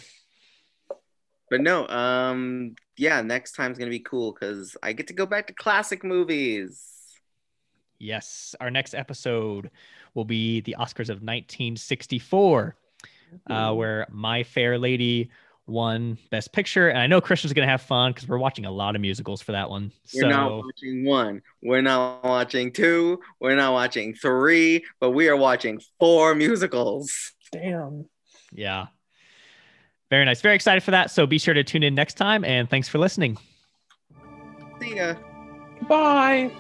But 1.50 1.62
no, 1.62 1.88
um, 1.88 2.76
yeah, 2.98 3.22
next 3.22 3.54
time's 3.54 3.78
gonna 3.78 3.92
be 3.92 4.00
cool 4.00 4.34
because 4.34 4.76
I 4.82 4.94
get 4.94 5.08
to 5.08 5.14
go 5.14 5.26
back 5.26 5.48
to 5.48 5.54
classic 5.54 6.04
movies. 6.04 6.94
Yes. 8.04 8.54
Our 8.60 8.70
next 8.70 8.94
episode 8.94 9.72
will 10.14 10.26
be 10.26 10.62
the 10.62 10.76
Oscars 10.78 11.10
of 11.10 11.22
1964, 11.22 12.76
uh, 13.50 13.74
where 13.74 14.06
My 14.12 14.44
Fair 14.44 14.78
Lady 14.78 15.32
won 15.66 16.18
Best 16.30 16.52
Picture. 16.52 16.90
And 16.90 17.00
I 17.00 17.08
know 17.08 17.22
Christian's 17.22 17.54
going 17.54 17.66
to 17.66 17.72
have 17.72 17.82
fun 17.82 18.12
because 18.12 18.28
we're 18.28 18.38
watching 18.38 18.66
a 18.66 18.72
lot 18.72 18.96
of 18.96 19.02
musicals 19.02 19.42
for 19.42 19.54
that 19.54 19.70
one. 19.70 19.92
We're 20.14 20.28
not 20.28 20.52
watching 20.52 21.06
one. 21.06 21.42
We're 21.62 21.82
not 21.82 22.24
watching 22.26 22.74
two. 22.74 23.22
We're 23.40 23.56
not 23.56 23.72
watching 23.72 24.14
three. 24.14 24.84
But 25.00 25.12
we 25.12 25.30
are 25.30 25.38
watching 25.38 25.82
four 26.00 26.36
musicals. 26.36 27.32
Damn. 27.52 28.10
yeah. 28.52 28.88
Very 30.14 30.25
nice. 30.25 30.42
Very 30.42 30.53
excited 30.53 30.83
for 30.83 30.92
that. 30.92 31.09
So 31.09 31.25
be 31.25 31.40
sure 31.40 31.56
to 31.56 31.64
tune 31.64 31.82
in 31.82 31.95
next 31.95 32.17
time. 32.17 32.45
And 32.45 32.69
thanks 32.69 32.88
for 32.88 33.00
listening. 33.00 33.35
See 34.80 34.98
ya. 34.98 35.16
Bye. 35.90 36.51